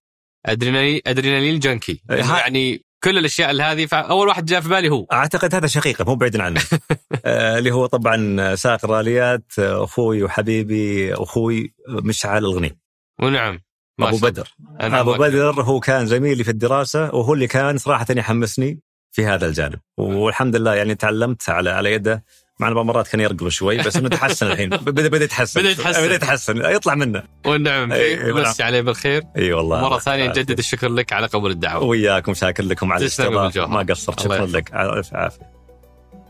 أدرينالين 0.47 1.01
ادرينالين 1.07 1.59
جنكي 1.59 2.01
يعني 2.09 2.87
كل 3.03 3.17
الأشياء 3.17 3.61
هذه 3.61 3.87
اول 3.93 4.27
واحد 4.27 4.45
جاء 4.45 4.61
في 4.61 4.69
بالي 4.69 4.89
هو. 4.89 5.05
أعتقد 5.11 5.55
هذا 5.55 5.67
شقيقة 5.67 6.05
مو 6.05 6.15
بعيد 6.15 6.39
عنه. 6.39 6.61
آه 7.25 7.57
اللي 7.57 7.71
هو 7.71 7.85
طبعا 7.85 8.55
سائق 8.55 8.85
الراليات 8.85 9.51
أخوي 9.59 10.23
وحبيبي 10.23 11.13
أخوي 11.13 11.73
مشعل 11.89 12.45
الغني. 12.45 12.77
ونعم. 13.21 13.59
أبو 13.99 14.17
بدر. 14.17 14.55
أبو 14.79 15.13
بدر 15.13 15.61
هو 15.61 15.79
كان 15.79 16.05
زميلي 16.05 16.43
في 16.43 16.51
الدراسة 16.51 17.15
وهو 17.15 17.33
اللي 17.33 17.47
كان 17.47 17.77
صراحة 17.77 18.05
يحمسني 18.09 18.79
في 19.11 19.25
هذا 19.25 19.45
الجانب. 19.45 19.79
والحمد 19.97 20.55
لله 20.55 20.75
يعني 20.75 20.95
تعلمت 20.95 21.49
على 21.49 21.69
على 21.69 21.93
يده 21.93 22.23
مع 22.59 22.67
إنه 22.67 22.83
مرات 22.83 23.07
كان 23.07 23.21
يرقل 23.21 23.51
شوي 23.51 23.77
بس 23.77 23.95
إنه 23.97 24.09
تحسن 24.09 24.51
الحين. 24.51 24.69
بدا 24.87 25.07
بدأ 25.07 25.25
يتحسن. 25.25 25.61
بدأ 25.61 25.69
يتحسن. 25.69 26.05
بدأ 26.05 26.15
يتحسن. 26.15 26.57
يطلع 26.57 26.95
منه. 26.95 27.23
والنعم. 27.45 27.89
مسي 28.25 28.63
عليه 28.63 28.81
بالخير. 28.81 29.23
اي 29.37 29.53
والله. 29.53 29.81
مرة 29.81 29.99
ثانية 29.99 30.27
نجدد 30.27 30.57
الشكر 30.57 30.89
لك 30.89 31.13
على 31.13 31.27
قبول 31.27 31.51
الدعوة. 31.51 31.83
وياكم 31.83 32.33
شاكر 32.33 32.63
لكم 32.63 32.91
على 32.91 33.01
الاستضافة. 33.01 33.65
ما 33.65 33.85
قصرت. 33.89 34.19
شكرا 34.19 34.45
لك. 34.45 34.73
الف 34.73 35.13
عافية. 35.13 35.51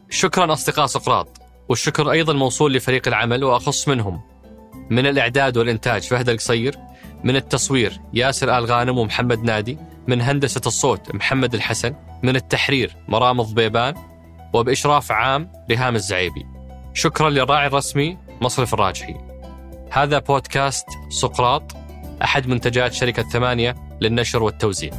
شكرا 0.10 0.54
أصدقاء 0.54 0.86
سقراط. 0.86 1.38
والشكر 1.70 2.12
أيضا 2.12 2.34
موصول 2.34 2.74
لفريق 2.74 3.08
العمل 3.08 3.44
وأخص 3.44 3.88
منهم. 3.88 4.22
من 4.90 5.08
الإعداد 5.08 5.58
والإنتاج 5.58 6.02
فهد 6.02 6.30
القصير. 6.30 6.76
من 7.24 7.36
التصوير 7.36 7.94
ياسر 8.14 8.58
آل 8.58 8.66
غانم 8.66 8.98
ومحمد 8.98 9.44
نادي. 9.44 9.78
من 10.08 10.22
هندسة 10.22 10.62
الصوت 10.66 11.16
محمد 11.16 11.54
الحسن. 11.54 11.96
من 12.24 12.36
التحرير 12.36 12.96
مرامض 13.08 13.54
بيبان 13.54 13.94
وبإشراف 14.58 15.12
عام 15.12 15.52
ريهام 15.70 15.96
الزعيبي. 15.96 16.46
شكرا 16.94 17.30
للراعي 17.30 17.68
الرسمي 17.68 18.18
مصرف 18.42 18.74
الراجحي. 18.74 19.16
هذا 19.92 20.20
بودكاست 20.20 20.86
سقراط 21.10 21.76
أحد 22.24 22.48
منتجات 22.48 22.94
شركة 22.94 23.24
ثمانية 23.24 23.76
للنشر 24.02 24.44
والتوزيع. 24.44 24.92